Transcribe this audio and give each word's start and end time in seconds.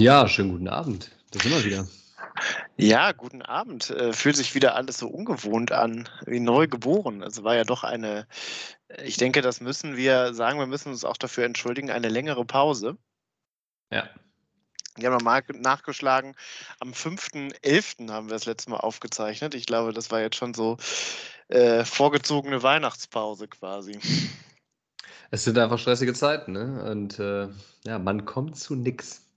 Ja, 0.00 0.26
schönen 0.28 0.52
guten 0.52 0.68
Abend. 0.68 1.10
Da 1.30 1.40
sind 1.40 1.52
wir 1.52 1.62
wieder. 1.62 1.86
Ja, 2.78 3.12
guten 3.12 3.42
Abend. 3.42 3.90
Äh, 3.90 4.14
fühlt 4.14 4.34
sich 4.34 4.54
wieder 4.54 4.74
alles 4.74 4.96
so 4.96 5.08
ungewohnt 5.08 5.72
an, 5.72 6.08
wie 6.24 6.40
neu 6.40 6.68
geboren. 6.68 7.22
Also 7.22 7.44
war 7.44 7.54
ja 7.54 7.64
doch 7.64 7.84
eine, 7.84 8.26
ich 9.04 9.18
denke, 9.18 9.42
das 9.42 9.60
müssen 9.60 9.98
wir 9.98 10.32
sagen, 10.32 10.58
wir 10.58 10.66
müssen 10.66 10.88
uns 10.88 11.04
auch 11.04 11.18
dafür 11.18 11.44
entschuldigen, 11.44 11.90
eine 11.90 12.08
längere 12.08 12.46
Pause. 12.46 12.96
Ja. 13.92 14.08
Wir 14.96 15.10
haben 15.10 15.22
mal 15.22 15.42
nachgeschlagen, 15.52 16.34
am 16.78 16.92
5.11. 16.92 18.10
haben 18.10 18.28
wir 18.28 18.34
das 18.34 18.46
letzte 18.46 18.70
Mal 18.70 18.78
aufgezeichnet. 18.78 19.54
Ich 19.54 19.66
glaube, 19.66 19.92
das 19.92 20.10
war 20.10 20.22
jetzt 20.22 20.36
schon 20.36 20.54
so 20.54 20.78
äh, 21.48 21.84
vorgezogene 21.84 22.62
Weihnachtspause 22.62 23.48
quasi. 23.48 23.98
Es 25.30 25.44
sind 25.44 25.58
einfach 25.58 25.78
stressige 25.78 26.14
Zeiten, 26.14 26.52
ne? 26.52 26.90
Und 26.90 27.18
äh, 27.18 27.48
ja, 27.84 27.98
man 27.98 28.24
kommt 28.24 28.56
zu 28.56 28.74
nichts. 28.76 29.29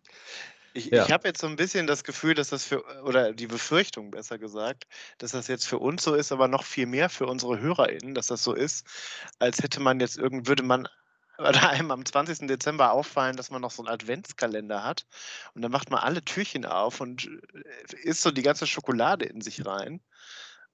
Ich, 0.73 0.91
Ja. 0.91 1.03
ich 1.03 1.11
habe 1.11 1.27
jetzt 1.27 1.41
so 1.41 1.47
ein 1.47 1.55
bisschen 1.55 1.85
das 1.87 2.03
Gefühl, 2.03 2.33
dass 2.33 2.49
das 2.49 2.65
für, 2.65 2.83
oder 3.03 3.33
die 3.33 3.47
Befürchtung 3.47 4.11
besser 4.11 4.39
gesagt, 4.39 4.85
dass 5.19 5.31
das 5.31 5.47
jetzt 5.47 5.67
für 5.67 5.77
uns 5.79 6.03
so 6.03 6.15
ist, 6.15 6.31
aber 6.31 6.47
noch 6.47 6.63
viel 6.63 6.87
mehr 6.87 7.09
für 7.09 7.27
unsere 7.27 7.59
HörerInnen, 7.59 8.15
dass 8.15 8.27
das 8.27 8.43
so 8.43 8.53
ist, 8.53 8.85
als 9.39 9.59
hätte 9.61 9.79
man 9.79 9.99
jetzt 9.99 10.17
irgend, 10.17 10.47
würde 10.47 10.63
man 10.63 10.87
oder 11.37 11.69
einem 11.69 11.91
am 11.91 12.05
20. 12.05 12.47
Dezember 12.47 12.91
auffallen, 12.91 13.37
dass 13.37 13.51
man 13.51 13.61
noch 13.61 13.71
so 13.71 13.83
einen 13.83 13.93
Adventskalender 13.93 14.83
hat 14.83 15.05
und 15.53 15.61
dann 15.61 15.71
macht 15.71 15.89
man 15.91 15.99
alle 15.99 16.23
Türchen 16.23 16.65
auf 16.65 17.01
und 17.01 17.27
äh, 17.53 17.95
isst 18.03 18.21
so 18.21 18.31
die 18.31 18.43
ganze 18.43 18.67
Schokolade 18.67 19.25
in 19.25 19.41
sich 19.41 19.65
rein. 19.65 20.01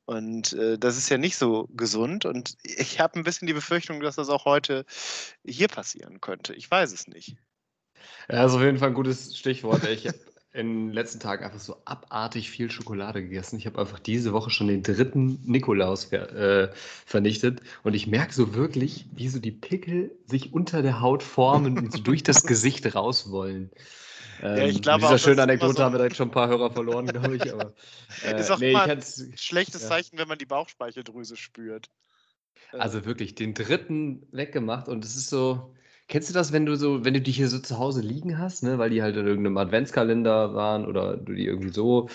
Und 0.05 0.53
äh, 0.53 0.77
das 0.79 0.97
ist 0.97 1.09
ja 1.09 1.17
nicht 1.19 1.37
so 1.37 1.67
gesund. 1.71 2.25
Und 2.25 2.57
ich 2.63 2.99
habe 2.99 3.19
ein 3.19 3.23
bisschen 3.23 3.47
die 3.47 3.53
Befürchtung, 3.53 3.99
dass 4.02 4.15
das 4.15 4.29
auch 4.29 4.45
heute 4.45 4.85
hier 5.45 5.67
passieren 5.67 6.19
könnte. 6.21 6.53
Ich 6.55 6.69
weiß 6.69 6.91
es 6.93 7.07
nicht. 7.07 7.37
Ja, 8.30 8.45
ist 8.45 8.53
auf 8.53 8.61
jeden 8.61 8.78
Fall 8.78 8.89
ein 8.89 8.94
gutes 8.94 9.38
Stichwort. 9.38 9.83
Ich 9.86 10.08
habe 10.08 10.17
in 10.52 10.88
den 10.88 10.94
letzten 10.94 11.19
Tagen 11.19 11.44
einfach 11.45 11.59
so 11.59 11.78
abartig 11.86 12.50
viel 12.50 12.72
Schokolade 12.72 13.22
gegessen. 13.22 13.58
Ich 13.58 13.66
habe 13.67 13.80
einfach 13.80 14.00
diese 14.00 14.33
Woche 14.33 14.50
schon 14.50 14.67
den 14.67 14.81
dritten 14.83 15.39
Nikolaus 15.45 16.05
ver 16.05 16.31
äh, 16.33 16.72
vernichtet. 17.05 17.61
Und 17.83 17.94
ich 17.94 18.08
merke 18.08 18.33
so 18.33 18.55
wirklich, 18.55 19.05
wie 19.14 19.30
so 19.30 19.39
die 19.39 19.52
Pickel 19.52 20.11
sich 20.25 20.53
unter 20.53 20.81
der 20.81 21.02
Haut 21.02 21.22
formen 21.23 21.80
und 21.80 21.92
so 21.92 22.00
durch 22.00 22.23
das 22.23 22.45
Gesicht 22.47 22.95
raus 22.95 23.30
wollen. 23.31 23.70
Ähm, 24.42 24.67
ich 24.70 24.81
glaube 24.81 24.95
mit 24.95 25.02
auch, 25.05 25.09
dieser 25.09 25.16
das 25.16 25.22
schönen 25.23 25.39
Anekdote 25.39 25.75
so- 25.77 25.83
haben 25.83 25.94
wir 25.94 25.97
direkt 26.00 26.16
schon 26.17 26.30
ein 26.30 26.31
paar 26.31 26.47
Hörer 26.47 26.72
verloren, 26.72 27.11
glaube 27.11 27.36
ich. 27.38 27.53
Aber, 27.53 27.73
äh, 28.22 28.39
Ist 28.39 28.50
auch 28.52 28.59
nee, 28.59 28.75
ein 28.75 29.03
schlechtes 29.36 29.81
ja. 29.83 29.88
Zeichen, 29.89 30.17
wenn 30.17 30.27
man 30.27 30.38
die 30.39 30.45
Bauchspeicheldrüse 30.45 31.38
spürt. 31.38 31.89
Äh, 32.72 32.77
Also 32.80 33.05
wirklich, 33.05 33.36
den 33.36 33.53
dritten 33.53 34.27
weggemacht 34.31 34.88
und 34.88 35.05
es 35.05 35.16
ist 35.16 35.30
so. 35.30 35.73
Kennst 36.09 36.27
du 36.29 36.33
das, 36.33 36.52
wenn 36.52 36.65
du 36.65 36.75
so, 36.75 37.05
wenn 37.05 37.13
du 37.13 37.21
die 37.21 37.31
hier 37.31 37.47
so 37.47 37.59
zu 37.59 37.77
Hause 37.77 38.02
liegen 38.02 38.39
hast, 38.39 38.63
ne, 38.63 38.79
weil 38.79 38.89
die 38.89 39.03
halt 39.03 39.15
in 39.15 39.27
irgendeinem 39.27 39.57
Adventskalender 39.57 40.55
waren 40.55 40.88
oder 40.88 41.15
du 41.17 41.33
die 41.33 41.45
irgendwie 41.45 41.69
so 41.71 42.09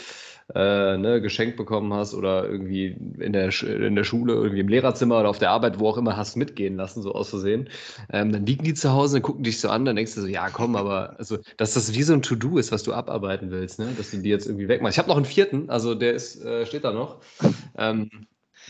äh, 0.52 0.98
ne, 0.98 1.20
geschenkt 1.22 1.56
bekommen 1.56 1.92
hast 1.94 2.12
oder 2.12 2.44
irgendwie 2.48 2.96
in 3.20 3.32
der, 3.32 3.50
in 3.62 3.94
der 3.94 4.02
Schule, 4.02 4.34
irgendwie 4.34 4.60
im 4.60 4.68
Lehrerzimmer 4.68 5.20
oder 5.20 5.28
auf 5.28 5.38
der 5.38 5.52
Arbeit, 5.52 5.78
wo 5.78 5.88
auch 5.88 5.96
immer, 5.96 6.16
hast 6.16 6.36
mitgehen 6.36 6.76
lassen, 6.76 7.02
so 7.02 7.12
aus 7.12 7.30
Versehen. 7.30 7.68
Ähm, 8.12 8.32
dann 8.32 8.44
liegen 8.44 8.64
die 8.64 8.74
zu 8.74 8.92
Hause 8.92 9.16
und 9.18 9.22
gucken 9.22 9.44
dich 9.44 9.60
so 9.60 9.68
an, 9.68 9.84
dann 9.84 9.94
denkst 9.94 10.14
du 10.16 10.22
so, 10.22 10.26
ja 10.26 10.50
komm, 10.50 10.74
aber 10.74 11.14
also, 11.18 11.38
dass 11.56 11.74
das 11.74 11.94
wie 11.94 12.02
so 12.02 12.14
ein 12.14 12.22
To-Do 12.22 12.58
ist, 12.58 12.72
was 12.72 12.82
du 12.82 12.92
abarbeiten 12.92 13.52
willst, 13.52 13.78
ne, 13.78 13.86
dass 13.96 14.10
du 14.10 14.18
die 14.18 14.28
jetzt 14.28 14.46
irgendwie 14.46 14.66
wegmachst. 14.66 14.96
Ich 14.96 14.98
habe 14.98 15.08
noch 15.08 15.16
einen 15.16 15.24
vierten, 15.24 15.70
also 15.70 15.94
der 15.94 16.14
ist, 16.14 16.44
äh, 16.44 16.66
steht 16.66 16.82
da 16.82 16.92
noch. 16.92 17.20
Ähm, 17.78 18.10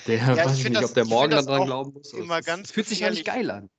der 0.07 0.17
ich 0.17 0.27
weiß 0.27 0.59
ich 0.59 0.65
nicht, 0.69 0.83
das- 0.83 0.91
ob 0.91 0.95
der 0.95 1.07
morgen 1.07 1.31
dann 1.31 1.47
dran 1.47 1.65
glauben 1.65 1.95
muss. 1.95 2.13
immer 2.13 2.43
ganz 2.43 2.71
fühlt 2.71 2.87
sich 2.87 3.01
ja 3.01 3.09
nicht 3.11 3.25
gefährlich. 3.25 3.49
geil 3.49 3.57
an. 3.63 3.71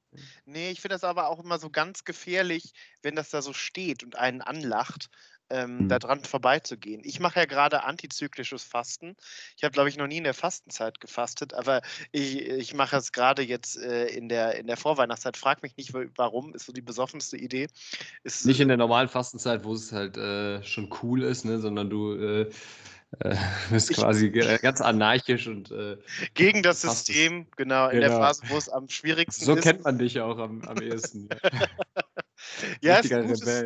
Nee, 0.46 0.72
ich 0.72 0.82
finde 0.82 0.96
das 0.96 1.04
aber 1.04 1.30
auch 1.30 1.44
immer 1.44 1.60
so 1.60 1.70
ganz 1.70 2.04
gefährlich, 2.04 2.74
wenn 3.02 3.16
das 3.16 3.30
da 3.30 3.42
so 3.42 3.54
steht 3.54 4.04
und 4.04 4.16
einen 4.16 4.42
anlacht, 4.42 5.10
ähm, 5.50 5.82
Hm. 5.82 5.90
da 5.90 6.00
dran 6.00 6.24
vorbeizugehen. 6.24 7.02
Ich 7.04 7.20
mache 7.20 7.40
ja 7.40 7.46
gerade 7.46 7.84
antizyklisches 7.84 8.64
Fasten. 8.64 9.16
Ich 9.56 9.64
habe, 9.64 9.74
glaube 9.74 9.90
ich, 9.90 9.98
noch 9.98 10.08
nie 10.08 10.18
in 10.18 10.24
der 10.24 10.34
Fastenzeit 10.34 11.00
gefastet, 11.00 11.54
aber 11.54 11.82
ich, 12.12 12.42
ich 12.42 12.74
mache 12.74 12.98
es 12.98 13.12
gerade 13.12 13.44
jetzt 13.44 13.78
äh, 13.78 14.08
in, 14.08 14.28
der, 14.28 14.56
in 14.56 14.66
der 14.68 14.78
Vorweihnachtszeit. 14.78 15.38
Frag 15.38 15.62
mich 15.62 15.78
nicht, 15.78 15.94
wa- 15.94 16.06
warum, 16.16 16.56
ist 16.56 16.66
so 16.66 16.74
die 16.74 16.82
besoffenste 16.82 17.38
Idee. 17.38 17.68
Ist, 18.24 18.46
Nicht 18.46 18.60
in 18.60 18.70
der 18.70 18.78
normalen 18.78 19.08
Fastenzeit, 19.08 19.64
wo 19.64 19.74
es 19.74 19.92
halt 19.92 20.18
äh, 20.18 20.64
schon 20.64 20.92
cool 21.04 21.24
ist, 21.24 21.46
ne, 21.46 21.60
sondern 21.60 21.92
du 21.92 22.14
äh, 22.14 22.50
äh, 23.20 23.36
bist 23.70 23.94
quasi 23.94 24.30
ge- 24.30 24.58
ganz 24.60 24.82
anarchisch 24.82 25.48
und 25.48 25.72
äh, 25.72 25.98
gegen 26.34 26.64
das 26.64 26.82
System, 26.82 27.48
genau, 27.56 27.90
in 27.90 28.00
der 28.02 28.10
Genau. 28.10 28.22
Phase, 28.22 28.44
wo 28.48 28.58
es 28.58 28.70
am 28.70 28.90
schwierigsten 28.90 29.46
so 29.46 29.56
ist. 29.56 29.64
kennt 29.64 29.84
man 29.84 29.98
dich 29.98 30.20
auch 30.20 30.38
am, 30.38 30.62
am 30.64 30.82
ehesten. 30.82 31.30
ja, 32.82 32.98
ist 33.00 33.12
ein, 33.12 33.28
gutes, 33.28 33.64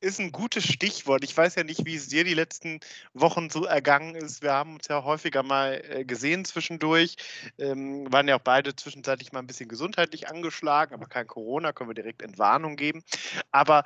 ist 0.00 0.20
ein 0.20 0.32
gutes 0.32 0.64
Stichwort. 0.64 1.24
Ich 1.24 1.36
weiß 1.36 1.56
ja 1.56 1.64
nicht, 1.64 1.84
wie 1.84 1.94
es 1.94 2.08
dir 2.08 2.24
die 2.24 2.34
letzten 2.34 2.80
Wochen 3.12 3.50
so 3.50 3.64
ergangen 3.64 4.14
ist. 4.14 4.42
Wir 4.42 4.52
haben 4.52 4.74
uns 4.74 4.88
ja 4.88 5.04
häufiger 5.04 5.42
mal 5.42 5.82
äh, 5.88 6.04
gesehen 6.04 6.44
zwischendurch. 6.44 7.16
Ähm, 7.58 8.10
waren 8.12 8.28
ja 8.28 8.36
auch 8.36 8.42
beide 8.42 8.74
zwischenzeitlich 8.74 9.32
mal 9.32 9.40
ein 9.40 9.46
bisschen 9.46 9.68
gesundheitlich 9.68 10.28
angeschlagen, 10.28 10.94
aber 10.94 11.06
kein 11.06 11.26
Corona, 11.26 11.72
können 11.72 11.90
wir 11.90 11.94
direkt 11.94 12.22
Entwarnung 12.22 12.76
geben. 12.76 13.02
Aber 13.50 13.84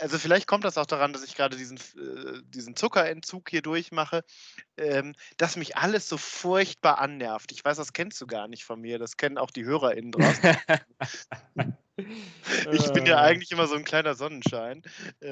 also 0.00 0.18
vielleicht 0.18 0.46
kommt 0.46 0.64
das 0.64 0.78
auch 0.78 0.86
daran, 0.86 1.12
dass 1.12 1.24
ich 1.24 1.34
gerade 1.36 1.56
diesen, 1.56 1.78
äh, 1.78 2.42
diesen 2.44 2.76
Zuckerentzug 2.76 3.50
hier 3.50 3.62
durchmache, 3.62 4.22
ähm, 4.76 5.14
dass 5.38 5.56
mich 5.56 5.76
alles 5.76 6.08
so 6.08 6.16
furchtbar 6.18 6.98
annervt. 6.98 7.52
Ich 7.52 7.64
weiß, 7.64 7.76
das 7.78 7.92
kennst 7.92 8.20
du 8.20 8.26
gar 8.26 8.48
nicht 8.48 8.64
von 8.64 8.80
mir, 8.80 8.98
das 8.98 9.16
kennen 9.16 9.38
auch 9.38 9.50
die 9.50 9.64
HörerInnen 9.64 10.12
draußen. 10.12 10.48
Ich 12.70 12.92
bin 12.92 13.06
ja 13.06 13.20
Äh, 13.20 13.22
eigentlich 13.22 13.50
immer 13.50 13.66
so 13.66 13.74
ein 13.74 13.84
kleiner 13.84 14.14
Sonnenschein. 14.14 14.82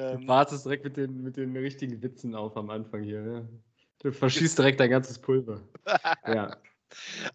Du 0.09 0.17
Ähm, 0.17 0.27
wartest 0.27 0.65
direkt 0.65 0.83
mit 0.85 0.97
den, 0.97 1.23
mit 1.23 1.37
den 1.37 1.55
richtigen 1.55 2.01
Witzen 2.01 2.35
auf 2.35 2.57
am 2.57 2.69
Anfang 2.69 3.03
hier. 3.03 3.21
Ne? 3.21 3.49
Du 3.99 4.11
verschießt 4.11 4.57
direkt 4.57 4.79
dein 4.79 4.89
ganzes 4.89 5.19
Pulver. 5.19 5.61
Ja, 6.25 6.57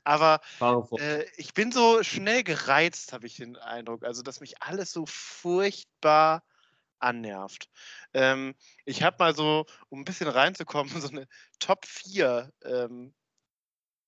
aber 0.05 0.41
äh, 0.97 1.25
ich 1.37 1.55
bin 1.55 1.73
so 1.73 2.03
schnell 2.03 2.45
gereizt, 2.45 3.13
habe 3.13 3.27
ich 3.27 3.37
den 3.37 3.57
Eindruck. 3.57 4.05
Also, 4.05 4.23
dass 4.23 4.41
mich 4.41 4.63
alles 4.63 4.93
so 4.93 5.07
furchtbar 5.07 6.45
annervt. 7.05 7.69
Ähm, 8.13 8.55
ich 8.85 9.03
habe 9.03 9.17
mal 9.19 9.35
so, 9.35 9.67
um 9.89 10.01
ein 10.01 10.05
bisschen 10.05 10.29
reinzukommen, 10.29 10.93
so 11.01 11.09
eine 11.09 11.27
Top 11.59 11.87
4 11.87 12.53
ähm, 12.65 13.15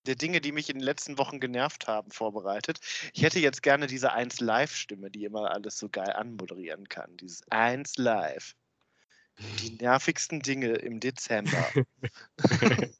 der 0.07 0.15
Dinge, 0.15 0.41
die 0.41 0.53
mich 0.53 0.71
in 0.71 0.79
den 0.79 0.85
letzten 0.85 1.19
Wochen 1.19 1.41
genervt 1.41 1.89
haben, 1.89 2.11
vorbereitet. 2.11 2.79
Ich 3.13 3.23
hätte 3.23 3.41
jetzt 3.41 3.63
gerne 3.63 3.87
diese 3.87 4.13
1 4.13 4.41
Live-Stimme, 4.41 5.11
die 5.11 5.25
immer 5.25 5.51
alles 5.51 5.79
so 5.79 5.89
geil 5.89 6.13
anmoderieren 6.13 6.89
kann. 6.89 7.17
Dieses 7.17 7.43
1 7.51 7.97
Live. 7.99 8.55
Die 9.61 9.71
nervigsten 9.81 10.41
Dinge 10.41 10.75
im 10.75 11.01
Dezember. 11.01 11.69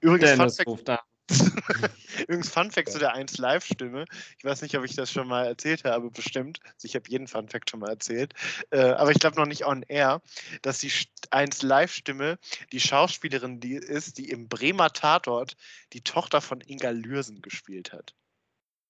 Übrigens, 0.00 0.30
Fun 0.30 0.38
Dennis 0.38 0.56
Fact, 0.56 0.68
ruft 0.68 0.88
an. 0.88 0.98
Übrigens, 2.22 2.48
Fun 2.48 2.70
Fact 2.70 2.90
zu 2.90 2.98
der 2.98 3.14
1 3.14 3.38
Live-Stimme. 3.38 4.04
Ich 4.38 4.44
weiß 4.44 4.62
nicht, 4.62 4.76
ob 4.76 4.84
ich 4.84 4.94
das 4.94 5.10
schon 5.10 5.28
mal 5.28 5.46
erzählt 5.46 5.84
habe, 5.84 6.10
bestimmt. 6.10 6.60
Also 6.64 6.86
ich 6.86 6.94
habe 6.94 7.08
jeden 7.08 7.26
Fun 7.26 7.48
Fact 7.48 7.70
schon 7.70 7.80
mal 7.80 7.90
erzählt. 7.90 8.34
Äh, 8.70 8.80
aber 8.80 9.10
ich 9.10 9.18
glaube 9.18 9.36
noch 9.36 9.46
nicht 9.46 9.66
on 9.66 9.82
air, 9.88 10.20
dass 10.62 10.78
die 10.78 10.92
1 11.30 11.62
Live-Stimme 11.62 12.38
die 12.72 12.80
Schauspielerin 12.80 13.60
die 13.60 13.74
ist, 13.74 14.18
die 14.18 14.30
im 14.30 14.48
Bremer 14.48 14.92
Tatort 14.92 15.56
die 15.92 16.02
Tochter 16.02 16.40
von 16.40 16.60
Inga 16.60 16.90
Lürsen 16.90 17.42
gespielt 17.42 17.92
hat. 17.92 18.14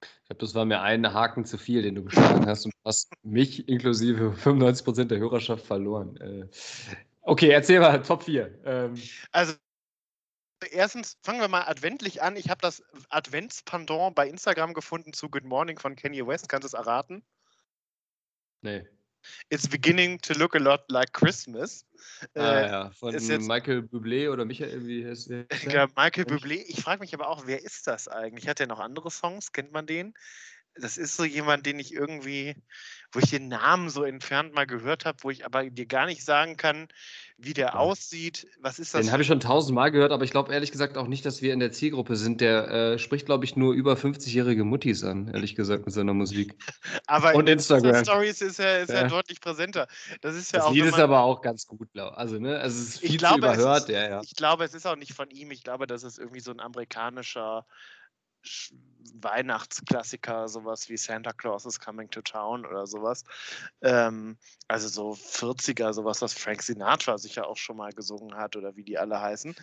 Ich 0.02 0.28
glaube, 0.28 0.40
das 0.40 0.54
war 0.54 0.64
mir 0.64 0.80
ein 0.80 1.12
Haken 1.12 1.44
zu 1.44 1.58
viel, 1.58 1.82
den 1.82 1.94
du 1.94 2.04
geschlagen 2.04 2.46
hast 2.46 2.64
und 2.64 2.72
hast 2.84 3.12
mich 3.22 3.68
inklusive 3.68 4.34
95% 4.36 5.04
der 5.04 5.18
Hörerschaft 5.18 5.64
verloren. 5.64 6.16
Äh, 6.16 6.48
okay, 7.22 7.50
erzähl 7.50 7.80
mal, 7.80 8.02
Top 8.02 8.24
4. 8.24 8.60
Ähm, 8.64 8.94
Also, 9.30 9.54
erstens 10.70 11.16
fangen 11.22 11.40
wir 11.40 11.48
mal 11.48 11.62
adventlich 11.62 12.22
an. 12.22 12.36
Ich 12.36 12.48
habe 12.50 12.60
das 12.60 12.82
Adventspendant 13.10 14.14
bei 14.14 14.28
Instagram 14.28 14.74
gefunden 14.74 15.12
zu 15.12 15.28
Good 15.28 15.44
Morning 15.44 15.78
von 15.78 15.96
Kanye 15.96 16.26
West. 16.26 16.48
Kannst 16.48 16.64
du 16.64 16.66
es 16.68 16.74
erraten? 16.74 17.24
nee. 18.62 18.86
It's 19.50 19.68
beginning 19.68 20.18
to 20.22 20.34
look 20.34 20.56
a 20.56 20.58
lot 20.58 20.82
like 20.90 21.12
Christmas. 21.12 21.86
Ah, 22.34 22.40
Äh, 22.40 22.66
ja, 22.66 22.90
von 22.90 23.14
ist 23.14 23.28
jetzt- 23.28 23.46
Michael 23.46 23.78
Bublé 23.82 24.28
oder 24.28 24.44
Michael, 24.44 24.84
wie 24.84 25.06
heißt 25.06 25.30
der? 25.30 25.46
Ja, 25.70 25.86
Michael. 25.94 26.24
Bublé. 26.24 26.64
Ich 26.66 26.82
frage 26.82 26.98
mich 26.98 27.14
aber 27.14 27.28
auch, 27.28 27.46
wer 27.46 27.62
ist 27.62 27.86
das 27.86 28.08
eigentlich? 28.08 28.48
Hat 28.48 28.58
er 28.58 28.66
noch 28.66 28.80
andere 28.80 29.12
Songs? 29.12 29.52
Kennt 29.52 29.70
man 29.70 29.86
den? 29.86 30.12
Das 30.74 30.96
ist 30.96 31.16
so 31.16 31.24
jemand, 31.24 31.66
den 31.66 31.78
ich 31.78 31.92
irgendwie, 31.92 32.54
wo 33.12 33.18
ich 33.18 33.28
den 33.28 33.48
Namen 33.48 33.90
so 33.90 34.04
entfernt 34.04 34.54
mal 34.54 34.66
gehört 34.66 35.04
habe, 35.04 35.18
wo 35.22 35.30
ich 35.30 35.44
aber 35.44 35.68
dir 35.68 35.84
gar 35.84 36.06
nicht 36.06 36.24
sagen 36.24 36.56
kann, 36.56 36.88
wie 37.36 37.52
der 37.52 37.66
Ja. 37.68 37.74
aussieht. 37.74 38.46
Was 38.60 38.78
ist 38.78 38.94
das? 38.94 39.02
Den 39.02 39.12
habe 39.12 39.20
ich 39.22 39.28
schon 39.28 39.40
tausendmal 39.40 39.90
gehört, 39.90 40.12
aber 40.12 40.24
ich 40.24 40.30
glaube 40.30 40.52
ehrlich 40.52 40.70
gesagt 40.72 40.96
auch 40.96 41.08
nicht, 41.08 41.26
dass 41.26 41.42
wir 41.42 41.52
in 41.52 41.60
der 41.60 41.72
Zielgruppe 41.72 42.16
sind. 42.16 42.40
Der 42.40 42.68
äh, 42.70 42.98
spricht, 42.98 43.26
glaube 43.26 43.44
ich, 43.44 43.54
nur 43.54 43.74
über 43.74 43.94
50-jährige 43.94 44.64
Muttis 44.64 45.04
an, 45.04 45.28
ehrlich 45.28 45.54
gesagt, 45.56 45.84
mit 45.84 45.94
seiner 45.94 46.14
Musik. 46.14 46.54
aber 47.06 47.34
und 47.34 47.48
in 47.48 47.54
Instagram. 47.54 48.02
Stories 48.04 48.40
ist 48.40 48.58
er, 48.58 48.80
ist 48.82 48.88
er 48.90 49.02
Ja. 49.02 49.08
deutlich 49.08 49.40
präsenter. 49.42 49.88
Das 50.22 50.34
ist 50.34 50.52
ja 50.52 50.60
Das 50.60 50.68
auch. 50.68 50.72
Lied 50.72 50.84
ist 50.86 50.98
aber 50.98 51.20
auch 51.20 51.42
ganz 51.42 51.66
gut, 51.66 51.92
glaub- 51.92 52.14
also 52.16 52.38
ne, 52.38 52.58
also 52.58 52.80
es 52.80 52.88
ist 52.94 53.02
Ich 53.02 53.10
viel 53.10 53.18
glaube, 53.18 53.38
überhört, 53.38 53.88
ist- 53.88 53.94
ja, 53.94 54.08
ja. 54.08 54.20
Ich 54.22 54.34
glaube, 54.36 54.64
es 54.64 54.72
ist 54.72 54.86
auch 54.86 54.96
nicht 54.96 55.12
von 55.12 55.28
ihm. 55.30 55.50
Ich 55.50 55.64
glaube, 55.64 55.86
das 55.86 56.02
ist 56.02 56.18
irgendwie 56.18 56.40
so 56.40 56.50
ein 56.50 56.60
amerikanischer 56.60 57.66
Weihnachtsklassiker, 59.14 60.48
sowas 60.48 60.88
wie 60.88 60.96
Santa 60.96 61.32
Claus 61.32 61.66
is 61.66 61.78
Coming 61.78 62.10
to 62.10 62.22
Town 62.22 62.64
oder 62.66 62.86
sowas. 62.86 63.24
Ähm, 63.82 64.36
also 64.68 64.88
so 64.88 65.10
40er, 65.12 65.92
sowas, 65.92 66.22
was 66.22 66.32
Frank 66.32 66.62
Sinatra 66.62 67.18
sicher 67.18 67.46
auch 67.46 67.56
schon 67.56 67.76
mal 67.76 67.92
gesungen 67.92 68.34
hat 68.36 68.56
oder 68.56 68.76
wie 68.76 68.82
die 68.82 68.98
alle 68.98 69.20
heißen. 69.20 69.54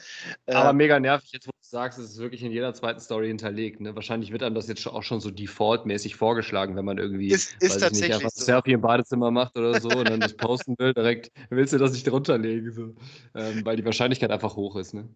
Aber 0.47 0.69
ähm, 0.69 0.77
mega 0.77 0.99
nervig, 0.99 1.31
jetzt 1.31 1.47
wo 1.47 1.51
du 1.51 1.57
sagst, 1.61 1.99
es 1.99 2.11
ist 2.11 2.17
wirklich 2.19 2.43
in 2.43 2.51
jeder 2.51 2.73
zweiten 2.73 2.99
Story 2.99 3.27
hinterlegt. 3.27 3.81
Ne? 3.81 3.95
Wahrscheinlich 3.95 4.31
wird 4.31 4.43
einem 4.43 4.55
das 4.55 4.67
jetzt 4.67 4.85
auch 4.87 5.03
schon 5.03 5.19
so 5.19 5.31
defaultmäßig 5.31 6.15
vorgeschlagen, 6.15 6.75
wenn 6.75 6.85
man 6.85 6.97
irgendwie 6.97 7.29
ist, 7.29 7.55
ist 7.61 7.79
tatsächlich 7.79 8.09
nicht, 8.09 8.15
einfach 8.15 8.31
so. 8.31 8.45
Selfie 8.45 8.73
im 8.73 8.81
Badezimmer 8.81 9.31
macht 9.31 9.57
oder 9.57 9.79
so 9.79 9.89
und 9.89 10.09
dann 10.09 10.19
das 10.19 10.35
posten 10.35 10.75
will, 10.77 10.93
direkt 10.93 11.31
willst 11.49 11.73
du 11.73 11.77
das 11.77 11.93
nicht 11.93 12.07
drunter 12.07 12.37
legen, 12.37 12.71
so. 12.71 12.95
ähm, 13.35 13.65
weil 13.65 13.77
die 13.77 13.85
Wahrscheinlichkeit 13.85 14.31
einfach 14.31 14.55
hoch 14.55 14.75
ist. 14.75 14.93
Ne? 14.93 15.07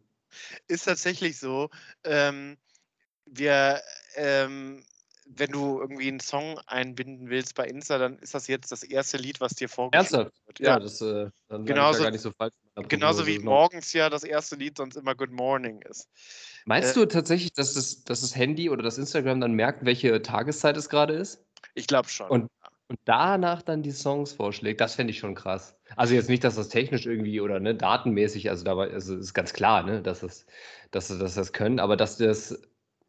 Ist 0.68 0.86
tatsächlich 0.86 1.38
so. 1.38 1.70
Ähm, 2.04 2.58
wir, 3.38 3.82
ähm, 4.16 4.84
wenn 5.26 5.52
du 5.52 5.80
irgendwie 5.80 6.08
einen 6.08 6.20
Song 6.20 6.60
einbinden 6.68 7.30
willst 7.30 7.56
bei 7.56 7.66
Insta, 7.66 7.98
dann 7.98 8.20
ist 8.20 8.34
das 8.34 8.48
jetzt 8.48 8.72
das 8.72 8.84
erste 8.84 9.18
Lied, 9.18 9.42
was 9.42 9.56
dir 9.56 9.70
vorgeschlagen 9.70 10.32
wird. 10.46 10.60
Ja, 10.60 10.72
ja 10.72 10.80
das 10.80 11.02
äh, 11.02 11.30
dann 11.48 11.66
genauso, 11.66 12.00
ja 12.00 12.06
gar 12.06 12.12
nicht 12.12 12.22
so 12.22 12.32
falsch. 12.32 12.54
Genauso 12.88 13.26
wie 13.26 13.40
morgens 13.40 13.94
ja 13.94 14.10
das 14.10 14.24
erste 14.24 14.56
Lied 14.56 14.78
sonst 14.78 14.96
immer 14.96 15.16
Good 15.16 15.32
Morning 15.32 15.82
ist. 15.84 16.10
Meinst 16.66 16.92
äh, 16.96 17.02
du 17.02 17.06
tatsächlich, 17.06 17.54
dass 17.54 17.74
das, 17.74 18.04
dass 18.04 18.22
das 18.22 18.36
Handy 18.36 18.70
oder 18.70 18.84
das 18.84 18.98
Instagram 18.98 19.42
dann 19.42 19.54
merkt, 19.54 19.86
welche 19.86 20.22
Tageszeit 20.22 20.78
es 20.78 20.90
gerade 20.90 21.14
ist? 21.14 21.44
Ich 21.74 21.88
glaube 21.88 22.10
schon. 22.10 22.30
Und, 22.30 22.50
und 22.88 23.00
danach 23.06 23.62
dann 23.62 23.82
die 23.82 23.92
Songs 23.92 24.34
vorschlägt, 24.34 24.82
das 24.82 24.96
fände 24.96 25.12
ich 25.12 25.20
schon 25.20 25.36
krass. 25.36 25.76
Also 25.96 26.16
jetzt 26.16 26.30
nicht, 26.30 26.44
dass 26.44 26.56
das 26.56 26.70
technisch 26.70 27.06
irgendwie 27.06 27.40
oder 27.42 27.60
ne, 27.60 27.76
datenmäßig, 27.76 28.50
also 28.50 28.64
da 28.64 28.78
also 28.78 29.16
ist 29.16 29.34
ganz 29.34 29.54
klar, 29.54 29.84
ne, 29.84 30.02
dass, 30.02 30.24
es, 30.24 30.46
dass, 30.92 31.08
dass 31.08 31.36
das 31.36 31.54
können, 31.54 31.80
aber 31.80 31.96
dass 31.96 32.18
das 32.18 32.60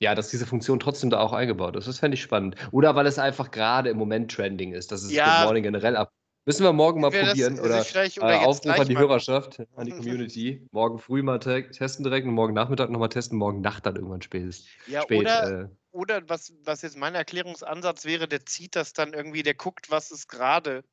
ja, 0.05 0.15
dass 0.15 0.29
diese 0.29 0.47
Funktion 0.47 0.79
trotzdem 0.79 1.09
da 1.09 1.19
auch 1.19 1.33
eingebaut 1.33 1.77
ist. 1.77 1.89
Das 1.89 1.99
fände 1.99 2.15
ich 2.15 2.23
spannend. 2.23 2.57
Oder 2.73 2.95
weil 2.95 3.07
es 3.07 3.19
einfach 3.19 3.51
gerade 3.51 3.89
im 3.89 3.97
Moment 3.97 4.31
trending 4.31 4.75
ist, 4.75 4.93
dass 4.93 5.03
es 5.03 5.13
ja, 5.13 5.39
Good 5.39 5.47
Morning 5.47 5.63
generell 5.63 5.97
ab. 5.97 6.13
Müssen 6.45 6.63
wir 6.63 6.75
morgen 6.75 7.01
mal 7.01 7.11
probieren 7.11 7.57
das, 7.57 7.65
oder, 7.65 8.23
oder 8.23 8.35
äh, 8.35 8.45
Aufruf 8.45 8.79
an 8.79 8.87
die 8.87 8.99
Hörerschaft, 8.99 9.63
an 9.77 9.87
die 9.87 9.93
Community. 9.97 10.69
morgen 10.73 10.99
früh 10.99 11.23
mal 11.23 11.39
te 11.39 11.71
testen 11.71 12.05
direkt 12.05 12.27
und 12.27 12.35
morgen 12.35 12.53
Nachmittag 12.53 12.91
nochmal 12.91 13.09
testen, 13.09 13.39
morgen 13.39 13.63
Nacht 13.63 13.87
dann 13.87 13.97
irgendwann 13.97 14.21
spät. 14.21 14.63
Ja, 14.87 15.01
spät, 15.01 15.21
oder, 15.21 15.63
äh, 15.63 15.69
oder 15.93 16.29
was, 16.29 16.53
was 16.63 16.83
jetzt 16.83 16.99
mein 16.99 17.15
Erklärungsansatz 17.15 18.05
wäre, 18.05 18.29
der 18.29 18.45
zieht 18.45 18.77
das 18.77 18.93
dann 18.93 19.15
irgendwie, 19.15 19.43
der 19.43 19.55
guckt, 19.55 19.91
was 19.91 20.11
ist 20.11 20.29
gerade 20.29 20.85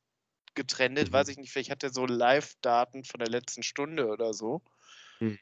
getrendet, 0.56 1.10
mhm. 1.10 1.14
weiß 1.14 1.28
ich 1.28 1.38
nicht, 1.38 1.52
vielleicht 1.52 1.70
hat 1.70 1.84
er 1.84 1.90
so 1.90 2.06
Live-Daten 2.06 3.04
von 3.04 3.20
der 3.20 3.30
letzten 3.30 3.64
Stunde 3.64 4.08
oder 4.08 4.34
so. 4.34 4.62
Mhm. 5.20 5.38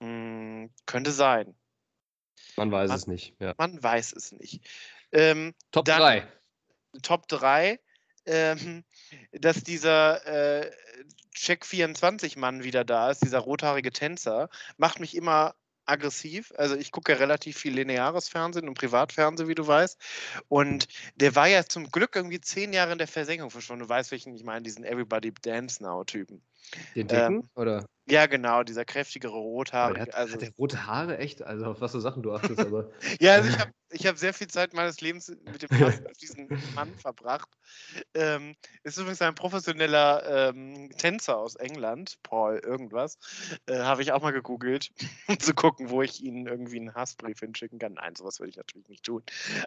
Hm, 0.00 0.70
könnte 0.86 1.12
sein. 1.12 1.54
Man 2.56 2.70
weiß 2.70 2.88
man, 2.88 2.98
es 2.98 3.06
nicht. 3.06 3.34
Ja. 3.38 3.54
Man 3.58 3.82
weiß 3.82 4.12
es 4.12 4.32
nicht. 4.32 4.62
Ähm, 5.12 5.54
Top 5.70 5.84
3. 5.84 6.26
Top 7.02 7.28
3. 7.28 7.78
Ähm, 8.24 8.84
dass 9.32 9.64
dieser 9.64 10.24
äh, 10.26 10.70
Check 11.34 11.66
24 11.66 12.36
Mann 12.36 12.62
wieder 12.62 12.84
da 12.84 13.10
ist, 13.10 13.24
dieser 13.24 13.40
rothaarige 13.40 13.90
Tänzer, 13.90 14.48
macht 14.76 15.00
mich 15.00 15.16
immer 15.16 15.56
aggressiv. 15.86 16.52
Also 16.56 16.76
ich 16.76 16.92
gucke 16.92 17.12
ja 17.12 17.18
relativ 17.18 17.58
viel 17.58 17.74
lineares 17.74 18.28
Fernsehen 18.28 18.68
und 18.68 18.78
Privatfernsehen, 18.78 19.48
wie 19.48 19.54
du 19.54 19.66
weißt. 19.66 19.98
Und 20.48 20.88
der 21.16 21.34
war 21.34 21.48
ja 21.48 21.64
zum 21.64 21.90
Glück 21.90 22.14
irgendwie 22.14 22.40
zehn 22.40 22.72
Jahre 22.72 22.92
in 22.92 22.98
der 22.98 23.08
Versenkung 23.08 23.50
verschwunden. 23.50 23.84
Du 23.84 23.88
weißt, 23.88 24.10
welchen 24.10 24.34
ich 24.34 24.44
meine, 24.44 24.62
diesen 24.62 24.84
Everybody 24.84 25.32
Dance 25.42 25.82
Now-Typen. 25.82 26.42
Den 26.94 27.08
dicken, 27.08 27.34
ähm, 27.34 27.48
oder? 27.54 27.86
Ja, 28.06 28.26
genau, 28.26 28.64
dieser 28.64 28.84
kräftigere 28.84 29.32
Rothaarige. 29.32 30.00
Hat, 30.00 30.14
also, 30.14 30.34
hat 30.34 30.42
der 30.42 30.50
rote 30.58 30.86
Haare 30.86 31.18
echt? 31.18 31.42
Also 31.42 31.66
auf 31.66 31.80
was 31.80 31.92
für 31.92 32.00
Sachen 32.00 32.22
du 32.22 32.32
achtest, 32.32 32.58
aber. 32.58 32.90
ja, 33.20 33.34
also 33.34 33.48
ich 33.48 33.58
habe 33.58 33.70
ich 33.92 34.06
hab 34.06 34.18
sehr 34.18 34.34
viel 34.34 34.48
Zeit 34.48 34.72
meines 34.72 35.00
Lebens 35.00 35.28
mit 35.28 35.62
dem 35.62 35.68
Pass 35.68 36.04
auf 36.04 36.16
diesen 36.20 36.48
Mann 36.74 36.92
verbracht. 36.96 37.48
Ähm, 38.14 38.56
ist 38.82 38.98
übrigens 38.98 39.22
ein 39.22 39.34
professioneller 39.34 40.50
ähm, 40.50 40.90
Tänzer 40.96 41.36
aus 41.36 41.54
England, 41.56 42.18
Paul 42.22 42.58
irgendwas. 42.58 43.18
Äh, 43.66 43.78
habe 43.78 44.02
ich 44.02 44.12
auch 44.12 44.22
mal 44.22 44.32
gegoogelt, 44.32 44.90
um 45.28 45.38
zu 45.38 45.54
gucken, 45.54 45.90
wo 45.90 46.02
ich 46.02 46.22
ihnen 46.22 46.46
irgendwie 46.46 46.80
einen 46.80 46.94
Hassbrief 46.94 47.40
hinschicken 47.40 47.78
kann. 47.78 47.94
Nein, 47.94 48.16
sowas 48.16 48.40
würde 48.40 48.50
ich 48.50 48.56
natürlich 48.56 48.88
nicht 48.88 49.04
tun. 49.04 49.22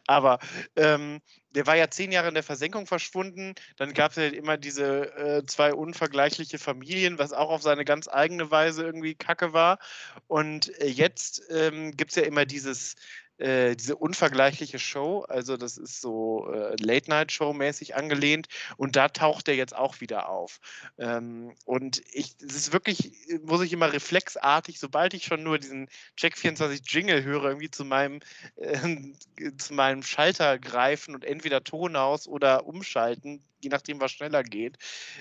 Aber 0.07 0.39
ähm, 0.75 1.21
der 1.51 1.67
war 1.67 1.75
ja 1.75 1.89
zehn 1.89 2.11
Jahre 2.11 2.27
in 2.27 2.33
der 2.33 2.43
Versenkung 2.43 2.85
verschwunden. 2.85 3.53
Dann 3.77 3.93
gab 3.93 4.11
es 4.11 4.17
halt 4.17 4.33
immer 4.33 4.57
diese 4.57 5.15
äh, 5.15 5.45
zwei 5.45 5.73
unvergleichliche 5.73 6.59
Familien, 6.59 6.84
was 7.17 7.33
auch 7.33 7.49
auf 7.49 7.61
seine 7.61 7.85
ganz 7.85 8.07
eigene 8.07 8.51
Weise 8.51 8.83
irgendwie 8.83 9.15
kacke 9.15 9.53
war. 9.53 9.79
Und 10.27 10.77
äh, 10.79 10.87
jetzt 10.87 11.43
ähm, 11.49 11.95
gibt 11.95 12.11
es 12.11 12.15
ja 12.15 12.23
immer 12.23 12.45
dieses 12.45 12.95
äh, 13.37 13.75
diese 13.75 13.95
unvergleichliche 13.95 14.79
Show. 14.79 15.25
Also 15.27 15.57
das 15.57 15.77
ist 15.77 16.01
so 16.01 16.51
äh, 16.51 16.75
Late-Night-Show-mäßig 16.79 17.95
angelehnt 17.95 18.47
und 18.77 18.95
da 18.95 19.09
taucht 19.09 19.47
er 19.47 19.55
jetzt 19.55 19.75
auch 19.75 19.99
wieder 20.01 20.29
auf. 20.29 20.59
Ähm, 20.97 21.53
und 21.65 22.01
ich, 22.13 22.35
es 22.41 22.55
ist 22.55 22.73
wirklich, 22.73 23.11
muss 23.43 23.61
ich 23.61 23.73
immer 23.73 23.91
reflexartig, 23.91 24.79
sobald 24.79 25.13
ich 25.13 25.25
schon 25.25 25.43
nur 25.43 25.59
diesen 25.59 25.89
Check 26.15 26.37
24 26.37 26.81
Jingle 26.89 27.23
höre, 27.23 27.45
irgendwie 27.45 27.71
zu 27.71 27.85
meinem, 27.85 28.19
äh, 28.55 28.77
zu 29.57 29.73
meinem 29.73 30.03
Schalter 30.03 30.57
greifen 30.57 31.15
und 31.15 31.25
entweder 31.25 31.63
Ton 31.63 31.95
aus 31.95 32.27
oder 32.27 32.65
umschalten, 32.65 33.43
je 33.59 33.69
nachdem, 33.69 33.99
was 33.99 34.11
schneller 34.11 34.43
geht, 34.43 34.77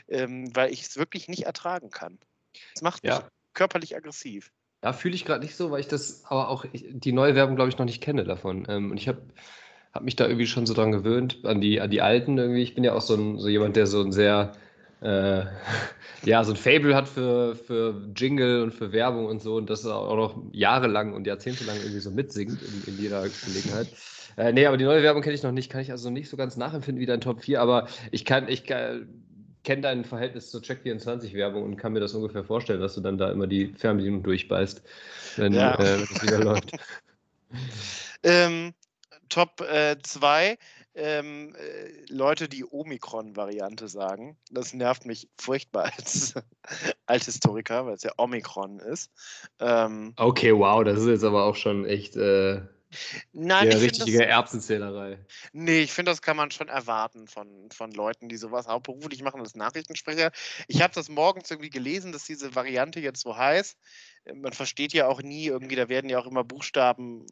ähm, 0.08 0.54
weil 0.54 0.72
ich 0.72 0.82
es 0.82 0.96
wirklich 0.96 1.28
nicht 1.28 1.44
ertragen 1.44 1.90
kann. 1.90 2.18
Es 2.74 2.82
macht 2.82 3.02
mich 3.02 3.12
ja. 3.12 3.28
körperlich 3.54 3.96
aggressiv. 3.96 4.52
Ja, 4.84 4.92
fühle 4.92 5.14
ich 5.14 5.24
gerade 5.24 5.42
nicht 5.42 5.56
so, 5.56 5.70
weil 5.70 5.80
ich 5.80 5.88
das 5.88 6.24
aber 6.28 6.50
auch 6.50 6.66
ich, 6.70 6.84
die 6.90 7.12
neue 7.12 7.34
Werbung, 7.34 7.56
glaube 7.56 7.70
ich, 7.70 7.78
noch 7.78 7.86
nicht 7.86 8.02
kenne 8.02 8.22
davon. 8.24 8.66
Ähm, 8.68 8.90
und 8.90 8.98
ich 8.98 9.08
habe 9.08 9.22
hab 9.94 10.02
mich 10.02 10.14
da 10.14 10.26
irgendwie 10.26 10.46
schon 10.46 10.66
so 10.66 10.74
dran 10.74 10.92
gewöhnt, 10.92 11.38
an 11.44 11.62
die, 11.62 11.80
an 11.80 11.90
die 11.90 12.02
alten 12.02 12.36
irgendwie. 12.36 12.62
Ich 12.62 12.74
bin 12.74 12.84
ja 12.84 12.92
auch 12.92 13.00
so, 13.00 13.14
ein, 13.14 13.38
so 13.38 13.48
jemand, 13.48 13.76
der 13.76 13.86
so 13.86 14.02
ein 14.02 14.12
sehr, 14.12 14.52
äh, 15.00 15.44
ja, 16.26 16.44
so 16.44 16.52
ein 16.52 16.58
Fable 16.58 16.94
hat 16.94 17.08
für, 17.08 17.56
für 17.56 17.98
Jingle 18.14 18.62
und 18.62 18.74
für 18.74 18.92
Werbung 18.92 19.24
und 19.24 19.40
so 19.40 19.56
und 19.56 19.70
das 19.70 19.86
auch 19.86 20.16
noch 20.16 20.42
jahrelang 20.52 21.14
und 21.14 21.26
jahrzehntelang 21.26 21.76
irgendwie 21.78 22.00
so 22.00 22.10
mitsingt 22.10 22.60
in, 22.60 22.92
in 22.92 23.00
jeder 23.00 23.22
Gelegenheit. 23.22 23.88
Äh, 24.36 24.52
nee, 24.52 24.66
aber 24.66 24.76
die 24.76 24.84
neue 24.84 25.02
Werbung 25.02 25.22
kenne 25.22 25.34
ich 25.34 25.42
noch 25.42 25.52
nicht, 25.52 25.70
kann 25.70 25.80
ich 25.80 25.92
also 25.92 26.10
nicht 26.10 26.28
so 26.28 26.36
ganz 26.36 26.58
nachempfinden 26.58 27.00
wie 27.00 27.06
dein 27.06 27.22
Top 27.22 27.40
4, 27.40 27.62
aber 27.62 27.88
ich 28.10 28.26
kann, 28.26 28.48
ich 28.48 28.64
kann, 28.64 29.08
kenne 29.64 29.82
dein 29.82 30.04
Verhältnis 30.04 30.50
zur 30.50 30.60
Check24-Werbung 30.60 31.62
und 31.62 31.76
kann 31.76 31.92
mir 31.92 32.00
das 32.00 32.14
ungefähr 32.14 32.44
vorstellen, 32.44 32.80
dass 32.80 32.94
du 32.94 33.00
dann 33.00 33.18
da 33.18 33.30
immer 33.30 33.46
die 33.46 33.74
Fernbedienung 33.76 34.22
durchbeißt, 34.22 34.82
wenn, 35.36 35.52
ja. 35.52 35.74
äh, 35.74 36.02
es 36.02 36.22
wieder 36.22 36.44
läuft. 36.44 36.70
Ähm, 38.26 38.72
Top 39.28 39.58
2. 39.58 40.46
Äh, 40.46 40.56
ähm, 40.94 41.54
äh, 41.56 42.12
Leute, 42.12 42.48
die 42.48 42.64
Omikron-Variante 42.64 43.88
sagen. 43.88 44.36
Das 44.50 44.72
nervt 44.72 45.06
mich 45.06 45.28
furchtbar 45.38 45.92
als 45.96 46.34
Althistoriker, 47.06 47.86
weil 47.86 47.94
es 47.94 48.02
ja 48.02 48.12
Omikron 48.16 48.78
ist. 48.78 49.10
Ähm, 49.58 50.14
okay, 50.16 50.56
wow, 50.56 50.84
das 50.84 51.00
ist 51.00 51.08
jetzt 51.08 51.24
aber 51.24 51.44
auch 51.44 51.56
schon 51.56 51.84
echt 51.84 52.16
äh, 52.16 52.62
Nein, 53.32 53.70
ja, 53.70 53.78
richtige 53.78 54.18
das, 54.18 54.26
Erbsenzählerei. 54.26 55.18
Nee, 55.52 55.80
ich 55.80 55.92
finde, 55.92 56.10
das 56.10 56.22
kann 56.22 56.36
man 56.36 56.50
schon 56.50 56.68
erwarten 56.68 57.26
von, 57.26 57.70
von 57.70 57.90
Leuten, 57.92 58.28
die 58.28 58.36
sowas 58.36 58.66
hauptberuflich 58.66 59.22
machen 59.22 59.40
als 59.40 59.54
Nachrichtensprecher. 59.54 60.30
Ich 60.68 60.82
habe 60.82 60.94
das 60.94 61.08
morgens 61.08 61.50
irgendwie 61.50 61.70
gelesen, 61.70 62.12
dass 62.12 62.24
diese 62.24 62.54
Variante 62.54 63.00
jetzt 63.00 63.20
so 63.20 63.36
heißt. 63.36 63.76
Man 64.34 64.52
versteht 64.52 64.92
ja 64.92 65.06
auch 65.06 65.22
nie 65.22 65.46
irgendwie, 65.46 65.76
da 65.76 65.88
werden 65.88 66.08
ja 66.08 66.18
auch 66.18 66.26
immer 66.26 66.44
Buchstaben 66.44 67.26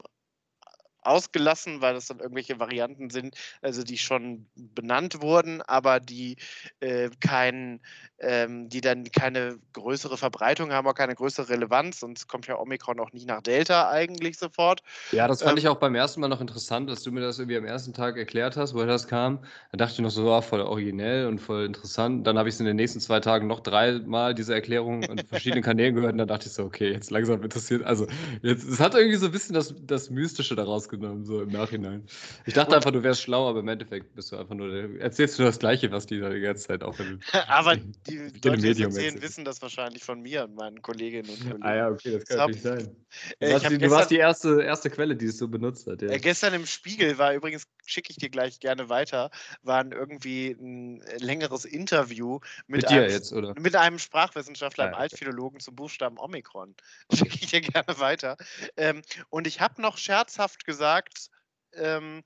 ausgelassen, 1.03 1.81
weil 1.81 1.95
das 1.95 2.07
dann 2.07 2.21
irgendwelche 2.21 2.59
Varianten 2.59 3.11
sind, 3.11 3.37
also 3.61 3.83
die 3.83 3.99
schon 3.99 4.47
benannt 4.55 5.21
wurden, 5.21 5.63
aber 5.63 6.01
die 6.01 6.37
äh, 6.81 7.11
kein, 7.21 7.81
ähm, 8.19 8.69
die 8.69 8.81
dann 8.81 9.05
keine 9.11 9.59
größere 9.73 10.17
Verbreitung 10.17 10.73
haben, 10.73 10.87
auch 10.87 10.95
keine 10.95 11.15
größere 11.15 11.49
Relevanz. 11.49 12.01
Sonst 12.01 12.29
kommt 12.29 12.47
ja 12.47 12.59
Omikron 12.59 13.01
auch 13.01 13.13
nicht 13.13 13.27
nach 13.27 13.43
Delta 13.43 13.91
eigentlich 13.91 14.39
sofort. 14.39 14.83
Ja, 15.11 15.29
das 15.29 15.43
fand 15.43 15.53
ähm, 15.53 15.59
ich 15.59 15.69
auch 15.69 15.77
beim 15.77 15.95
ersten 15.95 16.21
Mal 16.21 16.29
noch 16.29 16.41
interessant, 16.41 16.89
dass 16.89 17.03
du 17.03 17.11
mir 17.11 17.21
das 17.21 17.39
irgendwie 17.39 17.57
am 17.57 17.65
ersten 17.65 17.93
Tag 17.93 18.17
erklärt 18.17 18.57
hast, 18.57 18.75
woher 18.75 18.87
das 18.87 19.09
kam. 19.09 19.41
Da 19.73 19.79
dachte 19.79 19.95
ich 19.95 19.99
noch 20.01 20.11
so, 20.11 20.33
oh, 20.33 20.41
voll 20.41 20.61
originell 20.61 21.27
und 21.27 21.41
voll 21.41 21.65
interessant. 21.65 22.27
Dann 22.27 22.39
habe 22.39 22.49
ich 22.49 22.55
es 22.55 22.61
in 22.61 22.67
den 22.67 22.77
nächsten 22.77 23.01
zwei 23.01 23.21
Tagen 23.21 23.47
noch 23.47 23.61
dreimal 23.61 24.35
diese 24.35 24.55
Erklärung 24.55 25.03
in 25.03 25.27
verschiedenen 25.27 25.63
Kanälen 25.63 25.95
gehört 25.95 26.13
und 26.13 26.19
dann 26.19 26.29
dachte 26.29 26.47
ich 26.47 26.53
so, 26.53 26.65
okay, 26.65 26.93
jetzt 26.93 27.11
langsam 27.11 27.43
interessiert. 27.43 27.83
Also, 27.85 28.07
jetzt, 28.43 28.65
es 28.65 28.81
hat 28.81 28.95
irgendwie 28.95 29.17
so 29.17 29.27
ein 29.27 29.33
bisschen 29.33 29.55
das, 29.55 29.75
das 29.83 30.11
Mystische 30.11 30.55
daraus 30.55 30.89
genommen, 30.99 31.25
so 31.25 31.43
im 31.43 31.49
Nachhinein. 31.49 32.07
Ich 32.47 32.55
dachte 32.55 32.77
einfach, 32.77 32.91
du 32.91 33.03
wärst 33.03 33.23
schlau, 33.23 33.49
aber 33.49 33.61
im 33.61 33.69
Endeffekt 33.69 34.15
bist 34.15 34.31
du 34.33 34.37
einfach 34.37 34.55
nur, 34.55 35.01
erzählst 35.01 35.39
du 35.39 35.43
das 35.43 35.59
Gleiche, 35.59 35.91
was 35.91 36.07
die 36.07 36.21
da 36.21 36.31
die 36.31 36.41
ganze 36.41 36.69
Zeit 36.69 36.83
auch 36.83 36.99
in, 37.01 37.21
Aber 37.49 37.77
die 37.77 38.19
Leute, 38.45 38.59
die 38.59 38.69
das 38.69 38.79
erzählen, 38.79 39.21
wissen 39.23 39.45
das 39.45 39.61
wahrscheinlich 39.63 40.05
von 40.05 40.21
mir 40.21 40.45
und 40.45 40.55
meinen 40.55 40.81
Kolleginnen 40.83 41.29
und 41.29 41.41
Kollegen. 41.41 41.63
Ah 41.63 41.75
ja, 41.75 41.89
okay, 41.89 42.13
das 42.13 42.25
kann 42.25 42.53
das 42.53 42.63
natürlich 42.63 42.63
sein. 42.63 42.97
Du, 43.41 43.51
warst, 43.51 43.65
die, 43.65 43.69
gestern, 43.69 43.81
du 43.81 43.91
warst 43.91 44.11
die 44.11 44.17
erste, 44.17 44.63
erste 44.63 44.91
Quelle, 44.91 45.17
die 45.17 45.27
es 45.27 45.39
so 45.39 45.49
benutzt 45.49 45.87
hat. 45.87 46.03
Ja. 46.03 46.11
Äh, 46.11 46.19
gestern 46.19 46.55
im 46.55 46.67
Spiegel 46.67 47.19
war 47.19 47.35
übrigens, 47.35 47.67
schicke 47.87 48.11
ich 48.11 48.17
dir 48.17 48.31
gleich 48.31 48.61
gerne 48.61 48.89
weiter, 48.89 49.31
war 49.63 49.85
irgendwie 49.85 50.51
ein 50.51 51.03
längeres 51.19 51.65
Interview 51.65 52.41
mit, 52.67 52.83
mit 52.83 52.89
einem, 52.89 53.11
jetzt, 53.11 53.33
mit 53.33 53.77
einem 53.77 53.99
Sprachwissenschaftler, 53.99 54.85
einem 54.85 54.95
ah, 54.95 54.97
okay. 54.97 55.03
Altphilologen 55.03 55.61
zum 55.61 55.77
Buchstaben 55.77 56.19
Omikron. 56.19 56.75
Schicke 57.13 57.39
ich 57.41 57.51
dir 57.51 57.61
gerne 57.61 57.99
weiter. 57.99 58.37
Ähm, 58.77 59.03
und 59.31 59.47
ich 59.47 59.61
habe 59.61 59.81
noch 59.83 59.99
scherzhaft 59.99 60.65
gesagt, 60.65 61.31
ähm, 61.75 62.23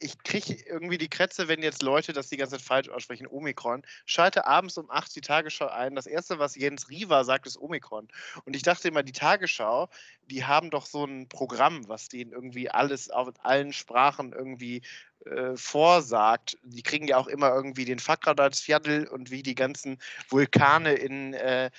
ich 0.00 0.22
kriege 0.22 0.54
irgendwie 0.66 0.96
die 0.96 1.10
Krätze, 1.10 1.46
wenn 1.46 1.62
jetzt 1.62 1.82
Leute 1.82 2.12
das 2.14 2.28
die 2.28 2.38
ganze 2.38 2.56
Zeit 2.56 2.64
falsch 2.64 2.88
aussprechen, 2.88 3.26
Omikron. 3.26 3.82
Schalte 4.06 4.46
abends 4.46 4.78
um 4.78 4.90
8 4.90 5.14
die 5.14 5.20
Tagesschau 5.20 5.68
ein. 5.68 5.94
Das 5.94 6.06
erste, 6.06 6.38
was 6.38 6.56
Jens 6.56 6.88
Riva 6.88 7.22
sagt, 7.24 7.46
ist 7.46 7.58
Omikron. 7.58 8.08
Und 8.44 8.56
ich 8.56 8.62
dachte 8.62 8.88
immer, 8.88 9.02
die 9.02 9.12
Tagesschau, 9.12 9.90
die 10.30 10.44
haben 10.44 10.70
doch 10.70 10.86
so 10.86 11.04
ein 11.04 11.28
Programm, 11.28 11.86
was 11.86 12.08
denen 12.08 12.32
irgendwie 12.32 12.70
alles 12.70 13.10
auf 13.10 13.28
allen 13.44 13.74
Sprachen 13.74 14.32
irgendwie 14.32 14.82
äh, 15.26 15.56
vorsagt. 15.56 16.56
Die 16.62 16.82
kriegen 16.82 17.06
ja 17.06 17.18
auch 17.18 17.26
immer 17.26 17.54
irgendwie 17.54 17.84
den 17.84 17.98
Fakradalsfjadl 17.98 19.06
und 19.06 19.30
wie 19.30 19.42
die 19.42 19.54
ganzen 19.54 19.98
Vulkane 20.28 20.94
in 20.94 21.34
äh, 21.34 21.70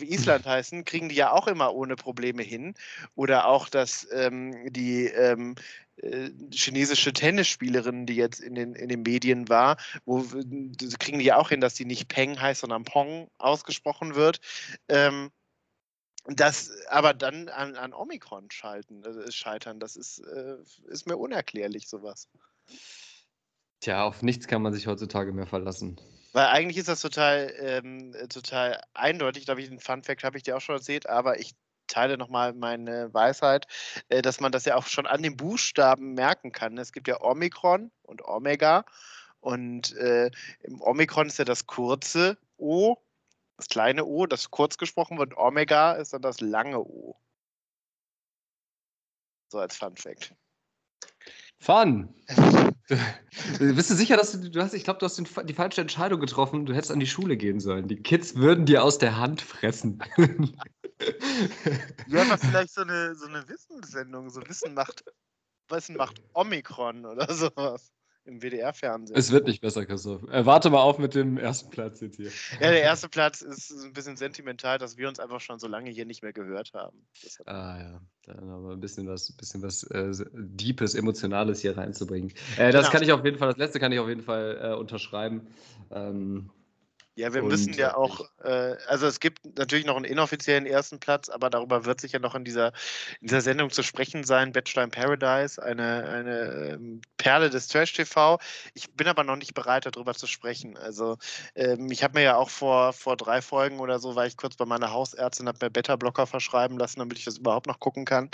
Island 0.00 0.46
heißen, 0.46 0.84
kriegen 0.84 1.08
die 1.08 1.16
ja 1.16 1.32
auch 1.32 1.46
immer 1.46 1.74
ohne 1.74 1.96
Probleme 1.96 2.42
hin. 2.42 2.74
Oder 3.14 3.46
auch, 3.46 3.68
dass 3.68 4.08
ähm, 4.12 4.72
die 4.72 5.06
ähm, 5.06 5.56
äh, 5.96 6.30
chinesische 6.52 7.12
Tennisspielerin, 7.12 8.06
die 8.06 8.16
jetzt 8.16 8.40
in 8.40 8.54
den, 8.54 8.74
in 8.74 8.88
den 8.88 9.02
Medien 9.02 9.48
war, 9.48 9.76
wo 10.06 10.24
kriegen 10.98 11.18
die 11.18 11.26
ja 11.26 11.36
auch 11.36 11.50
hin, 11.50 11.60
dass 11.60 11.74
die 11.74 11.84
nicht 11.84 12.08
Peng 12.08 12.40
heißt, 12.40 12.62
sondern 12.62 12.84
Pong 12.84 13.28
ausgesprochen 13.38 14.14
wird. 14.14 14.40
Ähm, 14.88 15.30
das 16.26 16.70
aber 16.88 17.14
dann 17.14 17.48
an, 17.48 17.76
an 17.76 17.92
Omikron 17.92 18.50
schalten, 18.50 19.02
äh, 19.04 19.30
scheitern, 19.30 19.80
das 19.80 19.96
ist, 19.96 20.20
äh, 20.20 20.56
ist 20.88 21.06
mir 21.06 21.16
unerklärlich, 21.16 21.88
sowas. 21.88 22.28
Tja, 23.80 24.04
auf 24.04 24.22
nichts 24.22 24.46
kann 24.46 24.62
man 24.62 24.72
sich 24.72 24.86
heutzutage 24.86 25.32
mehr 25.32 25.46
verlassen. 25.46 26.00
Weil 26.32 26.46
eigentlich 26.46 26.76
ist 26.76 26.88
das 26.88 27.00
total, 27.00 27.52
ähm, 27.58 28.14
total 28.28 28.80
eindeutig, 28.94 29.46
glaube 29.46 29.62
ich, 29.62 29.68
den 29.68 29.80
Fun 29.80 30.02
Fact 30.02 30.22
habe 30.22 30.36
ich 30.36 30.44
dir 30.44 30.56
auch 30.56 30.60
schon 30.60 30.76
erzählt, 30.76 31.08
aber 31.08 31.40
ich 31.40 31.54
teile 31.88 32.16
nochmal 32.16 32.52
meine 32.52 33.12
Weisheit, 33.12 33.66
äh, 34.08 34.22
dass 34.22 34.40
man 34.40 34.52
das 34.52 34.64
ja 34.64 34.76
auch 34.76 34.86
schon 34.86 35.06
an 35.06 35.22
den 35.22 35.36
Buchstaben 35.36 36.14
merken 36.14 36.52
kann. 36.52 36.78
Es 36.78 36.92
gibt 36.92 37.08
ja 37.08 37.20
Omikron 37.20 37.90
und 38.02 38.22
Omega. 38.24 38.84
Und 39.40 39.96
äh, 39.96 40.30
im 40.62 40.80
Omikron 40.82 41.26
ist 41.26 41.38
ja 41.38 41.44
das 41.44 41.66
kurze 41.66 42.38
O, 42.58 42.96
das 43.56 43.68
kleine 43.68 44.04
O, 44.04 44.26
das 44.26 44.50
kurz 44.50 44.78
gesprochen 44.78 45.18
wird. 45.18 45.36
Omega 45.36 45.92
ist 45.92 46.12
dann 46.12 46.22
das 46.22 46.40
lange 46.40 46.78
O. 46.78 47.16
So 49.48 49.58
als 49.58 49.76
Fun 49.76 49.96
Fact. 49.96 50.34
Fun! 51.60 52.14
bist 53.58 53.90
du 53.90 53.94
sicher, 53.94 54.16
dass 54.16 54.32
du, 54.32 54.50
du 54.50 54.62
hast, 54.62 54.72
ich 54.72 54.84
glaube, 54.84 54.98
du 54.98 55.06
hast 55.06 55.16
den, 55.16 55.28
die 55.46 55.54
falsche 55.54 55.82
Entscheidung 55.82 56.20
getroffen. 56.20 56.66
Du 56.66 56.74
hättest 56.74 56.90
an 56.90 57.00
die 57.00 57.06
Schule 57.06 57.36
gehen 57.36 57.60
sollen. 57.60 57.86
Die 57.86 58.02
Kids 58.02 58.34
würden 58.34 58.66
dir 58.66 58.82
aus 58.82 58.98
der 58.98 59.18
Hand 59.18 59.42
fressen. 59.42 60.02
ja, 62.06 62.22
aber 62.22 62.38
vielleicht 62.38 62.72
so 62.72 62.80
eine, 62.80 63.14
so 63.14 63.26
eine 63.26 63.46
Wissenssendung, 63.48 64.30
so 64.30 64.40
Wissen 64.48 64.74
macht, 64.74 65.04
Wissen 65.68 65.96
macht 65.96 66.22
Omikron 66.32 67.04
oder 67.04 67.32
sowas 67.32 67.92
im 68.24 68.42
WDR-Fernsehen. 68.42 69.16
Es 69.16 69.32
wird 69.32 69.46
nicht 69.46 69.60
besser, 69.60 69.86
Christoph. 69.86 70.22
Äh, 70.30 70.44
warte 70.46 70.70
mal 70.70 70.80
auf 70.80 70.98
mit 70.98 71.14
dem 71.14 71.38
ersten 71.38 71.70
Platz 71.70 72.00
jetzt 72.00 72.16
hier. 72.16 72.30
Ja, 72.60 72.70
der 72.70 72.82
erste 72.82 73.08
Platz 73.08 73.40
ist 73.40 73.70
ein 73.70 73.92
bisschen 73.92 74.16
sentimental, 74.16 74.78
dass 74.78 74.96
wir 74.96 75.08
uns 75.08 75.18
einfach 75.18 75.40
schon 75.40 75.58
so 75.58 75.68
lange 75.68 75.90
hier 75.90 76.04
nicht 76.04 76.22
mehr 76.22 76.32
gehört 76.32 76.72
haben. 76.74 77.06
Ah 77.46 77.78
ja, 77.78 78.00
dann 78.26 78.50
aber 78.50 78.72
ein 78.72 78.80
bisschen 78.80 79.08
was, 79.08 79.32
bisschen 79.32 79.62
was 79.62 79.82
äh, 79.84 80.12
Deepes, 80.32 80.94
Emotionales 80.94 81.60
hier 81.60 81.76
reinzubringen. 81.76 82.32
Äh, 82.56 82.72
das 82.72 82.82
genau. 82.82 82.92
kann 82.92 83.02
ich 83.02 83.12
auf 83.12 83.24
jeden 83.24 83.38
Fall, 83.38 83.48
das 83.48 83.58
letzte 83.58 83.80
kann 83.80 83.92
ich 83.92 83.98
auf 83.98 84.08
jeden 84.08 84.22
Fall 84.22 84.58
äh, 84.62 84.74
unterschreiben. 84.74 85.46
Ähm, 85.90 86.50
ja, 87.16 87.34
wir 87.34 87.42
und, 87.42 87.48
müssen 87.48 87.74
ja 87.74 87.96
auch, 87.96 88.20
äh, 88.42 88.76
also 88.86 89.06
es 89.06 89.20
gibt 89.20 89.44
natürlich 89.58 89.84
noch 89.84 89.96
einen 89.96 90.04
inoffiziellen 90.04 90.64
ersten 90.64 91.00
Platz, 91.00 91.28
aber 91.28 91.50
darüber 91.50 91.84
wird 91.84 92.00
sicher 92.00 92.18
noch 92.18 92.34
in 92.34 92.44
dieser, 92.44 92.68
in 93.20 93.28
dieser 93.28 93.40
Sendung 93.40 93.70
zu 93.70 93.82
sprechen 93.82 94.24
sein. 94.24 94.52
Bachelor 94.52 94.84
in 94.84 94.90
Paradise, 94.90 95.62
eine, 95.62 96.04
eine 96.04 96.40
ähm, 96.72 97.00
Perle 97.16 97.50
des 97.50 97.68
Trash 97.68 97.92
TV. 97.92 98.38
Ich 98.74 98.92
bin 98.94 99.08
aber 99.08 99.24
noch 99.24 99.36
nicht 99.36 99.54
bereit, 99.54 99.86
darüber 99.86 100.14
zu 100.14 100.26
sprechen. 100.26 100.76
Also 100.76 101.18
ähm, 101.54 101.90
ich 101.90 102.04
habe 102.04 102.18
mir 102.18 102.24
ja 102.24 102.36
auch 102.36 102.50
vor, 102.50 102.92
vor 102.92 103.16
drei 103.16 103.42
Folgen 103.42 103.80
oder 103.80 103.98
so, 103.98 104.14
war 104.14 104.26
ich 104.26 104.36
kurz 104.36 104.56
bei 104.56 104.64
meiner 104.64 104.92
Hausärztin, 104.92 105.48
habe 105.48 105.58
mir 105.66 105.70
Beta-Blocker 105.70 106.26
verschreiben 106.26 106.78
lassen, 106.78 107.00
damit 107.00 107.18
ich 107.18 107.24
das 107.24 107.38
überhaupt 107.38 107.66
noch 107.66 107.80
gucken 107.80 108.04
kann. 108.04 108.30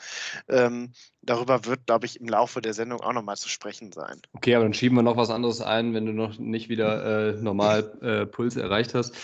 Ähm, 0.49 0.93
darüber 1.27 1.65
wird, 1.65 1.87
glaube 1.87 2.07
ich, 2.07 2.21
im 2.21 2.29
Laufe 2.29 2.61
der 2.61 2.73
Sendung 2.73 3.01
auch 3.01 3.13
nochmal 3.13 3.37
zu 3.37 3.49
sprechen 3.49 3.93
sein. 3.93 4.21
Okay, 4.33 4.55
aber 4.55 4.65
dann 4.65 4.75
schieben 4.75 4.97
wir 4.97 5.03
noch 5.03 5.17
was 5.17 5.31
anderes 5.31 5.61
ein, 5.61 5.95
wenn 5.95 6.07
du 6.07 6.13
noch 6.13 6.39
nicht 6.39 6.69
wieder 6.69 7.35
äh, 7.35 7.43
normal 7.43 7.99
äh, 8.01 8.27
Puls 8.27 8.57
erreicht 8.57 8.95
hast. 8.95 9.15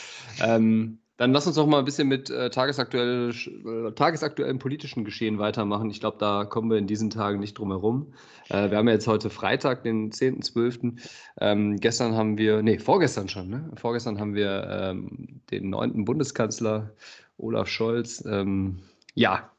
Ähm, 0.41 0.99
dann 1.19 1.33
lass 1.33 1.47
uns 1.47 1.57
noch 1.57 1.67
mal 1.67 1.79
ein 1.79 1.85
bisschen 1.85 2.09
mit 2.09 2.31
äh, 2.31 2.51
tagesaktuell, 2.51 3.31
äh, 3.31 3.93
tagesaktuellen 3.93 4.59
politischen 4.59 5.05
Geschehen 5.05 5.39
weitermachen. 5.39 5.89
Ich 5.91 6.01
glaube, 6.01 6.17
da 6.19 6.45
kommen 6.45 6.71
wir 6.71 6.79
in 6.79 6.89
diesen 6.89 7.11
Tagen 7.11 7.39
nicht 7.39 7.59
drum 7.59 7.71
herum. 7.71 8.13
Äh, 8.49 8.71
wir 8.71 8.79
haben 8.79 8.89
ja 8.89 8.95
jetzt 8.95 9.07
heute 9.07 9.31
Freitag, 9.31 9.85
den 9.85 10.11
10.12. 10.11 11.01
Ähm, 11.41 11.77
gestern 11.79 12.17
haben 12.17 12.39
wir, 12.39 12.63
nee, 12.63 12.79
vorgestern 12.79 13.29
schon, 13.29 13.51
ne? 13.51 13.71
Vorgestern 13.77 14.19
haben 14.19 14.35
wir 14.35 14.67
ähm, 14.69 15.43
den 15.51 15.71
neunten 15.71 16.05
Bundeskanzler 16.05 16.91
Olaf 17.37 17.69
Scholz, 17.69 18.25
ähm, 18.27 18.81
ja, 19.15 19.51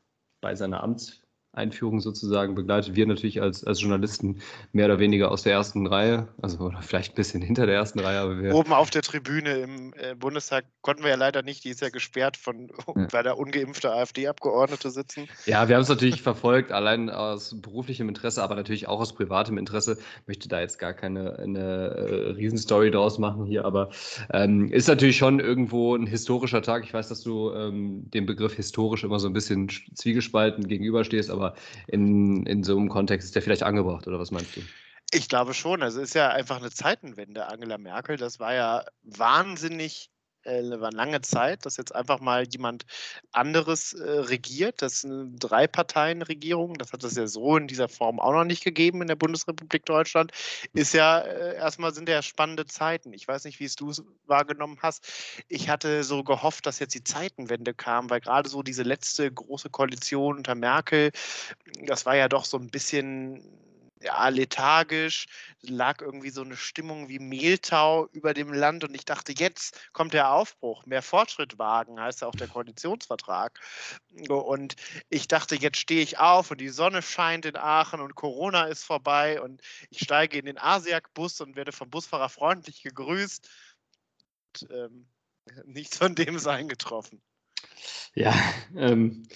bei 0.41 0.55
seiner 0.55 0.83
Amts 0.83 1.22
Einführung 1.53 2.01
sozusagen 2.01 2.55
begleitet. 2.55 2.95
Wir 2.95 3.05
natürlich 3.05 3.41
als, 3.41 3.63
als 3.63 3.79
Journalisten 3.79 4.41
mehr 4.71 4.85
oder 4.85 4.99
weniger 4.99 5.31
aus 5.31 5.43
der 5.43 5.53
ersten 5.53 5.85
Reihe, 5.85 6.27
also 6.41 6.57
oder 6.59 6.81
vielleicht 6.81 7.13
ein 7.13 7.15
bisschen 7.15 7.41
hinter 7.41 7.67
der 7.67 7.75
ersten 7.75 7.99
Reihe. 7.99 8.19
Aber 8.19 8.39
wir 8.39 8.55
Oben 8.55 8.73
auf 8.73 8.89
der 8.89 9.03
Tribüne 9.03 9.59
im 9.59 9.93
äh, 9.93 10.15
Bundestag 10.15 10.65
konnten 10.81 11.03
wir 11.03 11.11
ja 11.11 11.15
leider 11.15 11.43
nicht, 11.43 11.63
die 11.63 11.69
ist 11.69 11.81
ja 11.81 11.89
gesperrt, 11.89 12.37
von, 12.37 12.69
ja. 12.69 13.07
weil 13.11 13.23
da 13.23 13.33
ungeimpfte 13.33 13.91
AfD-Abgeordnete 13.91 14.89
sitzen. 14.89 15.27
Ja, 15.45 15.67
wir 15.67 15.75
haben 15.75 15.83
es 15.83 15.89
natürlich 15.89 16.21
verfolgt, 16.21 16.71
allein 16.71 17.09
aus 17.09 17.55
beruflichem 17.61 18.09
Interesse, 18.09 18.41
aber 18.41 18.55
natürlich 18.55 18.87
auch 18.87 18.99
aus 18.99 19.13
privatem 19.13 19.57
Interesse. 19.59 19.97
Ich 20.21 20.27
möchte 20.27 20.49
da 20.49 20.59
jetzt 20.59 20.79
gar 20.79 20.93
keine 20.93 21.37
eine, 21.37 21.59
äh, 21.59 22.29
Riesenstory 22.31 22.89
draus 22.89 23.19
machen 23.19 23.45
hier, 23.45 23.65
aber 23.65 23.89
ähm, 24.31 24.71
ist 24.71 24.87
natürlich 24.87 25.17
schon 25.17 25.39
irgendwo 25.39 25.95
ein 25.95 26.07
historischer 26.07 26.63
Tag. 26.63 26.83
Ich 26.83 26.93
weiß, 26.93 27.09
dass 27.09 27.21
du 27.21 27.51
ähm, 27.53 28.09
dem 28.11 28.25
Begriff 28.25 28.55
historisch 28.55 29.03
immer 29.03 29.19
so 29.19 29.27
ein 29.27 29.33
bisschen 29.33 29.69
zwiegespalten 29.93 30.67
gegenüberstehst, 30.67 31.29
aber 31.29 31.42
aber 31.43 31.55
in, 31.87 32.45
in 32.45 32.63
so 32.63 32.77
einem 32.77 32.89
Kontext 32.89 33.25
ist 33.25 33.35
der 33.35 33.41
vielleicht 33.41 33.63
angebracht, 33.63 34.07
oder 34.07 34.19
was 34.19 34.31
meinst 34.31 34.55
du? 34.55 34.61
Ich 35.11 35.27
glaube 35.27 35.53
schon. 35.53 35.83
Also 35.83 36.01
es 36.01 36.09
ist 36.09 36.15
ja 36.15 36.29
einfach 36.29 36.57
eine 36.57 36.71
Zeitenwende, 36.71 37.47
Angela 37.47 37.77
Merkel. 37.77 38.17
Das 38.17 38.39
war 38.39 38.53
ja 38.53 38.83
wahnsinnig 39.03 40.09
äh, 40.45 40.79
war 40.79 40.91
lange 40.91 41.21
Zeit, 41.21 41.65
dass 41.65 41.77
jetzt 41.77 41.93
einfach 41.93 42.19
mal 42.19 42.45
jemand 42.47 42.85
anderes 43.31 43.93
äh, 43.93 44.09
regiert. 44.09 44.81
Das 44.81 44.93
ist 44.93 45.05
eine 45.05 45.29
Drei-Parteien-Regierung. 45.39 46.75
Das 46.75 46.93
hat 46.93 47.03
es 47.03 47.15
ja 47.15 47.27
so 47.27 47.57
in 47.57 47.67
dieser 47.67 47.89
Form 47.89 48.19
auch 48.19 48.33
noch 48.33 48.43
nicht 48.43 48.63
gegeben 48.63 49.01
in 49.01 49.07
der 49.07 49.15
Bundesrepublik 49.15 49.85
Deutschland. 49.85 50.31
Ist 50.73 50.93
ja 50.93 51.19
äh, 51.19 51.55
erstmal 51.55 51.93
sind 51.93 52.09
ja 52.09 52.21
spannende 52.21 52.65
Zeiten. 52.65 53.13
Ich 53.13 53.27
weiß 53.27 53.45
nicht, 53.45 53.59
wie 53.59 53.65
es 53.65 53.75
du 53.75 53.91
wahrgenommen 54.25 54.79
hast. 54.81 55.07
Ich 55.47 55.69
hatte 55.69 56.03
so 56.03 56.23
gehofft, 56.23 56.65
dass 56.65 56.79
jetzt 56.79 56.95
die 56.95 57.03
Zeitenwende 57.03 57.73
kam, 57.73 58.09
weil 58.09 58.21
gerade 58.21 58.49
so 58.49 58.63
diese 58.63 58.83
letzte 58.83 59.31
große 59.31 59.69
Koalition 59.69 60.37
unter 60.37 60.55
Merkel, 60.55 61.11
das 61.85 62.05
war 62.05 62.15
ja 62.15 62.27
doch 62.29 62.45
so 62.45 62.57
ein 62.57 62.69
bisschen 62.69 63.43
ja, 64.03 64.27
lethargisch, 64.27 65.27
lag 65.61 66.01
irgendwie 66.01 66.29
so 66.29 66.41
eine 66.41 66.57
Stimmung 66.57 67.07
wie 67.07 67.19
Mehltau 67.19 68.07
über 68.11 68.33
dem 68.33 68.51
Land 68.51 68.83
und 68.83 68.93
ich 68.93 69.05
dachte, 69.05 69.33
jetzt 69.37 69.79
kommt 69.93 70.13
der 70.13 70.31
Aufbruch, 70.31 70.85
mehr 70.85 71.01
Fortschritt 71.01 71.57
wagen, 71.57 71.99
heißt 71.99 72.21
ja 72.21 72.27
auch 72.27 72.35
der 72.35 72.47
Koalitionsvertrag. 72.47 73.59
Und 74.27 74.75
ich 75.09 75.27
dachte, 75.27 75.55
jetzt 75.55 75.77
stehe 75.77 76.01
ich 76.01 76.19
auf 76.19 76.51
und 76.51 76.59
die 76.59 76.69
Sonne 76.69 77.01
scheint 77.01 77.45
in 77.45 77.55
Aachen 77.55 78.01
und 78.01 78.15
Corona 78.15 78.65
ist 78.65 78.83
vorbei 78.83 79.41
und 79.41 79.61
ich 79.89 79.99
steige 79.99 80.37
in 80.37 80.45
den 80.45 80.57
Asiak-Bus 80.57 81.39
und 81.41 81.55
werde 81.55 81.71
vom 81.71 81.89
Busfahrer 81.89 82.29
freundlich 82.29 82.83
gegrüßt. 82.83 83.49
Und, 84.61 84.71
ähm, 84.71 85.07
nichts 85.65 85.97
von 85.97 86.15
dem 86.15 86.35
ist 86.35 86.47
eingetroffen. 86.47 87.21
Ja, 88.15 88.33
ähm, 88.75 89.27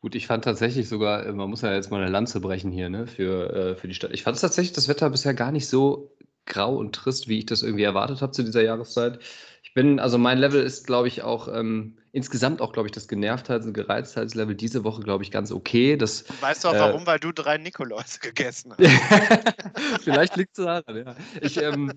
Gut, 0.00 0.14
ich 0.14 0.28
fand 0.28 0.44
tatsächlich 0.44 0.88
sogar, 0.88 1.26
äh, 1.26 1.32
man 1.32 1.50
muss 1.50 1.62
ja 1.62 1.74
jetzt 1.74 1.90
mal 1.90 2.00
eine 2.00 2.10
Lanze 2.10 2.40
brechen 2.40 2.70
hier, 2.70 2.88
ne, 2.88 3.06
für, 3.06 3.52
äh, 3.52 3.74
für 3.74 3.88
die 3.88 3.94
Stadt. 3.94 4.12
Ich 4.12 4.22
fand 4.22 4.40
tatsächlich 4.40 4.72
das 4.72 4.88
Wetter 4.88 5.10
bisher 5.10 5.34
gar 5.34 5.50
nicht 5.50 5.68
so 5.68 6.16
grau 6.46 6.76
und 6.76 6.94
trist, 6.94 7.28
wie 7.28 7.38
ich 7.38 7.46
das 7.46 7.62
irgendwie 7.62 7.82
erwartet 7.84 8.22
habe 8.22 8.32
zu 8.32 8.42
dieser 8.42 8.62
Jahreszeit. 8.62 9.18
Ich 9.62 9.74
bin, 9.74 10.00
also 10.00 10.16
mein 10.16 10.38
Level 10.38 10.62
ist, 10.62 10.86
glaube 10.86 11.08
ich, 11.08 11.22
auch 11.22 11.48
ähm, 11.48 11.98
insgesamt 12.12 12.62
auch, 12.62 12.72
glaube 12.72 12.88
ich, 12.88 12.92
das 12.92 13.08
Genervtheits- 13.08 13.66
und 13.66 13.74
Gereiztheitslevel 13.74 14.54
diese 14.54 14.82
Woche, 14.84 15.02
glaube 15.02 15.24
ich, 15.24 15.30
ganz 15.30 15.52
okay. 15.52 15.96
Das, 15.96 16.24
weißt 16.40 16.64
du 16.64 16.68
auch 16.68 16.74
äh, 16.74 16.80
warum? 16.80 17.06
Weil 17.06 17.18
du 17.18 17.32
drei 17.32 17.58
Nikolaus 17.58 18.20
gegessen 18.20 18.74
hast. 18.78 18.88
Vielleicht 20.02 20.36
liegt 20.36 20.56
es 20.56 20.64
daran, 20.64 20.96
ja. 20.96 21.16
Ich, 21.42 21.60
ähm, 21.60 21.92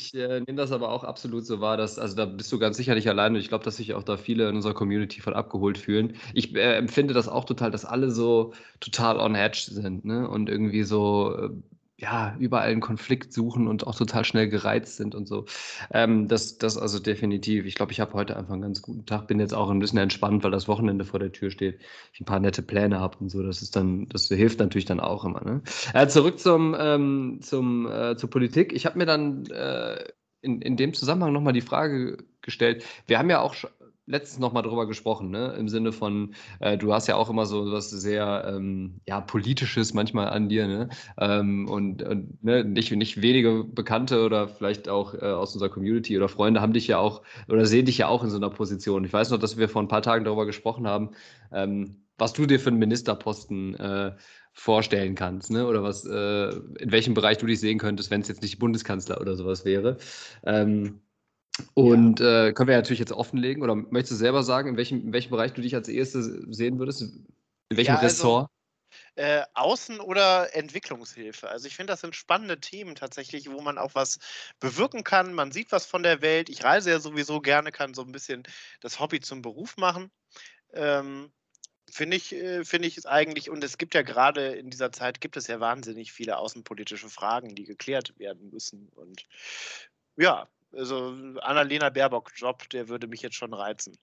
ich 0.00 0.14
äh, 0.14 0.40
nehme 0.40 0.56
das 0.56 0.72
aber 0.72 0.90
auch 0.90 1.04
absolut 1.04 1.44
so 1.46 1.60
wahr, 1.60 1.76
dass, 1.76 1.98
also 1.98 2.16
da 2.16 2.24
bist 2.24 2.50
du 2.52 2.58
ganz 2.58 2.76
sicherlich 2.76 3.08
allein 3.08 3.34
und 3.34 3.40
ich 3.40 3.48
glaube, 3.48 3.64
dass 3.64 3.76
sich 3.76 3.94
auch 3.94 4.02
da 4.02 4.16
viele 4.16 4.48
in 4.48 4.56
unserer 4.56 4.74
Community 4.74 5.20
von 5.20 5.34
abgeholt 5.34 5.78
fühlen. 5.78 6.16
Ich 6.34 6.54
äh, 6.54 6.76
empfinde 6.76 7.14
das 7.14 7.28
auch 7.28 7.44
total, 7.44 7.70
dass 7.70 7.84
alle 7.84 8.10
so 8.10 8.52
total 8.80 9.18
on 9.18 9.34
edge 9.34 9.66
sind, 9.70 10.04
ne? 10.04 10.28
Und 10.28 10.48
irgendwie 10.48 10.82
so, 10.84 11.36
äh, 11.36 11.50
ja, 12.00 12.34
überall 12.38 12.70
einen 12.70 12.80
Konflikt 12.80 13.32
suchen 13.32 13.68
und 13.68 13.86
auch 13.86 13.94
total 13.94 14.24
schnell 14.24 14.48
gereizt 14.48 14.96
sind 14.96 15.14
und 15.14 15.28
so. 15.28 15.44
Ähm, 15.92 16.28
das, 16.28 16.56
das 16.56 16.78
also 16.78 16.98
definitiv. 16.98 17.66
Ich 17.66 17.74
glaube, 17.74 17.92
ich 17.92 18.00
habe 18.00 18.14
heute 18.14 18.36
einfach 18.36 18.54
einen 18.54 18.62
ganz 18.62 18.80
guten 18.80 19.04
Tag. 19.04 19.26
Bin 19.26 19.38
jetzt 19.38 19.52
auch 19.52 19.68
ein 19.68 19.78
bisschen 19.78 19.98
entspannt, 19.98 20.42
weil 20.42 20.50
das 20.50 20.66
Wochenende 20.66 21.04
vor 21.04 21.20
der 21.20 21.32
Tür 21.32 21.50
steht. 21.50 21.80
Ich 22.14 22.20
ein 22.20 22.24
paar 22.24 22.40
nette 22.40 22.62
Pläne 22.62 23.00
habe 23.00 23.18
und 23.20 23.28
so. 23.28 23.42
Das 23.42 23.60
ist 23.60 23.76
dann, 23.76 24.08
das 24.08 24.28
hilft 24.28 24.60
natürlich 24.60 24.86
dann 24.86 24.98
auch 24.98 25.24
immer. 25.24 25.44
Ne? 25.44 25.62
Äh, 25.92 26.06
zurück 26.08 26.38
zum, 26.38 26.74
ähm, 26.78 27.40
zum, 27.42 27.86
äh, 27.86 28.16
zur 28.16 28.30
Politik. 28.30 28.72
Ich 28.72 28.86
habe 28.86 28.96
mir 28.98 29.06
dann 29.06 29.44
äh, 29.46 30.02
in, 30.40 30.62
in 30.62 30.76
dem 30.76 30.94
Zusammenhang 30.94 31.34
nochmal 31.34 31.52
die 31.52 31.60
Frage 31.60 32.16
gestellt. 32.40 32.84
Wir 33.06 33.18
haben 33.18 33.28
ja 33.28 33.40
auch 33.40 33.54
letztens 34.10 34.40
noch 34.40 34.52
mal 34.52 34.62
drüber 34.62 34.86
gesprochen, 34.86 35.30
ne? 35.30 35.54
im 35.58 35.68
Sinne 35.68 35.92
von, 35.92 36.34
äh, 36.58 36.76
du 36.76 36.92
hast 36.92 37.06
ja 37.06 37.16
auch 37.16 37.30
immer 37.30 37.46
so 37.46 37.70
was 37.72 37.90
sehr 37.90 38.44
ähm, 38.46 39.00
ja, 39.06 39.20
Politisches 39.20 39.94
manchmal 39.94 40.28
an 40.28 40.48
dir 40.48 40.66
ne? 40.66 40.88
Ähm, 41.18 41.68
und, 41.68 42.02
und 42.02 42.42
ne? 42.42 42.64
nicht, 42.64 42.90
nicht 42.92 43.22
wenige 43.22 43.64
Bekannte 43.64 44.24
oder 44.24 44.48
vielleicht 44.48 44.88
auch 44.88 45.14
äh, 45.14 45.18
aus 45.18 45.54
unserer 45.54 45.70
Community 45.70 46.16
oder 46.16 46.28
Freunde 46.28 46.60
haben 46.60 46.72
dich 46.72 46.86
ja 46.86 46.98
auch 46.98 47.22
oder 47.48 47.64
sehen 47.66 47.86
dich 47.86 47.98
ja 47.98 48.08
auch 48.08 48.24
in 48.24 48.30
so 48.30 48.36
einer 48.36 48.50
Position. 48.50 49.04
Ich 49.04 49.12
weiß 49.12 49.30
noch, 49.30 49.38
dass 49.38 49.56
wir 49.56 49.68
vor 49.68 49.82
ein 49.82 49.88
paar 49.88 50.02
Tagen 50.02 50.24
darüber 50.24 50.46
gesprochen 50.46 50.86
haben, 50.86 51.10
ähm, 51.52 52.02
was 52.18 52.32
du 52.32 52.46
dir 52.46 52.60
für 52.60 52.68
einen 52.68 52.78
Ministerposten 52.78 53.74
äh, 53.76 54.12
vorstellen 54.52 55.14
kannst, 55.14 55.50
ne? 55.50 55.66
oder 55.66 55.82
was, 55.82 56.04
äh, 56.04 56.50
in 56.78 56.92
welchem 56.92 57.14
Bereich 57.14 57.38
du 57.38 57.46
dich 57.46 57.60
sehen 57.60 57.78
könntest, 57.78 58.10
wenn 58.10 58.20
es 58.20 58.28
jetzt 58.28 58.42
nicht 58.42 58.58
Bundeskanzler 58.58 59.20
oder 59.20 59.36
sowas 59.36 59.64
wäre. 59.64 59.96
Ähm, 60.44 61.00
und 61.74 62.20
ja. 62.20 62.46
äh, 62.46 62.52
können 62.52 62.68
wir 62.68 62.76
natürlich 62.76 62.98
jetzt 62.98 63.12
offenlegen, 63.12 63.62
oder 63.62 63.74
möchtest 63.74 64.12
du 64.12 64.16
selber 64.16 64.42
sagen, 64.42 64.68
in 64.68 64.76
welchem, 64.76 65.00
in 65.00 65.12
welchem 65.12 65.30
Bereich 65.30 65.52
du 65.52 65.62
dich 65.62 65.74
als 65.74 65.88
erstes 65.88 66.26
sehen 66.48 66.78
würdest? 66.78 67.02
In 67.02 67.26
welchem 67.70 67.94
ja, 67.94 67.98
also, 67.98 68.06
Ressort? 68.06 68.50
Äh, 69.14 69.42
Außen- 69.54 70.00
oder 70.00 70.54
Entwicklungshilfe. 70.54 71.48
Also 71.48 71.66
ich 71.66 71.76
finde, 71.76 71.92
das 71.92 72.00
sind 72.00 72.16
spannende 72.16 72.58
Themen 72.60 72.94
tatsächlich, 72.94 73.50
wo 73.50 73.60
man 73.60 73.78
auch 73.78 73.94
was 73.94 74.18
bewirken 74.58 75.04
kann. 75.04 75.32
Man 75.32 75.52
sieht 75.52 75.70
was 75.72 75.86
von 75.86 76.02
der 76.02 76.22
Welt. 76.22 76.48
Ich 76.48 76.64
reise 76.64 76.90
ja 76.90 77.00
sowieso 77.00 77.40
gerne, 77.40 77.70
kann 77.70 77.94
so 77.94 78.02
ein 78.02 78.12
bisschen 78.12 78.42
das 78.80 78.98
Hobby 78.98 79.20
zum 79.20 79.42
Beruf 79.42 79.76
machen. 79.76 80.10
Ähm, 80.72 81.30
finde 81.90 82.16
ich, 82.16 82.32
äh, 82.32 82.64
finde 82.64 82.88
ich 82.88 82.96
es 82.96 83.06
eigentlich, 83.06 83.50
und 83.50 83.62
es 83.62 83.78
gibt 83.78 83.94
ja 83.94 84.02
gerade 84.02 84.54
in 84.54 84.70
dieser 84.70 84.92
Zeit, 84.92 85.20
gibt 85.20 85.36
es 85.36 85.46
ja 85.46 85.60
wahnsinnig 85.60 86.12
viele 86.12 86.36
außenpolitische 86.38 87.08
Fragen, 87.08 87.54
die 87.54 87.64
geklärt 87.64 88.18
werden 88.18 88.50
müssen. 88.50 88.88
Und 88.94 89.26
ja, 90.16 90.48
also 90.72 91.14
Annalena 91.40 91.90
Baerbock-Job, 91.90 92.68
der 92.70 92.88
würde 92.88 93.06
mich 93.06 93.22
jetzt 93.22 93.36
schon 93.36 93.54
reizen. 93.54 93.96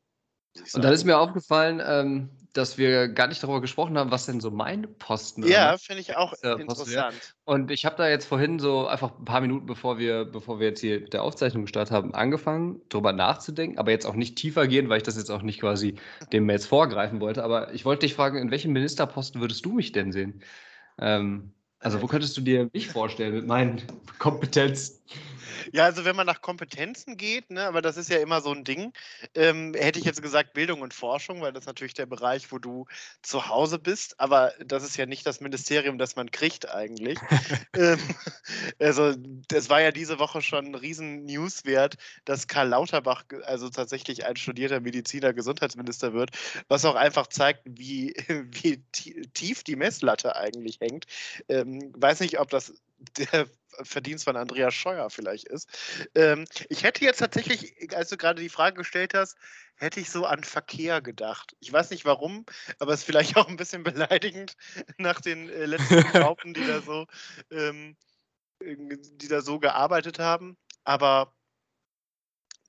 Und 0.73 0.83
dann 0.83 0.93
ist 0.93 1.03
mir 1.03 1.17
aufgefallen, 1.17 1.81
ähm, 1.85 2.29
dass 2.53 2.77
wir 2.77 3.07
gar 3.09 3.27
nicht 3.27 3.43
darüber 3.43 3.61
gesprochen 3.61 3.97
haben, 3.97 4.09
was 4.09 4.25
denn 4.25 4.39
so 4.39 4.49
mein 4.49 4.87
Posten 4.97 5.43
ist. 5.43 5.49
Ja, 5.49 5.77
finde 5.77 6.01
ich 6.01 6.15
auch 6.15 6.33
äh, 6.41 6.59
interessant. 6.59 7.35
Und 7.45 7.69
ich 7.69 7.85
habe 7.85 7.95
da 7.95 8.09
jetzt 8.09 8.25
vorhin 8.25 8.57
so 8.57 8.87
einfach 8.87 9.17
ein 9.19 9.25
paar 9.25 9.41
Minuten, 9.41 9.67
bevor 9.67 9.99
wir, 9.99 10.25
bevor 10.25 10.59
wir 10.59 10.67
jetzt 10.67 10.79
hier 10.79 11.01
mit 11.01 11.13
der 11.13 11.23
Aufzeichnung 11.23 11.63
gestartet 11.63 11.91
haben, 11.91 12.15
angefangen, 12.15 12.81
darüber 12.89 13.13
nachzudenken, 13.13 13.77
aber 13.77 13.91
jetzt 13.91 14.05
auch 14.05 14.15
nicht 14.15 14.35
tiefer 14.35 14.67
gehen, 14.67 14.89
weil 14.89 14.97
ich 14.97 15.03
das 15.03 15.17
jetzt 15.17 15.29
auch 15.29 15.43
nicht 15.43 15.59
quasi 15.59 15.95
dem 16.33 16.49
jetzt 16.49 16.65
vorgreifen 16.65 17.19
wollte. 17.19 17.43
Aber 17.43 17.73
ich 17.73 17.85
wollte 17.85 18.05
dich 18.05 18.15
fragen, 18.15 18.37
in 18.37 18.51
welchem 18.51 18.73
Ministerposten 18.73 19.41
würdest 19.41 19.65
du 19.65 19.73
mich 19.73 19.91
denn 19.91 20.11
sehen? 20.11 20.41
Ähm, 20.99 21.53
also, 21.79 22.01
wo 22.01 22.07
könntest 22.07 22.35
du 22.35 22.41
dir 22.41 22.69
mich 22.73 22.87
vorstellen 22.87 23.35
mit 23.35 23.45
meinen 23.45 23.83
Kompetenzen? 24.17 24.99
Ja, 25.71 25.85
also 25.85 26.05
wenn 26.05 26.15
man 26.15 26.25
nach 26.25 26.41
Kompetenzen 26.41 27.17
geht, 27.17 27.49
ne, 27.49 27.65
aber 27.65 27.81
das 27.81 27.97
ist 27.97 28.09
ja 28.09 28.17
immer 28.17 28.41
so 28.41 28.51
ein 28.51 28.63
Ding, 28.63 28.93
ähm, 29.35 29.73
hätte 29.73 29.99
ich 29.99 30.05
jetzt 30.05 30.21
gesagt 30.21 30.53
Bildung 30.53 30.81
und 30.81 30.93
Forschung, 30.93 31.41
weil 31.41 31.53
das 31.53 31.63
ist 31.63 31.67
natürlich 31.67 31.93
der 31.93 32.05
Bereich, 32.05 32.51
wo 32.51 32.59
du 32.59 32.85
zu 33.21 33.47
Hause 33.47 33.79
bist, 33.79 34.19
aber 34.19 34.53
das 34.65 34.83
ist 34.83 34.97
ja 34.97 35.05
nicht 35.05 35.25
das 35.25 35.41
Ministerium, 35.41 35.97
das 35.97 36.15
man 36.15 36.31
kriegt 36.31 36.69
eigentlich. 36.69 37.19
ähm, 37.75 37.99
also 38.79 39.13
das 39.47 39.69
war 39.69 39.81
ja 39.81 39.91
diese 39.91 40.19
Woche 40.19 40.41
schon 40.41 40.67
ein 40.67 40.75
riesen 40.75 41.25
Newswert, 41.25 41.95
dass 42.25 42.47
Karl 42.47 42.69
Lauterbach 42.69 43.25
also 43.45 43.69
tatsächlich 43.69 44.25
ein 44.25 44.35
studierter 44.35 44.79
Mediziner 44.79 45.33
Gesundheitsminister 45.33 46.13
wird, 46.13 46.31
was 46.67 46.85
auch 46.85 46.95
einfach 46.95 47.27
zeigt, 47.27 47.61
wie, 47.65 48.13
wie 48.51 48.83
tief 49.33 49.63
die 49.63 49.75
Messlatte 49.75 50.35
eigentlich 50.35 50.79
hängt. 50.79 51.05
Ähm, 51.49 51.93
weiß 51.95 52.19
nicht, 52.21 52.39
ob 52.39 52.49
das 52.49 52.73
der 53.17 53.47
Verdienst 53.83 54.25
von 54.25 54.35
Andreas 54.35 54.73
Scheuer 54.73 55.09
vielleicht 55.09 55.47
ist. 55.47 55.69
Ähm, 56.15 56.45
ich 56.69 56.83
hätte 56.83 57.03
jetzt 57.03 57.19
tatsächlich, 57.19 57.75
als 57.95 58.09
du 58.09 58.17
gerade 58.17 58.41
die 58.41 58.49
Frage 58.49 58.77
gestellt 58.77 59.13
hast, 59.13 59.37
hätte 59.75 59.99
ich 59.99 60.09
so 60.09 60.25
an 60.25 60.43
Verkehr 60.43 61.01
gedacht. 61.01 61.55
Ich 61.59 61.71
weiß 61.71 61.91
nicht 61.91 62.05
warum, 62.05 62.45
aber 62.79 62.93
es 62.93 63.01
ist 63.01 63.05
vielleicht 63.05 63.35
auch 63.37 63.47
ein 63.47 63.57
bisschen 63.57 63.83
beleidigend 63.83 64.55
nach 64.97 65.21
den 65.21 65.49
äh, 65.49 65.65
letzten 65.65 66.03
Bauten, 66.13 66.53
die 66.53 66.65
da 66.65 66.81
so, 66.81 67.05
ähm, 67.51 67.95
die 68.61 69.27
da 69.27 69.41
so 69.41 69.59
gearbeitet 69.59 70.19
haben. 70.19 70.57
Aber 70.83 71.36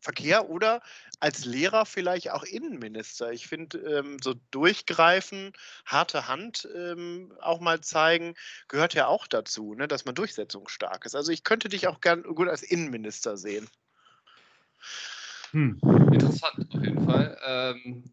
Verkehr 0.00 0.48
oder 0.48 0.80
als 1.20 1.44
Lehrer 1.44 1.86
vielleicht 1.86 2.30
auch 2.30 2.44
Innenminister. 2.44 3.32
Ich 3.32 3.46
finde, 3.48 3.78
ähm, 3.78 4.18
so 4.22 4.34
durchgreifen, 4.50 5.52
harte 5.84 6.28
Hand 6.28 6.68
ähm, 6.74 7.32
auch 7.40 7.60
mal 7.60 7.80
zeigen, 7.80 8.34
gehört 8.68 8.94
ja 8.94 9.06
auch 9.06 9.26
dazu, 9.26 9.74
ne, 9.74 9.88
dass 9.88 10.04
man 10.04 10.14
durchsetzungsstark 10.14 11.04
ist. 11.04 11.16
Also 11.16 11.32
ich 11.32 11.44
könnte 11.44 11.68
dich 11.68 11.88
auch 11.88 12.00
gern 12.00 12.22
gut 12.22 12.48
als 12.48 12.62
Innenminister 12.62 13.36
sehen. 13.36 13.68
Hm, 15.50 15.78
interessant, 16.12 16.66
auf 16.74 16.82
jeden 16.82 17.04
Fall. 17.04 17.38
Ähm, 17.44 18.04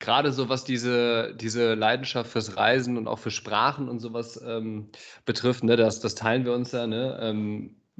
Gerade 0.00 0.32
so 0.32 0.48
was 0.48 0.64
diese, 0.64 1.34
diese 1.34 1.74
Leidenschaft 1.74 2.30
fürs 2.30 2.56
Reisen 2.56 2.96
und 2.96 3.08
auch 3.08 3.18
für 3.18 3.32
Sprachen 3.32 3.88
und 3.88 3.98
sowas 3.98 4.40
ähm, 4.44 4.90
betrifft, 5.24 5.64
ne, 5.64 5.76
das, 5.76 5.98
das 6.00 6.14
teilen 6.14 6.44
wir 6.44 6.52
uns 6.52 6.70
ja. 6.70 6.86
Ne? 6.86 7.18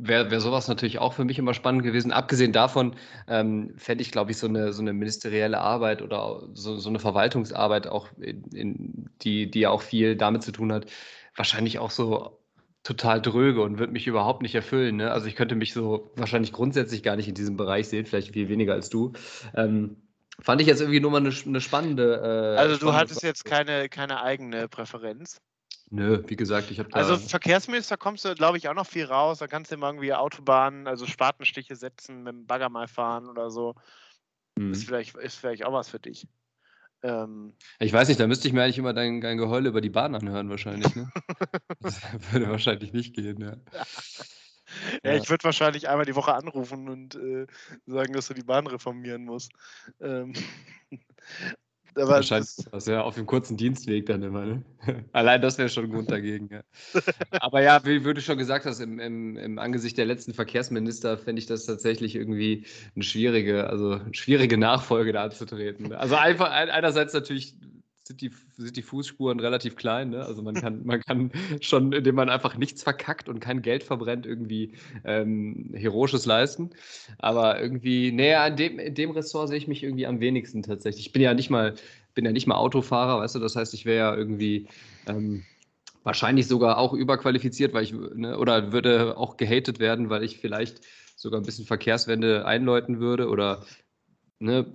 Wäre 0.01 0.31
wär 0.31 0.41
sowas 0.41 0.69
natürlich 0.69 1.01
auch 1.01 1.13
für 1.13 1.25
mich 1.25 1.41
immer 1.41 1.55
spannend 1.55 1.83
gewesen. 1.83 2.13
Abgesehen 2.13 2.53
davon 2.53 2.95
ähm, 3.27 3.75
fände 3.77 4.03
ich, 4.03 4.13
glaube 4.13 4.31
ich, 4.31 4.37
so 4.39 4.47
eine, 4.47 4.73
so 4.73 4.81
eine 4.81 4.93
ministerielle 4.93 5.59
Arbeit 5.59 6.03
oder 6.03 6.49
so, 6.55 6.77
so 6.77 6.89
eine 6.89 7.01
Verwaltungsarbeit 7.01 7.89
auch, 7.89 8.07
in, 8.21 8.45
in, 8.53 9.11
die, 9.23 9.51
die 9.51 9.61
ja 9.61 9.71
auch 9.71 9.83
viel 9.83 10.15
damit 10.15 10.45
zu 10.45 10.53
tun 10.53 10.73
hat, 10.73 10.87
wahrscheinlich 11.35 11.81
auch 11.81 11.91
so 11.91 12.39
total 12.85 13.21
dröge 13.21 13.61
und 13.61 13.81
würde 13.81 13.93
mich 13.93 14.07
überhaupt 14.07 14.41
nicht 14.41 14.55
erfüllen. 14.55 14.97
Ne? 14.97 15.11
Also 15.11 15.27
ich 15.27 15.35
könnte 15.35 15.57
mich 15.57 15.73
so 15.73 16.13
wahrscheinlich 16.15 16.53
grundsätzlich 16.53 17.03
gar 17.03 17.17
nicht 17.17 17.29
in 17.29 17.35
diesem 17.35 17.57
Bereich 17.57 17.89
sehen, 17.89 18.07
vielleicht 18.07 18.35
viel 18.35 18.49
weniger 18.49 18.75
als 18.75 18.91
du. 18.91 19.15
Ähm, 19.57 19.97
fand 20.41 20.61
ich 20.61 20.69
jetzt 20.69 20.81
irgendwie 20.81 21.01
nur 21.01 21.11
mal 21.11 21.19
eine, 21.19 21.35
eine 21.45 21.61
spannende. 21.61 22.55
Äh, 22.55 22.59
also 22.59 22.77
du 22.77 22.93
hattest 22.93 23.25
jetzt 23.25 23.45
keine, 23.45 23.89
keine 23.89 24.23
eigene 24.23 24.69
Präferenz? 24.69 25.41
Nö, 25.91 26.23
wie 26.27 26.37
gesagt, 26.37 26.71
ich 26.71 26.79
habe 26.79 26.91
da. 26.91 26.99
Also 26.99 27.17
Verkehrsminister 27.17 27.97
kommst 27.97 28.25
du, 28.25 28.35
glaube 28.35 28.59
ich, 28.59 28.69
auch 28.69 28.75
noch 28.75 28.87
viel 28.87 29.07
raus. 29.07 29.39
Da 29.39 29.47
kannst 29.47 29.71
du 29.71 29.77
immer 29.77 29.89
irgendwie 29.89 30.13
Autobahnen, 30.13 30.87
also 30.87 31.07
Spatenstiche 31.07 31.77
setzen, 31.77 32.23
mit 32.23 32.33
dem 32.33 32.47
Bagger 32.47 32.69
mal 32.69 32.89
fahren 32.89 33.27
oder 33.29 33.51
so. 33.51 33.75
Mhm. 34.57 34.73
Ist, 34.73 34.85
vielleicht, 34.85 35.17
ist 35.17 35.37
vielleicht 35.37 35.65
auch 35.65 35.73
was 35.73 35.89
für 35.89 35.99
dich. 35.99 36.29
Ähm, 37.03 37.55
ich 37.79 37.93
weiß 37.93 38.09
nicht, 38.09 38.21
da 38.21 38.27
müsste 38.27 38.49
ich 38.49 38.55
mir 38.55 38.65
eigentlich 38.65 38.79
immer 38.79 38.93
dein, 38.93 39.21
dein 39.21 39.39
Geheule 39.39 39.69
über 39.69 39.81
die 39.81 39.91
Bahn 39.91 40.15
anhören, 40.15 40.51
wahrscheinlich. 40.51 40.95
Ne? 40.95 41.11
das 41.81 42.01
würde 42.33 42.51
wahrscheinlich 42.51 42.93
nicht 42.93 43.15
gehen, 43.15 43.41
ja. 43.41 43.57
Ja, 45.05 45.13
ja. 45.13 45.15
ich 45.15 45.31
würde 45.31 45.45
wahrscheinlich 45.45 45.89
einmal 45.89 46.07
die 46.07 46.17
Woche 46.17 46.35
anrufen 46.35 46.89
und 46.89 47.15
äh, 47.15 47.47
sagen, 47.87 48.13
dass 48.13 48.29
du 48.29 48.35
die 48.35 48.43
Bahn 48.43 48.67
reformieren 48.67 49.25
musst. 49.25 49.53
Ähm, 50.01 50.35
aber 51.99 52.13
Wahrscheinlich 52.13 52.51
das 52.71 52.87
ja 52.87 53.03
auf 53.03 53.15
dem 53.15 53.27
kurzen 53.27 53.57
Dienstweg 53.57 54.07
dann 54.07 54.23
immer. 54.23 54.45
Ne? 54.45 54.65
Allein 55.13 55.41
das 55.41 55.59
wäre 55.59 55.69
schon 55.69 55.91
gut 55.91 56.11
dagegen. 56.11 56.49
Ja. 56.51 56.63
Aber 57.41 57.63
ja, 57.63 57.85
wie, 57.85 58.05
wie 58.05 58.15
du 58.15 58.21
schon 58.21 58.39
gesagt 58.39 58.67
hast, 58.67 58.81
im, 58.81 58.99
im, 58.99 59.37
im 59.37 59.59
Angesicht 59.59 59.99
der 59.99 60.07
letzten 60.07 60.35
Verkehrsminister 60.35 61.19
fände 61.19 61.41
ich 61.41 61.47
das 61.47 61.67
tatsächlich 61.67 62.15
irgendwie 62.15 62.65
eine 62.95 63.05
schwierige, 63.05 63.69
also 63.69 63.93
eine 63.93 64.15
schwierige 64.15 64.59
Nachfolge 64.59 65.13
da 65.13 65.25
anzutreten. 65.25 65.93
Also 65.93 66.17
einfach 66.17 66.51
einerseits 66.51 67.13
natürlich 67.13 67.55
sind 68.09 68.23
die, 68.23 68.31
sind 68.57 68.77
die 68.77 68.83
Fußspuren 68.83 69.39
relativ 69.39 69.77
klein. 69.77 70.11
Ne? 70.11 70.25
Also 70.25 70.43
man 70.43 70.55
kann, 70.55 70.81
man 70.85 71.01
kann 71.03 71.31
schon, 71.61 71.93
indem 71.93 72.15
man 72.17 72.31
einfach 72.31 72.57
nichts 72.57 72.83
verkackt 72.83 73.29
und 73.29 73.39
kein 73.39 73.63
Geld 73.63 73.85
verbrennt, 73.85 74.27
irgendwie 74.27 74.73
ähm, 75.05 75.71
Heroisches 75.75 76.27
leisten. 76.27 76.71
Aber 77.19 77.61
irgendwie, 77.61 78.11
näher 78.11 78.47
in 78.47 78.57
dem, 78.57 78.79
in 78.79 78.95
dem 78.95 79.11
Ressort 79.11 79.49
sehe 79.49 79.59
ich 79.59 79.69
mich 79.69 79.83
irgendwie 79.83 80.07
am 80.07 80.21
wenigsten 80.21 80.63
tatsächlich. 80.63 81.07
Ich 81.07 81.13
bin 81.13 81.23
ja 81.23 81.35
nicht 81.35 81.51
mal, 81.51 81.75
bin 82.15 82.25
ja 82.25 82.33
nicht 82.33 82.47
mal 82.47 82.57
Autofahrer, 82.57 83.21
weißt 83.21 83.37
du, 83.37 83.39
das 83.39 83.55
heißt, 83.55 83.75
ich 83.75 83.85
wäre 83.85 83.99
ja 83.99 84.17
irgendwie 84.17 84.69
ähm, 85.07 85.45
wahrscheinlich 86.03 86.49
sogar 86.49 86.79
auch 86.79 86.95
überqualifiziert, 86.95 87.75
weil 87.75 87.85
ich, 87.85 87.93
ne, 87.93 88.39
oder 88.39 88.73
würde 88.73 89.19
auch 89.19 89.37
gehatet 89.37 89.79
werden, 89.79 90.09
weil 90.09 90.25
ich 90.25 90.39
vielleicht 90.39 90.81
sogar 91.15 91.41
ein 91.41 91.45
bisschen 91.45 91.67
Verkehrswende 91.67 92.47
einläuten 92.47 93.01
würde 93.01 93.29
oder 93.29 93.67
ne, 94.39 94.67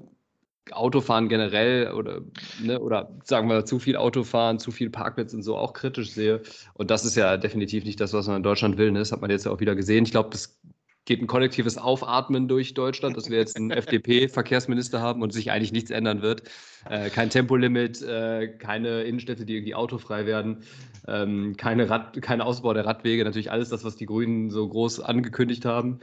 Autofahren 0.71 1.29
generell 1.29 1.91
oder, 1.91 2.21
ne, 2.61 2.79
oder 2.79 3.11
sagen 3.23 3.49
wir 3.49 3.65
zu 3.65 3.79
viel 3.79 3.97
Autofahren, 3.97 4.59
zu 4.59 4.71
viel 4.71 4.89
Parkplätze 4.89 5.35
und 5.35 5.43
so 5.43 5.57
auch 5.57 5.73
kritisch 5.73 6.11
sehe. 6.11 6.41
Und 6.73 6.89
das 6.89 7.05
ist 7.05 7.15
ja 7.15 7.37
definitiv 7.37 7.83
nicht 7.83 7.99
das, 7.99 8.13
was 8.13 8.27
man 8.27 8.37
in 8.37 8.43
Deutschland 8.43 8.77
will. 8.77 8.91
Ne? 8.91 8.99
Das 8.99 9.11
hat 9.11 9.21
man 9.21 9.29
jetzt 9.29 9.45
ja 9.45 9.51
auch 9.51 9.59
wieder 9.59 9.75
gesehen. 9.75 10.05
Ich 10.05 10.11
glaube, 10.11 10.29
das 10.31 10.59
geht 11.05 11.21
ein 11.21 11.27
kollektives 11.27 11.77
Aufatmen 11.77 12.47
durch 12.47 12.73
Deutschland, 12.73 13.17
dass 13.17 13.29
wir 13.29 13.37
jetzt 13.37 13.57
einen 13.57 13.71
FDP-Verkehrsminister 13.71 15.01
haben 15.01 15.21
und 15.21 15.33
sich 15.33 15.51
eigentlich 15.51 15.73
nichts 15.73 15.91
ändern 15.91 16.21
wird. 16.21 16.43
Äh, 16.89 17.09
kein 17.09 17.29
Tempolimit, 17.29 18.01
äh, 18.01 18.47
keine 18.47 19.03
Innenstädte, 19.03 19.45
die 19.45 19.55
irgendwie 19.55 19.75
autofrei 19.75 20.25
werden, 20.25 20.63
ähm, 21.07 21.55
keine 21.57 21.89
Rad, 21.89 22.21
kein 22.21 22.39
Ausbau 22.39 22.73
der 22.73 22.85
Radwege, 22.85 23.25
natürlich 23.25 23.51
alles 23.51 23.69
das, 23.69 23.83
was 23.83 23.97
die 23.97 24.05
Grünen 24.05 24.49
so 24.49 24.67
groß 24.67 25.01
angekündigt 25.01 25.65
haben, 25.65 25.99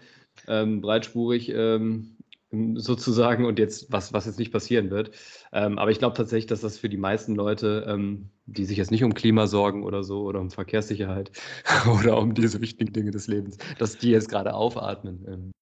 ähm, 0.47 0.83
breitspurig. 0.83 1.49
Ähm, 1.49 2.17
sozusagen 2.51 3.45
und 3.45 3.59
jetzt, 3.59 3.93
was, 3.93 4.13
was 4.13 4.27
jetzt 4.27 4.39
nicht 4.39 4.53
passieren 4.53 4.91
wird. 4.91 5.13
Ähm, 5.53 5.79
aber 5.79 5.91
ich 5.91 5.99
glaube 5.99 6.17
tatsächlich, 6.17 6.47
dass 6.47 6.61
das 6.61 6.79
für 6.79 6.89
die 6.89 6.97
meisten 6.97 7.35
Leute, 7.35 7.85
ähm, 7.87 8.31
die 8.47 8.65
sich 8.65 8.77
jetzt 8.77 8.91
nicht 8.91 9.05
um 9.05 9.15
Klima 9.15 9.47
sorgen 9.47 9.85
oder 9.85 10.03
so 10.03 10.23
oder 10.23 10.41
um 10.41 10.51
Verkehrssicherheit 10.51 11.31
oder 12.01 12.19
um 12.19 12.35
diese 12.35 12.61
wichtigen 12.61 12.93
Dinge 12.93 13.13
des 13.13 13.29
Lebens, 13.29 13.59
dass 13.79 13.99
die 13.99 14.11
jetzt 14.11 14.29
gerade 14.29 14.55
aufatmen. 14.55 15.25
Ähm. 15.29 15.53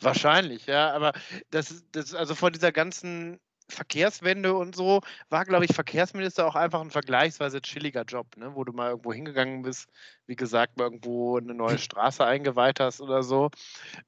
Wahrscheinlich, 0.00 0.66
ja, 0.66 0.92
aber 0.92 1.12
das, 1.50 1.84
das, 1.90 2.14
also 2.14 2.36
vor 2.36 2.52
dieser 2.52 2.70
ganzen 2.70 3.38
Verkehrswende 3.68 4.54
und 4.54 4.76
so 4.76 5.00
war, 5.28 5.44
glaube 5.44 5.64
ich, 5.64 5.74
Verkehrsminister 5.74 6.46
auch 6.46 6.54
einfach 6.54 6.80
ein 6.80 6.90
vergleichsweise 6.90 7.60
chilliger 7.60 8.02
Job, 8.02 8.36
ne? 8.36 8.54
wo 8.54 8.64
du 8.64 8.72
mal 8.72 8.90
irgendwo 8.90 9.12
hingegangen 9.12 9.62
bist, 9.62 9.88
wie 10.26 10.36
gesagt, 10.36 10.76
mal 10.76 10.84
irgendwo 10.84 11.38
eine 11.38 11.54
neue 11.54 11.78
Straße 11.78 12.24
eingeweiht 12.24 12.80
hast 12.80 13.00
oder 13.00 13.22
so. 13.22 13.50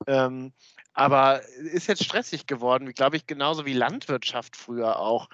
Ähm, 0.06 0.52
aber 0.92 1.42
ist 1.58 1.86
jetzt 1.86 2.04
stressig 2.04 2.46
geworden, 2.46 2.92
glaube 2.92 3.16
ich, 3.16 3.26
genauso 3.26 3.66
wie 3.66 3.72
Landwirtschaft 3.72 4.56
früher 4.56 4.98
auch 4.98 5.28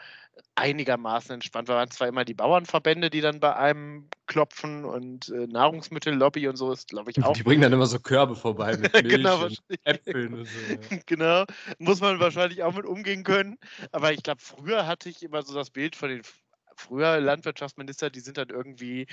einigermaßen 0.54 1.34
entspannt. 1.34 1.68
Wir 1.68 1.74
waren 1.74 1.90
zwar 1.90 2.08
immer 2.08 2.24
die 2.24 2.34
Bauernverbände, 2.34 3.10
die 3.10 3.20
dann 3.20 3.40
bei 3.40 3.56
einem 3.56 4.08
klopfen 4.26 4.84
und 4.84 5.28
äh, 5.28 5.46
Nahrungsmittellobby 5.46 6.48
und 6.48 6.56
so 6.56 6.72
ist, 6.72 6.88
glaube 6.88 7.10
ich, 7.10 7.22
auch. 7.22 7.32
Die 7.32 7.42
bringen 7.42 7.62
dann 7.62 7.72
immer 7.72 7.86
so 7.86 7.98
Körbe 7.98 8.36
vorbei 8.36 8.76
mit 8.78 8.92
Milch 8.92 9.08
genau, 9.08 9.44
und 9.44 9.58
Äpfeln 9.84 10.34
und 10.34 10.46
so. 10.46 10.72
Ja. 10.72 10.98
Genau, 11.06 11.44
muss 11.78 12.00
man 12.00 12.20
wahrscheinlich 12.20 12.62
auch 12.62 12.74
mit 12.74 12.86
umgehen 12.86 13.24
können. 13.24 13.58
Aber 13.92 14.12
ich 14.12 14.22
glaube, 14.22 14.40
früher 14.40 14.86
hatte 14.86 15.08
ich 15.08 15.22
immer 15.22 15.42
so 15.42 15.54
das 15.54 15.70
Bild 15.70 15.96
von 15.96 16.08
den 16.08 16.22
früher 16.76 17.20
Landwirtschaftsminister, 17.20 18.10
die 18.10 18.20
sind 18.20 18.38
dann 18.38 18.48
irgendwie 18.48 19.06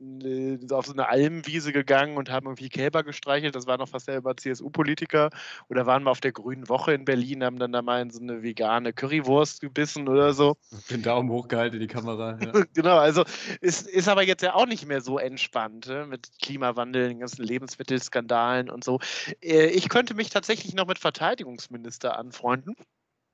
äh, 0.00 0.58
auf 0.70 0.86
so 0.86 0.92
eine 0.92 1.08
Almwiese 1.08 1.72
gegangen 1.72 2.16
und 2.16 2.30
haben 2.30 2.46
irgendwie 2.46 2.68
Kälber 2.68 3.02
gestreichelt. 3.02 3.54
Das 3.54 3.66
war 3.66 3.78
noch 3.78 3.88
fast 3.88 4.06
selber 4.06 4.36
CSU-Politiker. 4.36 5.30
Oder 5.68 5.86
waren 5.86 6.02
mal 6.02 6.10
auf 6.10 6.20
der 6.20 6.32
Grünen 6.32 6.68
Woche 6.68 6.92
in 6.92 7.04
Berlin, 7.04 7.44
haben 7.44 7.58
dann 7.58 7.72
da 7.72 7.82
mal 7.82 8.02
in 8.02 8.10
so 8.10 8.20
eine 8.20 8.42
vegane 8.42 8.92
Currywurst 8.92 9.60
gebissen 9.60 10.08
oder 10.08 10.32
so. 10.32 10.56
Den 10.90 11.02
Daumen 11.02 11.30
hochgehalten 11.30 11.80
in 11.80 11.86
die 11.86 11.92
Kamera. 11.92 12.38
Ja. 12.40 12.52
genau, 12.74 12.96
also 12.98 13.24
ist, 13.60 13.88
ist 13.88 14.08
aber 14.08 14.22
jetzt 14.22 14.42
ja 14.42 14.54
auch 14.54 14.66
nicht 14.66 14.86
mehr 14.86 15.00
so 15.00 15.18
entspannt 15.18 15.86
ne? 15.86 16.06
mit 16.06 16.30
Klimawandel, 16.42 17.08
den 17.08 17.20
ganzen 17.20 17.44
Lebensmittelskandalen 17.44 18.70
und 18.70 18.84
so. 18.84 19.00
Äh, 19.42 19.66
ich 19.66 19.88
könnte 19.88 20.14
mich 20.14 20.30
tatsächlich 20.30 20.74
noch 20.74 20.86
mit 20.86 20.98
Verteidigungsminister 20.98 22.18
anfreunden. 22.18 22.74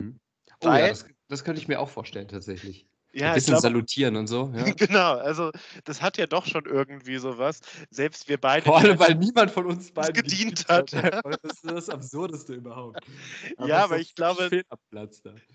Hm. 0.00 0.18
Oh, 0.62 0.68
ja, 0.68 0.88
das, 0.88 1.06
das 1.28 1.44
könnte 1.44 1.60
ich 1.60 1.68
mir 1.68 1.80
auch 1.80 1.88
vorstellen, 1.88 2.28
tatsächlich. 2.28 2.86
Ja, 3.14 3.28
ein 3.28 3.34
bisschen 3.34 3.52
glaub, 3.52 3.62
salutieren 3.62 4.16
und 4.16 4.26
so. 4.26 4.52
Ja. 4.54 4.72
genau, 4.72 5.14
also 5.14 5.50
das 5.84 6.02
hat 6.02 6.18
ja 6.18 6.26
doch 6.26 6.46
schon 6.46 6.64
irgendwie 6.64 7.18
sowas. 7.18 7.60
Selbst 7.90 8.28
wir 8.28 8.38
beide. 8.38 8.64
Vor 8.64 8.78
allem, 8.78 8.98
weil 8.98 9.14
niemand 9.14 9.50
von 9.50 9.66
uns 9.66 9.92
beiden 9.92 10.14
gedient 10.14 10.66
hat. 10.68 10.92
das 10.92 11.52
ist 11.52 11.70
das 11.70 11.88
Absurdeste 11.90 12.54
überhaupt. 12.54 12.98
Aber 13.56 13.68
ja, 13.68 13.84
aber 13.84 13.98
ich 13.98 14.14
glaube, 14.14 14.64
da. 14.90 15.06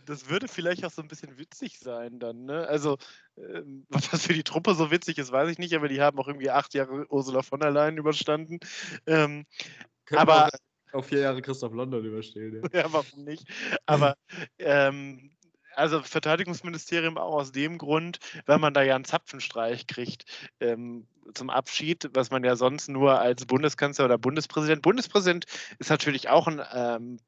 das 0.06 0.30
würde 0.30 0.48
vielleicht 0.48 0.86
auch 0.86 0.92
so 0.92 1.02
ein 1.02 1.08
bisschen 1.08 1.38
witzig 1.38 1.80
sein 1.80 2.20
dann. 2.20 2.46
Ne? 2.46 2.68
Also, 2.68 2.98
ähm, 3.38 3.86
was 4.12 4.26
für 4.26 4.34
die 4.34 4.44
Truppe 4.44 4.76
so 4.76 4.92
witzig 4.92 5.18
ist, 5.18 5.32
weiß 5.32 5.50
ich 5.50 5.58
nicht, 5.58 5.74
aber 5.76 5.88
die 5.88 6.02
haben 6.02 6.18
auch 6.20 6.28
irgendwie 6.28 6.50
acht 6.50 6.74
Jahre 6.74 7.06
Ursula 7.10 7.42
von 7.42 7.60
der 7.60 7.72
Leyen 7.72 7.98
überstanden. 7.98 8.60
Ähm, 9.06 9.46
aber. 10.12 10.50
Auch 10.92 11.06
vier 11.06 11.20
Jahre 11.20 11.42
Christoph 11.42 11.74
London 11.74 12.04
überstehen. 12.04 12.64
Ja, 12.74 12.82
ja 12.82 12.94
warum 12.94 13.24
nicht? 13.24 13.44
Aber 13.86 14.16
ähm, 14.58 15.30
also 15.80 16.02
Verteidigungsministerium 16.02 17.18
auch 17.18 17.34
aus 17.34 17.52
dem 17.52 17.78
Grund, 17.78 18.20
weil 18.46 18.60
man 18.60 18.74
da 18.74 18.82
ja 18.84 18.96
einen 18.96 19.06
Zapfenstreich 19.06 19.88
kriegt 19.88 20.26
ähm, 20.60 21.08
zum 21.34 21.50
Abschied, 21.50 22.10
was 22.14 22.32
man 22.32 22.44
ja 22.44 22.56
sonst 22.56 22.90
nur 22.90 23.20
als 23.20 23.46
Bundeskanzler 23.46 24.06
oder 24.06 24.18
Bundespräsident. 24.18 24.82
Bundespräsident 24.82 25.46
ist 25.80 25.90
natürlich 25.90 26.30
auch 26.30 26.48
ein 26.48 26.62
ähm, 26.74 27.20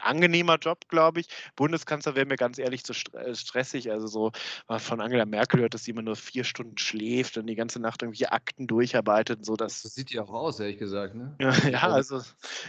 angenehmer 0.00 0.56
Job, 0.56 0.88
glaube 0.88 1.20
ich. 1.20 1.28
Bundeskanzler 1.56 2.14
wäre 2.14 2.26
mir 2.26 2.36
ganz 2.36 2.58
ehrlich 2.58 2.84
zu 2.84 2.92
äh, 3.12 3.34
stressig. 3.34 3.90
Also 3.90 4.06
so 4.06 4.32
von 4.78 5.00
Angela 5.00 5.26
Merkel 5.26 5.60
hört, 5.60 5.74
dass 5.74 5.84
sie 5.84 5.92
immer 5.92 6.02
nur 6.02 6.16
vier 6.16 6.44
Stunden 6.44 6.78
schläft 6.78 7.36
und 7.36 7.46
die 7.46 7.54
ganze 7.54 7.80
Nacht 7.80 8.02
irgendwie 8.02 8.26
Akten 8.26 8.66
durcharbeitet. 8.66 9.44
So, 9.44 9.56
dass 9.56 9.82
das 9.82 9.94
sieht 9.94 10.10
ja 10.10 10.22
auch 10.22 10.32
aus, 10.32 10.60
ehrlich 10.60 10.78
gesagt. 10.78 11.14
Ne? 11.14 11.34
ja, 11.40 11.52
ja, 11.68 11.80
also 11.88 12.20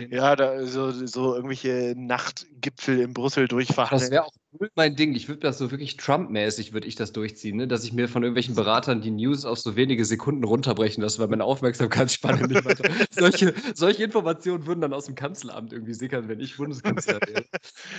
ja, 0.10 0.36
da, 0.36 0.66
so, 0.66 0.92
so 0.92 1.36
irgendwelche 1.36 1.94
Nachtgipfel 1.98 3.00
in 3.00 3.14
Brüssel 3.14 3.48
durchfahren. 3.48 4.00
Das 4.00 4.12
wäre 4.12 4.26
auch 4.26 4.34
mein 4.76 4.96
Ding. 4.96 5.16
Ich 5.16 5.28
würde 5.28 5.40
das 5.40 5.58
so 5.58 5.72
wirklich 5.72 5.98
Trump-mäßig 5.98 6.74
würde 6.74 6.88
ich 6.88 6.96
das 6.96 7.14
durchziehen, 7.14 7.58
ne? 7.58 7.68
dass 7.68 7.84
ich 7.84 7.94
mir 7.94 8.08
von 8.10 8.24
irgendwelchen 8.24 8.56
Beratern 8.56 9.02
die 9.02 9.12
News 9.12 9.46
auf 9.46 9.60
so 9.60 9.76
wenige 9.76 10.04
Sekunden 10.04 10.44
runterbrechen 10.44 11.02
lasse, 11.02 11.20
weil 11.20 11.28
meine 11.28 11.46
Aufmerksamkeitsspanne 11.46 12.48
nicht 12.48 12.66
weiter. 12.66 12.90
solche, 13.12 13.54
solche 13.74 14.04
Informationen 14.04 14.66
würden 14.66 14.82
dann 14.82 14.94
aus 14.94 15.06
dem 15.06 15.16
Kanzleramt 15.16 15.72
irgendwie 15.72 15.94
sickern, 15.94 16.28
wenn 16.28 16.40
ich 16.40 16.58
Bundeskanzler 16.58 17.20
wäre. 17.26 17.46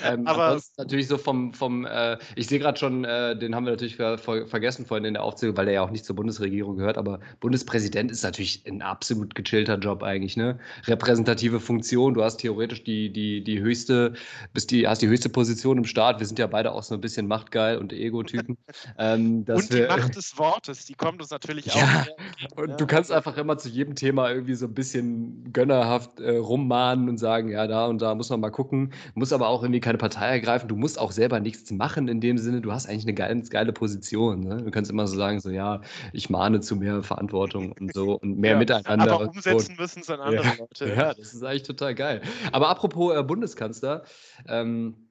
ähm, 0.05 0.27
aber 0.27 0.61
natürlich 0.77 1.09
so 1.09 1.17
vom, 1.17 1.55
vom 1.55 1.87
äh, 1.87 2.19
ich 2.37 2.47
sehe 2.49 2.59
gerade 2.59 2.79
schon, 2.79 3.05
äh, 3.05 3.39
den 3.39 3.55
haben 3.55 3.65
wir 3.65 3.73
natürlich 3.73 3.97
ver 3.97 4.19
ver 4.19 4.47
vergessen 4.47 4.85
vorhin 4.87 5.05
in 5.05 5.15
der 5.15 5.23
Aufzählung, 5.23 5.57
weil 5.57 5.65
der 5.65 5.75
ja 5.75 5.83
auch 5.83 5.91
nicht 5.91 6.05
zur 6.05 6.17
Bundesregierung 6.17 6.77
gehört, 6.77 6.99
aber 6.99 7.21
Bundespräsident 7.41 8.11
ist 8.11 8.23
natürlich 8.23 8.65
ein 8.67 8.83
absolut 8.83 9.35
gechillter 9.35 9.79
Job 9.79 10.03
eigentlich, 10.03 10.37
ne? 10.37 10.59
Repräsentative 10.85 11.61
Funktion, 11.61 12.15
du 12.15 12.23
hast 12.23 12.39
theoretisch 12.39 12.85
die, 12.85 13.11
die, 13.11 13.43
die 13.43 13.61
höchste, 13.61 14.15
bist 14.53 14.71
die, 14.71 14.87
hast 14.87 15.03
die 15.03 15.09
höchste 15.09 15.29
Position 15.29 15.79
im 15.79 15.85
Staat. 15.85 16.21
Wir 16.21 16.27
sind 16.27 16.39
ja 16.39 16.42
beide 16.47 16.73
auch 16.73 16.83
so 16.83 16.95
ein 16.95 17.01
bisschen 17.01 17.27
machtgeil 17.27 17.79
und 17.79 17.93
Ego-Typen. 17.93 18.57
Ähm, 18.99 19.45
und 19.49 19.71
die 19.71 19.79
wir, 19.79 19.89
Macht 19.89 20.17
des 20.17 20.37
Wortes, 20.39 20.87
die 20.87 20.95
kommt 20.95 21.21
uns 21.21 21.31
natürlich 21.31 21.71
auch. 21.73 21.77
Ja, 21.77 22.07
und 22.57 22.71
ja. 22.71 22.77
du 22.77 22.87
kannst 22.87 23.13
einfach 23.13 23.37
immer 23.37 23.59
zu 23.59 23.69
jedem 23.69 23.95
Thema 23.95 24.31
irgendwie 24.31 24.55
so 24.55 24.67
ein 24.67 24.75
bisschen 24.75 25.53
gönnerhaft 25.53 26.21
äh, 26.21 26.37
rummahnen 26.37 27.09
und 27.09 27.19
sagen, 27.19 27.49
ja, 27.49 27.67
da 27.67 27.87
und 27.87 28.03
da 28.03 28.15
muss 28.15 28.31
man 28.31 28.41
mal 28.41 28.51
gucken, 28.51 28.93
muss 29.15 29.33
aber 29.33 29.49
auch 29.49 29.63
irgendwie 29.63 29.81
keine 29.81 29.99
Partei 29.99 30.27
ergreifen. 30.29 30.69
Du 30.69 30.77
musst 30.77 30.99
auch 30.99 31.13
selber 31.13 31.41
nichts 31.41 31.71
machen 31.71 32.09
in 32.09 32.21
dem 32.21 32.39
Sinne. 32.39 32.61
Du 32.61 32.73
hast 32.73 32.89
eigentlich 32.89 33.05
eine 33.05 33.15
ganz 33.15 33.51
geile 33.51 33.73
Position. 33.73 34.41
Ne? 34.41 34.59
Du 34.59 34.71
kannst 34.71 34.91
immer 34.91 35.07
so 35.07 35.17
sagen, 35.17 35.41
so 35.41 35.51
ja, 35.51 35.81
ich 36.13 36.31
mahne 36.31 36.61
zu 36.61 36.77
mehr 36.77 37.03
Verantwortung 37.03 37.73
und 37.73 37.93
so 37.95 38.15
und 38.15 38.39
mehr 38.39 38.53
ja, 38.53 38.59
Miteinander. 38.59 39.13
Aber 39.13 39.29
umsetzen 39.29 39.77
müssen 39.79 40.01
es 40.01 40.07
dann 40.07 40.21
andere 40.21 40.45
ja, 40.47 40.55
Leute. 40.59 40.89
Ja, 40.89 41.15
das 41.15 41.35
ist 41.35 41.43
eigentlich 41.43 41.63
total 41.63 41.95
geil. 41.95 42.23
Aber 42.53 42.69
apropos 42.69 43.17
äh, 43.17 43.23
Bundeskanzler, 43.23 44.03
ähm, 44.49 45.09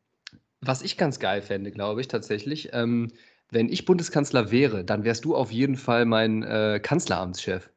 was 0.61 0.81
ich 0.81 0.97
ganz 0.97 1.19
geil 1.19 1.41
fände, 1.41 1.71
glaube 1.71 2.01
ich, 2.01 2.07
tatsächlich, 2.07 2.69
ähm, 2.73 3.11
wenn 3.49 3.69
ich 3.69 3.85
Bundeskanzler 3.85 4.51
wäre, 4.51 4.83
dann 4.83 5.03
wärst 5.03 5.25
du 5.25 5.35
auf 5.35 5.51
jeden 5.51 5.75
Fall 5.75 6.05
mein 6.05 6.43
äh, 6.43 6.79
Kanzleramtschef. 6.81 7.69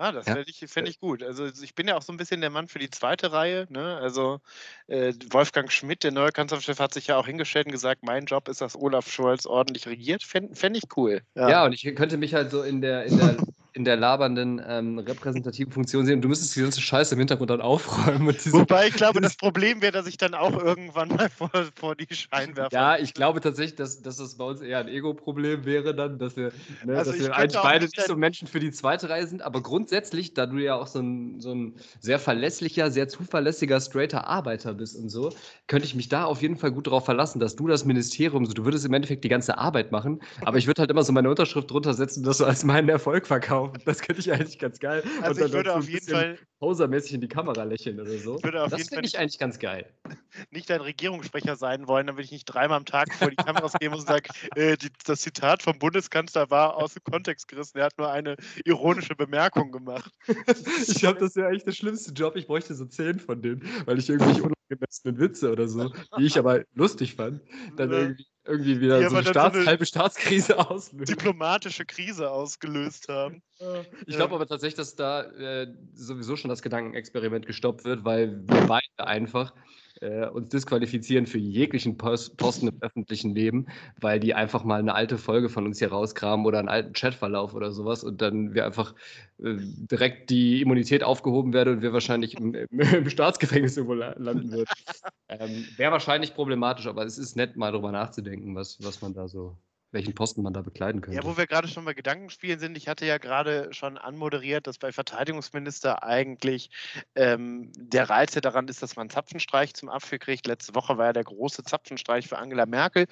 Ah, 0.00 0.12
das 0.12 0.26
ja. 0.26 0.34
fände 0.34 0.48
ich, 0.48 0.64
fänd 0.70 0.88
ich 0.88 1.00
gut. 1.00 1.24
Also 1.24 1.46
ich 1.46 1.74
bin 1.74 1.88
ja 1.88 1.96
auch 1.96 2.02
so 2.02 2.12
ein 2.12 2.18
bisschen 2.18 2.40
der 2.40 2.50
Mann 2.50 2.68
für 2.68 2.78
die 2.78 2.88
zweite 2.88 3.32
Reihe. 3.32 3.66
Ne? 3.68 3.96
Also 3.96 4.38
äh, 4.86 5.12
Wolfgang 5.30 5.72
Schmidt, 5.72 6.04
der 6.04 6.12
neue 6.12 6.30
Kanzlerchef, 6.30 6.78
hat 6.78 6.94
sich 6.94 7.08
ja 7.08 7.16
auch 7.16 7.26
hingestellt 7.26 7.66
und 7.66 7.72
gesagt, 7.72 8.04
mein 8.04 8.26
Job 8.26 8.46
ist, 8.46 8.60
dass 8.60 8.76
Olaf 8.76 9.10
Scholz 9.10 9.44
ordentlich 9.44 9.88
regiert. 9.88 10.22
Fände 10.22 10.54
fänd 10.54 10.76
ich 10.76 10.84
cool. 10.96 11.22
Ja. 11.34 11.50
ja. 11.50 11.64
und 11.64 11.72
ich 11.72 11.82
könnte 11.96 12.16
mich 12.16 12.32
halt 12.32 12.52
so 12.52 12.62
in 12.62 12.80
der, 12.80 13.06
in 13.06 13.18
der 13.18 13.36
in 13.74 13.84
der 13.84 13.96
labernden 13.96 14.60
ähm, 14.66 14.98
repräsentativen 14.98 15.72
Funktion 15.72 16.06
sehen. 16.06 16.22
Du 16.22 16.28
müsstest 16.28 16.56
die 16.56 16.62
ganze 16.62 16.80
Scheiße 16.80 17.14
im 17.14 17.18
Hintergrund 17.18 17.50
dann 17.50 17.60
aufräumen. 17.60 18.28
Wobei 18.28 18.88
ich 18.88 18.94
glaube, 18.94 19.20
das 19.20 19.36
Problem 19.36 19.82
wäre, 19.82 19.92
dass 19.92 20.06
ich 20.06 20.16
dann 20.16 20.34
auch 20.34 20.52
irgendwann 20.52 21.08
mal 21.08 21.28
vor, 21.28 21.50
vor 21.74 21.94
die 21.94 22.06
Scheinwerfer. 22.12 22.74
Ja, 22.74 22.98
ich 22.98 23.14
glaube 23.14 23.40
tatsächlich, 23.40 23.76
dass, 23.76 24.00
dass 24.00 24.16
das 24.16 24.36
bei 24.36 24.44
uns 24.44 24.60
eher 24.62 24.78
ein 24.78 24.88
Ego-Problem 24.88 25.64
wäre, 25.64 25.94
dann, 25.94 26.18
dass 26.18 26.36
wir, 26.36 26.50
ne, 26.84 26.96
also 26.96 27.12
dass 27.12 27.20
wir 27.20 27.36
eigentlich 27.36 27.62
beide 27.62 27.84
nicht 27.84 28.00
so 28.00 28.16
Menschen 28.16 28.48
für 28.48 28.58
die 28.58 28.70
zweite 28.70 29.10
Reihe 29.10 29.26
sind. 29.26 29.42
Aber 29.42 29.62
grundsätzlich, 29.62 30.34
da 30.34 30.46
du 30.46 30.56
ja 30.56 30.74
auch 30.74 30.86
so 30.86 31.00
ein, 31.00 31.40
so 31.40 31.54
ein 31.54 31.74
sehr 32.00 32.18
verlässlicher, 32.18 32.90
sehr 32.90 33.08
zuverlässiger, 33.08 33.80
straighter 33.80 34.26
Arbeiter 34.26 34.74
bist 34.74 34.96
und 34.96 35.10
so, 35.10 35.30
könnte 35.66 35.86
ich 35.86 35.94
mich 35.94 36.08
da 36.08 36.24
auf 36.24 36.40
jeden 36.42 36.56
Fall 36.56 36.72
gut 36.72 36.86
darauf 36.86 37.04
verlassen, 37.04 37.38
dass 37.38 37.54
du 37.54 37.66
das 37.66 37.84
Ministerium, 37.84 38.46
so, 38.46 38.54
du 38.54 38.64
würdest 38.64 38.86
im 38.86 38.94
Endeffekt 38.94 39.24
die 39.24 39.28
ganze 39.28 39.58
Arbeit 39.58 39.92
machen, 39.92 40.20
aber 40.44 40.56
ich 40.56 40.66
würde 40.66 40.80
halt 40.80 40.90
immer 40.90 41.02
so 41.02 41.12
meine 41.12 41.28
Unterschrift 41.28 41.70
drunter 41.70 41.92
setzen, 41.92 42.22
dass 42.22 42.38
du 42.38 42.44
als 42.44 42.64
meinen 42.64 42.88
Erfolg 42.88 43.26
verkaufst 43.26 43.57
kaufen. 43.58 43.82
Das 43.84 44.00
könnte 44.00 44.20
ich 44.20 44.32
eigentlich 44.32 44.58
ganz 44.58 44.78
geil. 44.78 45.02
Also 45.22 45.44
ich 45.44 45.52
würde 45.52 45.74
auf 45.74 45.88
jeden 45.88 46.06
Fall 46.06 46.38
posermäßig 46.60 47.14
in 47.14 47.20
die 47.20 47.28
Kamera 47.28 47.64
lächeln 47.64 48.00
oder 48.00 48.18
so. 48.18 48.38
das 48.38 48.88
finde 48.88 49.06
ich 49.06 49.18
eigentlich 49.18 49.38
ganz 49.38 49.58
geil. 49.58 49.86
Nicht 50.50 50.70
dein 50.70 50.80
Regierungssprecher 50.80 51.56
sein 51.56 51.86
wollen, 51.88 52.06
damit 52.06 52.24
ich 52.24 52.32
nicht 52.32 52.44
dreimal 52.44 52.78
am 52.78 52.84
Tag 52.84 53.12
vor 53.14 53.30
die 53.30 53.36
Kameras 53.36 53.72
gehe 53.78 53.90
und 53.90 54.00
sage, 54.00 54.28
äh, 54.56 54.76
das 55.04 55.20
Zitat 55.20 55.62
vom 55.62 55.78
Bundeskanzler 55.78 56.50
war 56.50 56.76
aus 56.76 56.94
dem 56.94 57.02
Kontext 57.04 57.48
gerissen. 57.48 57.78
Er 57.78 57.86
hat 57.86 57.98
nur 57.98 58.10
eine 58.10 58.36
ironische 58.64 59.14
Bemerkung 59.14 59.72
gemacht. 59.72 60.12
ich 60.86 60.94
glaube, 60.96 61.20
das 61.20 61.36
wäre 61.36 61.48
eigentlich 61.48 61.64
der 61.64 61.72
schlimmste 61.72 62.12
Job. 62.12 62.36
Ich 62.36 62.46
bräuchte 62.46 62.74
so 62.74 62.84
zehn 62.84 63.18
von 63.18 63.40
denen, 63.40 63.62
weil 63.86 63.98
ich 63.98 64.08
irgendwie 64.08 64.42
unangemessenen 64.68 65.18
Witze 65.18 65.50
oder 65.50 65.68
so, 65.68 65.92
die 66.18 66.24
ich 66.24 66.38
aber 66.38 66.64
lustig 66.74 67.14
fand, 67.14 67.42
dann 67.76 67.90
irgendwie, 67.90 68.26
irgendwie 68.44 68.80
wieder 68.80 69.00
ja, 69.00 69.10
so 69.10 69.16
eine, 69.16 69.28
Staats-, 69.28 69.54
so 69.54 69.60
eine 69.60 69.68
halbe 69.68 69.86
Staatskrise 69.86 70.58
auslösen. 70.58 71.06
Diplomatische 71.06 71.84
Krise 71.84 72.30
ausgelöst 72.30 73.08
haben. 73.08 73.42
Ich 74.06 74.14
glaube 74.14 74.36
aber 74.36 74.46
tatsächlich, 74.46 74.76
dass 74.76 74.94
da 74.94 75.22
äh, 75.22 75.66
sowieso 75.92 76.36
schon 76.36 76.48
das 76.48 76.62
Gedankenexperiment 76.62 77.44
gestoppt 77.44 77.84
wird, 77.84 78.04
weil 78.04 78.40
wir 78.46 78.66
beide 78.68 78.84
einfach 78.98 79.52
äh, 80.00 80.26
uns 80.26 80.48
disqualifizieren 80.48 81.26
für 81.26 81.38
jeglichen 81.38 81.96
Posten 81.96 82.68
im 82.68 82.80
öffentlichen 82.80 83.34
Leben, 83.34 83.66
weil 84.00 84.20
die 84.20 84.34
einfach 84.34 84.64
mal 84.64 84.80
eine 84.80 84.94
alte 84.94 85.18
Folge 85.18 85.48
von 85.48 85.66
uns 85.66 85.78
hier 85.78 85.88
rauskramen 85.88 86.46
oder 86.46 86.58
einen 86.58 86.68
alten 86.68 86.92
Chatverlauf 86.92 87.54
oder 87.54 87.72
sowas 87.72 88.04
und 88.04 88.20
dann 88.22 88.54
wir 88.54 88.64
einfach 88.64 88.94
äh, 89.42 89.56
direkt 89.58 90.30
die 90.30 90.62
Immunität 90.62 91.02
aufgehoben 91.02 91.52
werden 91.52 91.76
und 91.76 91.82
wir 91.82 91.92
wahrscheinlich 91.92 92.36
im, 92.36 92.54
im, 92.54 92.80
im 92.80 93.10
Staatsgefängnis 93.10 93.76
irgendwo 93.76 93.94
landen 93.94 94.52
würden. 94.52 94.68
ähm, 95.28 95.66
Wäre 95.76 95.92
wahrscheinlich 95.92 96.34
problematisch, 96.34 96.86
aber 96.86 97.04
es 97.04 97.18
ist 97.18 97.36
nett, 97.36 97.56
mal 97.56 97.72
drüber 97.72 97.92
nachzudenken, 97.92 98.54
was, 98.54 98.78
was 98.82 99.00
man 99.02 99.14
da 99.14 99.28
so 99.28 99.56
welchen 99.90 100.14
Posten 100.14 100.42
man 100.42 100.52
da 100.52 100.62
bekleiden 100.62 101.00
könnte. 101.00 101.16
Ja, 101.16 101.24
wo 101.24 101.36
wir 101.36 101.46
gerade 101.46 101.68
schon 101.68 101.84
bei 101.84 101.94
Gedankenspielen 101.94 102.58
sind, 102.58 102.76
ich 102.76 102.88
hatte 102.88 103.06
ja 103.06 103.18
gerade 103.18 103.72
schon 103.72 103.96
anmoderiert, 103.96 104.66
dass 104.66 104.78
bei 104.78 104.92
Verteidigungsminister 104.92 106.02
eigentlich 106.02 106.70
ähm, 107.14 107.72
der 107.74 108.10
Reiz 108.10 108.34
ja 108.34 108.40
daran 108.40 108.68
ist, 108.68 108.82
dass 108.82 108.96
man 108.96 109.04
einen 109.04 109.10
Zapfenstreich 109.10 109.74
zum 109.74 109.88
Apfel 109.88 110.18
kriegt. 110.18 110.46
Letzte 110.46 110.74
Woche 110.74 110.98
war 110.98 111.06
ja 111.06 111.12
der 111.12 111.24
große 111.24 111.62
Zapfenstreich 111.64 112.28
für 112.28 112.38
Angela 112.38 112.66
Merkel. 112.66 113.06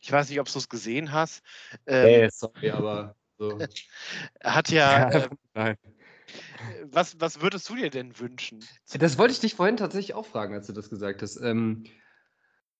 Ich 0.00 0.12
weiß 0.12 0.28
nicht, 0.30 0.40
ob 0.40 0.50
du 0.50 0.58
es 0.58 0.68
gesehen 0.68 1.12
hast. 1.12 1.42
Ähm, 1.86 2.06
hey, 2.06 2.28
sorry, 2.30 2.70
aber 2.70 3.16
so. 3.38 3.58
hat 4.44 4.70
ja. 4.70 5.10
ja 5.10 5.28
äh, 5.54 5.76
was, 6.84 7.20
was 7.20 7.40
würdest 7.40 7.68
du 7.68 7.74
dir 7.74 7.90
denn 7.90 8.18
wünschen? 8.18 8.64
Das 8.92 9.18
wollte 9.18 9.32
ich 9.32 9.40
dich 9.40 9.54
vorhin 9.54 9.76
tatsächlich 9.76 10.14
auch 10.14 10.26
fragen, 10.26 10.54
als 10.54 10.66
du 10.66 10.72
das 10.72 10.90
gesagt 10.90 11.22
hast. 11.22 11.36
Ähm, 11.40 11.84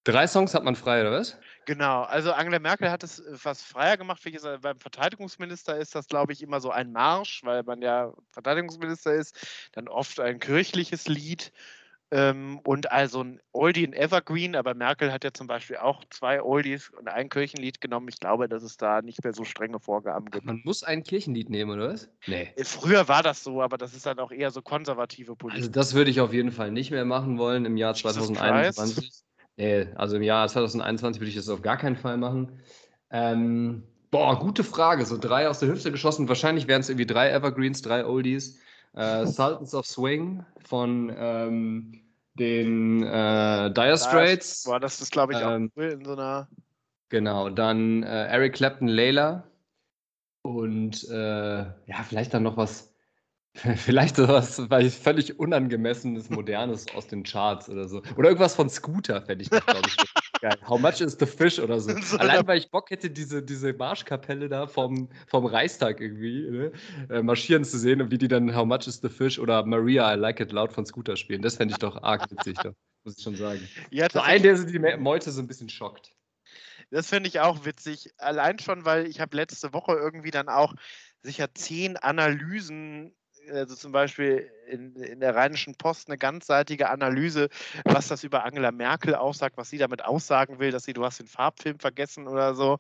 Drei 0.05 0.27
Songs 0.27 0.55
hat 0.55 0.65
man 0.65 0.77
frei, 0.77 1.03
oder 1.03 1.13
was? 1.13 1.37
Genau, 1.67 2.03
also 2.03 2.33
Angela 2.33 2.59
Merkel 2.59 2.91
hat 2.91 3.03
es 3.03 3.23
fast 3.35 3.63
äh, 3.63 3.73
freier 3.73 3.97
gemacht. 3.97 4.23
Beim 4.63 4.79
Verteidigungsminister 4.79 5.77
ist 5.77 5.95
das, 5.95 6.09
glaube 6.09 6.33
ich, 6.33 6.43
immer 6.43 6.61
so 6.61 6.71
ein 6.71 6.91
Marsch, 6.91 7.43
weil 7.45 7.63
man 7.65 7.83
ja 7.83 8.13
Verteidigungsminister 8.33 9.15
ist. 9.15 9.37
Dann 9.73 9.89
oft 9.89 10.19
ein 10.21 10.41
kirchliches 10.41 11.07
Lied 11.07 11.53
ähm, 12.11 12.61
und 12.65 12.91
also 12.91 13.23
ein 13.23 13.41
Oldie 13.53 13.87
und 13.87 13.93
Evergreen. 13.93 14.57
Aber 14.57 14.75
Merkel 14.75 15.13
hat 15.13 15.23
ja 15.23 15.33
zum 15.33 15.47
Beispiel 15.47 15.77
auch 15.77 16.03
zwei 16.09 16.43
Oldies 16.43 16.91
und 16.99 17.09
ein 17.09 17.29
Kirchenlied 17.29 17.83
genommen. 17.83 18.09
Ich 18.09 18.19
glaube, 18.19 18.49
dass 18.49 18.63
es 18.63 18.79
da 18.79 19.03
nicht 19.03 19.23
mehr 19.23 19.35
so 19.35 19.45
strenge 19.45 19.81
Vorgaben 19.81 20.31
gibt. 20.31 20.47
Man 20.47 20.63
muss 20.65 20.83
ein 20.83 21.03
Kirchenlied 21.03 21.51
nehmen, 21.51 21.73
oder 21.73 21.93
was? 21.93 22.09
Nee. 22.27 22.51
Äh, 22.57 22.65
früher 22.65 23.07
war 23.07 23.23
das 23.23 23.45
so, 23.45 23.61
aber 23.61 23.77
das 23.77 23.95
ist 23.95 24.07
dann 24.07 24.19
auch 24.19 24.33
eher 24.33 24.51
so 24.51 24.63
konservative 24.63 25.37
Politik. 25.37 25.61
Also 25.61 25.71
das 25.71 25.93
würde 25.93 26.11
ich 26.11 26.21
auf 26.21 26.33
jeden 26.33 26.53
Fall 26.53 26.71
nicht 26.71 26.91
mehr 26.91 27.05
machen 27.05 27.39
wollen 27.39 27.67
im 27.67 27.77
Jahr 27.77 27.95
2021. 27.95 29.25
Nee, 29.57 29.89
also 29.95 30.17
im 30.17 30.23
Jahr 30.23 30.49
2021 30.49 31.21
würde 31.21 31.29
ich 31.29 31.37
das 31.37 31.49
auf 31.49 31.63
gar 31.63 31.77
keinen 31.77 31.97
Fall 31.97 32.17
machen. 32.17 32.61
Ähm, 33.11 33.83
boah, 34.11 34.39
gute 34.39 34.65
Frage. 34.65 35.05
So 35.05 35.19
drei 35.19 35.49
aus 35.49 35.59
der 35.59 35.69
Hüfte 35.69 35.91
geschossen. 35.91 36.29
Wahrscheinlich 36.29 36.67
wären 36.69 36.81
es 36.81 36.89
irgendwie 36.89 37.07
drei 37.07 37.31
Evergreens, 37.31 37.83
drei 37.83 38.05
Oldies. 38.07 38.59
Äh, 38.95 39.27
Sultans 39.27 39.75
of 39.75 39.87
Swing 39.87 40.45
von 40.65 41.13
ähm, 41.17 42.03
den 42.35 43.03
äh, 43.03 43.71
Dire 43.73 43.99
Straits. 43.99 44.65
Boah, 44.65 44.81
das 44.81 45.01
ist, 45.01 45.13
glaube 45.13 45.35
ich, 45.35 45.39
auch 45.39 45.53
ähm, 45.53 45.71
in 45.77 46.05
so 46.05 46.13
einer. 46.13 46.49
Genau, 47.09 47.51
dann 47.51 48.03
äh, 48.03 48.27
Eric 48.27 48.55
Clapton, 48.55 48.89
Layla. 48.89 49.45
Und 50.43 51.09
äh, 51.11 51.59
ja, 51.59 52.03
vielleicht 52.09 52.33
dann 52.33 52.45
noch 52.45 52.57
was 52.57 52.90
Vielleicht 53.77 54.17
sowas 54.17 54.63
völlig 55.03 55.39
unangemessenes, 55.39 56.31
modernes 56.31 56.87
aus 56.95 57.09
den 57.09 57.25
Charts 57.25 57.69
oder 57.69 57.89
so. 57.89 58.01
Oder 58.17 58.29
irgendwas 58.29 58.55
von 58.55 58.71
Scooter 58.71 59.21
fände 59.23 59.43
ich, 59.43 59.51
glaube 59.51 59.83
ich, 59.87 59.97
geil. 60.41 60.57
How 60.69 60.81
much 60.81 61.01
is 61.01 61.17
the 61.19 61.27
fish 61.27 61.59
oder 61.59 61.81
so. 61.81 61.93
so 62.03 62.17
Allein, 62.19 62.47
weil 62.47 62.59
ich 62.59 62.71
Bock 62.71 62.91
hätte, 62.91 63.11
diese, 63.11 63.43
diese 63.43 63.73
Marschkapelle 63.73 64.49
da 64.49 64.69
vom, 64.69 65.09
vom 65.27 65.47
Reichstag 65.47 66.01
irgendwie 66.01 66.49
ne, 66.49 66.73
äh, 67.11 67.23
marschieren 67.23 67.65
zu 67.65 67.77
sehen 67.77 68.01
und 68.01 68.13
wie 68.13 68.19
die 68.19 68.29
dann 68.29 68.55
How 68.55 68.65
much 68.65 68.87
is 68.87 69.01
the 69.03 69.09
fish 69.09 69.39
oder 69.39 69.65
Maria, 69.67 70.15
I 70.15 70.17
like 70.17 70.39
it 70.39 70.53
loud 70.53 70.73
von 70.73 70.87
Scooter 70.87 71.17
spielen. 71.17 71.43
Das 71.43 71.57
fände 71.57 71.73
ich 71.73 71.79
doch 71.79 72.01
arg 72.03 72.31
witzig, 72.31 72.57
doch, 72.63 72.75
muss 73.03 73.19
ich 73.19 73.25
schon 73.25 73.35
sagen. 73.35 73.69
Ja, 73.91 74.09
so 74.11 74.21
ein, 74.21 74.43
der 74.43 74.59
die 74.63 74.79
Meute 74.79 75.33
so 75.33 75.41
ein 75.41 75.49
bisschen 75.49 75.69
schockt. 75.69 76.13
Das 76.91 77.09
finde 77.09 77.29
ich 77.29 77.41
auch 77.41 77.65
witzig. 77.65 78.11
Allein 78.19 78.59
schon, 78.59 78.85
weil 78.85 79.07
ich 79.07 79.21
habe 79.21 79.37
letzte 79.37 79.73
Woche 79.73 79.93
irgendwie 79.93 80.31
dann 80.31 80.49
auch 80.49 80.75
sicher 81.23 81.53
zehn 81.55 81.97
Analysen 81.97 83.15
also 83.51 83.75
zum 83.75 83.93
Beispiel 83.93 84.51
in, 84.67 84.95
in 84.97 85.21
der 85.21 85.35
Rheinischen 85.35 85.75
Post 85.75 86.09
eine 86.09 86.19
ganzseitige 86.19 86.89
Analyse, 86.89 87.49
was 87.85 88.09
das 88.09 88.25
über 88.25 88.45
Angela 88.45 88.73
Merkel 88.73 89.15
aussagt, 89.15 89.57
was 89.57 89.71
sie 89.71 89.79
damit 89.79 90.05
aussagen 90.05 90.59
will, 90.59 90.71
dass 90.71 90.85
sie, 90.85 90.93
du 90.93 91.05
hast 91.05 91.21
den 91.21 91.27
Farbfilm 91.27 91.79
vergessen 91.79 92.29
oder 92.29 92.55
so. 92.55 92.79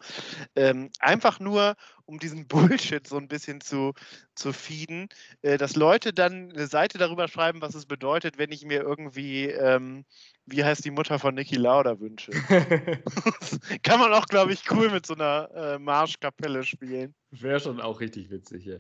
Ähm, 0.56 0.90
einfach 1.00 1.40
nur, 1.40 1.76
um 2.04 2.18
diesen 2.18 2.46
Bullshit 2.48 3.06
so 3.06 3.16
ein 3.16 3.28
bisschen 3.28 3.60
zu, 3.60 3.92
zu 4.34 4.52
feeden, 4.52 5.08
äh, 5.42 5.58
dass 5.58 5.76
Leute 5.76 6.12
dann 6.12 6.50
eine 6.50 6.66
Seite 6.66 6.98
darüber 6.98 7.28
schreiben, 7.28 7.60
was 7.60 7.74
es 7.74 7.86
bedeutet, 7.86 8.38
wenn 8.38 8.52
ich 8.52 8.64
mir 8.64 8.80
irgendwie, 8.80 9.46
ähm, 9.46 10.04
wie 10.46 10.64
heißt 10.64 10.84
die 10.84 10.90
Mutter 10.90 11.18
von 11.18 11.34
Niki 11.34 11.56
Lauda 11.56 12.00
wünsche. 12.00 12.32
Kann 13.82 14.00
man 14.00 14.12
auch, 14.12 14.26
glaube 14.26 14.52
ich, 14.52 14.70
cool 14.70 14.90
mit 14.90 15.06
so 15.06 15.14
einer 15.14 15.50
äh, 15.54 15.78
Marschkapelle 15.78 16.64
spielen. 16.64 17.14
Wäre 17.32 17.60
schon 17.60 17.80
auch 17.80 18.00
richtig 18.00 18.30
witzig, 18.30 18.64
ja. 18.64 18.76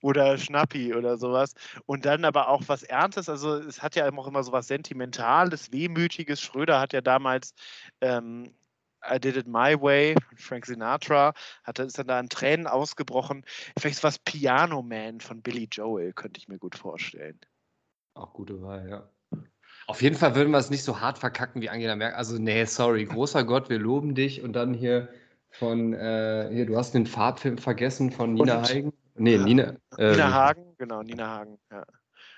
Oder 0.00 0.38
Schnappi 0.38 0.94
oder 0.94 1.18
sowas. 1.18 1.52
Und 1.84 2.06
dann 2.06 2.24
aber 2.24 2.48
auch 2.48 2.62
was 2.66 2.82
Ernstes. 2.82 3.28
Also 3.28 3.56
es 3.56 3.82
hat 3.82 3.94
ja 3.94 4.10
auch 4.10 4.26
immer 4.26 4.42
so 4.42 4.52
was 4.52 4.68
Sentimentales, 4.68 5.70
Wehmütiges. 5.70 6.40
Schröder 6.40 6.80
hat 6.80 6.94
ja 6.94 7.02
damals 7.02 7.54
ähm, 8.00 8.54
I 9.04 9.18
Did 9.18 9.36
It 9.36 9.46
My 9.46 9.80
Way, 9.80 10.14
Frank 10.36 10.66
Sinatra, 10.66 11.34
hat, 11.64 11.78
ist 11.78 11.98
dann 11.98 12.06
da 12.06 12.20
in 12.20 12.28
Tränen 12.28 12.66
ausgebrochen. 12.66 13.44
Vielleicht 13.78 14.02
was 14.02 14.18
Piano 14.18 14.82
Man 14.82 15.20
von 15.20 15.42
Billy 15.42 15.68
Joel, 15.70 16.12
könnte 16.12 16.38
ich 16.38 16.48
mir 16.48 16.58
gut 16.58 16.76
vorstellen. 16.76 17.38
Auch 18.14 18.32
gute 18.32 18.62
Wahl, 18.62 18.88
ja. 18.88 19.10
Auf 19.86 20.02
jeden 20.02 20.16
Fall 20.16 20.34
würden 20.34 20.52
wir 20.52 20.58
es 20.58 20.70
nicht 20.70 20.84
so 20.84 21.00
hart 21.00 21.18
verkacken 21.18 21.60
wie 21.62 21.68
Angela 21.68 21.96
Merkel. 21.96 22.16
Also, 22.16 22.38
nee, 22.38 22.64
sorry, 22.64 23.04
großer 23.04 23.44
Gott, 23.44 23.68
wir 23.68 23.78
loben 23.78 24.14
dich. 24.14 24.42
Und 24.42 24.52
dann 24.54 24.72
hier 24.72 25.08
von, 25.50 25.92
äh, 25.94 26.48
hier, 26.52 26.66
du 26.66 26.76
hast 26.76 26.94
den 26.94 27.06
Farbfilm 27.06 27.58
vergessen 27.58 28.10
von 28.10 28.34
Nina 28.34 28.58
und, 28.58 28.68
Hagen. 28.68 28.92
Nee, 29.16 29.36
ja, 29.36 29.42
Nina. 29.42 29.76
Äh, 29.98 30.12
Nina 30.12 30.32
Hagen, 30.32 30.74
genau, 30.78 31.02
Nina 31.02 31.26
Hagen, 31.28 31.58
ja. 31.70 31.84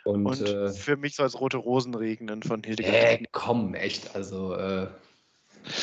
Und, 0.04 0.26
und 0.26 0.40
äh, 0.40 0.72
für 0.72 0.96
mich 0.96 1.14
soll 1.14 1.26
es 1.26 1.38
rote 1.38 1.58
Rosen 1.58 1.94
regnen 1.94 2.42
von 2.42 2.62
Hildegard. 2.62 2.94
Äh, 2.94 3.24
komm, 3.30 3.74
echt, 3.74 4.14
also, 4.16 4.54
äh, 4.54 4.88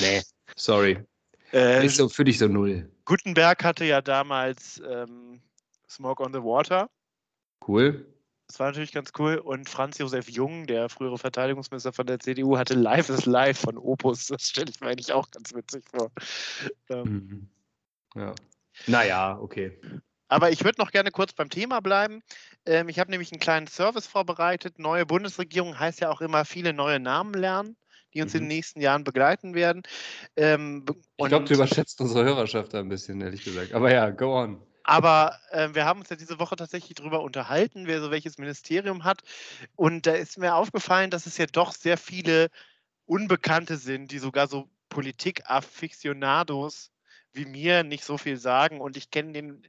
nee. 0.01 0.21
Sorry. 0.55 0.99
Äh, 1.53 1.85
ist 1.85 1.97
so 1.97 2.09
für 2.09 2.25
dich 2.25 2.37
so 2.37 2.47
null. 2.47 2.89
Gutenberg 3.05 3.63
hatte 3.63 3.85
ja 3.85 4.01
damals 4.01 4.81
ähm, 4.87 5.41
Smoke 5.89 6.21
on 6.21 6.33
the 6.33 6.39
Water. 6.39 6.89
Cool. 7.65 8.05
Das 8.49 8.59
war 8.59 8.67
natürlich 8.67 8.91
ganz 8.91 9.11
cool. 9.19 9.35
Und 9.35 9.69
Franz 9.69 9.99
Josef 9.99 10.27
Jung, 10.27 10.65
der 10.65 10.89
frühere 10.89 11.19
Verteidigungsminister 11.19 11.93
von 11.93 12.07
der 12.07 12.19
CDU, 12.19 12.57
hatte 12.57 12.73
Live 12.73 13.09
is 13.09 13.27
Live 13.27 13.59
von 13.59 13.77
Opus. 13.77 14.25
Das 14.25 14.49
stelle 14.49 14.71
ich 14.71 14.81
mir 14.81 14.87
eigentlich 14.87 15.13
auch 15.13 15.29
ganz 15.29 15.53
witzig 15.53 15.83
vor. 15.87 16.11
Ähm, 16.89 17.03
mhm. 17.03 17.49
Ja. 18.15 18.33
Naja, 18.87 19.37
okay. 19.39 19.79
Aber 20.29 20.49
ich 20.49 20.63
würde 20.63 20.81
noch 20.81 20.89
gerne 20.89 21.11
kurz 21.11 21.33
beim 21.33 21.51
Thema 21.51 21.79
bleiben. 21.79 22.23
Ähm, 22.65 22.89
ich 22.89 22.97
habe 22.97 23.11
nämlich 23.11 23.31
einen 23.31 23.39
kleinen 23.39 23.67
Service 23.67 24.07
vorbereitet. 24.07 24.79
Neue 24.79 25.05
Bundesregierung 25.05 25.77
heißt 25.77 26.01
ja 26.01 26.09
auch 26.09 26.21
immer 26.21 26.43
viele 26.43 26.73
neue 26.73 26.99
Namen 26.99 27.35
lernen 27.35 27.77
die 28.13 28.23
uns 28.23 28.33
mhm. 28.33 28.37
in 28.37 28.43
den 28.45 28.47
nächsten 28.47 28.81
Jahren 28.81 29.03
begleiten 29.03 29.53
werden. 29.53 29.83
Ähm, 30.35 30.83
ich 31.17 31.27
glaube, 31.27 31.45
du 31.45 31.53
überschätzt 31.53 32.01
unsere 32.01 32.25
Hörerschaft 32.25 32.73
ein 32.73 32.89
bisschen, 32.89 33.21
ehrlich 33.21 33.43
gesagt. 33.43 33.73
Aber 33.73 33.93
ja, 33.93 34.09
go 34.09 34.35
on. 34.35 34.59
Aber 34.89 35.37
äh, 35.51 35.69
wir 35.73 35.85
haben 35.85 35.99
uns 35.99 36.09
ja 36.09 36.15
diese 36.15 36.39
Woche 36.39 36.55
tatsächlich 36.55 36.95
darüber 36.95 37.21
unterhalten, 37.21 37.85
wer 37.85 38.01
so 38.01 38.09
welches 38.09 38.39
Ministerium 38.39 39.03
hat. 39.03 39.21
Und 39.75 40.07
da 40.07 40.13
ist 40.13 40.39
mir 40.39 40.55
aufgefallen, 40.55 41.11
dass 41.11 41.27
es 41.27 41.37
ja 41.37 41.45
doch 41.45 41.73
sehr 41.73 41.95
viele 41.95 42.49
Unbekannte 43.05 43.77
sind, 43.77 44.11
die 44.11 44.17
sogar 44.17 44.47
so 44.47 44.67
Politik-Afficionados 44.89 46.89
wie 47.33 47.45
mir 47.45 47.83
nicht 47.83 48.03
so 48.03 48.17
viel 48.17 48.37
sagen 48.37 48.81
und 48.81 48.97
ich 48.97 49.11
kenne 49.11 49.33
den 49.33 49.61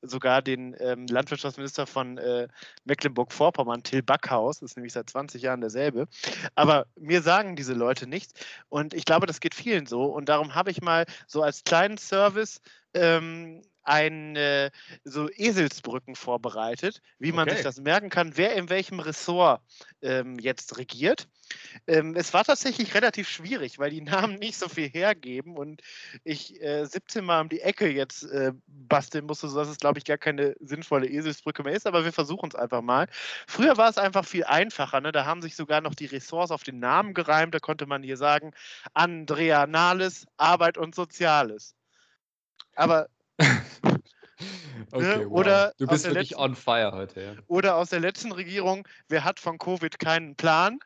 sogar 0.00 0.42
den 0.42 0.76
ähm, 0.78 1.08
Landwirtschaftsminister 1.08 1.88
von 1.88 2.16
äh, 2.16 2.46
Mecklenburg-Vorpommern, 2.84 3.82
Till 3.82 4.04
Backhaus, 4.04 4.62
ist 4.62 4.76
nämlich 4.76 4.92
seit 4.92 5.10
20 5.10 5.42
Jahren 5.42 5.60
derselbe. 5.60 6.06
Aber 6.54 6.86
mir 6.94 7.22
sagen 7.22 7.56
diese 7.56 7.74
Leute 7.74 8.06
nichts 8.06 8.34
und 8.68 8.94
ich 8.94 9.04
glaube, 9.04 9.26
das 9.26 9.40
geht 9.40 9.56
vielen 9.56 9.86
so 9.86 10.04
und 10.04 10.28
darum 10.28 10.54
habe 10.54 10.70
ich 10.70 10.80
mal 10.80 11.06
so 11.26 11.42
als 11.42 11.64
kleinen 11.64 11.98
Service 11.98 12.60
ähm, 12.98 13.62
ein, 13.88 14.36
äh, 14.36 14.70
so 15.04 15.30
Eselsbrücken 15.30 16.14
vorbereitet, 16.14 17.00
wie 17.18 17.32
man 17.32 17.48
sich 17.48 17.60
Okay. 17.60 17.64
das 17.64 17.80
merken 17.80 18.10
kann, 18.10 18.36
wer 18.36 18.54
in 18.54 18.68
welchem 18.68 19.00
Ressort 19.00 19.62
ähm, 20.02 20.38
jetzt 20.38 20.76
regiert. 20.76 21.26
Ähm, 21.86 22.14
es 22.14 22.34
war 22.34 22.44
tatsächlich 22.44 22.94
relativ 22.94 23.28
schwierig, 23.28 23.78
weil 23.78 23.90
die 23.90 24.00
Namen 24.32 24.38
nicht 24.38 24.58
so 24.58 24.68
viel 24.68 24.88
hergeben 24.88 25.56
und 25.56 25.80
ich 26.24 26.60
äh, 26.60 26.84
17 26.84 27.24
Mal 27.24 27.40
um 27.40 27.48
die 27.48 27.62
Ecke 27.62 27.88
jetzt 27.88 28.24
äh, 28.24 28.52
basteln 28.66 29.24
musste, 29.26 29.48
sodass 29.48 29.68
es, 29.68 29.78
glaube 29.78 29.98
ich, 29.98 30.04
gar 30.04 30.18
keine 30.18 30.54
sinnvolle 30.60 31.08
Eselsbrücke 31.08 31.62
mehr 31.62 31.72
ist, 31.74 31.86
aber 31.86 32.04
wir 32.04 32.12
versuchen 32.12 32.50
es 32.52 32.56
einfach 32.56 32.82
mal. 32.82 33.06
Früher 33.46 33.78
war 33.78 33.88
es 33.88 33.96
einfach 33.98 34.26
viel 34.26 34.44
einfacher, 34.44 35.00
ne? 35.00 35.12
da 35.12 35.24
haben 35.24 35.40
sich 35.42 35.56
sogar 35.56 35.80
noch 35.80 35.94
die 35.94 36.06
Ressorts 36.06 36.52
auf 36.52 36.62
den 36.62 36.78
Namen 36.78 37.14
gereimt, 37.14 37.54
da 37.54 37.58
konnte 37.58 37.86
man 37.86 38.02
hier 38.02 38.18
sagen, 38.18 38.52
Andrea 38.92 39.66
Nahles, 39.66 40.26
Arbeit 40.36 40.76
und 40.76 40.94
Soziales. 40.94 41.77
Aber 42.78 43.08
Okay, 44.92 45.24
wow. 45.26 45.32
oder 45.32 45.72
du 45.78 45.84
aus 45.86 45.90
bist 45.90 46.04
der 46.04 46.12
wirklich 46.12 46.30
letzten- 46.30 46.42
on 46.44 46.54
fire 46.54 46.92
heute, 46.92 47.20
ja. 47.20 47.32
Oder 47.48 47.76
aus 47.76 47.90
der 47.90 47.98
letzten 48.00 48.30
Regierung, 48.32 48.86
wer 49.08 49.24
hat 49.24 49.40
von 49.40 49.58
Covid 49.58 49.98
keinen 49.98 50.36
Plan? 50.36 50.78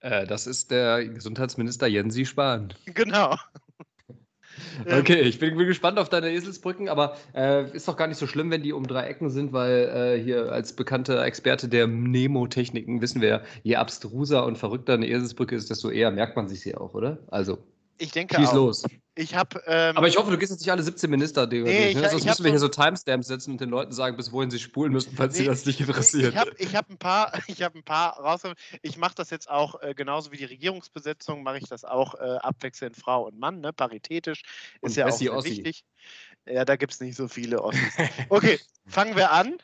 Äh, 0.00 0.26
das 0.26 0.46
ist 0.46 0.70
der 0.70 1.04
Gesundheitsminister 1.06 1.86
Jensi 1.86 2.24
Spahn. 2.26 2.72
Genau. 2.86 3.36
Okay, 4.90 5.20
ich 5.20 5.38
bin, 5.38 5.56
bin 5.58 5.66
gespannt 5.66 5.98
auf 5.98 6.08
deine 6.08 6.30
Eselsbrücken, 6.32 6.88
aber 6.88 7.16
äh, 7.34 7.70
ist 7.76 7.88
doch 7.88 7.96
gar 7.96 8.06
nicht 8.06 8.16
so 8.16 8.26
schlimm, 8.26 8.50
wenn 8.50 8.62
die 8.62 8.72
um 8.72 8.86
drei 8.86 9.06
Ecken 9.06 9.28
sind, 9.28 9.52
weil 9.52 10.16
äh, 10.18 10.22
hier 10.22 10.50
als 10.50 10.74
bekannter 10.74 11.22
Experte 11.26 11.68
der 11.68 11.86
Mnemotechniken 11.86 13.02
wissen 13.02 13.20
wir 13.20 13.28
ja, 13.28 13.42
je 13.64 13.76
abstruser 13.76 14.46
und 14.46 14.56
verrückter 14.56 14.94
eine 14.94 15.08
Eselsbrücke 15.08 15.54
ist, 15.54 15.68
desto 15.68 15.90
eher 15.90 16.10
merkt 16.10 16.36
man 16.36 16.48
sich 16.48 16.60
sie 16.62 16.74
auch, 16.74 16.94
oder? 16.94 17.18
Also, 17.28 17.58
Ich 17.98 18.12
denke 18.12 18.36
schieß 18.36 18.48
auch. 18.50 18.54
los. 18.54 18.84
Ich 19.14 19.34
habe. 19.34 19.62
Ähm, 19.66 19.96
Aber 19.96 20.06
ich 20.08 20.18
hoffe, 20.18 20.30
du 20.30 20.36
gehst 20.36 20.52
jetzt 20.52 20.60
nicht 20.60 20.70
alle 20.70 20.82
17 20.82 21.08
Minister 21.08 21.46
Nee, 21.46 21.62
ne? 21.62 21.70
ich- 21.90 21.94
Sonst 21.98 22.12
ich 22.12 22.20
hab 22.20 22.24
müssen 22.32 22.44
wir 22.44 22.50
hier 22.50 22.58
so- 22.60 22.66
so 22.66 22.72
Timestamps 22.72 23.26
setzen 23.28 23.52
und 23.52 23.60
den 23.62 23.70
Leuten 23.70 23.92
sagen, 23.92 24.16
bis 24.18 24.30
wohin 24.32 24.50
sie 24.50 24.58
spulen 24.58 24.92
müssen, 24.92 25.16
falls 25.16 25.34
sie 25.36 25.42
Nee, 25.42 25.48
das 25.48 25.64
nicht 25.64 25.80
interessiert. 25.80 26.34
Ich 26.34 26.38
habe 26.38 26.52
ich 26.58 26.76
hab 26.76 26.90
ein 26.90 26.98
paar, 26.98 27.32
ich 27.48 27.62
habe 27.62 27.78
ein 27.78 27.82
paar 27.82 28.18
rausgenommen. 28.20 28.58
Ich 28.82 28.98
mache 28.98 29.14
das 29.14 29.30
jetzt 29.30 29.48
auch 29.48 29.80
äh, 29.82 29.94
genauso 29.94 30.32
wie 30.32 30.36
die 30.36 30.44
Regierungsbesetzung, 30.44 31.42
mache 31.42 31.58
ich 31.58 31.68
das 31.68 31.84
auch 31.84 32.14
äh, 32.16 32.36
abwechselnd 32.42 32.96
Frau 32.96 33.26
und 33.26 33.38
Mann, 33.38 33.60
ne, 33.60 33.72
paritätisch. 33.72 34.42
Ist 34.42 34.82
Und 34.82 34.96
ja 34.96 35.06
auch 35.06 35.10
Bessie 35.10 35.30
Ossi. 35.30 35.50
wichtig. 35.50 35.84
Ja, 36.46 36.64
da 36.66 36.76
gibt 36.76 36.92
es 36.92 37.00
nicht 37.00 37.16
so 37.16 37.26
viele 37.28 37.62
Ossis. 37.62 37.80
Okay, 38.28 38.58
fangen 38.86 39.16
wir 39.16 39.32
an. 39.32 39.56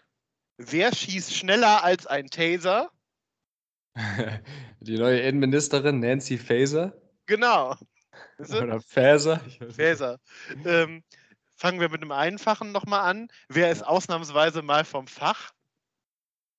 Wer 0.57 0.95
schießt 0.95 1.35
schneller 1.35 1.85
als 1.85 2.07
ein 2.07 2.29
Taser? 2.29 2.91
Die 4.81 4.97
neue 4.99 5.21
Innenministerin 5.21 6.01
Nancy 6.01 6.39
Faeser 6.39 6.95
Genau. 7.27 7.77
Oder 8.39 8.77
nicht. 8.77 8.89
Faeser. 8.89 10.19
Ähm, 10.65 11.03
fangen 11.57 11.81
wir 11.81 11.89
mit 11.89 12.03
einem 12.03 12.13
Einfachen 12.13 12.73
nochmal 12.73 13.09
an. 13.09 13.29
Wer 13.49 13.71
ist 13.71 13.83
ausnahmsweise 13.83 14.63
mal 14.63 14.85
vom 14.85 15.07
Fach? 15.07 15.53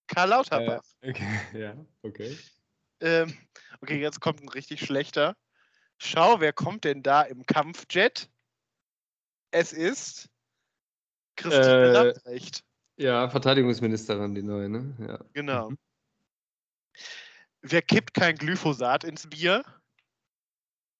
Karl 0.08 0.30
Lauterbach. 0.30 0.84
Äh, 1.02 1.10
okay, 1.10 1.40
ja, 1.54 1.76
okay. 2.04 2.38
Ähm, 3.02 3.38
okay, 3.82 4.00
jetzt 4.00 4.22
kommt 4.22 4.42
ein 4.42 4.50
richtig 4.50 4.86
schlechter. 4.86 5.36
Schau, 5.98 6.40
wer 6.40 6.54
kommt 6.54 6.84
denn 6.84 7.04
da 7.04 7.22
im 7.22 7.46
Kampfjet? 7.46 8.30
Es 9.52 9.74
ist 9.74 10.30
Christine 11.36 11.86
Äh, 11.86 11.92
Lambrecht. 11.92 12.64
Ja, 12.98 13.30
Verteidigungsministerin, 13.30 14.36
die 14.36 14.44
neue, 14.44 14.70
ne? 14.70 14.96
Ja. 15.00 15.20
Genau. 15.34 15.70
Mhm. 15.70 15.78
Wer 17.62 17.82
kippt 17.82 18.14
kein 18.14 18.36
Glyphosat 18.36 19.04
ins 19.04 19.30
Bier? 19.30 19.64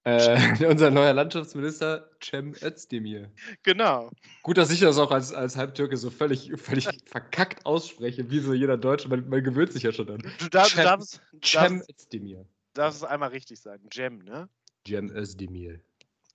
Äh, 0.06 0.36
unser 0.70 0.92
neuer 0.92 1.14
Landschaftsminister, 1.14 2.10
Cem 2.22 2.54
Özdemir. 2.62 3.32
Genau. 3.64 4.12
Gut, 4.42 4.58
dass 4.58 4.70
ich 4.72 4.82
das 4.82 4.98
auch 4.98 5.12
als, 5.12 5.34
als 5.34 5.56
Halbtürke 5.56 5.96
so 5.96 6.10
völlig, 6.10 6.52
völlig 6.58 6.88
verkackt 7.06 7.66
ausspreche, 7.66 8.30
wie 8.30 8.40
so 8.40 8.54
jeder 8.54 8.78
Deutsche. 8.78 9.08
Man, 9.08 9.30
man 9.30 9.44
gewöhnt 9.44 9.72
sich 9.72 9.84
ja 9.84 9.94
schon 9.94 10.10
an. 10.10 10.18
Du, 10.40 10.50
dar 10.50 10.66
du 10.66 10.70
Cem- 10.72 10.84
darfst, 10.84 11.22
Cem 11.44 11.80
darfst, 11.80 11.90
Özdemir. 11.90 12.46
darfst 12.74 13.02
es 13.02 13.08
einmal 13.08 13.30
richtig 13.30 13.62
sagen. 13.62 13.88
Jem, 13.94 14.20
ne? 14.20 14.50
Cem 14.86 15.10
Özdemir. 15.10 15.80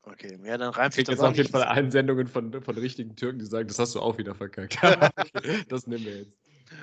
Okay, 0.02 0.38
ja, 0.42 0.56
dann 0.56 0.72
reimt 0.72 0.94
sich 0.94 1.04
das 1.04 1.14
jetzt 1.14 1.20
auch 1.20 1.28
auf 1.28 1.36
jeden 1.36 1.42
nicht. 1.42 1.52
Fall 1.52 1.64
Einsendungen 1.64 2.26
von, 2.28 2.62
von 2.62 2.78
richtigen 2.78 3.14
Türken, 3.16 3.38
die 3.38 3.44
sagen, 3.44 3.68
das 3.68 3.78
hast 3.78 3.94
du 3.94 4.00
auch 4.00 4.16
wieder 4.16 4.34
verkackt. 4.34 4.78
das 5.68 5.86
nehmen 5.86 6.06
wir 6.06 6.18
jetzt. 6.20 6.38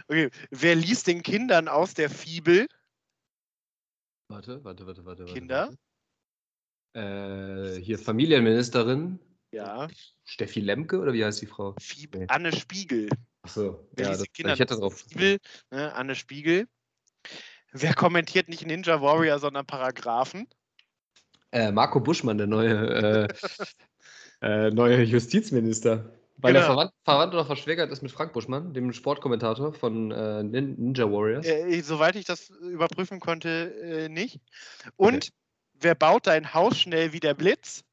Okay, 0.08 0.30
wer 0.52 0.76
liest 0.76 1.08
den 1.08 1.24
Kindern 1.24 1.68
aus 1.68 1.96
der 1.96 2.12
Fibel? 2.12 2.68
Warte, 4.28 4.64
warte, 4.64 4.86
warte, 4.86 5.06
warte. 5.06 5.24
warte, 5.24 5.34
Kinder? 5.34 5.68
Warte. 5.70 5.78
Äh, 6.96 7.80
hier 7.82 8.00
Familienministerin. 8.00 9.20
Ja, 9.52 9.88
Steffi 10.24 10.62
Lemke 10.62 11.00
oder 11.00 11.14
wie 11.14 11.24
heißt 11.24 11.42
die 11.42 11.46
Frau? 11.46 11.76
Fibel. 11.80 12.22
Nee. 12.22 12.28
Anne 12.30 12.56
Spiegel. 12.56 13.10
Achso, 13.42 13.88
Wer 13.94 14.06
ja, 14.06 14.12
das, 14.12 14.24
ich 14.24 14.60
hätte 14.60 14.76
drauf. 14.76 15.06
Fibel? 15.08 15.38
Ne, 15.72 15.94
Anne 15.94 16.16
Spiegel. 16.16 16.68
Wer 17.72 17.94
kommentiert 17.94 18.48
nicht 18.48 18.66
Ninja 18.66 19.02
Warrior, 19.02 19.40
sondern 19.40 19.66
Paragraphen? 19.66 20.48
Äh, 21.52 21.72
Marco 21.72 22.00
Buschmann, 22.00 22.38
der 22.38 22.48
neue, 22.48 23.28
äh, 23.30 23.34
äh, 24.42 24.72
neue 24.72 25.04
Justizminister. 25.04 26.12
Weil 26.38 26.56
er 26.56 26.62
Genau. 26.62 26.74
verwandt, 26.74 26.94
verwandt 27.04 27.34
oder 27.34 27.46
verschwägert 27.46 27.92
ist 27.92 28.02
mit 28.02 28.12
Frank 28.12 28.34
Buschmann, 28.34 28.74
dem 28.74 28.92
Sportkommentator 28.92 29.74
von 29.74 30.12
äh, 30.12 30.44
Nin 30.44 30.76
Ninja 30.78 31.10
Warriors. 31.10 31.46
Äh, 31.46 31.82
soweit 31.82 32.16
ich 32.16 32.26
das 32.26 32.50
überprüfen 32.50 33.20
konnte, 33.20 33.74
äh, 33.82 34.10
nicht. 34.10 34.40
Und 34.98 35.30
wer 35.80 35.96
baut 35.96 36.28
dein 36.28 36.54
Haus 36.54 36.80
schnell 36.80 37.14
wie 37.14 37.20
der 37.20 37.34
Blitz? 37.34 37.84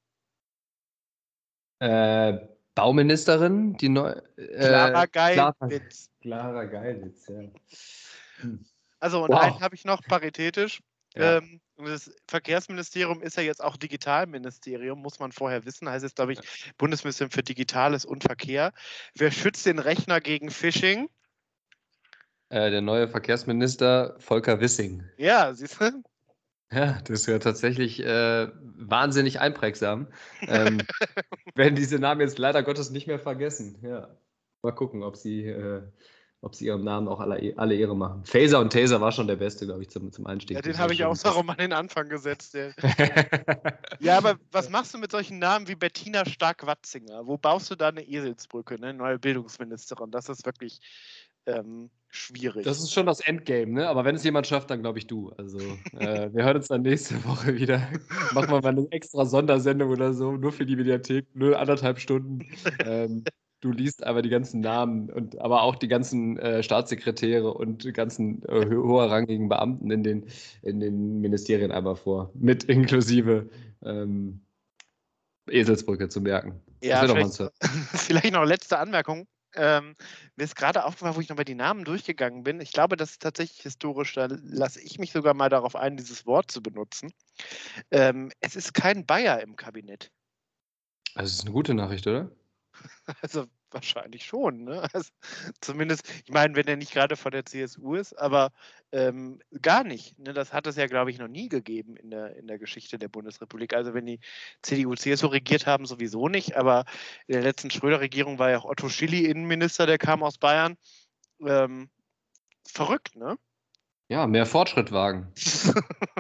Äh, 1.79 2.39
Bauministerin, 2.75 3.77
die 3.77 3.89
neue. 3.89 4.23
Äh, 4.37 4.69
Clara 4.69 5.07
Geilwitz. 5.07 6.11
Clara 6.21 6.65
Geilwitz, 6.65 7.29
ja. 7.29 7.43
Also, 9.01 9.25
und 9.25 9.31
Wow. 9.31 9.41
einen 9.41 9.61
habe 9.61 9.75
ich 9.75 9.85
noch 9.85 10.03
paritätisch. 10.05 10.81
Ja. 11.15 11.39
Ähm, 11.39 11.61
das 11.77 12.11
Verkehrsministerium 12.29 13.21
ist 13.21 13.37
ja 13.37 13.43
jetzt 13.43 13.63
auch 13.63 13.77
Digitalministerium, 13.77 15.01
muss 15.01 15.19
man 15.19 15.33
vorher 15.33 15.65
wissen. 15.65 15.89
Heißt 15.89 16.05
jetzt, 16.05 16.17
glaube 16.17 16.35
ich, 16.35 16.41
Bundesministerium 16.79 17.31
für 17.33 17.43
Digitales 17.43 18.05
und 18.05 18.23
Verkehr. 18.23 18.73
Wer 19.15 19.31
schützt 19.31 19.67
den 19.67 19.79
Rechner 19.79 20.21
gegen 20.21 20.51
Phishing? 20.51 21.09
Äh, 22.51 22.71
der 22.71 22.81
neue 22.81 23.09
Verkehrsminister 23.09 24.15
Volker 24.21 24.61
Wissing. 24.61 25.03
Ja, 25.17 25.53
siehst 25.53 25.81
du? 25.81 26.03
Ja, 26.73 26.99
das 27.05 27.21
ist 27.21 27.27
ja 27.27 27.39
tatsächlich 27.39 28.01
äh, 28.01 28.49
wahnsinnig 28.63 29.41
einprägsam. 29.41 30.07
Ähm, 30.41 30.81
werden 31.55 31.75
diese 31.75 31.99
Namen 31.99 32.23
jetzt 32.23 32.39
leider 32.39 32.63
Gottes 32.63 32.91
nicht 32.91 33.07
mehr 33.07 33.19
vergessen. 33.19 33.79
Ja. 33.83 34.09
Mal 34.63 34.73
gucken, 34.73 35.03
ob 35.03 35.17
sie, 35.17 35.47
äh, 35.47 35.83
ob 36.41 36.55
sie 36.55 36.67
ihrem 36.67 36.85
Namen 36.85 37.09
auch 37.09 37.21
alle, 37.21 37.55
alle 37.57 37.75
Ehre 37.75 37.97
machen. 37.97 38.25
Phaser 38.25 38.61
und 38.61 38.73
Taser 38.73 39.01
war 39.01 39.13
schon 39.13 39.27
der 39.27 39.37
beste, 39.37 39.67
glaube 39.67 39.83
ich, 39.83 39.91
zum, 39.91 40.13
zum 40.13 40.27
Einstieg. 40.27 40.57
Ja, 40.57 40.63
den 40.63 40.79
habe 40.79 40.95
ich 40.95 41.05
auch 41.05 41.19
darum 41.19 41.51
an 41.51 41.59
den 41.59 41.73
Anfang 41.73 42.09
gesetzt. 42.09 42.57
Ja, 44.03 44.19
aber 44.19 44.37
was 44.51 44.69
machst 44.69 44.93
du 44.95 44.99
mit 44.99 45.13
solchen 45.13 45.39
Namen 45.39 45.69
wie 45.69 45.77
Bettina 45.77 46.25
Stark-Watzinger? 46.25 47.25
Wo 47.25 47.39
baust 47.39 47.71
du 47.71 47.77
da 47.77 47.89
eine 47.89 48.03
Eselsbrücke, 48.03 48.81
ne? 48.81 48.93
Neue 48.93 49.21
Bildungsministerin. 49.21 50.11
Das 50.11 50.29
ist 50.29 50.45
wirklich 50.45 50.81
ähm, 51.47 51.91
schwierig. 52.09 52.65
Das 52.65 52.79
ist 52.79 52.93
schon 52.93 53.07
das 53.07 53.21
Endgame, 53.21 53.73
ne? 53.73 53.89
Aber 53.89 54.05
wenn 54.05 54.15
es 54.15 54.25
jemand 54.25 54.47
schafft, 54.47 54.71
dann 54.71 54.81
glaube 54.83 54.99
ich 54.99 55.07
du. 55.07 55.31
Also, 55.31 55.59
äh, 55.99 56.33
wir 56.33 56.45
hören 56.45 56.57
uns 56.57 56.69
dann 56.69 56.83
nächste 56.83 57.25
Woche 57.25 57.57
wieder. 57.57 57.89
Machen 58.35 58.51
wir 58.51 58.61
mal 58.61 58.69
eine 58.69 58.87
extra 58.91 59.25
Sondersendung 59.25 59.91
oder 59.91 60.13
so, 60.15 60.33
nur 60.33 60.53
für 60.53 60.67
die 60.67 60.77
Mediathek, 60.77 61.27
nur 61.35 61.59
anderthalb 61.59 61.99
Stunden. 61.99 62.47
Ähm, 62.85 63.25
du 63.61 63.73
liest 63.73 64.05
aber 64.05 64.23
die 64.23 64.29
ganzen 64.29 64.61
Namen 64.61 65.11
und 65.11 65.41
aber 65.41 65.63
auch 65.63 65.77
die 65.77 65.89
ganzen 65.89 66.39
äh, 66.39 66.63
Staatssekretäre 66.63 67.53
und 67.53 67.85
die 67.85 67.93
ganzen 67.93 68.43
äh, 68.45 68.67
ho- 68.67 68.89
hoherrangigen 68.89 69.49
Beamten 69.49 69.91
in 69.91 70.03
den, 70.03 70.27
in 70.63 70.81
den 70.81 71.21
Ministerien 71.21 71.73
einmal 71.73 71.97
vor. 71.97 72.31
Mit 72.35 72.65
inklusive 72.65 73.49
ähm, 73.85 74.41
Eselsbrücke 75.49 76.09
zu 76.09 76.21
merken. 76.21 76.61
Ja, 76.83 77.07
vielleicht, 77.07 77.43
vielleicht 77.95 78.33
noch 78.33 78.45
letzte 78.45 78.79
Anmerkung. 78.79 79.27
Ähm, 79.55 79.95
mir 80.37 80.45
ist 80.45 80.57
gerade 80.57 80.85
aufgefallen, 80.85 81.17
wo 81.17 81.21
ich 81.21 81.29
nochmal 81.29 81.45
die 81.45 81.55
Namen 81.55 81.85
durchgegangen 81.85 82.43
bin. 82.43 82.61
Ich 82.61 82.73
glaube, 82.73 82.97
das 82.97 83.13
ist 83.13 83.23
tatsächlich 83.23 83.61
historisch. 83.61 84.15
Da 84.15 84.29
lasse 84.31 84.81
ich 84.81 84.99
mich 84.99 85.13
sogar 85.13 85.35
mal 85.35 85.49
darauf 85.49 85.77
ein, 85.77 85.97
dieses 85.97 86.27
Wort 86.27 86.51
zu 86.51 86.63
benutzen. 86.63 87.13
Ähm, 87.91 88.31
es 88.41 88.57
ist 88.57 88.75
kein 88.75 89.07
Bayer 89.07 89.41
im 89.41 89.57
Kabinett. 89.57 90.11
Also, 91.15 91.29
das 91.29 91.33
ist 91.35 91.43
eine 91.43 91.53
gute 91.53 91.75
Nachricht, 91.75 92.07
oder? 92.07 92.31
Also 93.21 93.47
wahrscheinlich 93.75 94.25
schon. 94.25 94.65
Ne? 94.65 94.83
Also, 94.93 95.11
zumindest, 95.61 96.09
ich 96.25 96.33
meine, 96.33 96.55
wenn 96.57 96.67
er 96.67 96.77
nicht 96.77 96.93
gerade 96.93 97.17
von 97.17 97.33
der 97.33 97.47
CSU 97.47 97.95
ist, 97.95 98.13
aber 98.19 98.53
ähm, 98.93 99.41
gar 99.61 99.85
nicht. 99.85 100.19
Ne? 100.19 100.33
Das 100.35 100.53
hat 100.53 100.67
es 100.67 100.77
ja, 100.77 100.87
glaube 100.87 101.11
ich, 101.11 101.19
noch 101.19 101.29
nie 101.29 101.49
gegeben 101.49 101.97
in 101.97 102.11
der, 102.11 102.37
in 102.37 102.47
der 102.47 102.59
Geschichte 102.59 102.99
der 102.99 103.09
Bundesrepublik. 103.09 103.75
Also 103.75 103.95
wenn 103.95 104.07
die 104.07 104.21
CDU, 104.63 104.95
CSU 104.95 105.29
regiert 105.29 105.67
haben, 105.67 105.87
sowieso 105.87 106.29
nicht. 106.29 106.57
Aber 106.57 106.85
in 107.27 107.35
der 107.35 107.43
letzten 107.43 107.71
Schröder-Regierung 107.71 108.39
war 108.39 108.51
ja 108.51 108.59
auch 108.59 108.65
Otto 108.65 108.89
Schilly 108.89 109.27
Innenminister, 109.27 109.87
der 109.87 109.99
kam 109.99 110.23
aus 110.23 110.39
Bayern. 110.39 110.77
Ähm, 111.41 111.89
verrückt, 112.65 113.17
ne? 113.17 113.39
Ja, 114.09 114.27
mehr 114.27 114.47
Fortschritt 114.47 114.93
wagen. 114.93 115.33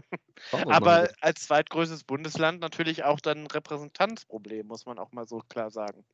Aber 0.66 1.10
als 1.20 1.42
zweitgrößtes 1.42 2.04
Bundesland 2.04 2.60
natürlich 2.60 3.04
auch 3.04 3.20
dann 3.20 3.38
ein 3.38 3.46
Repräsentanzproblem, 3.46 4.66
muss 4.66 4.86
man 4.86 4.98
auch 4.98 5.12
mal 5.12 5.26
so 5.26 5.40
klar 5.48 5.70
sagen. 5.70 6.04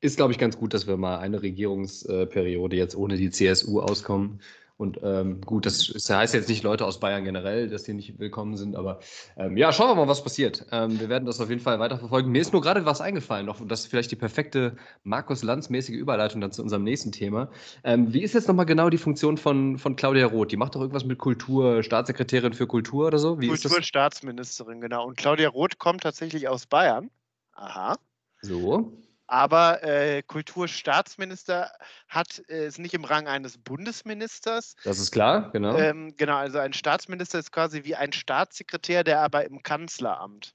Ist, 0.00 0.16
glaube 0.16 0.32
ich, 0.32 0.38
ganz 0.38 0.58
gut, 0.58 0.74
dass 0.74 0.86
wir 0.86 0.96
mal 0.96 1.18
eine 1.18 1.40
Regierungsperiode 1.40 2.76
jetzt 2.76 2.94
ohne 2.94 3.16
die 3.16 3.30
CSU 3.30 3.80
auskommen. 3.80 4.40
Und 4.76 4.98
ähm, 5.04 5.40
gut, 5.40 5.66
das, 5.66 5.86
das, 5.86 6.10
heißt 6.10 6.34
jetzt 6.34 6.48
nicht 6.48 6.64
Leute 6.64 6.84
aus 6.84 6.98
Bayern 6.98 7.22
generell, 7.22 7.68
dass 7.68 7.84
die 7.84 7.94
nicht 7.94 8.18
willkommen 8.18 8.56
sind, 8.56 8.74
aber 8.74 8.98
ähm, 9.36 9.56
ja, 9.56 9.72
schauen 9.72 9.88
wir 9.88 9.94
mal, 9.94 10.08
was 10.08 10.24
passiert. 10.24 10.66
Ähm, 10.72 10.98
wir 10.98 11.08
werden 11.08 11.26
das 11.26 11.40
auf 11.40 11.48
jeden 11.48 11.60
Fall 11.60 11.78
weiterverfolgen. 11.78 12.32
Mir 12.32 12.40
ist 12.40 12.52
nur 12.52 12.60
gerade 12.60 12.84
was 12.84 13.00
eingefallen, 13.00 13.46
noch, 13.46 13.60
und 13.60 13.70
das 13.70 13.80
ist 13.80 13.86
vielleicht 13.86 14.10
die 14.10 14.16
perfekte 14.16 14.76
Markus 15.04 15.44
Lanz-mäßige 15.44 15.94
Überleitung 15.94 16.40
dann 16.40 16.50
zu 16.50 16.60
unserem 16.60 16.82
nächsten 16.82 17.12
Thema. 17.12 17.50
Ähm, 17.84 18.12
wie 18.12 18.22
ist 18.22 18.34
jetzt 18.34 18.48
nochmal 18.48 18.66
genau 18.66 18.90
die 18.90 18.98
Funktion 18.98 19.36
von, 19.36 19.78
von 19.78 19.94
Claudia 19.94 20.26
Roth? 20.26 20.50
Die 20.50 20.56
macht 20.56 20.74
doch 20.74 20.80
irgendwas 20.80 21.04
mit 21.04 21.18
Kultur, 21.18 21.84
Staatssekretärin 21.84 22.52
für 22.52 22.66
Kultur 22.66 23.06
oder 23.06 23.18
so? 23.18 23.40
Wie 23.40 23.46
Kulturstaatsministerin, 23.46 24.80
genau. 24.80 25.06
Und 25.06 25.16
Claudia 25.16 25.50
Roth 25.50 25.78
kommt 25.78 26.02
tatsächlich 26.02 26.48
aus 26.48 26.66
Bayern. 26.66 27.10
Aha. 27.52 27.96
So. 28.42 28.92
Aber 29.26 29.82
äh, 29.82 30.22
Kulturstaatsminister 30.22 31.70
hat 32.08 32.42
äh, 32.48 32.66
ist 32.66 32.78
nicht 32.78 32.94
im 32.94 33.04
Rang 33.04 33.26
eines 33.26 33.56
Bundesministers. 33.56 34.76
Das 34.84 34.98
ist 34.98 35.12
klar, 35.12 35.50
genau. 35.50 35.76
Ähm, 35.76 36.14
genau, 36.16 36.36
also 36.36 36.58
ein 36.58 36.74
Staatsminister 36.74 37.38
ist 37.38 37.50
quasi 37.50 37.84
wie 37.84 37.96
ein 37.96 38.12
Staatssekretär, 38.12 39.02
der 39.02 39.20
aber 39.20 39.44
im 39.46 39.62
Kanzleramt 39.62 40.54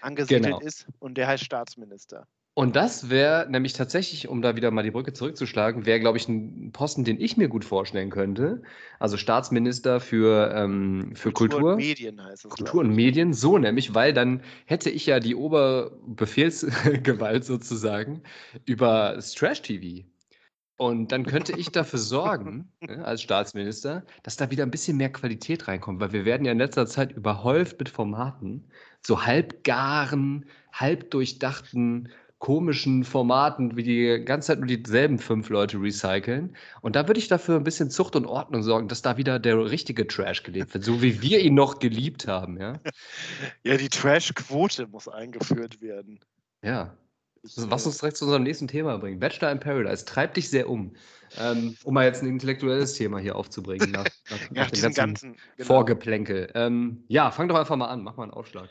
angesiedelt 0.00 0.44
genau. 0.44 0.60
ist 0.60 0.86
und 0.98 1.16
der 1.16 1.28
heißt 1.28 1.44
Staatsminister. 1.44 2.26
Und 2.58 2.74
das 2.74 3.10
wäre 3.10 3.46
nämlich 3.50 3.74
tatsächlich, 3.74 4.28
um 4.28 4.40
da 4.40 4.56
wieder 4.56 4.70
mal 4.70 4.82
die 4.82 4.90
Brücke 4.90 5.12
zurückzuschlagen, 5.12 5.84
wäre, 5.84 6.00
glaube 6.00 6.16
ich, 6.16 6.26
ein 6.26 6.70
Posten, 6.72 7.04
den 7.04 7.20
ich 7.20 7.36
mir 7.36 7.48
gut 7.48 7.66
vorstellen 7.66 8.08
könnte. 8.08 8.62
Also 8.98 9.18
Staatsminister 9.18 10.00
für, 10.00 10.54
ähm, 10.54 11.12
für 11.14 11.32
Kultur. 11.32 11.60
Kultur 11.60 11.72
und 11.72 11.76
Medien 11.76 12.24
heißt 12.24 12.46
es. 12.46 12.50
Kultur 12.50 12.80
und 12.80 12.94
Medien, 12.94 13.34
so 13.34 13.58
nämlich, 13.58 13.94
weil 13.94 14.14
dann 14.14 14.40
hätte 14.64 14.88
ich 14.88 15.04
ja 15.04 15.20
die 15.20 15.34
Oberbefehlsgewalt 15.34 17.44
sozusagen 17.44 18.22
über 18.64 19.18
Trash-TV. 19.20 20.06
Und 20.78 21.12
dann 21.12 21.26
könnte 21.26 21.52
ich 21.58 21.72
dafür 21.72 21.98
sorgen, 21.98 22.72
ne, 22.80 23.04
als 23.04 23.20
Staatsminister, 23.20 24.02
dass 24.22 24.36
da 24.36 24.50
wieder 24.50 24.62
ein 24.62 24.70
bisschen 24.70 24.96
mehr 24.96 25.12
Qualität 25.12 25.68
reinkommt, 25.68 26.00
weil 26.00 26.12
wir 26.12 26.24
werden 26.24 26.46
ja 26.46 26.52
in 26.52 26.58
letzter 26.58 26.86
Zeit 26.86 27.12
überhäuft 27.12 27.78
mit 27.78 27.90
Formaten, 27.90 28.64
so 29.02 29.26
halbgaren, 29.26 30.46
halbdurchdachten 30.72 32.08
komischen 32.46 33.02
Formaten, 33.02 33.76
wie 33.76 33.82
die 33.82 34.24
ganze 34.24 34.46
Zeit 34.46 34.60
nur 34.60 34.68
dieselben 34.68 35.18
fünf 35.18 35.48
Leute 35.48 35.82
recyceln. 35.82 36.56
Und 36.80 36.94
da 36.94 37.08
würde 37.08 37.18
ich 37.18 37.26
dafür 37.26 37.56
ein 37.56 37.64
bisschen 37.64 37.90
Zucht 37.90 38.14
und 38.14 38.24
Ordnung 38.24 38.62
sorgen, 38.62 38.86
dass 38.86 39.02
da 39.02 39.16
wieder 39.16 39.40
der 39.40 39.68
richtige 39.68 40.06
Trash 40.06 40.44
gelebt 40.44 40.72
wird, 40.72 40.84
so 40.84 41.02
wie 41.02 41.20
wir 41.20 41.40
ihn 41.40 41.54
noch 41.54 41.80
geliebt 41.80 42.28
haben, 42.28 42.56
ja. 42.60 42.74
Ja, 43.64 43.76
die 43.76 43.88
Trash-Quote 43.88 44.86
muss 44.86 45.08
eingeführt 45.08 45.80
werden. 45.82 46.20
Ja. 46.62 46.96
Was 47.56 47.84
uns 47.84 47.98
direkt 47.98 48.16
zu 48.16 48.26
unserem 48.26 48.44
nächsten 48.44 48.68
Thema 48.68 48.96
bringt. 48.98 49.18
Bachelor 49.18 49.50
in 49.50 49.58
Paradise 49.58 50.04
treibt 50.04 50.36
dich 50.36 50.48
sehr 50.48 50.70
um. 50.70 50.94
Ähm, 51.40 51.76
um 51.82 51.94
mal 51.94 52.04
jetzt 52.04 52.22
ein 52.22 52.28
intellektuelles 52.28 52.94
Thema 52.94 53.18
hier 53.18 53.34
aufzubringen, 53.34 53.90
nach, 53.90 54.04
nach, 54.30 54.40
ja, 54.52 54.62
nach 54.62 54.70
dem 54.70 54.82
ganzen, 54.82 54.94
ganzen 54.94 55.36
genau. 55.56 55.66
Vorgeplänkel. 55.66 56.52
Ähm, 56.54 57.02
ja, 57.08 57.32
fang 57.32 57.48
doch 57.48 57.56
einfach 57.56 57.74
mal 57.74 57.88
an, 57.88 58.04
mach 58.04 58.16
mal 58.16 58.22
einen 58.22 58.32
Aufschlag. 58.32 58.70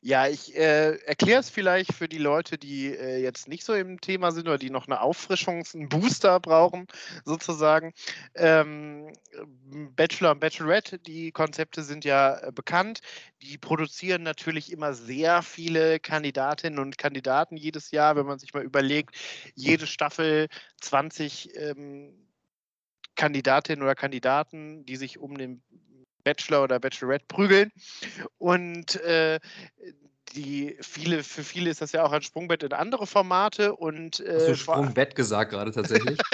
Ja, 0.00 0.28
ich 0.28 0.56
äh, 0.56 0.96
erkläre 1.04 1.40
es 1.40 1.50
vielleicht 1.50 1.92
für 1.92 2.08
die 2.08 2.18
Leute, 2.18 2.56
die 2.56 2.94
äh, 2.94 3.20
jetzt 3.20 3.48
nicht 3.48 3.64
so 3.64 3.74
im 3.74 4.00
Thema 4.00 4.30
sind 4.30 4.46
oder 4.46 4.58
die 4.58 4.70
noch 4.70 4.86
eine 4.86 5.00
Auffrischung, 5.00 5.64
einen 5.74 5.88
Booster 5.88 6.38
brauchen, 6.40 6.86
sozusagen. 7.24 7.92
Ähm, 8.34 9.12
Bachelor 9.96 10.32
und 10.32 10.40
Bachelorette, 10.40 10.98
die 10.98 11.32
Konzepte 11.32 11.82
sind 11.82 12.04
ja 12.04 12.38
äh, 12.38 12.52
bekannt. 12.52 13.00
Die 13.42 13.58
produzieren 13.58 14.22
natürlich 14.22 14.70
immer 14.72 14.94
sehr 14.94 15.42
viele 15.42 15.98
Kandidatinnen 15.98 16.78
und 16.78 16.98
Kandidaten 16.98 17.56
jedes 17.56 17.90
Jahr, 17.90 18.16
wenn 18.16 18.26
man 18.26 18.38
sich 18.38 18.54
mal 18.54 18.62
überlegt, 18.62 19.16
jede 19.54 19.86
Staffel 19.86 20.48
20 20.80 21.56
ähm, 21.56 22.28
Kandidatinnen 23.16 23.82
oder 23.82 23.96
Kandidaten, 23.96 24.86
die 24.86 24.96
sich 24.96 25.18
um 25.18 25.36
den 25.36 25.60
Bachelor 26.24 26.64
oder 26.64 26.78
Bachelorette 26.80 27.24
prügeln. 27.28 27.72
Und 28.38 28.96
äh, 29.02 29.38
die 30.34 30.76
viele, 30.80 31.22
für 31.22 31.42
viele 31.42 31.70
ist 31.70 31.80
das 31.80 31.92
ja 31.92 32.04
auch 32.04 32.12
ein 32.12 32.22
Sprungbett 32.22 32.62
in 32.62 32.72
andere 32.72 33.06
Formate 33.06 33.74
und 33.74 34.20
äh, 34.20 34.34
Hast 34.34 34.48
du 34.48 34.56
Sprungbett 34.56 35.14
gesagt 35.14 35.52
gerade 35.52 35.72
tatsächlich? 35.72 36.18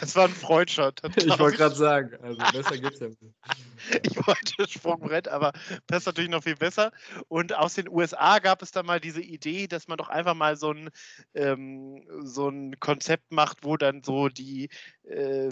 Es 0.00 0.16
war 0.16 0.24
ein 0.26 0.34
Freudshot. 0.34 1.00
Ich 1.16 1.38
wollte 1.38 1.56
gerade 1.56 1.74
sagen, 1.74 2.16
also 2.22 2.38
besser 2.52 2.78
geht's 2.78 3.00
ja 3.00 3.08
nicht. 3.08 3.20
Ich 4.02 4.16
wollte 4.26 4.68
Sprungbrett, 4.68 5.28
aber 5.28 5.52
das 5.86 6.00
ist 6.00 6.06
natürlich 6.06 6.30
noch 6.30 6.42
viel 6.42 6.56
besser. 6.56 6.90
Und 7.28 7.54
aus 7.54 7.74
den 7.74 7.88
USA 7.88 8.38
gab 8.38 8.62
es 8.62 8.70
da 8.70 8.82
mal 8.82 9.00
diese 9.00 9.20
Idee, 9.20 9.66
dass 9.66 9.88
man 9.88 9.98
doch 9.98 10.08
einfach 10.08 10.34
mal 10.34 10.56
so 10.56 10.72
ein, 10.72 10.90
ähm, 11.34 12.02
so 12.22 12.48
ein 12.48 12.78
Konzept 12.80 13.30
macht, 13.30 13.58
wo 13.62 13.76
dann 13.76 14.02
so 14.02 14.28
die 14.28 14.70
äh, 15.04 15.50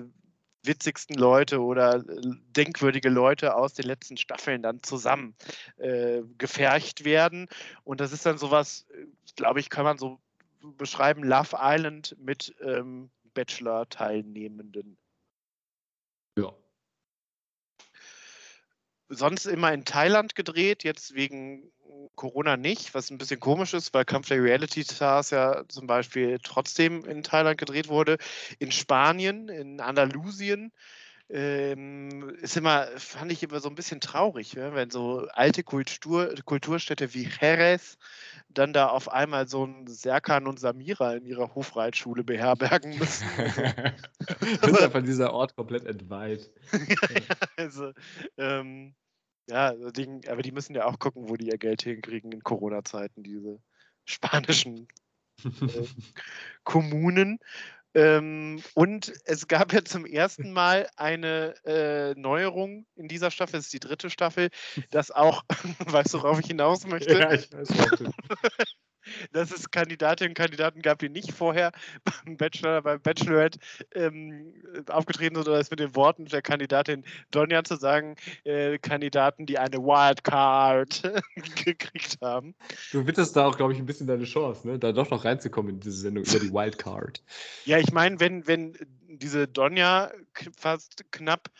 witzigsten 0.64 1.16
Leute 1.16 1.60
oder 1.60 1.96
äh, 1.96 2.20
denkwürdige 2.56 3.08
Leute 3.08 3.54
aus 3.56 3.74
den 3.74 3.86
letzten 3.86 4.16
Staffeln 4.16 4.62
dann 4.62 4.82
zusammen 4.82 5.34
äh, 5.76 6.22
gefercht 6.38 7.04
werden. 7.04 7.48
Und 7.84 8.00
das 8.00 8.12
ist 8.12 8.26
dann 8.26 8.38
sowas, 8.38 8.86
äh, 8.90 9.06
glaube 9.36 9.60
ich, 9.60 9.70
kann 9.70 9.84
man 9.84 9.98
so 9.98 10.20
beschreiben, 10.60 11.24
Love 11.24 11.56
Island 11.60 12.16
mit 12.18 12.54
ähm, 12.60 13.10
Bachelor-Teilnehmenden. 13.34 14.96
Ja. 16.38 16.52
Sonst 19.08 19.46
immer 19.46 19.72
in 19.72 19.84
Thailand 19.84 20.34
gedreht, 20.34 20.84
jetzt 20.84 21.14
wegen 21.14 21.70
Corona 22.14 22.57
nicht, 22.57 22.94
was 22.94 23.11
ein 23.11 23.18
bisschen 23.18 23.40
komisch 23.40 23.74
ist, 23.74 23.94
weil 23.94 24.05
Kampf 24.05 24.28
der 24.28 24.42
Reality 24.42 24.84
Stars 24.84 25.30
ja 25.30 25.64
zum 25.68 25.86
Beispiel 25.86 26.38
trotzdem 26.42 27.05
in 27.05 27.22
Thailand 27.22 27.59
gedreht 27.59 27.88
wurde. 27.88 28.18
In 28.59 28.72
Spanien, 28.72 29.48
in 29.48 29.80
Andalusien. 29.80 30.72
Ähm, 31.34 32.28
ist 32.42 32.59
immer, 32.59 32.88
fand 32.98 33.32
ich 33.32 33.42
immer 33.42 33.61
so 33.61 33.70
ein 33.70 33.74
bisschen 33.74 34.03
traurig, 34.03 34.53
ja, 34.53 34.74
wenn 34.74 34.90
so 34.90 35.26
alte 35.32 35.62
Kultur, 35.62 36.34
Kulturstädte 36.44 37.14
wie 37.14 37.26
Jerez 37.40 37.96
dann 38.50 38.72
da 38.72 38.88
auf 38.88 39.11
einmal 39.11 39.48
so 39.48 39.64
ein 39.64 39.86
Serkan 39.86 40.46
und 40.46 40.61
Samira 40.61 41.14
in 41.14 41.24
ihrer 41.24 41.55
Hofreitschule 41.55 42.24
beherbergen 42.24 42.98
müssen. 42.98 43.26
das 44.61 44.70
ist 44.70 44.82
einfach 44.82 45.03
dieser 45.03 45.32
Ort 45.32 45.57
komplett 45.57 45.86
entweiht. 45.86 46.50
also, 47.57 47.92
ähm, 48.36 48.94
ja, 49.49 49.68
also 49.68 49.86
aber 50.28 50.43
die 50.43 50.53
müssen 50.53 50.74
ja 50.74 50.86
auch 50.86 50.99
gucken, 50.99 51.28
wo 51.28 51.36
die 51.36 51.49
ihr 51.49 51.59
Geld 51.59 51.82
hinkriegen 51.82 52.32
in 52.32 52.43
Corona-Zeiten, 52.43 53.22
diese 53.22 53.61
spanischen 54.05 54.88
äh, 55.45 55.49
Kommunen. 56.64 57.38
Ähm, 57.95 58.62
und 58.74 59.12
es 59.26 59.49
gab 59.49 59.72
ja 59.74 59.84
zum 59.84 60.07
ersten 60.07 60.53
Mal 60.53 60.88
eine 60.97 61.55
äh, 61.66 62.18
Neuerung 62.18 62.86
in 62.97 63.07
dieser 63.07 63.30
Staffel, 63.30 63.59
es 63.59 63.66
ist 63.66 63.74
die 63.74 63.80
dritte 63.80 64.09
Staffel, 64.09 64.49
dass 64.90 65.11
auch, 65.11 65.43
weißt 65.86 66.14
du, 66.14 66.22
worauf 66.22 66.40
ich 66.40 66.47
hinaus 66.47 66.86
möchte? 66.86 67.18
Ja, 67.18 67.32
ich 67.32 67.53
weiß. 67.53 67.68
Dass 69.32 69.50
es 69.50 69.70
Kandidatinnen 69.70 70.30
und 70.30 70.36
Kandidaten 70.36 70.82
gab, 70.82 70.98
die 70.98 71.08
nicht 71.08 71.32
vorher 71.32 71.72
beim 72.04 72.36
Bachelor, 72.36 72.82
beim 72.82 73.00
Bachelorette 73.00 73.58
ähm, 73.94 74.52
aufgetreten 74.88 75.36
sind, 75.36 75.48
oder 75.48 75.58
es 75.58 75.70
mit 75.70 75.80
den 75.80 75.94
Worten 75.94 76.26
der 76.26 76.42
Kandidatin 76.42 77.04
Donja 77.30 77.64
zu 77.64 77.76
sagen, 77.76 78.16
äh, 78.44 78.78
Kandidaten, 78.78 79.46
die 79.46 79.58
eine 79.58 79.78
Wildcard 79.78 81.02
gekriegt 81.64 82.18
haben. 82.20 82.54
Du 82.92 83.06
witterst 83.06 83.36
da 83.36 83.46
auch, 83.46 83.56
glaube 83.56 83.72
ich, 83.72 83.78
ein 83.78 83.86
bisschen 83.86 84.06
deine 84.06 84.24
Chance, 84.24 84.66
ne? 84.66 84.78
da 84.78 84.92
doch 84.92 85.10
noch 85.10 85.24
reinzukommen 85.24 85.74
in 85.74 85.80
diese 85.80 85.96
Sendung 85.96 86.24
über 86.24 86.38
die 86.38 86.52
Wildcard. 86.52 87.22
Ja, 87.64 87.78
ich 87.78 87.92
meine, 87.92 88.20
wenn, 88.20 88.46
wenn 88.46 88.76
diese 89.08 89.46
Donja 89.46 90.10
fast 90.56 91.04
knapp 91.10 91.50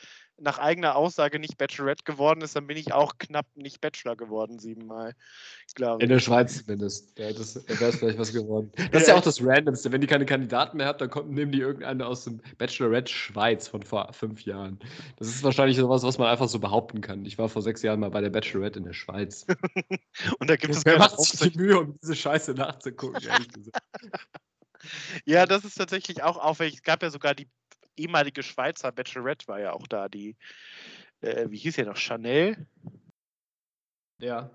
nach 0.43 0.59
eigener 0.59 0.97
Aussage 0.97 1.39
nicht 1.39 1.57
Bachelorette 1.57 2.05
geworden 2.05 2.41
ist, 2.43 2.57
dann 2.57 2.67
bin 2.67 2.77
ich 2.77 2.93
auch 2.93 3.19
knapp 3.19 3.47
nicht 3.55 3.81
Bachelor 3.81 4.17
geworden, 4.17 4.59
siebenmal, 4.59 5.15
glaube 5.75 6.03
In 6.03 6.09
der 6.09 6.19
Schweiz 6.19 6.59
zumindest. 6.59 7.19
Ja, 7.19 7.33
das, 7.33 7.55
da 7.55 7.81
wäre 7.81 7.91
es 7.91 7.97
vielleicht 7.97 8.19
was 8.19 8.33
geworden. 8.33 8.71
Das 8.93 9.03
ist 9.03 9.09
ja 9.09 9.15
auch 9.17 9.23
das 9.23 9.43
Randomste. 9.43 9.91
Wenn 9.91 10.01
die 10.01 10.07
keine 10.07 10.27
Kandidaten 10.27 10.77
mehr 10.77 10.87
habt, 10.87 11.01
dann 11.01 11.09
kommt, 11.09 11.31
nehmen 11.31 11.53
die 11.53 11.61
irgendeine 11.61 12.07
aus 12.07 12.25
dem 12.25 12.43
Bachelorette 12.59 13.11
Schweiz 13.11 13.69
von 13.69 13.83
vor 13.83 14.13
fünf 14.13 14.43
Jahren. 14.43 14.79
Das 15.17 15.29
ist 15.29 15.43
wahrscheinlich 15.43 15.77
sowas, 15.77 16.03
was 16.03 16.19
man 16.19 16.29
einfach 16.29 16.49
so 16.49 16.59
behaupten 16.59 17.01
kann. 17.01 17.25
Ich 17.25 17.39
war 17.39 17.49
vor 17.49 17.63
sechs 17.63 17.83
Jahren 17.83 18.01
mal 18.01 18.11
bei 18.11 18.21
der 18.21 18.31
Bachelorette 18.31 18.81
in 18.81 18.85
der 18.85 18.93
Schweiz. 18.93 19.47
Und 20.39 20.51
da 20.51 20.57
gibt 20.57 20.75
es 20.75 20.85
Wer 20.85 20.99
macht 20.99 21.21
sich 21.21 21.53
die 21.53 21.59
Mühe, 21.59 21.79
um 21.79 21.99
diese 22.03 22.17
Scheiße 22.17 22.53
nachzugucken, 22.55 23.23
ehrlich 23.27 23.49
gesagt. 23.49 23.79
Ja, 25.25 25.47
das 25.47 25.65
ist 25.65 25.77
tatsächlich 25.77 26.25
auch 26.25 26.37
aufwendig. 26.37 26.75
Es 26.75 26.83
gab 26.83 27.05
ja 27.05 27.11
sogar 27.11 27.37
die 27.37 27.49
ehemalige 27.97 28.43
Schweizer 28.43 28.93
Bachelorette 28.93 29.49
war 29.49 29.61
ja 29.61 29.73
auch 29.73 29.87
da, 29.87 30.09
die, 30.09 30.37
äh, 31.21 31.49
wie 31.51 31.59
hieß 31.59 31.77
ja 31.77 31.85
noch, 31.85 31.97
Chanel? 31.97 32.67
Ja. 34.19 34.51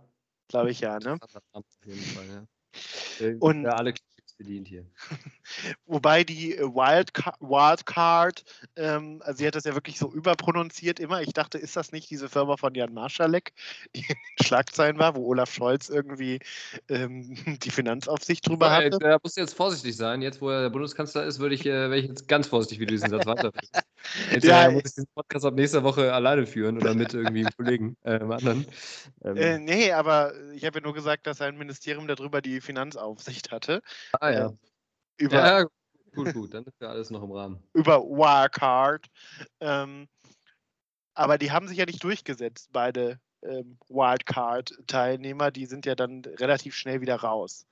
Glaube 0.48 0.72
ich 0.72 0.80
ja, 0.80 0.98
ne? 1.00 1.18
Auf 1.52 1.66
jeden 1.84 2.02
Fall, 2.02 2.26
ja. 2.28 3.36
Und, 3.40 3.64
ja, 3.64 3.74
alle 3.74 3.94
bedient 4.38 4.68
hier. 4.68 4.86
Wobei 5.86 6.24
die 6.24 6.56
äh, 6.56 6.62
Wildcard, 6.62 7.40
Wildcard 7.40 8.44
ähm, 8.76 9.22
also 9.24 9.38
sie 9.40 9.48
hat 9.48 9.56
das 9.56 9.64
ja 9.64 9.74
wirklich 9.74 9.98
so 9.98 10.12
überprononziert 10.12 11.00
immer. 11.00 11.22
Ich 11.22 11.34
dachte, 11.34 11.58
ist 11.58 11.76
das 11.76 11.92
nicht 11.92 12.10
diese 12.10 12.30
Firma 12.30 12.58
von 12.58 12.76
Jan 12.76 12.94
Marschalek, 12.94 13.54
die 13.96 14.02
in 14.02 14.08
den 14.08 14.46
Schlagzeilen 14.46 15.00
war, 15.00 15.16
wo 15.16 15.26
Olaf 15.28 15.54
Scholz 15.54 15.90
irgendwie 15.90 16.40
ähm, 16.90 17.36
die 17.64 17.72
Finanzaufsicht 17.72 18.48
drüber 18.48 18.68
Ja, 18.68 18.78
hatte? 18.78 18.98
Da 19.00 19.18
musst 19.22 19.38
du 19.38 19.42
jetzt 19.42 19.56
vorsichtig 19.56 19.96
sein. 19.96 20.22
Jetzt, 20.22 20.42
wo 20.42 20.50
er 20.50 20.64
der 20.64 20.70
Bundeskanzler 20.70 21.26
ist, 21.26 21.40
würde 21.40 21.56
ich, 21.56 21.66
äh, 21.66 21.90
wäre 21.90 21.98
ich 21.98 22.08
jetzt 22.08 22.28
ganz 22.28 22.48
vorsichtig, 22.48 22.80
wie 22.80 22.86
du 22.86 22.92
diesen 22.92 23.10
Satz 23.10 23.26
weiterführst. 23.26 23.74
Jetzt 24.32 24.44
Ja, 24.46 24.68
äh, 24.68 24.72
muss 24.72 24.84
ich 24.86 24.94
diesen 24.94 25.08
Podcast 25.14 25.46
ab 25.46 25.56
nächster 25.56 25.84
Woche 25.84 26.14
alleine 26.14 26.46
führen 26.46 26.78
oder 26.78 26.94
mit 26.94 27.14
irgendwie 27.14 27.42
einem 27.42 27.52
Kollegen, 27.58 27.98
äh, 28.04 28.12
einem 28.12 28.32
anderen. 28.32 28.68
Ähm, 29.24 29.36
Äh, 29.36 29.60
nee, 29.60 29.92
aber 29.92 30.34
ich 30.54 30.66
habe 30.66 30.80
ja 30.80 30.84
nur 30.84 30.94
gesagt, 30.94 31.28
dass 31.28 31.38
sein 31.38 31.58
Ministerium 31.58 32.08
darüber 32.08 32.42
die 32.42 32.62
Finanzaufsicht 32.62 33.52
hatte. 33.52 33.82
ah 34.20 34.27
ja. 34.32 34.54
Über, 35.18 35.36
Ja, 35.36 35.66
gut, 36.14 36.34
gut, 36.34 36.54
dann 36.54 36.64
ist 36.66 36.80
ja 36.80 36.90
alles 36.90 37.10
noch 37.10 37.24
im 37.24 37.32
Rahmen. 37.32 37.64
über 37.74 38.02
Wirecard. 38.02 39.08
Ähm, 39.60 40.08
aber 41.14 41.38
die 41.38 41.52
haben 41.52 41.68
sich 41.68 41.78
ja 41.78 41.86
nicht 41.86 42.04
durchgesetzt, 42.04 42.70
beide 42.72 43.20
ähm, 43.42 43.78
Wildcard-Teilnehmer. 43.90 45.52
Die 45.52 45.66
sind 45.66 45.86
ja 45.86 45.96
dann 45.96 46.22
relativ 46.26 46.76
schnell 46.76 47.02
wieder 47.02 47.16
raus. 47.16 47.66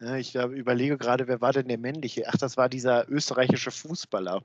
Ja, 0.00 0.16
ich 0.16 0.34
überlege 0.34 0.96
gerade, 0.96 1.28
wer 1.28 1.40
war 1.40 1.52
denn 1.52 1.68
der 1.68 1.78
männliche? 1.78 2.24
Ach, 2.26 2.36
das 2.36 2.56
war 2.56 2.68
dieser 2.68 3.08
österreichische 3.10 3.70
Fußballer. 3.70 4.42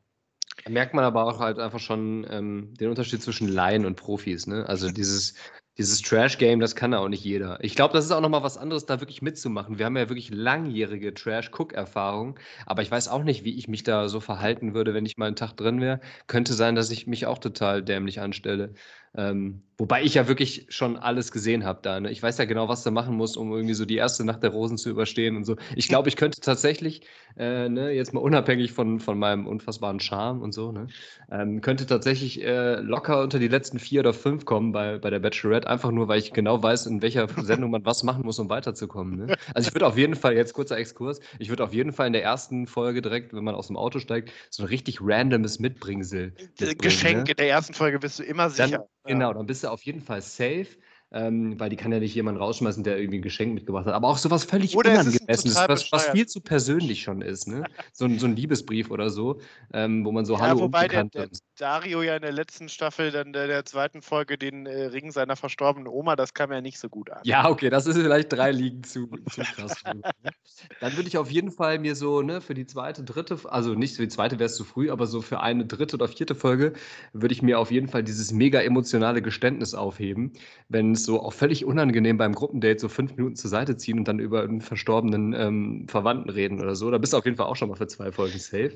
Da 0.64 0.70
merkt 0.70 0.94
man 0.94 1.06
aber 1.06 1.26
auch 1.26 1.40
halt 1.40 1.60
einfach 1.60 1.80
schon 1.80 2.26
ähm, 2.30 2.74
den 2.76 2.90
Unterschied 2.90 3.22
zwischen 3.22 3.48
Laien 3.48 3.86
und 3.86 3.96
Profis. 3.96 4.48
Ne? 4.48 4.68
Also 4.68 4.92
dieses, 4.92 5.34
dieses 5.78 6.02
Trash-Game, 6.02 6.60
das 6.60 6.76
kann 6.76 6.94
auch 6.94 7.10
nicht 7.10 7.24
jeder. 7.24 7.62
Ich 7.64 7.76
glaube, 7.76 7.94
das 7.94 8.06
ist 8.06 8.12
auch 8.12 8.22
nochmal 8.22 8.44
was 8.44 8.58
anderes, 8.58 8.86
da 8.86 9.02
wirklich 9.02 9.22
mitzumachen. 9.22 9.78
Wir 9.78 9.86
haben 9.86 9.98
ja 9.98 10.10
wirklich 10.10 10.30
langjährige 10.30 11.14
Trash-Cook-Erfahrung, 11.14 12.40
aber 12.66 12.82
ich 12.82 12.92
weiß 12.92 13.08
auch 13.10 13.24
nicht, 13.24 13.44
wie 13.44 13.58
ich 13.58 13.68
mich 13.68 13.84
da 13.84 14.08
so 14.08 14.20
verhalten 14.20 14.74
würde, 14.74 14.94
wenn 14.94 15.06
ich 15.06 15.18
mal 15.18 15.28
einen 15.28 15.36
Tag 15.36 15.54
drin 15.58 15.82
wäre. 15.82 16.00
Könnte 16.28 16.54
sein, 16.54 16.76
dass 16.76 16.92
ich 16.92 17.08
mich 17.08 17.26
auch 17.26 17.40
total 17.40 17.84
dämlich 17.84 18.22
anstelle. 18.22 18.74
Ähm, 19.18 19.64
wobei 19.78 20.04
ich 20.04 20.14
ja 20.14 20.28
wirklich 20.28 20.68
schon 20.70 20.98
alles 20.98 21.32
gesehen 21.32 21.66
habe 21.66 21.80
da. 21.82 22.00
Ne? 22.00 22.12
Ich 22.12 22.22
weiß 22.22 22.38
ja 22.38 22.46
genau, 22.46 22.70
was 22.70 22.84
du 22.84 22.92
machen 22.92 23.16
musst, 23.16 23.38
um 23.38 23.52
irgendwie 23.52 23.74
so 23.74 23.86
die 23.86 23.98
erste 23.98 24.24
Nacht 24.24 24.44
der 24.44 24.52
Rosen 24.52 24.78
zu 24.78 24.90
überstehen 24.90 25.36
und 25.36 25.44
so. 25.44 25.56
Ich 25.76 25.88
glaube, 25.88 26.10
ich 26.10 26.16
könnte 26.16 26.40
tatsächlich, 26.40 27.02
äh, 27.38 27.68
ne, 27.68 27.92
jetzt 27.92 28.14
mal 28.14 28.22
unabhängig 28.22 28.72
von, 28.72 29.00
von 29.00 29.18
meinem 29.18 29.48
unfassbaren 29.48 30.00
Charme 30.00 30.42
und 30.42 30.54
so, 30.54 30.72
ne, 30.72 30.88
ähm, 31.30 31.62
könnte 31.62 31.86
tatsächlich 31.86 32.42
äh, 32.44 32.76
locker 32.76 33.22
unter 33.22 33.40
die 33.40 33.48
letzten 33.48 33.80
vier 33.80 34.02
oder 34.02 34.14
fünf 34.14 34.46
kommen 34.46 34.72
bei, 34.72 34.98
bei 34.98 35.10
der 35.10 35.20
Bachelorette, 35.20 35.68
einfach 35.68 35.92
nur, 35.92 36.08
weil 36.08 36.20
ich 36.20 36.32
genau 36.32 36.62
weiß, 36.62 36.86
in 36.86 37.02
welcher 37.02 37.28
Sendung 37.44 37.72
man 37.72 37.86
was 37.86 38.04
machen 38.04 38.24
muss, 38.24 38.40
um 38.40 38.50
weiterzukommen. 38.50 39.26
Ne? 39.26 39.36
Also 39.54 39.68
ich 39.68 39.76
würde 39.76 39.88
auf 39.88 39.98
jeden 39.98 40.16
Fall, 40.16 40.36
jetzt 40.36 40.54
kurzer 40.54 40.78
Exkurs, 40.78 41.20
ich 41.40 41.50
würde 41.50 41.64
auf 41.64 41.74
jeden 41.74 41.92
Fall 41.92 42.08
in 42.08 42.14
der 42.14 42.24
ersten 42.24 42.68
Folge 42.68 43.02
direkt, 43.02 43.34
wenn 43.34 43.44
man 43.44 43.56
aus 43.56 43.68
dem 43.68 43.78
Auto 43.78 44.00
steigt, 44.00 44.32
so 44.50 44.64
ein 44.64 44.68
richtig 44.68 45.00
randomes 45.02 45.60
Mitbringsel. 45.60 46.34
mitbringen, 46.38 46.78
Geschenk 46.78 47.26
ne? 47.26 47.32
in 47.32 47.38
der 47.38 47.50
ersten 47.50 47.74
Folge 47.74 48.00
bist 48.00 48.20
du 48.20 48.24
immer 48.24 48.44
Dann, 48.44 48.70
sicher. 48.70 48.88
Genau, 49.08 49.34
dann 49.34 49.46
bist 49.46 49.64
du 49.64 49.70
auf 49.70 49.84
jeden 49.84 50.02
Fall 50.02 50.22
safe. 50.22 50.78
Ähm, 51.16 51.58
weil 51.58 51.70
die 51.70 51.78
kann 51.78 51.94
ja 51.94 52.00
nicht 52.00 52.14
jemand 52.14 52.42
rausschmeißen, 52.42 52.84
der 52.84 53.00
irgendwie 53.00 53.20
ein 53.20 53.22
Geschenk 53.22 53.54
mitgebracht 53.54 53.86
hat. 53.86 53.94
Aber 53.94 54.10
auch 54.10 54.18
sowas 54.18 54.44
völlig 54.44 54.76
Oder 54.76 54.92
Unangemessenes, 54.92 55.56
was, 55.56 55.90
was 55.94 56.10
viel 56.10 56.28
zu 56.28 56.42
persönlich 56.42 57.04
schon 57.04 57.22
ist. 57.22 57.48
Ne? 57.48 57.64
So, 57.94 58.04
ein, 58.04 58.20
so 58.20 58.28
ein 58.28 58.36
Liebesbrief 58.36 58.92
oder 58.92 59.10
so, 59.10 59.40
ähm, 59.72 60.04
wo 60.04 60.12
man 60.12 60.26
so 60.26 60.34
Ja, 60.34 60.42
Hallo 60.42 60.60
wobei 60.60 60.90
der, 60.90 61.06
der 61.06 61.30
Dario 61.58 62.02
ja 62.02 62.18
in 62.18 62.22
der 62.22 62.34
letzten 62.34 62.68
Staffel, 62.68 63.12
dann 63.12 63.32
der, 63.32 63.48
der 63.48 63.64
zweiten 63.64 64.02
Folge, 64.02 64.38
den 64.38 64.66
äh, 64.66 64.88
Ring 64.88 65.10
seiner 65.12 65.38
verstorbenen 65.38 65.88
Oma, 65.88 66.18
das 66.18 66.34
kam 66.34 66.52
ja 66.52 66.60
nicht 66.60 66.80
so 66.80 66.90
gut 66.90 67.10
an. 67.10 67.22
Ja, 67.24 67.50
okay, 67.50 67.70
das 67.70 67.88
ist 67.88 67.96
vielleicht 67.96 68.34
drei 68.34 68.52
Ligen 68.52 68.84
zu, 68.84 69.08
zu 69.32 69.42
krass. 69.42 69.82
ne? 69.86 70.02
Dann 70.82 70.98
würde 70.98 71.08
ich 71.08 71.18
auf 71.18 71.32
jeden 71.32 71.52
Fall 71.52 71.80
mir 71.80 71.96
so, 71.96 72.24
ne, 72.24 72.42
für 72.42 72.56
die 72.56 72.66
zweite, 72.66 73.06
dritte, 73.06 73.40
also 73.46 73.74
nicht 73.74 73.96
für 73.96 74.02
die 74.02 74.10
zweite 74.10 74.38
wäre 74.38 74.48
es 74.48 74.58
zu 74.58 74.66
früh, 74.66 74.92
aber 74.92 75.08
so 75.08 75.22
für 75.22 75.40
eine 75.40 75.66
dritte 75.66 75.96
oder 75.96 76.10
vierte 76.10 76.36
Folge 76.36 76.74
würde 77.14 77.34
ich 77.34 77.42
mir 77.42 77.58
auf 77.58 77.72
jeden 77.72 77.88
Fall 77.88 78.04
dieses 78.04 78.34
mega 78.34 78.60
emotionale 78.60 79.22
Geständnis 79.22 79.74
aufheben, 79.74 80.34
wenn 80.68 80.92
es 80.92 81.05
so 81.06 81.22
auch 81.22 81.34
völlig 81.34 81.66
unangenehm 81.66 82.18
beim 82.18 82.34
Gruppendate 82.34 82.80
so 82.80 82.90
fünf 82.90 83.16
Minuten 83.16 83.36
zur 83.36 83.50
Seite 83.50 83.78
ziehen 83.78 84.00
und 84.00 84.08
dann 84.08 84.20
über 84.20 84.44
einen 84.44 84.62
verstorbenen 84.62 85.34
ähm, 85.34 85.88
Verwandten 85.88 86.30
reden 86.30 86.60
oder 86.62 86.76
so. 86.76 86.92
Da 86.92 86.98
bist 86.98 87.14
du 87.14 87.18
auf 87.18 87.26
jeden 87.26 87.38
Fall 87.38 87.46
auch 87.46 87.56
schon 87.56 87.70
mal 87.70 87.76
für 87.76 87.88
zwei 87.88 88.12
Folgen 88.12 88.38
safe. 88.38 88.74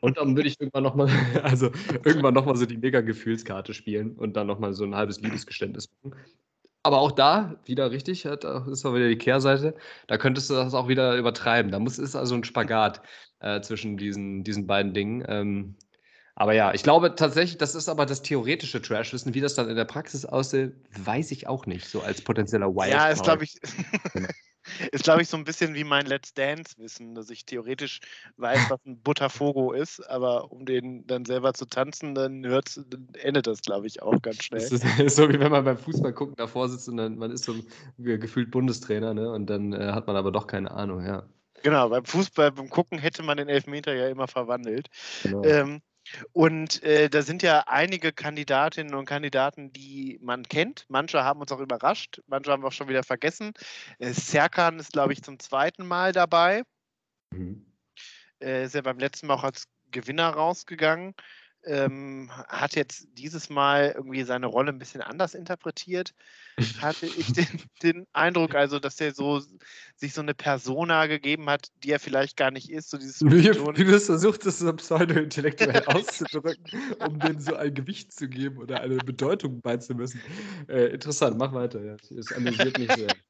Und 0.00 0.18
dann 0.18 0.36
würde 0.36 0.48
ich 0.48 0.60
irgendwann 0.60 0.82
nochmal, 0.82 1.08
also 1.42 1.70
irgendwann 2.04 2.34
nochmal 2.34 2.56
so 2.56 2.66
die 2.66 2.76
mega 2.76 3.00
Gefühlskarte 3.00 3.72
spielen 3.72 4.12
und 4.12 4.36
dann 4.36 4.46
nochmal 4.46 4.72
so 4.74 4.84
ein 4.84 4.94
halbes 4.94 5.20
Liebesgeständnis 5.20 5.88
machen. 6.02 6.16
Aber 6.82 6.98
auch 7.00 7.12
da, 7.12 7.56
wieder 7.66 7.90
richtig, 7.90 8.24
hat, 8.24 8.44
ist 8.44 8.86
auch 8.86 8.94
wieder 8.94 9.08
die 9.08 9.18
Kehrseite, 9.18 9.74
da 10.06 10.16
könntest 10.16 10.48
du 10.48 10.54
das 10.54 10.72
auch 10.72 10.88
wieder 10.88 11.16
übertreiben. 11.16 11.70
Da 11.70 11.78
muss, 11.78 11.98
ist 11.98 12.16
also 12.16 12.34
ein 12.34 12.44
Spagat 12.44 13.02
äh, 13.40 13.60
zwischen 13.60 13.98
diesen, 13.98 14.44
diesen 14.44 14.66
beiden 14.66 14.94
Dingen. 14.94 15.22
Ähm, 15.28 15.76
aber 16.34 16.54
ja, 16.54 16.72
ich 16.72 16.82
glaube 16.82 17.14
tatsächlich, 17.14 17.58
das 17.58 17.74
ist 17.74 17.88
aber 17.88 18.06
das 18.06 18.22
theoretische 18.22 18.80
Trashwissen. 18.80 19.34
Wie 19.34 19.40
das 19.40 19.54
dann 19.54 19.68
in 19.68 19.76
der 19.76 19.84
Praxis 19.84 20.24
aussieht, 20.24 20.72
weiß 21.04 21.30
ich 21.32 21.46
auch 21.48 21.66
nicht, 21.66 21.88
so 21.88 22.00
als 22.02 22.22
potenzieller 22.22 22.74
Wildcard. 22.74 22.90
Ja, 22.90 23.08
ist 23.10 23.22
glaube 23.22 23.44
ich, 23.44 23.58
Genau. 24.14 24.28
ist 24.92 25.04
glaube 25.04 25.22
ich 25.22 25.28
so 25.28 25.36
ein 25.36 25.44
bisschen 25.44 25.74
wie 25.74 25.84
mein 25.84 26.06
Let's 26.06 26.32
Dance 26.34 26.76
Wissen, 26.78 27.14
dass 27.14 27.30
ich 27.30 27.44
theoretisch 27.44 28.00
weiß, 28.36 28.68
was 28.68 28.84
ein 28.86 29.00
Butterfogo 29.02 29.72
ist, 29.72 30.00
aber 30.08 30.50
um 30.50 30.64
den 30.64 31.06
dann 31.06 31.24
selber 31.24 31.54
zu 31.54 31.66
tanzen, 31.66 32.14
dann 32.14 32.44
hört's, 32.46 32.80
dann 32.88 33.08
endet 33.14 33.46
das 33.46 33.60
glaube 33.62 33.86
ich 33.86 34.02
auch 34.02 34.22
ganz 34.22 34.44
schnell. 34.44 34.70
Das 34.70 34.72
ist, 34.72 34.84
ist 35.00 35.16
so 35.16 35.28
wie 35.28 35.38
wenn 35.40 35.50
man 35.52 35.64
beim 35.64 35.78
Fußball 35.78 36.12
gucken 36.12 36.34
davor 36.36 36.68
sitzt 36.68 36.88
und 36.88 36.96
dann 36.96 37.16
man 37.18 37.30
ist 37.30 37.44
so 37.44 37.54
ge- 37.98 38.18
gefühlt 38.18 38.50
Bundestrainer, 38.50 39.14
ne? 39.14 39.30
Und 39.30 39.46
dann 39.48 39.72
äh, 39.72 39.92
hat 39.92 40.06
man 40.06 40.16
aber 40.16 40.32
doch 40.32 40.46
keine 40.46 40.70
Ahnung, 40.70 41.04
ja. 41.04 41.28
Genau, 41.62 41.88
beim 41.90 42.04
Fußball, 42.04 42.52
beim 42.52 42.70
Gucken 42.70 42.98
hätte 42.98 43.22
man 43.22 43.36
den 43.36 43.48
Elfmeter 43.48 43.92
ja 43.94 44.08
immer 44.08 44.28
verwandelt. 44.28 44.88
Genau. 45.22 45.44
Ähm, 45.44 45.82
und 46.32 46.82
äh, 46.82 47.08
da 47.08 47.22
sind 47.22 47.42
ja 47.42 47.64
einige 47.66 48.12
Kandidatinnen 48.12 48.94
und 48.94 49.06
Kandidaten, 49.06 49.72
die 49.72 50.18
man 50.22 50.44
kennt. 50.44 50.84
Manche 50.88 51.24
haben 51.24 51.40
uns 51.40 51.52
auch 51.52 51.60
überrascht, 51.60 52.20
manche 52.26 52.50
haben 52.50 52.62
wir 52.62 52.68
auch 52.68 52.72
schon 52.72 52.88
wieder 52.88 53.02
vergessen. 53.02 53.52
Äh, 53.98 54.12
Serkan 54.12 54.78
ist, 54.78 54.92
glaube 54.92 55.12
ich, 55.12 55.22
zum 55.22 55.38
zweiten 55.38 55.86
Mal 55.86 56.12
dabei. 56.12 56.62
Mhm. 57.32 57.66
Äh, 58.42 58.64
ist 58.64 58.74
ja 58.74 58.82
beim 58.82 58.98
letzten 58.98 59.26
Mal 59.26 59.34
auch 59.34 59.44
als 59.44 59.64
Gewinner 59.90 60.30
rausgegangen. 60.30 61.14
Ähm, 61.62 62.30
hat 62.48 62.74
jetzt 62.74 63.06
dieses 63.12 63.50
Mal 63.50 63.92
irgendwie 63.94 64.22
seine 64.22 64.46
Rolle 64.46 64.72
ein 64.72 64.78
bisschen 64.78 65.02
anders 65.02 65.34
interpretiert, 65.34 66.14
hatte 66.80 67.04
ich 67.04 67.26
den, 67.34 67.46
den 67.82 68.06
Eindruck, 68.14 68.54
also 68.54 68.78
dass 68.78 68.98
er 69.00 69.12
so 69.12 69.42
sich 69.94 70.14
so 70.14 70.22
eine 70.22 70.32
Persona 70.32 71.06
gegeben 71.06 71.50
hat, 71.50 71.68
die 71.84 71.90
er 71.90 72.00
vielleicht 72.00 72.38
gar 72.38 72.50
nicht 72.50 72.70
ist, 72.70 72.88
so 72.88 72.96
dieses 72.96 73.20
Wie, 73.20 73.50
Ton- 73.50 73.76
wie 73.76 73.84
du 73.84 73.94
es 73.94 74.06
versucht, 74.06 74.46
das 74.46 74.58
so 74.58 74.72
pseudo-intellektuell 74.72 75.84
auszudrücken, 75.86 76.64
um 77.00 77.20
denen 77.20 77.40
so 77.40 77.54
ein 77.56 77.74
Gewicht 77.74 78.12
zu 78.12 78.28
geben 78.28 78.56
oder 78.56 78.80
eine 78.80 78.96
Bedeutung 78.96 79.60
beizumessen. 79.60 80.20
Äh, 80.66 80.86
interessant, 80.86 81.36
mach 81.36 81.52
weiter. 81.52 81.82
Ja. 81.82 81.96
Es 82.16 82.32
amüsiert 82.32 82.78
mich 82.78 82.90
sehr. 82.94 83.08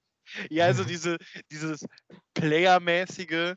Ja, 0.49 0.66
also 0.66 0.85
diese, 0.85 1.16
dieses 1.51 1.85
Player-mäßige, 2.35 3.55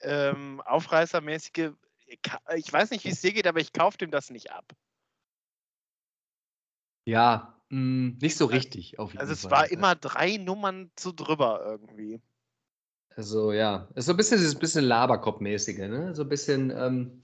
ähm, 0.00 0.62
Aufreißermäßige, 0.64 1.72
ich 2.56 2.72
weiß 2.72 2.90
nicht, 2.90 3.04
wie 3.04 3.10
es 3.10 3.20
dir 3.20 3.32
geht, 3.32 3.46
aber 3.46 3.60
ich 3.60 3.72
kaufe 3.72 3.98
dem 3.98 4.10
das 4.10 4.30
nicht 4.30 4.50
ab. 4.50 4.72
Ja, 7.06 7.58
mh, 7.70 8.16
nicht 8.20 8.36
so 8.36 8.46
richtig 8.46 8.98
auf 8.98 9.12
jeden 9.12 9.20
Also 9.20 9.32
es 9.32 9.42
Fall. 9.42 9.50
war 9.50 9.70
immer 9.70 9.94
drei 9.94 10.36
Nummern 10.36 10.90
zu 10.96 11.12
drüber 11.12 11.60
irgendwie. 11.64 12.20
Also 13.16 13.52
ja, 13.52 13.88
ist 13.94 14.06
so 14.06 14.12
ein 14.12 14.16
bisschen 14.16 14.38
dieses 14.38 14.58
bisschen 14.58 14.84
Laberkopf-mäßige, 14.84 15.88
ne? 15.88 16.14
So 16.14 16.22
ein 16.22 16.28
bisschen, 16.28 16.70
ähm, 16.70 17.22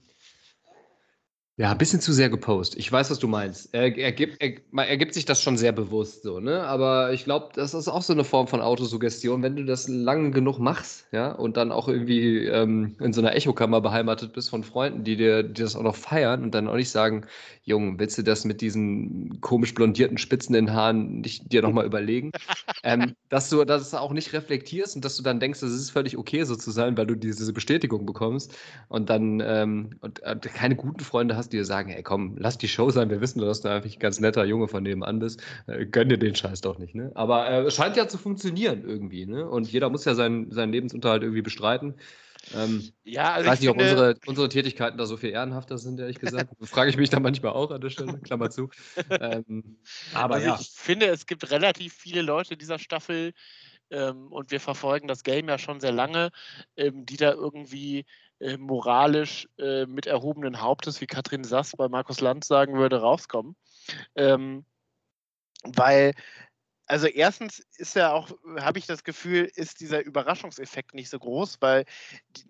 ja, 1.57 1.71
ein 1.71 1.77
bisschen 1.77 2.01
zu 2.01 2.11
sehr 2.11 2.29
gepostet. 2.29 2.77
Ich 2.79 2.91
weiß, 2.91 3.09
was 3.09 3.19
du 3.19 3.29
meinst. 3.29 3.73
Er, 3.73 3.97
er, 3.97 4.11
gibt, 4.11 4.41
er, 4.41 4.55
er 4.73 4.97
gibt 4.97 5.13
sich 5.13 5.23
das 5.23 5.41
schon 5.41 5.55
sehr 5.55 5.71
bewusst 5.71 6.23
so, 6.23 6.41
ne? 6.41 6.63
Aber 6.63 7.13
ich 7.13 7.23
glaube, 7.23 7.49
das 7.53 7.73
ist 7.73 7.87
auch 7.87 8.01
so 8.01 8.11
eine 8.11 8.25
Form 8.25 8.47
von 8.47 8.59
Autosuggestion, 8.59 9.41
wenn 9.41 9.55
du 9.55 9.63
das 9.63 9.87
lang 9.87 10.33
genug 10.33 10.59
machst, 10.59 11.07
ja, 11.13 11.31
und 11.31 11.55
dann 11.55 11.71
auch 11.71 11.87
irgendwie 11.87 12.45
ähm, 12.45 12.97
in 12.99 13.13
so 13.13 13.21
einer 13.21 13.33
Echokammer 13.35 13.79
beheimatet 13.79 14.33
bist 14.33 14.49
von 14.49 14.65
Freunden, 14.65 15.05
die 15.05 15.15
dir 15.15 15.43
die 15.43 15.61
das 15.61 15.77
auch 15.77 15.83
noch 15.83 15.95
feiern 15.95 16.43
und 16.43 16.53
dann 16.53 16.67
auch 16.67 16.75
nicht 16.75 16.89
sagen, 16.89 17.25
Junge, 17.63 17.97
willst 17.99 18.17
du 18.17 18.23
das 18.23 18.43
mit 18.43 18.59
diesen 18.59 19.39
komisch 19.39 19.73
blondierten 19.73 20.17
Spitzen 20.17 20.55
in 20.55 20.65
den 20.65 20.75
Haaren 20.75 21.21
nicht 21.21 21.53
dir 21.53 21.61
nochmal 21.61 21.85
überlegen? 21.85 22.31
ähm, 22.83 23.15
dass 23.29 23.49
du 23.49 23.63
das 23.63 23.93
auch 23.93 24.11
nicht 24.11 24.33
reflektierst 24.33 24.97
und 24.97 25.05
dass 25.05 25.15
du 25.15 25.23
dann 25.23 25.39
denkst, 25.39 25.61
es 25.63 25.71
ist 25.71 25.91
völlig 25.91 26.17
okay, 26.17 26.43
so 26.43 26.57
zu 26.57 26.71
sein, 26.71 26.97
weil 26.97 27.07
du 27.07 27.15
diese 27.15 27.53
Bestätigung 27.53 28.05
bekommst 28.05 28.55
und 28.89 29.09
dann 29.09 29.41
ähm, 29.43 29.91
und, 30.01 30.21
äh, 30.23 30.35
keine 30.41 30.75
guten 30.75 30.99
Freunde 30.99 31.37
hast, 31.37 31.44
die 31.49 31.57
dir 31.57 31.65
sagen, 31.65 31.91
ey 31.91 32.03
komm, 32.03 32.35
lass 32.37 32.57
die 32.57 32.67
Show 32.67 32.89
sein, 32.89 33.09
wir 33.09 33.21
wissen 33.21 33.39
dass 33.41 33.61
du 33.61 33.69
einfach 33.69 33.89
ein 33.89 33.99
ganz 33.99 34.19
netter 34.19 34.45
Junge 34.45 34.67
von 34.67 34.83
nebenan 34.83 35.19
bist, 35.19 35.41
äh, 35.67 35.85
gönn 35.85 36.09
dir 36.09 36.17
den 36.17 36.35
Scheiß 36.35 36.61
doch 36.61 36.77
nicht, 36.77 36.95
ne? 36.95 37.11
Aber 37.15 37.49
äh, 37.49 37.61
es 37.61 37.75
scheint 37.75 37.95
ja 37.95 38.07
zu 38.07 38.17
funktionieren 38.17 38.83
irgendwie, 38.85 39.25
ne? 39.25 39.47
Und 39.47 39.71
jeder 39.71 39.89
muss 39.89 40.05
ja 40.05 40.15
seinen, 40.15 40.51
seinen 40.51 40.71
Lebensunterhalt 40.71 41.23
irgendwie 41.23 41.41
bestreiten. 41.41 41.95
Ähm, 42.55 42.91
Ja, 43.03 43.23
ich 43.23 43.29
also 43.29 43.49
weiß 43.49 43.55
ich 43.55 43.61
nicht, 43.61 43.69
ob 43.69 43.77
unsere, 43.77 44.15
unsere 44.27 44.49
Tätigkeiten 44.49 44.97
da 44.97 45.05
so 45.05 45.17
viel 45.17 45.31
ehrenhafter 45.31 45.77
sind, 45.77 45.99
ehrlich 45.99 46.19
gesagt. 46.19 46.51
Frage 46.61 46.89
ich 46.89 46.97
mich 46.97 47.09
da 47.09 47.19
manchmal 47.19 47.53
auch 47.53 47.71
an 47.71 47.81
der 47.81 47.89
Stelle, 47.89 48.19
Klammer 48.19 48.49
zu. 48.49 48.69
Ähm, 49.09 49.77
aber 50.13 50.35
also 50.35 50.47
ja. 50.47 50.57
ich 50.59 50.69
finde, 50.69 51.07
es 51.07 51.25
gibt 51.25 51.49
relativ 51.51 51.93
viele 51.93 52.21
Leute 52.21 52.57
dieser 52.57 52.79
Staffel, 52.79 53.33
ähm, 53.91 54.31
und 54.31 54.51
wir 54.51 54.59
verfolgen 54.59 55.07
das 55.07 55.23
Game 55.23 55.47
ja 55.47 55.57
schon 55.57 55.79
sehr 55.79 55.91
lange, 55.91 56.31
ähm, 56.75 57.05
die 57.05 57.17
da 57.17 57.31
irgendwie 57.31 58.05
äh, 58.39 58.57
moralisch 58.57 59.47
äh, 59.57 59.85
mit 59.85 60.07
erhobenen 60.07 60.61
Hauptes, 60.61 61.01
wie 61.01 61.07
Katrin 61.07 61.43
Sass 61.43 61.73
bei 61.77 61.87
Markus 61.87 62.21
Lanz 62.21 62.47
sagen 62.47 62.77
würde, 62.77 63.01
rauskommen. 63.01 63.55
Ähm, 64.15 64.65
weil 65.63 66.13
also 66.87 67.07
erstens 67.07 67.59
ist 67.77 67.95
ja 67.95 68.11
auch, 68.11 68.29
habe 68.59 68.77
ich 68.77 68.85
das 68.85 69.03
Gefühl, 69.03 69.49
ist 69.55 69.79
dieser 69.79 70.05
Überraschungseffekt 70.05 70.93
nicht 70.93 71.09
so 71.09 71.17
groß, 71.17 71.57
weil 71.61 71.85
die, 72.37 72.43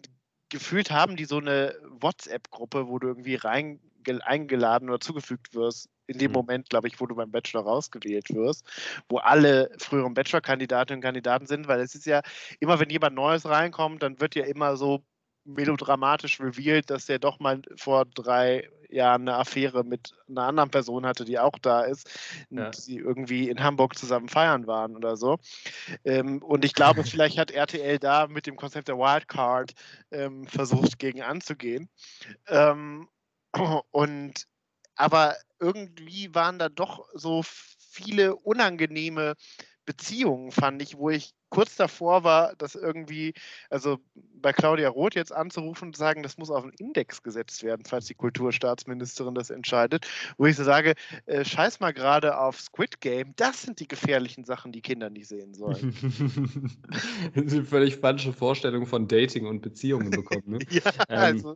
gefühlt 0.49 0.91
haben 0.91 1.15
die 1.15 1.25
so 1.25 1.37
eine 1.37 1.75
WhatsApp-Gruppe, 2.01 2.87
wo 2.87 2.99
du 2.99 3.07
irgendwie 3.07 3.35
rein 3.35 3.79
eingeladen 4.23 4.89
oder 4.89 4.99
zugefügt 4.99 5.55
wirst, 5.55 5.89
in 6.05 6.19
dem 6.19 6.29
mhm. 6.29 6.35
Moment, 6.35 6.69
glaube 6.69 6.87
ich, 6.87 6.99
wo 6.99 7.07
du 7.07 7.15
beim 7.15 7.31
Bachelor 7.31 7.63
rausgewählt 7.63 8.31
wirst, 8.35 8.63
wo 9.09 9.17
alle 9.17 9.71
früheren 9.79 10.13
Bachelor-Kandidatinnen 10.13 10.99
und 10.99 11.03
Kandidaten 11.03 11.47
sind, 11.47 11.67
weil 11.67 11.79
es 11.79 11.95
ist 11.95 12.05
ja 12.05 12.21
immer, 12.59 12.79
wenn 12.79 12.91
jemand 12.91 13.15
Neues 13.15 13.45
reinkommt, 13.45 14.03
dann 14.03 14.19
wird 14.19 14.35
ja 14.35 14.45
immer 14.45 14.77
so 14.77 15.03
melodramatisch 15.45 16.39
revealed, 16.39 16.89
dass 16.89 17.05
der 17.05 17.19
doch 17.19 17.39
mal 17.39 17.61
vor 17.75 18.05
drei 18.05 18.67
Jahren 18.89 19.21
eine 19.21 19.37
Affäre 19.37 19.83
mit 19.83 20.13
einer 20.27 20.43
anderen 20.43 20.71
Person 20.71 21.05
hatte, 21.05 21.25
die 21.25 21.39
auch 21.39 21.57
da 21.61 21.81
ist, 21.81 22.09
ja. 22.49 22.65
und 22.65 22.75
sie 22.75 22.97
irgendwie 22.97 23.49
in 23.49 23.63
Hamburg 23.63 23.97
zusammen 23.97 24.29
feiern 24.29 24.67
waren 24.67 24.95
oder 24.95 25.17
so. 25.17 25.37
Ähm, 26.03 26.41
und 26.41 26.65
ich 26.65 26.73
glaube, 26.73 27.03
vielleicht 27.03 27.37
hat 27.37 27.51
RTL 27.51 27.99
da 27.99 28.27
mit 28.27 28.47
dem 28.47 28.55
Konzept 28.55 28.87
der 28.87 28.97
Wildcard 28.97 29.73
ähm, 30.11 30.47
versucht, 30.47 30.99
gegen 30.99 31.21
anzugehen. 31.21 31.89
Ähm, 32.47 33.07
und 33.91 34.47
aber 34.95 35.35
irgendwie 35.59 36.33
waren 36.33 36.57
da 36.57 36.69
doch 36.69 37.07
so 37.13 37.43
viele 37.43 38.35
unangenehme 38.35 39.35
Beziehungen, 39.85 40.51
fand 40.51 40.81
ich, 40.81 40.97
wo 40.97 41.09
ich 41.09 41.33
kurz 41.49 41.75
davor 41.75 42.23
war, 42.23 42.53
das 42.57 42.75
irgendwie, 42.75 43.33
also 43.69 43.99
bei 44.13 44.51
Claudia 44.51 44.89
Roth 44.89 45.15
jetzt 45.15 45.31
anzurufen 45.31 45.89
und 45.89 45.95
zu 45.95 45.99
sagen, 45.99 46.23
das 46.23 46.37
muss 46.37 46.49
auf 46.49 46.63
einen 46.63 46.73
Index 46.73 47.23
gesetzt 47.23 47.63
werden, 47.63 47.85
falls 47.85 48.05
die 48.05 48.13
Kulturstaatsministerin 48.13 49.35
das 49.35 49.49
entscheidet, 49.51 50.07
wo 50.37 50.47
ich 50.47 50.55
so 50.55 50.63
sage, 50.63 50.95
äh, 51.27 51.45
scheiß 51.45 51.79
mal 51.79 51.93
gerade 51.93 52.37
auf 52.37 52.59
Squid 52.59 52.99
Game, 52.99 53.33
das 53.35 53.61
sind 53.61 53.79
die 53.79 53.87
gefährlichen 53.87 54.43
Sachen, 54.43 54.71
die 54.71 54.81
Kinder 54.81 55.09
nicht 55.09 55.27
sehen 55.27 55.53
sollen. 55.53 55.95
das 57.35 57.51
sind 57.51 57.67
völlig 57.67 57.97
falsche 57.97 58.33
Vorstellungen 58.33 58.87
von 58.87 59.07
Dating 59.07 59.45
und 59.45 59.61
Beziehungen 59.61 60.09
bekommen. 60.09 60.43
Ne? 60.45 60.59
ja, 60.69 60.91
ähm, 61.09 61.17
also. 61.17 61.55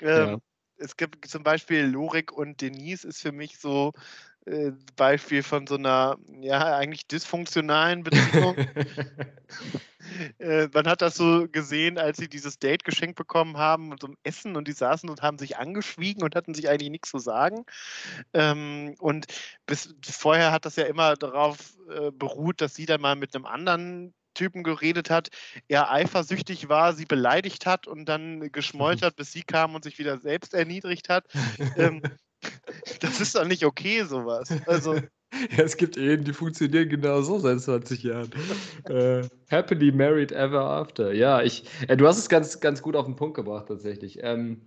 Ähm, 0.00 0.28
ja. 0.28 0.38
Es 0.76 0.96
gibt 0.96 1.26
zum 1.28 1.44
Beispiel 1.44 1.84
Lorik 1.84 2.32
und 2.32 2.60
Denise 2.60 3.04
ist 3.04 3.20
für 3.20 3.30
mich 3.30 3.58
so 3.58 3.92
äh, 4.46 4.72
Beispiel 4.96 5.42
von 5.42 5.66
so 5.66 5.76
einer, 5.76 6.16
ja, 6.40 6.76
eigentlich 6.76 7.06
dysfunktionalen 7.06 8.02
Beziehung. 8.02 8.56
äh, 10.38 10.68
man 10.72 10.86
hat 10.86 11.02
das 11.02 11.16
so 11.16 11.46
gesehen, 11.50 11.98
als 11.98 12.18
sie 12.18 12.28
dieses 12.28 12.58
Date 12.58 12.84
geschenkt 12.84 13.16
bekommen 13.16 13.56
haben 13.56 13.92
und 13.92 14.00
so 14.00 14.08
ein 14.08 14.16
Essen 14.24 14.56
und 14.56 14.68
die 14.68 14.72
saßen 14.72 15.08
und 15.08 15.22
haben 15.22 15.38
sich 15.38 15.58
angeschwiegen 15.58 16.22
und 16.22 16.34
hatten 16.34 16.54
sich 16.54 16.68
eigentlich 16.68 16.90
nichts 16.90 17.10
zu 17.10 17.18
sagen. 17.18 17.64
Ähm, 18.32 18.94
und 18.98 19.26
bis 19.66 19.94
vorher 20.02 20.52
hat 20.52 20.64
das 20.64 20.76
ja 20.76 20.84
immer 20.84 21.14
darauf 21.14 21.76
äh, 21.90 22.10
beruht, 22.10 22.60
dass 22.60 22.74
sie 22.74 22.86
dann 22.86 23.00
mal 23.00 23.16
mit 23.16 23.34
einem 23.34 23.46
anderen 23.46 24.14
Typen 24.34 24.62
geredet 24.62 25.10
hat, 25.10 25.28
er 25.68 25.90
eifersüchtig 25.92 26.68
war, 26.68 26.94
sie 26.94 27.04
beleidigt 27.04 27.66
hat 27.66 27.86
und 27.86 28.06
dann 28.06 28.40
geschmoltert, 28.52 29.16
bis 29.16 29.32
sie 29.32 29.42
kam 29.42 29.74
und 29.74 29.84
sich 29.84 29.98
wieder 29.98 30.18
selbst 30.18 30.54
erniedrigt 30.54 31.08
hat. 31.08 31.26
ähm, 31.76 32.02
das 33.00 33.20
ist 33.20 33.34
doch 33.34 33.44
nicht 33.44 33.64
okay, 33.64 34.04
sowas. 34.04 34.48
Also. 34.66 35.00
Ja, 35.56 35.64
es 35.64 35.78
gibt 35.78 35.96
Ehen, 35.96 36.24
die 36.24 36.34
funktionieren 36.34 36.90
genau 36.90 37.22
so 37.22 37.38
seit 37.38 37.58
20 37.58 38.02
Jahren. 38.02 38.28
äh, 38.90 39.22
happily 39.50 39.90
married 39.90 40.30
ever 40.30 40.60
after. 40.60 41.14
Ja, 41.14 41.40
ich, 41.40 41.64
äh, 41.88 41.96
du 41.96 42.06
hast 42.06 42.18
es 42.18 42.28
ganz, 42.28 42.60
ganz 42.60 42.82
gut 42.82 42.94
auf 42.96 43.06
den 43.06 43.16
Punkt 43.16 43.36
gebracht, 43.36 43.68
tatsächlich. 43.68 44.18
Ähm, 44.20 44.60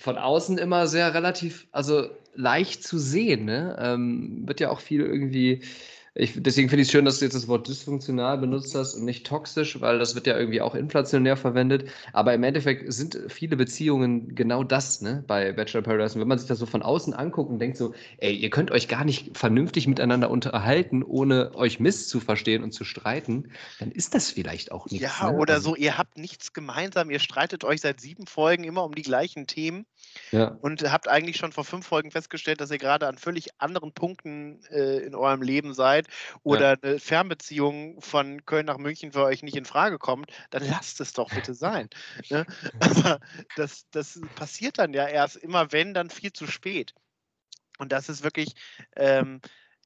von 0.00 0.18
außen 0.18 0.58
immer 0.58 0.88
sehr 0.88 1.14
relativ, 1.14 1.68
also 1.70 2.10
leicht 2.34 2.82
zu 2.82 2.98
sehen, 2.98 3.44
ne? 3.44 3.76
Ähm, 3.78 4.42
wird 4.48 4.58
ja 4.58 4.70
auch 4.70 4.80
viel 4.80 5.02
irgendwie 5.02 5.62
ich, 6.18 6.32
deswegen 6.36 6.70
finde 6.70 6.82
ich 6.82 6.88
es 6.88 6.92
schön, 6.92 7.04
dass 7.04 7.18
du 7.18 7.26
jetzt 7.26 7.34
das 7.34 7.46
Wort 7.46 7.68
dysfunktional 7.68 8.38
benutzt 8.38 8.74
hast 8.74 8.94
und 8.94 9.04
nicht 9.04 9.26
toxisch, 9.26 9.80
weil 9.82 9.98
das 9.98 10.14
wird 10.14 10.26
ja 10.26 10.38
irgendwie 10.38 10.62
auch 10.62 10.74
inflationär 10.74 11.36
verwendet. 11.36 11.90
Aber 12.14 12.32
im 12.32 12.42
Endeffekt 12.42 12.90
sind 12.90 13.18
viele 13.28 13.56
Beziehungen 13.56 14.34
genau 14.34 14.64
das, 14.64 15.02
ne, 15.02 15.22
bei 15.26 15.52
Bachelor 15.52 15.82
Paradise. 15.82 16.14
Und 16.14 16.22
wenn 16.22 16.28
man 16.28 16.38
sich 16.38 16.48
das 16.48 16.58
so 16.58 16.64
von 16.64 16.82
außen 16.82 17.12
anguckt 17.12 17.50
und 17.50 17.58
denkt 17.58 17.76
so, 17.76 17.92
ey, 18.18 18.34
ihr 18.34 18.48
könnt 18.48 18.70
euch 18.70 18.88
gar 18.88 19.04
nicht 19.04 19.36
vernünftig 19.36 19.86
miteinander 19.86 20.30
unterhalten, 20.30 21.02
ohne 21.02 21.54
euch 21.54 21.80
misszuverstehen 21.80 22.64
und 22.64 22.72
zu 22.72 22.84
streiten, 22.84 23.50
dann 23.78 23.90
ist 23.90 24.14
das 24.14 24.30
vielleicht 24.30 24.72
auch 24.72 24.86
nichts. 24.86 25.06
Ja, 25.20 25.30
ne? 25.30 25.36
oder 25.36 25.54
also, 25.54 25.70
so, 25.70 25.76
ihr 25.76 25.98
habt 25.98 26.16
nichts 26.16 26.54
gemeinsam, 26.54 27.10
ihr 27.10 27.20
streitet 27.20 27.62
euch 27.62 27.82
seit 27.82 28.00
sieben 28.00 28.26
Folgen 28.26 28.64
immer 28.64 28.84
um 28.84 28.94
die 28.94 29.02
gleichen 29.02 29.46
Themen 29.46 29.84
ja. 30.30 30.56
und 30.60 30.82
habt 30.90 31.08
eigentlich 31.08 31.36
schon 31.36 31.52
vor 31.52 31.64
fünf 31.64 31.86
Folgen 31.86 32.10
festgestellt, 32.10 32.60
dass 32.60 32.70
ihr 32.70 32.78
gerade 32.78 33.06
an 33.06 33.18
völlig 33.18 33.48
anderen 33.58 33.92
Punkten 33.92 34.64
äh, 34.70 34.98
in 34.98 35.14
eurem 35.14 35.42
Leben 35.42 35.74
seid 35.74 36.08
oder 36.42 36.74
ja. 36.74 36.76
eine 36.82 36.98
Fernbeziehung 36.98 38.00
von 38.00 38.44
Köln 38.46 38.66
nach 38.66 38.78
München 38.78 39.12
für 39.12 39.24
euch 39.24 39.42
nicht 39.42 39.56
in 39.56 39.64
Frage 39.64 39.98
kommt, 39.98 40.30
dann 40.50 40.66
lasst 40.66 41.00
es 41.00 41.12
doch 41.12 41.30
bitte 41.30 41.54
sein. 41.54 41.88
ne? 42.30 42.46
Aber 42.80 43.20
das, 43.56 43.86
das 43.90 44.20
passiert 44.34 44.78
dann 44.78 44.92
ja 44.92 45.06
erst 45.06 45.36
immer, 45.36 45.72
wenn, 45.72 45.94
dann 45.94 46.10
viel 46.10 46.32
zu 46.32 46.46
spät. 46.46 46.94
Und 47.78 47.92
das 47.92 48.08
ist 48.08 48.22
wirklich, 48.22 48.54
ähm, 48.96 49.40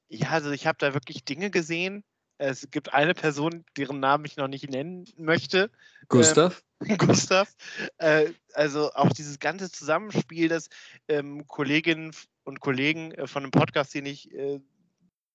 ja, 0.07 0.29
also 0.29 0.51
ich 0.51 0.67
habe 0.67 0.77
da 0.79 0.93
wirklich 0.93 1.25
Dinge 1.25 1.51
gesehen. 1.51 2.03
Es 2.37 2.69
gibt 2.71 2.93
eine 2.93 3.13
Person, 3.13 3.65
deren 3.77 3.99
Namen 3.99 4.25
ich 4.25 4.37
noch 4.37 4.47
nicht 4.47 4.69
nennen 4.69 5.05
möchte. 5.17 5.69
Gustav. 6.07 6.57
Ähm, 6.59 6.70
Gustav. 6.97 7.53
Äh, 7.97 8.31
also 8.53 8.91
auch 8.93 9.09
dieses 9.09 9.39
ganze 9.39 9.71
Zusammenspiel, 9.71 10.49
das 10.49 10.69
ähm, 11.07 11.47
Kolleginnen 11.47 12.11
und 12.43 12.59
Kollegen 12.59 13.11
äh, 13.11 13.27
von 13.27 13.43
einem 13.43 13.51
Podcast, 13.51 13.93
den 13.93 14.05
ich 14.05 14.33
äh, 14.33 14.59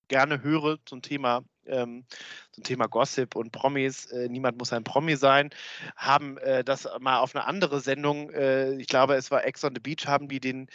gerne 0.08 0.42
höre 0.42 0.78
zum 0.84 1.02
Thema, 1.02 1.42
ähm, 1.66 2.04
zum 2.52 2.62
Thema 2.62 2.86
Gossip 2.86 3.34
und 3.34 3.50
Promis, 3.50 4.06
äh, 4.06 4.28
niemand 4.28 4.58
muss 4.58 4.72
ein 4.72 4.84
Promi 4.84 5.16
sein, 5.16 5.50
haben 5.96 6.38
äh, 6.38 6.62
das 6.62 6.88
mal 7.00 7.18
auf 7.18 7.34
eine 7.34 7.44
andere 7.44 7.80
Sendung, 7.80 8.30
äh, 8.30 8.74
ich 8.74 8.86
glaube, 8.86 9.14
es 9.14 9.30
war 9.30 9.44
Ex 9.44 9.64
on 9.64 9.74
the 9.74 9.80
Beach, 9.80 10.06
haben 10.06 10.28
die 10.28 10.40
den 10.40 10.68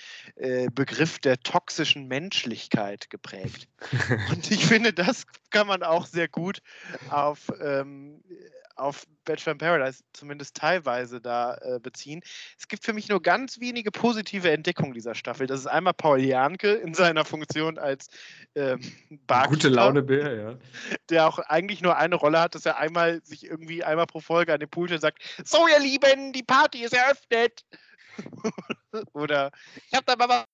Begriff 0.74 1.19
der 1.19 1.38
toxischen 1.39 2.07
Menschlichkeit 2.07 3.09
geprägt. 3.09 3.67
und 4.32 4.51
ich 4.51 4.65
finde, 4.65 4.91
das 4.91 5.26
kann 5.49 5.67
man 5.67 5.84
auch 5.84 6.05
sehr 6.05 6.28
gut 6.28 6.61
auf 7.09 7.51
ähm, 7.61 8.22
auf 8.76 9.05
Bachelor 9.26 9.53
in 9.53 9.57
Paradise 9.57 10.03
zumindest 10.13 10.55
teilweise 10.55 11.22
da 11.22 11.55
äh, 11.55 11.80
beziehen. 11.80 12.22
Es 12.57 12.67
gibt 12.67 12.84
für 12.84 12.93
mich 12.93 13.09
nur 13.09 13.22
ganz 13.22 13.59
wenige 13.59 13.91
positive 13.91 14.49
Entdeckungen 14.51 14.93
dieser 14.93 15.15
Staffel. 15.15 15.47
Das 15.47 15.59
ist 15.59 15.67
einmal 15.67 15.93
Paul 15.93 16.19
Janke 16.19 16.74
in 16.74 16.93
seiner 16.93 17.26
Funktion 17.26 17.78
als 17.78 18.07
ähm, 18.55 18.82
Gute 19.47 19.69
Laune 19.69 20.01
Bär, 20.01 20.36
ja. 20.36 20.57
Der 21.09 21.28
auch 21.28 21.39
eigentlich 21.39 21.82
nur 21.82 21.97
eine 21.97 22.15
Rolle 22.15 22.39
hat, 22.39 22.55
dass 22.55 22.65
er 22.65 22.78
einmal 22.78 23.24
sich 23.24 23.45
irgendwie 23.45 23.84
einmal 23.84 24.07
pro 24.07 24.19
Folge 24.19 24.53
an 24.53 24.59
den 24.59 24.69
Pool 24.69 24.89
sagt: 24.99 25.22
So, 25.45 25.67
ihr 25.67 25.80
Lieben, 25.80 26.34
die 26.34 26.43
Party 26.43 26.84
ist 26.84 26.93
eröffnet. 26.93 27.63
Oder 29.13 29.51
ich 29.88 29.93
habe 29.93 30.05
da 30.05 30.15
mal 30.28 30.45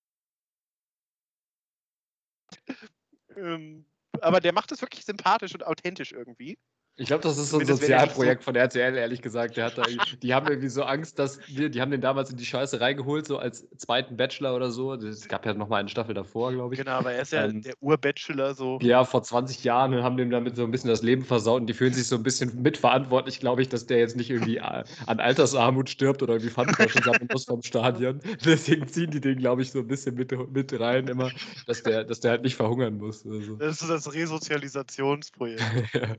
ähm, 3.36 3.86
aber 4.22 4.40
der 4.40 4.54
macht 4.54 4.72
es 4.72 4.82
wirklich 4.82 5.06
sympathisch 5.06 5.54
und 5.54 5.66
authentisch 5.66 6.12
irgendwie. 6.12 6.58
Ich 7.00 7.08
glaube, 7.08 7.22
das 7.22 7.38
ist 7.38 7.52
so 7.52 7.60
ein 7.60 7.66
Sozialprojekt 7.66 8.44
von 8.44 8.56
RTL, 8.56 8.96
ehrlich 8.96 9.22
gesagt. 9.22 9.56
Der 9.56 9.66
hat 9.66 9.78
da, 9.78 9.84
die 10.22 10.34
haben 10.34 10.48
irgendwie 10.48 10.70
so 10.70 10.82
Angst, 10.84 11.20
dass 11.20 11.40
die, 11.48 11.70
die 11.70 11.80
haben 11.80 11.92
den 11.92 12.02
damals 12.02 12.32
in 12.32 12.38
die 12.38 12.46
Scheiße 12.46 12.82
reingeholt, 12.82 13.28
so 13.28 13.38
als 13.38 13.70
zweiten 13.78 14.18
Bachelor 14.18 14.56
oder 14.56 14.72
so. 14.72 14.94
Es 14.94 15.28
gab 15.28 15.46
ja 15.46 15.54
noch 15.54 15.70
mal 15.70 15.78
eine 15.78 15.90
Staffel 15.90 16.16
davor, 16.16 16.52
glaube 16.52 16.74
ich. 16.74 16.80
Genau, 16.80 16.94
aber 16.94 17.12
er 17.12 17.22
ist 17.22 17.34
ja 17.34 17.46
ähm, 17.46 17.62
der 17.62 17.76
Ur-Bachelor 17.82 18.56
so. 18.56 18.80
Ja, 18.82 19.06
vor 19.06 19.22
20 19.22 19.64
Jahren 19.64 19.94
und 19.94 20.02
haben 20.02 20.18
dem 20.18 20.32
damit 20.32 20.56
so 20.56 20.64
ein 20.64 20.72
bisschen 20.72 20.90
das 20.90 21.04
Leben 21.04 21.24
versaut 21.24 21.62
und 21.62 21.68
die 21.68 21.76
fühlen 21.76 21.94
sich 21.94 22.08
so 22.08 22.16
ein 22.16 22.24
bisschen 22.24 22.64
mitverantwortlich, 22.64 23.40
glaube 23.40 23.62
ich, 23.62 23.70
dass 23.70 23.86
der 23.86 24.00
jetzt 24.00 24.16
nicht 24.16 24.32
irgendwie 24.32 24.60
an 24.60 24.86
Altersarmut 25.06 25.92
stirbt 25.92 26.24
oder 26.24 26.34
irgendwie 26.34 26.52
Pfandflaschen 26.52 27.04
sammeln 27.04 27.28
muss 27.32 27.46
vom 27.46 27.62
Stadion. 27.62 28.22
Deswegen 28.44 28.88
ziehen 28.88 29.12
die 29.12 29.22
den, 29.22 29.38
glaube 29.38 29.62
ich, 29.62 29.72
so 29.72 29.80
ein 29.80 29.88
bisschen 29.88 30.16
mit, 30.16 30.32
mit 30.52 30.80
rein 30.80 31.08
immer, 31.08 31.30
dass 31.68 31.84
der, 31.84 32.06
dass 32.06 32.22
der 32.22 32.32
halt 32.32 32.42
nicht 32.42 32.56
verhungern 32.56 32.98
muss. 32.98 33.24
Also. 33.24 33.56
Das 33.58 33.74
ist 33.74 33.80
so 33.82 33.88
das 33.88 34.12
Resozialisationsprojekt. 34.12 35.62
ja. 35.94 36.16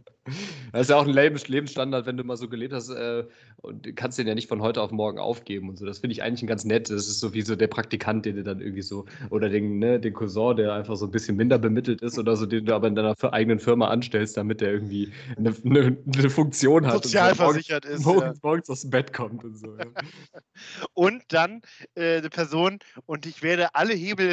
Das 0.72 0.82
ist 0.82 0.90
ja 0.90 0.96
auch 0.96 1.06
ein 1.06 1.12
Lebensstandard, 1.12 2.06
wenn 2.06 2.16
du 2.16 2.24
mal 2.24 2.36
so 2.36 2.48
gelebt 2.48 2.72
hast 2.72 2.90
äh, 2.90 3.24
und 3.58 3.96
kannst 3.96 4.18
den 4.18 4.26
ja 4.26 4.34
nicht 4.34 4.48
von 4.48 4.62
heute 4.62 4.82
auf 4.82 4.90
morgen 4.90 5.18
aufgeben 5.18 5.68
und 5.68 5.78
so. 5.78 5.86
Das 5.86 5.98
finde 5.98 6.12
ich 6.12 6.22
eigentlich 6.22 6.48
ganz 6.48 6.64
nett. 6.64 6.90
Das 6.90 7.08
ist 7.08 7.20
so 7.20 7.34
wie 7.34 7.42
so 7.42 7.56
der 7.56 7.66
Praktikant, 7.66 8.26
den 8.26 8.36
du 8.36 8.42
dann 8.42 8.60
irgendwie 8.60 8.82
so, 8.82 9.06
oder 9.30 9.48
den, 9.48 9.78
ne, 9.78 9.98
den 9.98 10.14
Cousin, 10.14 10.56
der 10.56 10.74
einfach 10.74 10.96
so 10.96 11.06
ein 11.06 11.10
bisschen 11.10 11.36
minder 11.36 11.58
bemittelt 11.58 12.02
ist 12.02 12.18
oder 12.18 12.36
so, 12.36 12.46
den 12.46 12.66
du 12.66 12.74
aber 12.74 12.88
in 12.88 12.94
deiner 12.94 13.14
eigenen 13.32 13.58
Firma 13.58 13.88
anstellst, 13.88 14.36
damit 14.36 14.60
der 14.60 14.72
irgendwie 14.72 15.12
eine, 15.36 15.54
eine, 15.64 15.96
eine 16.14 16.30
Funktion 16.30 16.86
hat. 16.86 17.04
Sozialversichert 17.04 17.86
und 17.86 17.92
ist. 17.92 18.04
Morgens, 18.04 18.36
ja. 18.36 18.40
morgens 18.42 18.70
aus 18.70 18.80
dem 18.82 18.90
Bett 18.90 19.12
kommt 19.12 19.44
und 19.44 19.56
so. 19.56 19.76
Ja. 19.76 19.84
und 20.94 21.22
dann 21.28 21.62
äh, 21.94 22.18
eine 22.18 22.30
Person, 22.30 22.78
und 23.06 23.26
ich 23.26 23.42
werde 23.42 23.74
alle 23.74 23.94
Hebel 23.94 24.28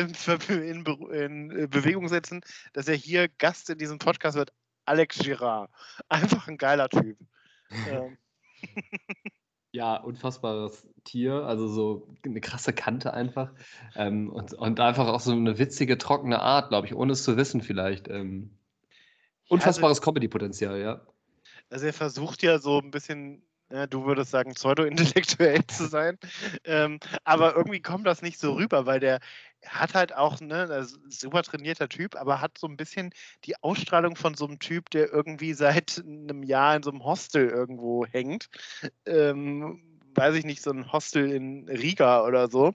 in, 0.50 0.86
in, 1.10 1.52
in 1.52 1.70
Bewegung 1.70 2.08
setzen, 2.08 2.42
dass 2.74 2.88
er 2.88 2.96
hier 2.96 3.28
Gast 3.38 3.70
in 3.70 3.78
diesem 3.78 3.98
Podcast 3.98 4.38
wird, 4.38 4.52
Alex 4.86 5.20
Girard. 5.20 5.70
Einfach 6.10 6.48
ein 6.48 6.58
geiler 6.58 6.90
Typ. 6.90 7.18
Ähm. 7.90 8.18
Ja, 9.72 9.98
unfassbares 9.98 10.88
Tier, 11.04 11.44
also 11.44 11.68
so 11.68 12.08
eine 12.24 12.40
krasse 12.40 12.72
Kante 12.72 13.14
einfach. 13.14 13.52
Ähm, 13.98 14.30
und, 14.30 14.54
und 14.54 14.80
einfach 14.80 15.10
auch 15.10 15.20
so 15.20 15.34
eine 15.34 15.60
witzige, 15.60 15.98
trockene 15.98 16.40
Art, 16.42 16.70
glaube 16.70 16.88
ich, 16.88 16.96
ohne 16.96 17.12
es 17.12 17.26
zu 17.26 17.36
wissen 17.36 17.60
vielleicht. 17.60 18.08
Ähm, 18.08 18.58
also 19.44 19.56
unfassbares 19.56 20.02
Comedy-Potenzial, 20.02 20.80
ja. 20.80 21.02
Also 21.70 21.88
er 21.88 21.92
versucht 21.92 22.42
ja 22.42 22.58
so 22.58 22.80
ein 22.80 22.90
bisschen 22.90 23.44
ja, 23.72 23.88
du 23.88 24.06
würdest 24.06 24.32
sagen, 24.32 24.54
pseudo-intellektuell 24.54 25.66
zu 25.68 25.88
sein. 25.88 26.18
Ähm, 26.64 27.00
aber 27.24 27.56
irgendwie 27.56 27.82
kommt 27.82 28.06
das 28.06 28.22
nicht 28.22 28.40
so 28.40 28.54
rüber, 28.54 28.86
weil 28.86 29.00
der 29.00 29.20
hat 29.68 29.93
halt 29.95 30.16
auch, 30.16 30.39
ne, 30.41 30.86
super 31.09 31.43
trainierter 31.43 31.89
Typ, 31.89 32.16
aber 32.16 32.41
hat 32.41 32.57
so 32.57 32.68
ein 32.68 32.78
bisschen 32.78 33.11
die 33.45 33.55
Ausstrahlung 33.63 34.16
von 34.16 34.36
so 34.36 34.45
einem 34.47 34.59
Typ, 34.59 34.89
der 34.91 35.11
irgendwie 35.11 35.53
seit 35.55 35.99
einem 36.05 36.43
Jahr 36.43 36.76
in 36.76 36.84
so 36.84 36.91
einem 36.91 37.03
Hostel 37.03 37.49
irgendwo 37.49 38.05
hängt. 38.05 38.47
Ähm, 39.05 39.95
weiß 40.16 40.36
ich 40.36 40.45
nicht, 40.45 40.61
so 40.61 40.72
ein 40.72 40.91
Hostel 40.91 41.32
in 41.32 41.68
Riga 41.68 42.24
oder 42.24 42.49
so 42.49 42.74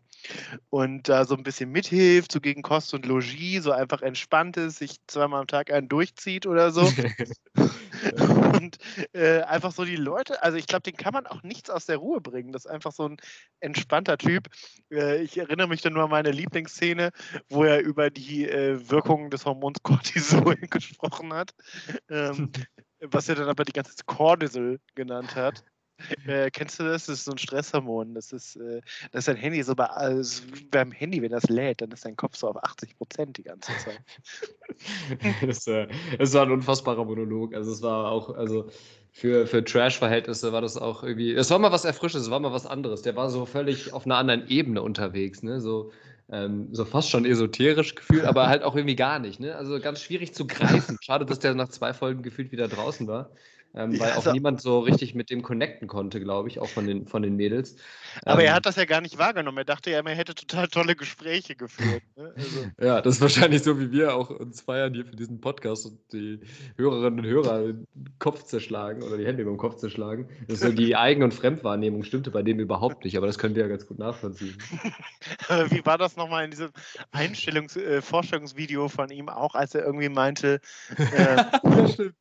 und 0.71 1.09
da 1.09 1.25
so 1.25 1.35
ein 1.35 1.43
bisschen 1.43 1.71
mithilft, 1.71 2.33
so 2.33 2.41
gegen 2.41 2.63
Kost 2.63 2.95
und 2.95 3.07
Logis, 3.07 3.65
so 3.65 3.73
einfach 3.73 4.03
entspannt 4.03 4.57
ist, 4.57 4.79
sich 4.79 4.97
zweimal 5.07 5.41
am 5.41 5.47
Tag 5.47 5.73
einen 5.73 5.89
durchzieht 5.89 6.47
oder 6.47 6.71
so. 6.71 6.83
und 8.55 8.79
äh, 9.13 9.41
einfach 9.43 9.73
so 9.73 9.85
die 9.85 9.97
Leute, 9.97 10.43
also 10.43 10.57
ich 10.57 10.67
glaube, 10.67 10.83
den 10.83 10.97
kann 10.97 11.13
man 11.13 11.27
auch 11.27 11.43
nichts 11.43 11.71
aus 11.71 11.87
der 11.87 11.99
Ruhe 11.99 12.21
bringen. 12.21 12.53
Das 12.53 12.65
ist 12.65 12.71
einfach 12.71 12.93
so 12.93 13.09
ein 13.09 13.17
entspannter 13.61 14.19
Typ. 14.19 14.49
Äh, 14.91 15.23
ich 15.23 15.39
erinnere 15.39 15.69
mich 15.69 15.83
dann 15.83 15.95
nur 15.95 16.05
an 16.05 16.11
meine 16.11 16.31
Lieblingsszene, 16.31 17.11
wo 17.49 17.65
er 17.65 17.81
über 17.81 18.11
die 18.11 18.49
äh, 18.49 18.91
Wirkungen 18.91 19.31
des 19.31 19.45
Hormons 19.45 19.79
Cortisol 19.83 20.57
gesprochen 20.57 21.33
hat. 21.33 21.53
Ähm, 22.09 22.51
was 23.01 23.29
er 23.29 23.35
dann 23.35 23.49
aber 23.49 23.65
die 23.65 23.73
ganze 23.73 23.95
Zeit 23.95 24.07
Cortisol 24.07 24.79
genannt 24.95 25.35
hat. 25.35 25.65
Äh, 26.27 26.51
kennst 26.51 26.79
du 26.79 26.85
das? 26.85 27.07
Das 27.07 27.19
ist 27.19 27.25
so 27.25 27.33
ein 27.33 27.39
Stresshormon. 27.39 28.15
Das 28.15 28.33
ist, 28.33 28.57
äh, 28.57 28.81
das 29.13 29.21
ist 29.21 29.29
dein 29.29 29.37
Handy 29.37 29.63
so 29.63 29.75
bei, 29.75 29.87
also 29.87 30.43
beim 30.71 30.93
Handy, 30.93 31.23
wenn 31.23 31.31
das 31.31 31.45
lädt, 31.45 31.81
dann 31.81 31.91
ist 31.91 32.05
dein 32.05 32.17
Kopf 32.17 32.37
so 32.37 32.49
auf 32.49 32.63
80 32.63 32.97
Prozent 32.97 33.37
die 33.37 33.43
ganze 33.43 33.73
Zeit. 33.79 34.01
das, 35.47 35.67
äh, 35.67 35.89
das 36.19 36.35
war 36.35 36.43
ein 36.43 36.53
unfassbarer 36.53 37.05
Monolog. 37.05 37.55
Also 37.55 37.73
es 37.73 37.83
war 37.83 38.11
auch, 38.11 38.35
also 38.37 38.71
für, 39.13 39.47
für 39.47 39.65
Trash-Verhältnisse 39.65 40.53
war 40.53 40.61
das 40.61 40.77
auch 40.77 41.03
irgendwie. 41.03 41.35
Es 41.35 41.51
war 41.51 41.59
mal 41.59 41.73
was 41.73 41.85
Erfrischendes, 41.85 42.27
es 42.27 42.31
war 42.31 42.41
mal 42.41 42.53
was 42.53 42.67
anderes. 42.67 43.03
Der 43.03 43.17
war 43.17 43.31
so 43.31 43.47
völlig 43.47 43.93
auf 43.93 44.07
einer 44.07 44.17
anderen 44.17 44.49
Ebene 44.49 44.83
unterwegs, 44.83 45.43
ne? 45.43 45.61
So, 45.61 45.91
ähm, 46.31 46.69
so 46.73 46.85
fast 46.85 47.11
schon 47.11 47.25
esoterisch 47.25 47.97
gefühlt, 47.97 48.25
aber 48.25 48.49
halt 48.49 48.63
auch 48.63 48.77
irgendwie 48.77 48.97
gar 48.97 49.19
nicht. 49.19 49.41
Ne? 49.41 49.57
Also 49.57 49.81
ganz 49.81 50.01
schwierig 50.01 50.33
zu 50.33 50.47
greifen. 50.47 50.97
Schade, 51.03 51.27
dass 51.27 51.41
der 51.41 51.55
nach 51.55 51.69
zwei 51.69 51.93
Folgen 51.93 52.23
gefühlt 52.23 52.53
wieder 52.53 52.69
draußen 52.69 53.09
war 53.09 53.31
ähm, 53.75 53.93
ja, 53.93 54.01
weil 54.01 54.13
auch 54.13 54.17
also, 54.17 54.33
niemand 54.33 54.61
so 54.61 54.81
richtig 54.81 55.15
mit 55.15 55.31
dem 55.31 55.43
connecten 55.43 55.87
konnte, 55.87 56.21
glaube 56.21 56.49
ich, 56.49 56.59
auch 56.59 56.69
von 56.69 56.87
den, 56.87 57.07
von 57.07 57.23
den 57.23 57.37
Mädels. 57.37 57.77
Aber 58.25 58.41
ähm, 58.41 58.49
er 58.49 58.55
hat 58.55 58.67
das 58.67 58.77
ja 58.77 58.85
gar 58.85 59.01
nicht 59.01 59.19
wahrgenommen. 59.19 59.59
Er 59.59 59.65
dachte 59.65 59.91
ja, 59.91 60.01
er 60.01 60.15
hätte 60.15 60.35
total 60.35 60.67
tolle 60.69 60.97
Gespräche 60.97 61.55
geführt. 61.55 62.03
Ne? 62.17 62.33
Also. 62.37 62.67
ja, 62.81 63.01
das 63.01 63.17
ist 63.17 63.21
wahrscheinlich 63.21 63.63
so, 63.63 63.79
wie 63.79 63.93
wir 63.93 64.17
auch 64.17 64.31
uns 64.31 64.61
feiern 64.61 64.93
hier 64.93 65.05
für 65.05 65.15
diesen 65.15 65.41
Podcast 65.41 65.87
und 65.87 66.01
die 66.13 66.41
Hörerinnen 66.77 67.21
und 67.21 67.27
Hörer 67.27 67.61
den 67.61 67.87
Kopf 68.19 68.45
zerschlagen 68.45 69.03
oder 69.03 69.17
die 69.17 69.27
Hände 69.27 69.43
über 69.43 69.53
den 69.53 69.59
Kopf 69.59 69.77
zerschlagen. 69.77 70.29
Das 70.49 70.61
so 70.61 70.73
die 70.73 70.97
Eigen- 70.97 71.23
und 71.23 71.33
Fremdwahrnehmung 71.33 72.03
stimmte 72.03 72.33
bei 72.33 72.43
dem 72.43 72.59
überhaupt 72.59 73.05
nicht, 73.05 73.17
aber 73.17 73.27
das 73.27 73.39
können 73.39 73.55
wir 73.55 73.63
ja 73.63 73.69
ganz 73.69 73.87
gut 73.87 73.99
nachvollziehen. 73.99 74.57
wie 75.71 75.87
war 75.87 75.99
das 75.99 76.17
nochmal 76.17 76.45
in 76.45 76.51
diesem 76.51 76.71
Einstellungs-, 77.13 77.79
äh, 77.79 78.03
Vorstellungsvideo 78.03 78.89
von 78.89 79.11
ihm 79.11 79.29
auch, 79.29 79.55
als 79.55 79.75
er 79.75 79.85
irgendwie 79.85 80.09
meinte, 80.09 80.61
äh, 80.97 81.37
ja, 81.37 81.89
stimmt. 81.89 82.15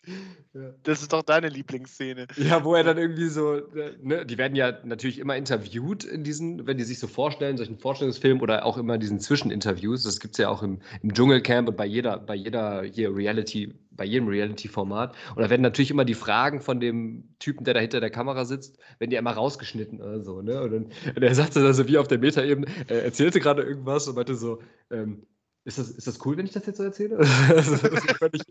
Ja. 0.53 0.71
das 0.83 1.01
ist 1.01 1.13
doch 1.13 1.21
dein 1.21 1.38
deine 1.41 1.53
Lieblingsszene? 1.53 2.27
Ja, 2.37 2.63
wo 2.63 2.75
er 2.75 2.83
dann 2.83 2.97
irgendwie 2.97 3.27
so, 3.27 3.61
ne, 4.01 4.25
die 4.25 4.37
werden 4.37 4.55
ja 4.55 4.77
natürlich 4.83 5.19
immer 5.19 5.35
interviewt 5.35 6.03
in 6.03 6.23
diesen, 6.23 6.67
wenn 6.67 6.77
die 6.77 6.83
sich 6.83 6.99
so 6.99 7.07
vorstellen, 7.07 7.57
solchen 7.57 7.77
Vorstellungsfilmen 7.77 8.41
oder 8.41 8.65
auch 8.65 8.77
immer 8.77 8.97
diesen 8.97 9.19
Zwischeninterviews. 9.19 10.03
Das 10.03 10.19
gibt 10.19 10.35
es 10.35 10.37
ja 10.39 10.49
auch 10.49 10.63
im, 10.63 10.79
im 11.01 11.13
Dschungelcamp 11.13 11.69
und 11.69 11.77
bei 11.77 11.85
jeder, 11.85 12.17
bei 12.17 12.35
jeder 12.35 12.83
hier 12.83 13.15
Reality, 13.15 13.73
bei 13.91 14.05
jedem 14.05 14.27
Reality-Format. 14.27 15.15
Und 15.35 15.41
da 15.41 15.49
werden 15.49 15.61
natürlich 15.61 15.91
immer 15.91 16.05
die 16.05 16.13
Fragen 16.13 16.61
von 16.61 16.79
dem 16.79 17.23
Typen, 17.39 17.65
der 17.65 17.73
da 17.73 17.79
hinter 17.79 17.99
der 17.99 18.09
Kamera 18.09 18.45
sitzt, 18.45 18.77
werden 18.99 19.11
die 19.11 19.17
immer 19.17 19.31
rausgeschnitten 19.31 20.01
oder 20.01 20.21
so, 20.21 20.41
ne? 20.41 20.61
Und, 20.61 20.71
dann, 20.71 20.85
und 21.15 21.23
er 21.23 21.35
sagte 21.35 21.61
dann 21.61 21.73
so 21.73 21.87
wie 21.87 21.97
auf 21.97 22.07
der 22.07 22.19
Meta-Ebene, 22.19 22.67
er 22.87 23.03
erzählte 23.03 23.39
gerade 23.39 23.63
irgendwas 23.63 24.07
und 24.07 24.15
meinte 24.15 24.35
so, 24.35 24.59
ähm, 24.91 25.23
ist 25.65 25.77
das, 25.77 25.89
ist 25.91 26.07
das 26.07 26.25
cool, 26.25 26.37
wenn 26.37 26.45
ich 26.45 26.53
das 26.53 26.65
jetzt 26.65 26.77
so 26.77 26.83
erzähle? 26.83 27.17
also, 27.17 27.75
das 27.87 28.03
völlig, 28.17 28.41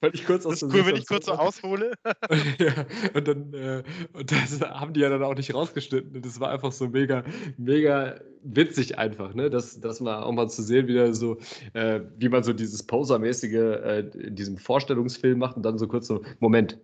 völlig 0.00 0.26
kurz 0.26 0.44
aus 0.44 0.62
ist 0.62 0.74
cool, 0.74 0.86
wenn 0.86 0.96
ich 0.96 1.06
kurz 1.06 1.26
so 1.26 1.32
aushole. 1.32 1.92
ja, 2.58 2.86
und 3.14 3.28
dann 3.28 3.54
äh, 3.54 3.82
und 4.12 4.30
das 4.32 4.60
haben 4.60 4.92
die 4.92 5.00
ja 5.00 5.08
dann 5.08 5.22
auch 5.22 5.34
nicht 5.34 5.54
rausgeschnitten. 5.54 6.16
Und 6.16 6.26
das 6.26 6.40
war 6.40 6.50
einfach 6.50 6.72
so 6.72 6.88
mega, 6.88 7.24
mega 7.56 8.20
witzig 8.42 8.98
einfach, 8.98 9.34
ne? 9.34 9.50
Das, 9.50 9.80
das 9.80 10.00
mal 10.00 10.22
auch 10.22 10.32
mal 10.32 10.48
zu 10.48 10.62
sehen, 10.62 10.88
wieder 10.88 11.14
so, 11.14 11.38
äh, 11.74 12.00
wie 12.18 12.28
man 12.28 12.42
so 12.42 12.52
dieses 12.52 12.82
Poser-mäßige 12.82 13.54
äh, 13.54 14.00
in 14.14 14.34
diesem 14.34 14.58
Vorstellungsfilm 14.58 15.38
macht 15.38 15.56
und 15.56 15.62
dann 15.62 15.78
so 15.78 15.86
kurz 15.86 16.08
so, 16.08 16.22
Moment, 16.40 16.78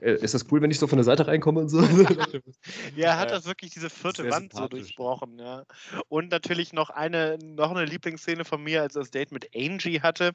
ist 0.00 0.34
das 0.34 0.50
cool, 0.50 0.60
wenn 0.60 0.70
ich 0.70 0.78
so 0.78 0.86
von 0.86 0.98
der 0.98 1.04
Seite 1.04 1.26
reinkomme 1.26 1.60
und 1.60 1.68
so? 1.68 1.80
ja, 2.96 3.08
er 3.08 3.18
hat 3.18 3.30
das 3.30 3.46
wirklich 3.46 3.72
diese 3.72 3.90
vierte 3.90 4.28
Wand 4.30 4.52
so 4.52 4.66
durchbrochen, 4.68 5.38
ja. 5.38 5.64
Und 6.08 6.30
natürlich 6.30 6.72
noch 6.72 6.90
eine, 6.90 7.38
noch 7.42 7.70
eine 7.70 7.84
Lieblingsszene 7.84 8.44
von 8.44 8.62
mir, 8.62 8.82
als 8.82 8.96
er 8.96 9.02
das 9.02 9.10
Date 9.10 9.32
mit 9.32 9.50
Angie 9.54 10.00
hatte 10.00 10.32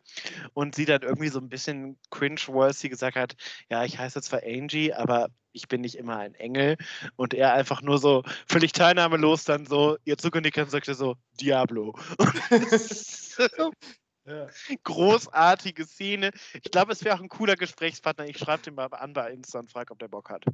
und 0.53 0.75
sie 0.75 0.85
dann 0.85 1.01
irgendwie 1.01 1.29
so 1.29 1.39
ein 1.39 1.49
bisschen 1.49 1.97
cringe-worthy 2.09 2.89
gesagt 2.89 3.17
hat, 3.17 3.35
ja, 3.69 3.83
ich 3.83 3.99
heiße 3.99 4.21
zwar 4.21 4.41
Angie, 4.43 4.93
aber 4.93 5.29
ich 5.51 5.67
bin 5.67 5.81
nicht 5.81 5.95
immer 5.95 6.17
ein 6.17 6.35
Engel. 6.35 6.77
Und 7.15 7.33
er 7.33 7.53
einfach 7.53 7.81
nur 7.81 7.97
so 7.97 8.23
völlig 8.47 8.71
teilnahmelos 8.71 9.43
dann 9.43 9.65
so, 9.65 9.97
ihr 10.05 10.17
zukündigt 10.17 10.57
und 10.57 10.71
sagte 10.71 10.93
so, 10.93 11.15
Diablo. 11.39 11.97
Ja. 14.29 14.47
Großartige 14.83 15.85
Szene. 15.85 16.31
Ich 16.61 16.71
glaube, 16.71 16.91
es 16.91 17.03
wäre 17.03 17.15
auch 17.15 17.21
ein 17.21 17.29
cooler 17.29 17.55
Gesprächspartner. 17.55 18.27
Ich 18.27 18.37
schreibe 18.37 18.63
den 18.63 18.75
mal 18.75 18.85
an 18.85 19.13
bei 19.13 19.31
Insta 19.31 19.59
und 19.59 19.71
frage, 19.71 19.91
ob 19.91 19.99
der 19.99 20.07
Bock 20.07 20.29
hat. 20.29 20.45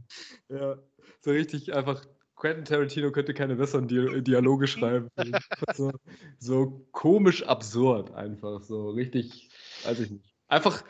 Ja, 0.50 0.78
so 1.22 1.32
richtig 1.32 1.74
einfach. 1.74 2.06
Quentin 2.38 2.66
Tarantino 2.66 3.12
könnte 3.14 3.34
keine 3.34 3.56
besseren 3.56 3.88
Di 3.88 4.22
Dialoge 4.22 4.68
schreiben. 4.68 5.10
so, 5.74 5.92
so 6.38 6.86
komisch 6.92 7.44
absurd 7.44 8.12
einfach. 8.14 8.62
So 8.62 8.90
richtig, 8.90 9.50
weiß 9.86 10.02
ich 10.02 10.12
nicht. 10.12 10.36
Einfach 10.50 10.84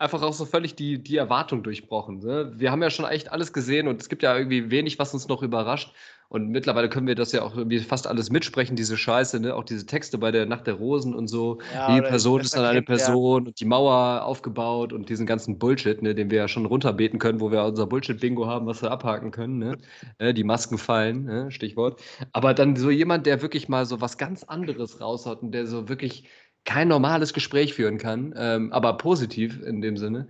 einfach 0.00 0.22
auch 0.22 0.32
so 0.32 0.46
völlig 0.46 0.74
die, 0.74 1.02
die 1.02 1.16
Erwartung 1.18 1.62
durchbrochen. 1.62 2.20
Ne? 2.20 2.52
Wir 2.56 2.72
haben 2.72 2.82
ja 2.82 2.90
schon 2.90 3.04
echt 3.04 3.30
alles 3.30 3.52
gesehen 3.52 3.86
und 3.86 4.00
es 4.00 4.08
gibt 4.08 4.22
ja 4.22 4.36
irgendwie 4.36 4.70
wenig, 4.70 4.98
was 4.98 5.12
uns 5.12 5.28
noch 5.28 5.42
überrascht. 5.42 5.92
Und 6.32 6.48
mittlerweile 6.50 6.88
können 6.88 7.08
wir 7.08 7.16
das 7.16 7.32
ja 7.32 7.42
auch 7.42 7.56
irgendwie 7.56 7.80
fast 7.80 8.06
alles 8.06 8.30
mitsprechen, 8.30 8.76
diese 8.76 8.96
Scheiße, 8.96 9.40
ne? 9.40 9.52
Auch 9.56 9.64
diese 9.64 9.84
Texte 9.84 10.16
bei 10.16 10.30
der 10.30 10.46
Nacht 10.46 10.68
der 10.68 10.74
Rosen 10.74 11.12
und 11.12 11.26
so. 11.26 11.58
Ja, 11.74 11.92
die 11.92 12.02
Person 12.02 12.40
ist 12.40 12.54
dann 12.54 12.64
eine 12.64 12.82
Person 12.82 13.42
ja. 13.42 13.48
und 13.48 13.58
die 13.58 13.64
Mauer 13.64 14.22
aufgebaut 14.24 14.92
und 14.92 15.08
diesen 15.08 15.26
ganzen 15.26 15.58
Bullshit, 15.58 16.00
ne, 16.02 16.14
den 16.14 16.30
wir 16.30 16.38
ja 16.38 16.46
schon 16.46 16.66
runterbeten 16.66 17.18
können, 17.18 17.40
wo 17.40 17.50
wir 17.50 17.64
unser 17.64 17.88
Bullshit-Bingo 17.88 18.46
haben, 18.46 18.66
was 18.66 18.80
wir 18.80 18.92
abhaken 18.92 19.32
können, 19.32 19.58
ne? 19.58 19.76
Äh, 20.18 20.32
die 20.32 20.44
Masken 20.44 20.78
fallen, 20.78 21.24
ne? 21.24 21.50
Stichwort. 21.50 22.00
Aber 22.32 22.54
dann 22.54 22.76
so 22.76 22.90
jemand, 22.90 23.26
der 23.26 23.42
wirklich 23.42 23.68
mal 23.68 23.84
so 23.84 24.00
was 24.00 24.16
ganz 24.16 24.44
anderes 24.44 25.00
raushaut 25.00 25.42
und 25.42 25.50
der 25.50 25.66
so 25.66 25.88
wirklich 25.88 26.28
kein 26.64 26.88
normales 26.88 27.32
Gespräch 27.32 27.74
führen 27.74 27.98
kann, 27.98 28.34
ähm, 28.36 28.72
aber 28.72 28.96
positiv 28.96 29.60
in 29.62 29.80
dem 29.80 29.96
Sinne. 29.96 30.28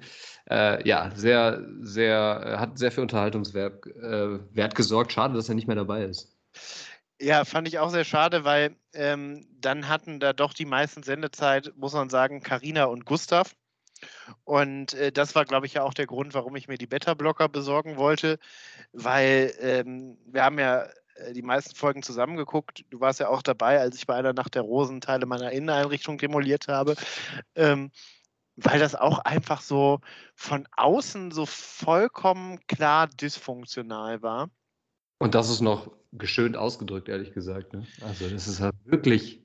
Äh, 0.49 0.87
ja, 0.87 1.11
sehr, 1.15 1.65
sehr, 1.81 2.43
äh, 2.45 2.57
hat 2.59 2.79
sehr 2.79 2.93
viel 2.93 3.03
Unterhaltungswert 3.03 3.87
äh, 3.87 4.39
Wert 4.55 4.75
gesorgt. 4.75 5.13
Schade, 5.13 5.35
dass 5.35 5.49
er 5.49 5.55
nicht 5.55 5.67
mehr 5.67 5.77
dabei 5.77 6.05
ist. 6.05 6.37
Ja, 7.21 7.45
fand 7.45 7.69
ich 7.69 7.79
auch 7.79 7.91
sehr 7.91 8.05
schade, 8.05 8.45
weil 8.45 8.77
ähm, 8.95 9.47
dann 9.61 9.89
hatten 9.89 10.21
da 10.21 10.33
doch 10.33 10.55
die 10.55 10.65
meisten 10.65 11.03
Sendezeit, 11.03 11.73
muss 11.77 11.93
man 11.93 12.09
sagen, 12.09 12.43
Karina 12.43 12.85
und 12.85 13.05
Gustav. 13.05 13.55
Und 14.45 14.95
äh, 14.95 15.13
das 15.13 15.35
war, 15.35 15.45
glaube 15.45 15.67
ich, 15.67 15.75
ja 15.75 15.83
auch 15.83 15.93
der 15.93 16.07
Grund, 16.07 16.33
warum 16.33 16.57
ich 16.57 16.69
mir 16.69 16.79
die 16.79 16.87
Beta-Blocker 16.87 17.49
besorgen 17.49 17.97
wollte, 17.97 18.39
weil 18.93 19.53
ähm, 19.61 20.17
wir 20.27 20.45
haben 20.45 20.59
ja 20.59 20.87
die 21.33 21.43
meisten 21.43 21.75
Folgen 21.75 22.03
zusammengeguckt. 22.03 22.85
Du 22.91 23.01
warst 23.01 23.21
ja 23.21 23.29
auch 23.29 23.43
dabei, 23.43 23.81
als 23.81 23.97
ich 23.97 24.07
bei 24.07 24.15
einer 24.15 24.33
Nacht 24.33 24.55
der 24.55 24.63
Rosen 24.63 25.01
Teile 25.01 25.27
meiner 25.27 25.53
Inneneinrichtung 25.53 26.19
demoliert 26.19 26.69
habe. 26.69 26.95
Ähm, 27.55 27.91
weil 28.57 28.79
das 28.79 28.95
auch 28.95 29.21
einfach 29.21 29.61
so 29.61 30.01
von 30.35 30.67
außen 30.77 31.31
so 31.31 31.47
vollkommen 31.47 32.59
klar 32.67 33.09
dysfunktional 33.09 34.23
war. 34.23 34.51
Und 35.19 35.35
das 35.35 35.51
ist 35.51 35.61
noch 35.61 35.91
geschönt 36.13 36.57
ausgedrückt, 36.57 37.09
ehrlich 37.09 37.33
gesagt. 37.33 37.73
Ne? 37.73 37.87
Also 38.03 38.29
das 38.29 38.49
ist 38.49 38.61
halt 38.61 38.75
wirklich, 38.85 39.45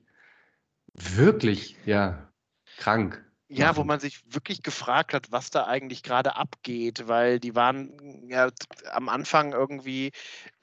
wirklich, 0.93 1.77
ja, 1.85 2.31
krank. 2.77 3.24
Ja, 3.47 3.75
wo 3.77 3.83
man 3.83 3.99
sich 3.99 4.21
wirklich 4.33 4.63
gefragt 4.63 5.13
hat, 5.13 5.31
was 5.31 5.51
da 5.51 5.65
eigentlich 5.67 6.01
gerade 6.01 6.35
abgeht, 6.35 7.07
weil 7.07 7.39
die 7.39 7.53
waren 7.53 8.27
ja 8.27 8.49
am 8.91 9.07
Anfang 9.07 9.53
irgendwie 9.53 10.11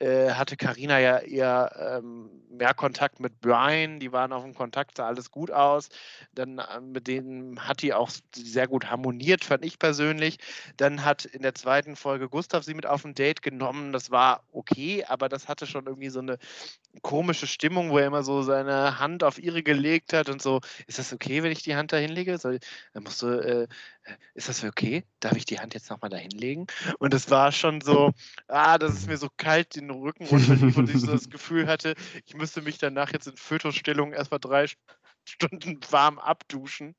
äh, 0.01 0.31
hatte 0.33 0.57
Karina 0.57 0.99
ja 0.99 1.19
eher 1.19 2.01
ähm, 2.03 2.29
mehr 2.51 2.75
Kontakt 2.75 3.21
mit 3.21 3.41
Brian, 3.41 4.01
die 4.01 4.11
waren 4.11 4.33
auf 4.33 4.43
dem 4.43 4.55
Kontakt, 4.55 4.97
sah 4.97 5.07
alles 5.07 5.31
gut 5.31 5.53
aus. 5.53 5.91
Dann 6.35 6.59
äh, 6.59 6.81
mit 6.81 7.07
denen 7.07 7.69
hat 7.69 7.83
die 7.83 7.95
auch 7.95 8.11
sehr 8.35 8.67
gut 8.67 8.91
harmoniert, 8.91 9.45
fand 9.45 9.65
ich 9.65 9.79
persönlich. 9.79 10.39
Dann 10.77 11.05
hat 11.05 11.25
in 11.25 11.43
der 11.43 11.55
zweiten 11.55 11.95
Folge 11.95 12.29
Gustav 12.29 12.65
sie 12.65 12.75
mit 12.75 12.87
auf 12.87 13.05
ein 13.05 13.15
Date 13.15 13.43
genommen, 13.43 13.93
das 13.93 14.11
war 14.11 14.43
okay, 14.53 15.05
aber 15.07 15.29
das 15.29 15.47
hatte 15.47 15.69
schon 15.69 15.87
irgendwie 15.87 16.11
so 16.11 16.19
eine 16.19 16.37
komische 17.03 17.47
Stimmung, 17.47 17.91
wo 17.91 17.99
er 17.99 18.07
immer 18.07 18.23
so 18.23 18.43
seine 18.43 18.99
Hand 18.99 19.25
auf 19.25 19.39
ihre 19.39 19.63
gelegt 19.63 20.13
hat 20.13 20.29
und 20.29 20.43
so, 20.43 20.61
ist 20.87 20.99
das 20.99 21.13
okay, 21.13 21.43
wenn 21.43 21.53
ich 21.53 21.63
die 21.63 21.75
Hand 21.77 21.93
da 21.93 21.97
hinlege? 21.97 22.39
Soll, 22.39 22.59
dann 22.93 23.03
musst 23.03 23.23
du, 23.23 23.29
äh, 23.29 23.69
ist 24.35 24.49
das 24.49 24.65
okay? 24.65 25.05
Darf 25.21 25.37
ich 25.37 25.45
die 25.45 25.59
Hand 25.59 25.75
jetzt 25.75 25.91
nochmal 25.91 26.11
da 26.11 26.17
hinlegen? 26.17 26.67
Und 26.99 27.15
es 27.15 27.31
war 27.31 27.53
schon 27.53 27.81
so, 27.81 28.13
ah, 28.49 28.79
das 28.79 28.95
ist 28.95 29.09
mir 29.09 29.17
so 29.17 29.29
kalt 29.37 29.77
den 29.77 29.91
Rücken 29.91 30.27
runterlief 30.27 30.77
und 30.77 30.91
ich 30.91 31.01
so 31.01 31.07
das 31.07 31.29
Gefühl 31.31 31.67
hatte, 31.67 31.95
ich 32.27 32.35
müsste 32.35 32.63
mich 32.63 32.79
danach 32.79 33.13
jetzt 33.13 33.27
in 33.27 33.37
Fötusstellung 33.37 34.13
erstmal 34.13 34.41
drei 34.41 34.67
Stunden 35.25 35.79
warm 35.91 36.19
abduschen, 36.19 36.97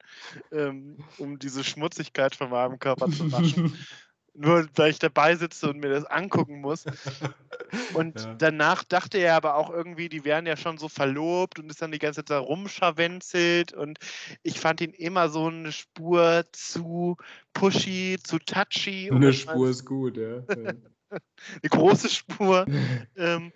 ähm, 0.51 0.97
um 1.17 1.39
diese 1.39 1.63
Schmutzigkeit 1.63 2.35
von 2.35 2.49
meinem 2.49 2.79
Körper 2.79 3.09
zu 3.09 3.31
waschen. 3.31 3.77
Nur 4.35 4.67
weil 4.75 4.91
ich 4.91 4.99
dabei 4.99 5.35
sitze 5.35 5.69
und 5.69 5.79
mir 5.79 5.89
das 5.89 6.05
angucken 6.05 6.59
muss. 6.61 6.85
Und 7.93 8.19
ja. 8.19 8.35
danach 8.35 8.83
dachte 8.83 9.17
er 9.17 9.35
aber 9.35 9.55
auch 9.55 9.69
irgendwie, 9.69 10.09
die 10.09 10.25
wären 10.25 10.45
ja 10.45 10.57
schon 10.57 10.77
so 10.77 10.89
verlobt 10.89 11.59
und 11.59 11.69
ist 11.69 11.81
dann 11.81 11.91
die 11.91 11.99
ganze 11.99 12.19
Zeit 12.19 12.29
da 12.29 12.39
rumscharwenzelt. 12.39 13.73
Und 13.73 13.99
ich 14.43 14.59
fand 14.59 14.81
ihn 14.81 14.91
immer 14.91 15.29
so 15.29 15.47
eine 15.47 15.71
Spur 15.71 16.45
zu 16.51 17.17
pushy, 17.53 18.17
zu 18.23 18.39
touchy. 18.39 19.09
Eine 19.11 19.33
Spur 19.33 19.69
ist 19.69 19.85
gut, 19.85 20.17
ja. 20.17 20.43
eine 21.61 21.69
große 21.69 22.09
Spur. 22.09 22.65
ähm, 23.15 23.51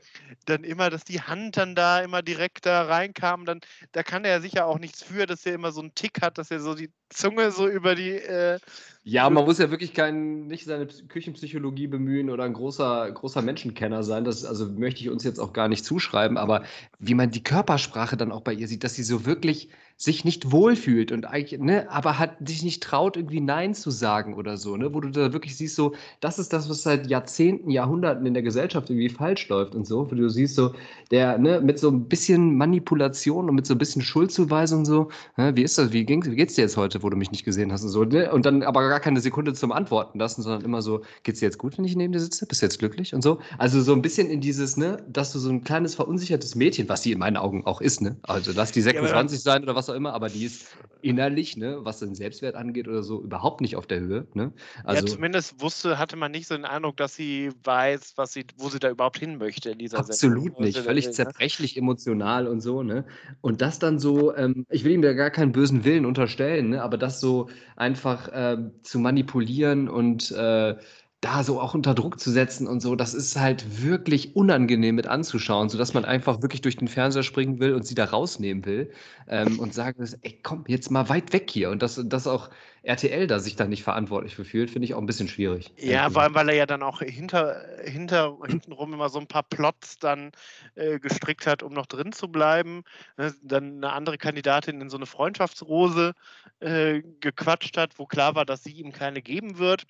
dann 0.46 0.64
immer, 0.64 0.90
dass 0.90 1.04
die 1.04 1.22
Hand 1.22 1.58
dann 1.58 1.76
da 1.76 2.00
immer 2.00 2.22
direkt 2.22 2.66
da 2.66 2.84
reinkam, 2.84 3.46
dann 3.46 3.62
da 3.92 4.04
kann 4.04 4.26
er 4.26 4.42
sicher 4.42 4.66
auch 4.66 4.80
nichts 4.80 5.04
für, 5.04 5.26
dass 5.26 5.46
er 5.46 5.54
immer 5.54 5.72
so 5.72 5.82
einen 5.82 5.96
Tick 5.96 6.22
hat, 6.22 6.38
dass 6.38 6.52
er 6.52 6.60
so 6.60 6.76
die 6.76 6.92
Zunge 7.10 7.52
so 7.52 7.68
über 7.68 7.96
die. 7.96 8.12
Äh, 8.12 8.60
ja, 9.04 9.30
man 9.30 9.46
muss 9.46 9.60
ja 9.60 9.72
wirklich 9.72 9.94
kein, 9.94 10.48
nicht 10.48 10.66
seine 10.66 10.88
Küchenpsychologie 10.88 11.88
bemühen 11.88 12.30
oder 12.30 12.44
ein 12.44 12.54
großer, 12.54 13.10
großer 13.12 13.42
Menschenkenner 13.42 14.04
sein. 14.04 14.26
Das 14.26 14.44
also 14.44 14.70
möchte 14.70 15.02
ich 15.02 15.10
uns 15.10 15.24
jetzt 15.24 15.40
auch 15.40 15.54
gar 15.54 15.70
nicht 15.70 15.86
zuschreiben, 15.86 16.38
aber 16.38 16.64
wie 17.00 17.14
man 17.14 17.32
die 17.32 17.44
Körpersprache 17.44 18.18
dann 18.18 18.32
auch 18.32 18.42
bei 18.42 18.54
ihr 18.54 18.68
sieht, 18.68 18.84
dass 18.84 18.96
sie 18.96 19.04
so 19.04 19.26
wirklich 19.26 19.70
sich 20.00 20.24
nicht 20.24 20.52
wohlfühlt 20.52 21.12
und 21.12 21.26
eigentlich, 21.26 21.60
ne, 21.60 21.90
aber 21.90 22.20
hat 22.20 22.48
sich 22.48 22.62
nicht 22.62 22.84
traut, 22.84 23.18
irgendwie 23.18 23.42
Nein 23.42 23.74
zu 23.74 23.90
sagen 23.90 24.36
oder 24.36 24.56
so, 24.56 24.78
ne, 24.78 24.94
wo 24.94 25.02
du 25.02 25.10
da 25.10 25.34
wirklich 25.34 25.58
siehst, 25.58 25.76
so, 25.76 25.96
das 26.20 26.38
ist 26.38 26.54
das, 26.54 26.70
was 26.70 26.84
seit 26.84 27.08
Jahrzehnten, 27.08 27.72
Jahrhunderten 27.72 28.24
in 28.28 28.36
der 28.36 28.44
Gesellschaft 28.44 28.92
irgendwie 28.92 29.10
falsch 29.10 29.50
läuft 29.50 29.74
und 29.74 29.88
so, 29.88 30.10
wo 30.10 30.14
du 30.14 30.30
siehst, 30.30 30.54
so, 30.54 30.74
der, 31.10 31.40
ne, 31.40 31.62
mit 31.62 31.80
so 31.80 31.90
ein 31.90 32.08
bisschen 32.08 32.58
Manipulation 32.58 33.50
und 33.50 33.56
mit 33.56 33.66
so 33.66 33.74
ein 33.74 33.80
bisschen 33.80 34.04
Schuldzuweisung 34.04 34.86
so, 34.86 35.10
ne, 35.36 35.56
wie 35.56 35.64
ist 35.64 35.80
das, 35.80 35.92
wie, 35.92 36.06
ging's, 36.06 36.30
wie 36.30 36.36
geht's 36.36 36.54
dir 36.54 36.62
jetzt 36.62 36.78
heute, 36.78 37.02
wo 37.02 37.10
du 37.10 37.18
mich 37.18 37.32
nicht 37.32 37.44
gesehen 37.44 37.72
hast 37.72 37.82
und 37.82 37.90
so, 37.90 38.04
ne, 38.04 38.32
und 38.32 38.46
dann 38.46 38.62
aber 38.62 38.88
gar 38.90 39.00
keine 39.00 39.20
Sekunde 39.20 39.56
zum 39.56 39.72
Antworten 39.72 40.20
lassen, 40.20 40.44
sondern 40.44 40.64
immer 40.64 40.84
so, 40.84 41.02
geht's 41.24 41.40
dir 41.40 41.48
jetzt 41.48 41.58
gut, 41.58 41.76
wenn 41.80 41.86
ich 41.86 41.96
neben 41.96 42.14
dir 42.14 42.20
sitze, 42.20 42.46
bist 42.46 42.62
du 42.62 42.68
jetzt 42.68 42.78
glücklich 42.78 43.16
und 43.16 43.24
so, 43.24 43.40
also 43.58 43.82
so 43.82 43.94
ein 43.94 44.04
bisschen 44.04 44.30
in 44.30 44.42
dieses, 44.42 44.78
ne, 44.78 45.04
dass 45.10 45.34
du 45.34 45.40
so 45.40 45.50
ein 45.50 45.64
kleines 45.64 45.96
verunsichertes 45.96 46.54
Mädchen, 46.54 46.88
was 46.88 47.02
sie 47.02 47.14
in 47.14 47.18
meinen 47.18 47.38
Augen 47.38 47.66
auch 47.66 47.82
ist, 47.82 48.02
ne, 48.02 48.16
also 48.22 48.52
lass 48.54 48.72
die 48.72 48.82
26 48.82 49.40
ja, 49.40 49.42
sein 49.42 49.64
oder 49.64 49.74
was 49.74 49.87
auch 49.90 49.96
immer, 49.96 50.14
aber 50.14 50.30
die 50.30 50.46
ist 50.46 50.76
innerlich, 51.02 51.58
ne, 51.58 51.78
was 51.82 52.00
den 52.00 52.16
Selbstwert 52.16 52.56
angeht 52.56 52.88
oder 52.88 53.04
so, 53.04 53.22
überhaupt 53.22 53.62
nicht 53.62 53.76
auf 53.76 53.88
der 53.88 54.00
Höhe. 54.00 54.28
Ne? 54.34 54.52
Also, 54.84 55.06
ja, 55.06 55.14
zumindest 55.14 55.62
wusste, 55.62 55.98
hatte 56.00 56.16
man 56.16 56.32
nicht 56.32 56.48
so 56.48 56.56
den 56.56 56.66
Eindruck, 56.66 56.98
dass 56.98 57.16
sie 57.16 57.52
weiß, 57.64 58.14
was 58.16 58.34
sie, 58.34 58.46
wo 58.58 58.70
sie 58.70 58.80
da 58.80 58.90
überhaupt 58.90 59.20
hin 59.20 59.38
möchte 59.38 59.72
in 59.72 59.78
dieser 59.78 60.00
Absolut 60.00 60.44
Sendung, 60.44 60.64
nicht, 60.64 60.78
völlig 60.78 61.06
will, 61.06 61.12
ne? 61.12 61.16
zerbrechlich 61.16 61.76
ne? 61.76 61.82
emotional 61.82 62.48
und 62.48 62.62
so, 62.62 62.84
ne? 62.84 63.06
Und 63.42 63.62
das 63.62 63.80
dann 63.80 64.00
so, 64.00 64.36
ähm, 64.36 64.66
ich 64.70 64.84
will 64.84 64.92
ihm 64.92 65.04
ja 65.04 65.14
gar 65.14 65.30
keinen 65.30 65.52
bösen 65.52 65.86
Willen 65.86 66.06
unterstellen, 66.06 66.70
ne? 66.70 66.84
aber 66.84 66.98
das 66.98 67.20
so 67.20 67.50
einfach 67.76 68.28
äh, 68.30 68.58
zu 68.82 69.00
manipulieren 69.00 69.90
und 69.90 70.32
äh, 70.32 70.76
da 71.22 71.44
so 71.44 71.60
auch 71.60 71.74
unter 71.74 71.96
Druck 71.96 72.20
zu 72.20 72.30
setzen 72.30 72.68
und 72.68 72.80
so, 72.80 72.96
das 72.96 73.16
ist 73.16 73.40
halt 73.40 73.82
wirklich 73.82 74.36
unangenehm 74.36 74.94
mit 74.94 75.08
anzuschauen, 75.08 75.68
sodass 75.68 75.96
man 75.96 76.06
einfach 76.06 76.44
wirklich 76.44 76.62
durch 76.62 76.78
den 76.78 76.88
Fernseher 76.88 77.24
springen 77.24 77.60
will 77.60 77.74
und 77.74 77.88
sie 77.88 77.96
da 77.96 78.06
rausnehmen 78.06 78.66
will 78.66 78.92
ähm, 79.28 79.60
und 79.60 79.74
sagen, 79.74 80.08
ey, 80.22 80.40
komm, 80.44 80.66
jetzt 80.68 80.92
mal 80.92 81.10
weit 81.10 81.34
weg 81.34 81.50
hier. 81.50 81.72
Und 81.72 81.82
dass, 81.82 82.00
dass 82.06 82.28
auch 82.28 82.52
RTL 82.84 83.26
da 83.26 83.40
sich 83.40 83.56
da 83.56 83.66
nicht 83.66 83.84
verantwortlich 83.84 84.36
für 84.36 84.46
fühlt, 84.46 84.70
finde 84.70 84.86
ich 84.86 84.94
auch 84.94 85.00
ein 85.00 85.08
bisschen 85.08 85.28
schwierig. 85.28 85.74
Ja, 85.78 86.08
vor 86.12 86.22
allem, 86.22 86.36
weil 86.36 86.50
er 86.50 86.56
ja 86.56 86.66
dann 86.68 86.84
auch 86.84 87.02
hinter, 87.02 87.66
hinter, 87.84 88.38
hintenrum 88.46 88.94
immer 88.94 89.10
so 89.10 89.20
ein 89.20 89.28
paar 89.28 89.44
Plots 89.44 89.98
dann 89.98 90.32
äh, 90.76 91.00
gestrickt 91.00 91.48
hat, 91.48 91.64
um 91.64 91.74
noch 91.74 91.88
drin 91.88 92.12
zu 92.12 92.28
bleiben. 92.28 92.84
Ne, 93.18 93.34
dann 93.42 93.78
eine 93.78 93.92
andere 93.92 94.20
Kandidatin 94.20 94.82
in 94.82 94.90
so 94.90 94.98
eine 94.98 95.08
Freundschaftsrose 95.08 96.14
äh, 96.60 97.02
gequatscht 97.22 97.76
hat, 97.76 97.98
wo 97.98 98.06
klar 98.06 98.36
war, 98.36 98.46
dass 98.46 98.64
sie 98.64 98.72
ihm 98.72 98.92
keine 98.92 99.24
geben 99.24 99.58
wird. 99.58 99.88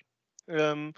Ähm, 0.48 0.94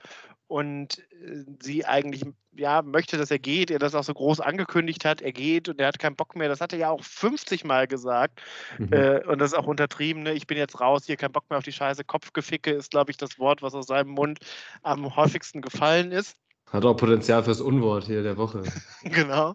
und 0.47 0.99
äh, 0.99 1.45
sie 1.61 1.85
eigentlich 1.85 2.25
ja 2.53 2.83
möchte, 2.83 3.17
dass 3.17 3.31
er 3.31 3.39
geht, 3.39 3.71
er 3.71 3.79
das 3.79 3.95
auch 3.95 4.03
so 4.03 4.13
groß 4.13 4.41
angekündigt 4.41 5.05
hat, 5.05 5.23
er 5.23 5.33
geht 5.33 5.69
und 5.69 5.81
er 5.81 5.87
hat 5.89 6.01
keinen 6.01 6.17
Bock 6.17 6.35
mehr. 6.35 6.49
Das 6.49 6.61
hat 6.61 6.73
er 6.73 6.79
ja 6.79 6.91
auch 6.91 7.03
50 7.05 7.65
Mal 7.65 7.87
gesagt 7.87 8.43
mhm. 8.79 8.93
äh, 8.93 9.25
und 9.27 9.39
das 9.39 9.53
ist 9.53 9.59
auch 9.59 9.69
untertrieben. 9.69 10.25
Ne? 10.25 10.33
Ich 10.33 10.49
bin 10.49 10.59
jetzt 10.59 10.81
raus, 10.81 11.05
hier 11.07 11.17
kein 11.17 11.31
Bock 11.31 11.49
mehr 11.51 11.59
auf 11.59 11.65
die 11.65 11.73
Scheiße. 11.73 12.05
Kopfgeficke 12.05 12.73
ist, 12.73 12.91
glaube 12.91 13.13
ich, 13.13 13.17
das 13.17 13.39
Wort, 13.39 13.63
was 13.63 13.75
aus 13.75 13.87
seinem 13.87 14.11
Mund 14.11 14.41
am 14.83 15.15
häufigsten 15.15 15.61
gefallen 15.63 16.11
ist. 16.11 16.37
Hat 16.71 16.85
auch 16.85 16.95
Potenzial 16.95 17.43
fürs 17.43 17.61
Unwort 17.61 18.05
hier 18.05 18.23
der 18.23 18.37
Woche. 18.37 18.63
genau. 19.03 19.55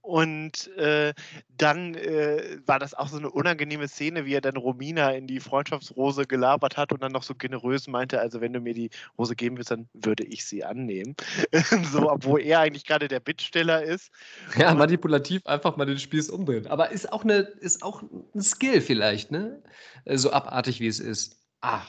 Und 0.00 0.66
äh, 0.76 1.14
dann 1.56 1.94
äh, 1.94 2.58
war 2.66 2.80
das 2.80 2.94
auch 2.94 3.06
so 3.06 3.16
eine 3.16 3.30
unangenehme 3.30 3.86
Szene, 3.86 4.24
wie 4.24 4.34
er 4.34 4.40
dann 4.40 4.56
Romina 4.56 5.10
in 5.10 5.28
die 5.28 5.38
Freundschaftsrose 5.38 6.26
gelabert 6.26 6.76
hat 6.76 6.92
und 6.92 7.00
dann 7.00 7.12
noch 7.12 7.22
so 7.22 7.36
generös 7.36 7.86
meinte, 7.86 8.20
also 8.20 8.40
wenn 8.40 8.52
du 8.52 8.60
mir 8.60 8.74
die 8.74 8.90
Rose 9.16 9.36
geben 9.36 9.56
willst, 9.56 9.70
dann 9.70 9.88
würde 9.92 10.24
ich 10.24 10.44
sie 10.44 10.64
annehmen. 10.64 11.14
so, 11.92 12.10
obwohl 12.10 12.40
er 12.40 12.58
eigentlich 12.58 12.84
gerade 12.84 13.06
der 13.06 13.20
Bittsteller 13.20 13.84
ist. 13.84 14.10
Ja, 14.56 14.74
manipulativ 14.74 15.46
einfach 15.46 15.76
mal 15.76 15.86
den 15.86 15.98
Spieß 15.98 16.28
umdrehen. 16.28 16.66
Aber 16.66 16.90
ist 16.90 17.12
auch, 17.12 17.22
eine, 17.22 17.38
ist 17.38 17.84
auch 17.84 18.02
ein 18.34 18.42
Skill 18.42 18.80
vielleicht, 18.80 19.30
ne? 19.30 19.62
So 20.06 20.32
abartig 20.32 20.80
wie 20.80 20.88
es 20.88 20.98
ist. 20.98 21.36
Ah. 21.60 21.82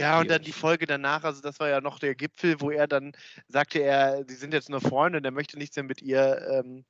Ja, 0.00 0.20
und 0.20 0.30
dann 0.30 0.42
die 0.42 0.52
Folge 0.52 0.86
danach, 0.86 1.24
also 1.24 1.40
das 1.40 1.60
war 1.60 1.68
ja 1.68 1.80
noch 1.80 1.98
der 1.98 2.14
Gipfel, 2.14 2.60
wo 2.60 2.70
er 2.70 2.86
dann 2.86 3.12
sagte, 3.48 3.80
er, 3.80 4.24
sie 4.26 4.34
sind 4.34 4.52
jetzt 4.52 4.68
nur 4.68 4.80
Freunde 4.80 5.18
und 5.18 5.24
er 5.24 5.30
möchte 5.30 5.58
nichts 5.58 5.76
mehr 5.76 5.84
mit 5.84 6.02
ihr, 6.02 6.40
ähm, 6.50 6.84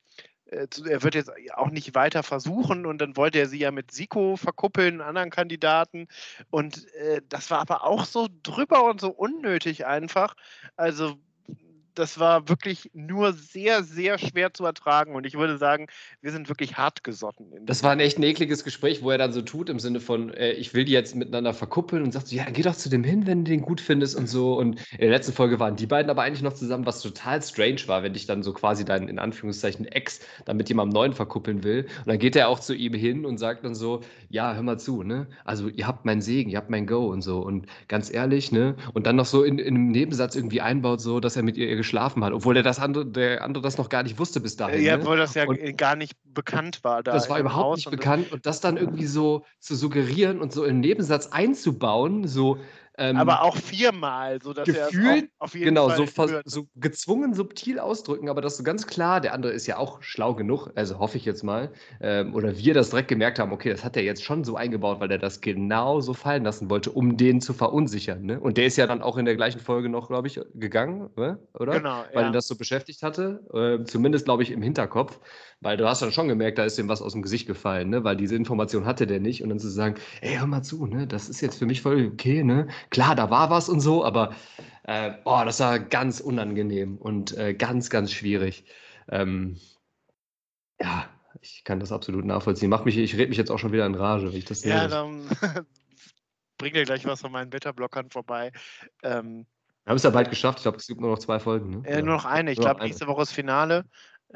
äh, 0.46 0.66
er 0.88 1.02
wird 1.02 1.14
jetzt 1.14 1.30
auch 1.54 1.70
nicht 1.70 1.94
weiter 1.94 2.22
versuchen 2.22 2.86
und 2.86 2.98
dann 2.98 3.16
wollte 3.16 3.38
er 3.38 3.48
sie 3.48 3.58
ja 3.58 3.70
mit 3.70 3.90
Siko 3.90 4.36
verkuppeln, 4.36 5.00
anderen 5.00 5.30
Kandidaten. 5.30 6.08
Und 6.50 6.92
äh, 6.94 7.20
das 7.28 7.50
war 7.50 7.60
aber 7.60 7.84
auch 7.84 8.04
so 8.04 8.28
drüber 8.42 8.84
und 8.84 9.00
so 9.00 9.10
unnötig 9.10 9.86
einfach. 9.86 10.34
Also 10.76 11.18
das 11.98 12.18
war 12.18 12.48
wirklich 12.48 12.90
nur 12.92 13.32
sehr, 13.32 13.82
sehr 13.82 14.18
schwer 14.18 14.52
zu 14.52 14.64
ertragen. 14.64 15.14
Und 15.14 15.26
ich 15.26 15.34
würde 15.34 15.58
sagen, 15.58 15.86
wir 16.20 16.30
sind 16.30 16.48
wirklich 16.48 16.76
hart 16.76 17.02
gesotten. 17.04 17.46
Das 17.64 17.82
war 17.82 17.90
ein 17.90 18.00
echt 18.00 18.18
ein 18.18 18.22
ekliges 18.22 18.64
Gespräch, 18.64 19.02
wo 19.02 19.10
er 19.10 19.18
dann 19.18 19.32
so 19.32 19.42
tut, 19.42 19.68
im 19.68 19.78
Sinne 19.78 20.00
von, 20.00 20.32
äh, 20.34 20.52
ich 20.52 20.74
will 20.74 20.84
die 20.84 20.92
jetzt 20.92 21.14
miteinander 21.16 21.54
verkuppeln 21.54 22.02
und 22.02 22.12
sagt 22.12 22.28
so, 22.28 22.36
ja, 22.36 22.44
geh 22.50 22.62
doch 22.62 22.76
zu 22.76 22.88
dem 22.88 23.02
hin, 23.02 23.26
wenn 23.26 23.44
du 23.44 23.50
den 23.50 23.62
gut 23.62 23.80
findest 23.80 24.16
und 24.16 24.28
so. 24.28 24.58
Und 24.58 24.80
in 24.92 25.00
der 25.00 25.10
letzten 25.10 25.32
Folge 25.32 25.58
waren 25.58 25.76
die 25.76 25.86
beiden 25.86 26.10
aber 26.10 26.22
eigentlich 26.22 26.42
noch 26.42 26.52
zusammen, 26.52 26.86
was 26.86 27.00
total 27.00 27.42
strange 27.42 27.82
war, 27.86 28.02
wenn 28.02 28.12
dich 28.12 28.26
dann 28.26 28.42
so 28.42 28.52
quasi 28.52 28.84
dein, 28.84 29.08
in 29.08 29.18
Anführungszeichen, 29.18 29.86
Ex 29.86 30.20
dann 30.44 30.56
mit 30.56 30.68
jemandem 30.68 30.94
Neuen 30.94 31.12
verkuppeln 31.14 31.64
will. 31.64 31.86
Und 32.00 32.08
dann 32.08 32.18
geht 32.18 32.36
er 32.36 32.48
auch 32.48 32.60
zu 32.60 32.74
ihm 32.74 32.92
hin 32.92 33.24
und 33.24 33.38
sagt 33.38 33.64
dann 33.64 33.74
so, 33.74 34.00
ja, 34.28 34.54
hör 34.54 34.62
mal 34.62 34.78
zu, 34.78 35.02
ne? 35.02 35.26
Also 35.44 35.68
ihr 35.68 35.86
habt 35.86 36.04
meinen 36.04 36.20
Segen, 36.20 36.50
ihr 36.50 36.58
habt 36.58 36.70
mein 36.70 36.86
Go 36.86 37.06
und 37.06 37.22
so. 37.22 37.40
Und 37.40 37.66
ganz 37.88 38.12
ehrlich, 38.12 38.52
ne? 38.52 38.76
Und 38.92 39.06
dann 39.06 39.16
noch 39.16 39.26
so 39.26 39.42
in, 39.42 39.58
in 39.58 39.74
einem 39.74 39.90
Nebensatz 39.90 40.36
irgendwie 40.36 40.60
einbaut, 40.60 41.00
so, 41.00 41.20
dass 41.20 41.36
er 41.36 41.42
mit 41.42 41.56
ihr 41.56 41.68
geschlafen 41.86 42.24
hat, 42.24 42.32
obwohl 42.32 42.54
der, 42.54 42.64
das 42.64 42.80
andere, 42.80 43.06
der 43.06 43.42
andere 43.42 43.62
das 43.62 43.78
noch 43.78 43.88
gar 43.88 44.02
nicht 44.02 44.18
wusste 44.18 44.40
bis 44.40 44.56
dahin. 44.56 44.82
Ja, 44.82 44.96
ne? 44.96 45.02
obwohl 45.02 45.16
das 45.16 45.34
ja 45.34 45.46
und 45.46 45.78
gar 45.78 45.94
nicht 45.94 46.14
bekannt 46.24 46.82
war. 46.82 47.02
Da 47.02 47.12
das 47.12 47.30
war 47.30 47.38
überhaupt 47.38 47.64
Haus 47.64 47.76
nicht 47.78 47.86
und 47.86 47.90
bekannt 47.92 48.32
und 48.32 48.44
das 48.44 48.60
dann 48.60 48.76
irgendwie 48.76 49.06
so 49.06 49.44
zu 49.60 49.76
suggerieren 49.76 50.40
und 50.40 50.52
so 50.52 50.64
im 50.64 50.80
Nebensatz 50.80 51.28
einzubauen, 51.28 52.26
so, 52.26 52.58
Ähm, 52.98 53.16
aber 53.16 53.42
auch 53.42 53.56
viermal, 53.56 54.40
sodass 54.42 54.68
er 54.68 54.86
es 54.86 54.92
gefühlt, 54.92 55.30
auch 55.38 55.46
auf 55.46 55.54
jeden 55.54 55.66
genau, 55.66 55.88
Fall 55.88 56.06
so, 56.06 56.28
hört. 56.28 56.48
so 56.48 56.66
gezwungen 56.76 57.34
subtil 57.34 57.78
ausdrücken, 57.78 58.28
aber 58.28 58.40
das 58.40 58.56
so 58.56 58.62
ganz 58.62 58.86
klar, 58.86 59.20
der 59.20 59.34
andere 59.34 59.52
ist 59.52 59.66
ja 59.66 59.76
auch 59.76 60.02
schlau 60.02 60.34
genug, 60.34 60.70
also 60.74 60.98
hoffe 60.98 61.18
ich 61.18 61.24
jetzt 61.26 61.42
mal, 61.42 61.70
ähm, 62.00 62.34
oder 62.34 62.56
wir 62.56 62.72
das 62.72 62.90
direkt 62.90 63.08
gemerkt 63.08 63.38
haben, 63.38 63.52
okay, 63.52 63.70
das 63.70 63.84
hat 63.84 63.96
er 63.96 64.02
jetzt 64.02 64.24
schon 64.24 64.44
so 64.44 64.56
eingebaut, 64.56 65.00
weil 65.00 65.10
er 65.10 65.18
das 65.18 65.42
genau 65.42 66.00
so 66.00 66.14
fallen 66.14 66.44
lassen 66.44 66.70
wollte, 66.70 66.90
um 66.90 67.16
den 67.16 67.40
zu 67.40 67.52
verunsichern. 67.52 68.22
Ne? 68.22 68.40
Und 68.40 68.56
der 68.56 68.66
ist 68.66 68.76
ja 68.76 68.86
dann 68.86 69.02
auch 69.02 69.18
in 69.18 69.26
der 69.26 69.36
gleichen 69.36 69.60
Folge 69.60 69.90
noch, 69.90 70.08
glaube 70.08 70.28
ich, 70.28 70.40
gegangen, 70.54 71.10
ne? 71.16 71.38
oder? 71.54 71.74
Genau, 71.74 72.04
Weil 72.14 72.22
ja. 72.22 72.26
ihn 72.28 72.32
das 72.32 72.46
so 72.46 72.56
beschäftigt 72.56 73.02
hatte, 73.02 73.40
äh, 73.52 73.84
zumindest, 73.84 74.24
glaube 74.24 74.42
ich, 74.42 74.50
im 74.50 74.62
Hinterkopf, 74.62 75.20
weil 75.60 75.76
du 75.76 75.86
hast 75.86 76.00
dann 76.00 76.12
schon 76.12 76.28
gemerkt, 76.28 76.58
da 76.58 76.64
ist 76.64 76.78
ihm 76.78 76.88
was 76.88 77.02
aus 77.02 77.12
dem 77.12 77.22
Gesicht 77.22 77.46
gefallen, 77.46 77.90
ne? 77.90 78.04
weil 78.04 78.16
diese 78.16 78.36
Information 78.36 78.86
hatte 78.86 79.06
der 79.06 79.20
nicht 79.20 79.42
und 79.42 79.50
dann 79.50 79.58
zu 79.58 79.68
sagen, 79.68 79.96
ey, 80.22 80.36
hör 80.36 80.46
mal 80.46 80.62
zu, 80.62 80.86
ne? 80.86 81.06
das 81.06 81.28
ist 81.28 81.40
jetzt 81.40 81.58
für 81.58 81.66
mich 81.66 81.82
voll 81.82 82.10
okay, 82.12 82.42
ne? 82.42 82.68
Klar, 82.90 83.14
da 83.14 83.30
war 83.30 83.50
was 83.50 83.68
und 83.68 83.80
so, 83.80 84.04
aber 84.04 84.34
äh, 84.84 85.12
oh, 85.24 85.42
das 85.44 85.60
war 85.60 85.78
ganz 85.78 86.20
unangenehm 86.20 86.96
und 86.96 87.36
äh, 87.36 87.54
ganz, 87.54 87.90
ganz 87.90 88.12
schwierig. 88.12 88.64
Ähm, 89.08 89.58
ja, 90.80 91.08
ich 91.40 91.64
kann 91.64 91.80
das 91.80 91.92
absolut 91.92 92.24
nachvollziehen. 92.24 92.70
Mach 92.70 92.84
mich, 92.84 92.96
ich 92.96 93.14
rede 93.14 93.28
mich 93.28 93.38
jetzt 93.38 93.50
auch 93.50 93.58
schon 93.58 93.72
wieder 93.72 93.86
in 93.86 93.94
Rage, 93.94 94.28
wenn 94.28 94.38
ich 94.38 94.44
das 94.44 94.60
sehe. 94.60 94.74
Ja, 94.74 94.88
dann 94.88 95.28
bring 96.58 96.72
dir 96.72 96.84
gleich 96.84 97.04
was 97.04 97.20
von 97.20 97.32
meinen 97.32 97.50
Beta-Blockern 97.50 98.10
vorbei. 98.10 98.52
Ähm, 99.02 99.46
Wir 99.84 99.90
haben 99.90 99.96
es 99.96 100.02
ja 100.02 100.10
bald 100.10 100.30
geschafft. 100.30 100.58
Ich 100.58 100.62
glaube, 100.62 100.78
es 100.78 100.86
gibt 100.86 101.00
nur 101.00 101.10
noch 101.10 101.18
zwei 101.18 101.38
Folgen. 101.38 101.82
Ne? 101.82 101.88
äh, 101.88 102.02
nur 102.02 102.14
noch 102.14 102.24
eine. 102.24 102.52
Ich 102.52 102.58
glaube, 102.58 102.82
nächste 102.82 103.06
Woche 103.06 103.22
ist 103.22 103.32
Finale. 103.32 103.84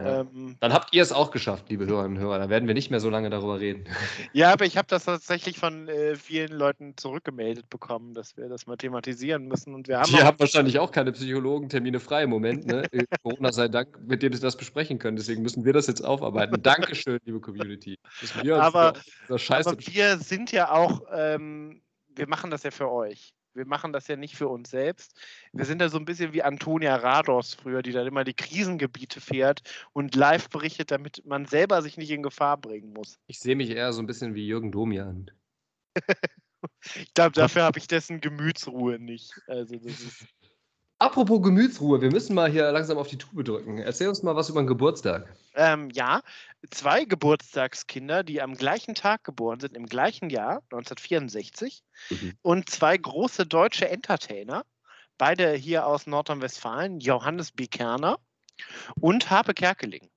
Ja. 0.05 0.21
Ähm, 0.21 0.57
Dann 0.61 0.73
habt 0.73 0.95
ihr 0.95 1.03
es 1.03 1.13
auch 1.13 1.31
geschafft, 1.31 1.67
liebe 1.69 1.87
Hörerinnen 1.87 2.17
und 2.19 2.23
Hörer. 2.23 2.39
Da 2.39 2.49
werden 2.49 2.67
wir 2.67 2.75
nicht 2.75 2.91
mehr 2.91 3.01
so 3.01 3.11
lange 3.11 3.31
darüber 3.31 3.61
reden. 3.61 3.85
ja, 4.33 4.53
aber 4.53 4.65
ich 4.65 4.77
habe 4.77 4.89
das 4.89 5.05
tatsächlich 5.05 5.59
von 5.59 5.89
äh, 5.89 6.17
vielen 6.17 6.53
Leuten 6.53 6.97
zurückgemeldet 6.97 7.69
bekommen, 7.71 8.15
dass 8.15 8.37
wir 8.37 8.49
das 8.49 8.67
mal 8.67 8.77
thematisieren 8.77 9.47
müssen. 9.47 9.75
Und 9.75 9.89
wir 9.89 10.01
haben 10.01 10.11
Ihr 10.13 10.25
habt 10.25 10.41
wahrscheinlich 10.41 10.79
auch 10.79 10.91
keine 10.93 11.13
Psychologentermine 11.13 12.01
frei 12.01 12.25
im 12.25 12.31
Moment. 12.31 12.67
Ne? 12.67 12.81
Äh, 12.93 13.05
Corona 13.23 13.53
sei 13.53 13.69
Dank, 13.69 13.99
mit 14.07 14.23
dem 14.23 14.33
sie 14.33 14.41
das 14.41 14.57
besprechen 14.57 14.99
können. 14.99 15.17
Deswegen 15.17 15.43
müssen 15.43 15.65
wir 15.65 15.73
das 15.73 15.87
jetzt 15.87 16.05
aufarbeiten. 16.05 16.61
Dankeschön, 16.63 17.19
liebe 17.25 17.41
Community. 17.41 17.99
Wir 18.43 18.61
Aber- 18.61 18.95
aber 19.29 19.77
wir 19.79 20.19
sind 20.19 20.51
ja 20.51 20.73
auch, 20.73 21.03
ähm, 21.13 21.83
wir 22.09 22.29
machen 22.29 22.51
das 22.51 22.63
ja 22.63 22.71
für 22.71 22.91
euch. 22.91 23.33
Wir 23.55 23.67
machen 23.67 23.93
das 23.93 24.07
ja 24.09 24.17
nicht 24.17 24.37
für 24.37 24.49
uns 24.49 24.71
selbst. 24.71 25.19
Wir 25.53 25.65
sind 25.65 25.81
ja 25.81 25.89
so 25.89 25.99
ein 25.99 26.05
bisschen 26.05 26.33
wie 26.33 26.43
Antonia 26.43 26.97
Rados 26.97 27.55
früher, 27.55 27.83
die 27.83 27.93
dann 27.93 28.07
immer 28.07 28.25
die 28.25 28.35
Krisengebiete 28.35 29.21
fährt 29.21 29.63
und 29.93 30.15
live 30.15 30.49
berichtet, 30.49 30.91
damit 30.91 31.23
man 31.27 31.47
selber 31.47 31.83
sich 31.83 31.97
nicht 31.97 32.11
in 32.11 32.23
Gefahr 32.23 32.57
bringen 32.57 32.93
muss. 32.93 33.19
Ich 33.27 33.41
sehe 33.41 33.57
mich 33.57 33.71
eher 33.71 33.93
so 33.93 34.01
ein 34.01 34.07
bisschen 34.07 34.35
wie 34.35 34.47
Jürgen 34.47 34.73
Domian. 34.73 35.31
Ich 36.95 37.15
glaube, 37.15 37.33
dafür 37.33 37.63
habe 37.63 37.79
ich 37.79 37.87
dessen 37.87 38.21
Gemütsruhe 38.21 38.99
nicht. 38.99 39.33
Also 39.47 39.77
das 39.77 40.01
ist, 40.01 40.27
Apropos 41.01 41.43
Gemütsruhe, 41.43 42.01
wir 42.01 42.11
müssen 42.13 42.35
mal 42.35 42.49
hier 42.49 42.71
langsam 42.71 42.97
auf 42.97 43.09
die 43.09 43.19
Tube 43.19 43.45
drücken. 43.45 43.79
Erzähl 43.79 44.09
uns 44.09 44.23
mal 44.23 44.37
was 44.37 44.51
über 44.51 44.63
den 44.63 44.69
Geburtstag. 44.69 45.37
ähm, 45.55 45.91
ja, 45.91 46.23
zwei 46.71 47.05
Geburtstagskinder, 47.05 48.23
die 48.25 48.41
am 48.43 48.55
gleichen 48.55 48.95
Tag 48.95 49.25
geboren 49.25 49.61
sind, 49.61 49.77
im 49.77 49.87
gleichen 49.87 50.31
Jahr, 50.31 50.63
1964, 50.71 51.83
Mhm. 52.11 52.39
und 52.43 52.71
zwei 52.71 52.97
große 52.97 53.47
deutsche 53.47 53.89
Entertainer, 53.89 54.65
beide 55.19 55.53
hier 55.55 55.87
aus 55.87 56.07
Nordrhein-Westfalen, 56.07 57.01
Johannes 57.01 57.53
B. 57.53 57.67
Kerner 57.67 58.19
und 59.01 59.31
Harpe 59.31 59.55
Kerkeling. 59.55 60.11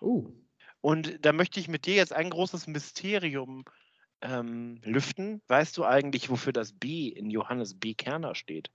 Oh, 0.00 0.32
Und 0.80 1.24
da 1.24 1.32
möchte 1.32 1.58
ich 1.60 1.66
mit 1.68 1.86
dir 1.86 1.94
jetzt 1.96 2.12
ein 2.12 2.30
großes 2.30 2.66
Mysterium 2.68 3.64
ähm, 4.22 4.80
lüften. 4.84 5.42
Weißt 5.48 5.76
du 5.78 5.84
eigentlich, 5.84 6.30
wofür 6.30 6.52
das 6.52 6.72
B 6.72 7.08
in 7.08 7.30
Johannes 7.30 7.78
B. 7.78 7.94
Kerner 7.94 8.34
steht? 8.34 8.70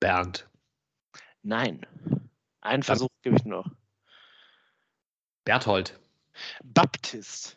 Bernd. 0.00 0.48
Nein. 1.42 1.86
Einen 2.62 2.82
Versuch 2.82 3.08
gebe 3.22 3.36
ich 3.36 3.44
noch. 3.44 3.70
Berthold. 5.44 5.98
Baptist. 6.62 7.56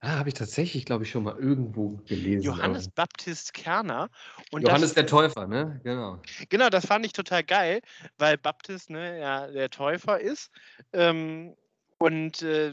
Ah, 0.00 0.18
habe 0.18 0.28
ich 0.28 0.34
tatsächlich, 0.34 0.84
glaube 0.84 1.04
ich, 1.04 1.10
schon 1.10 1.22
mal 1.22 1.38
irgendwo 1.38 1.90
gelesen. 2.08 2.42
Johannes 2.42 2.86
aber- 2.86 2.94
Baptist 2.96 3.54
Kerner. 3.54 4.10
Und 4.50 4.62
Johannes 4.62 4.90
das, 4.90 4.94
der 4.94 5.06
Täufer, 5.06 5.46
ne? 5.46 5.80
Genau. 5.84 6.20
genau, 6.48 6.68
das 6.70 6.86
fand 6.86 7.06
ich 7.06 7.12
total 7.12 7.44
geil, 7.44 7.80
weil 8.18 8.36
Baptist 8.36 8.90
ne, 8.90 9.20
ja, 9.20 9.46
der 9.46 9.70
Täufer 9.70 10.18
ist. 10.20 10.50
Ähm, 10.92 11.54
und 12.02 12.42
äh, 12.42 12.72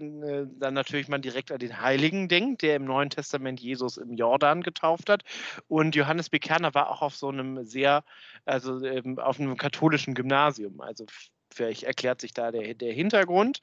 dann 0.58 0.74
natürlich 0.74 1.08
man 1.08 1.22
direkt 1.22 1.52
an 1.52 1.60
den 1.60 1.80
Heiligen 1.80 2.30
denkt, 2.30 2.64
der 2.64 2.76
im 2.76 2.86
Neuen 2.86 3.12
Testament 3.12 3.60
Jesus 3.60 3.98
im 3.98 4.16
Jordan 4.16 4.64
getauft 4.64 5.08
hat. 5.08 5.24
Und 5.68 5.96
Johannes 5.96 6.32
B. 6.32 6.40
Kerner 6.40 6.74
war 6.74 6.90
auch 6.90 7.04
auf 7.04 7.16
so 7.16 7.30
einem 7.30 7.64
sehr, 7.64 8.04
also 8.46 8.84
ähm, 8.84 9.20
auf 9.20 9.40
einem 9.40 9.56
katholischen 9.56 10.16
Gymnasium. 10.16 10.82
Also 10.82 11.06
vielleicht 11.54 11.84
erklärt 11.84 12.22
sich 12.22 12.34
da 12.34 12.50
der, 12.50 12.74
der 12.74 12.92
Hintergrund. 12.92 13.62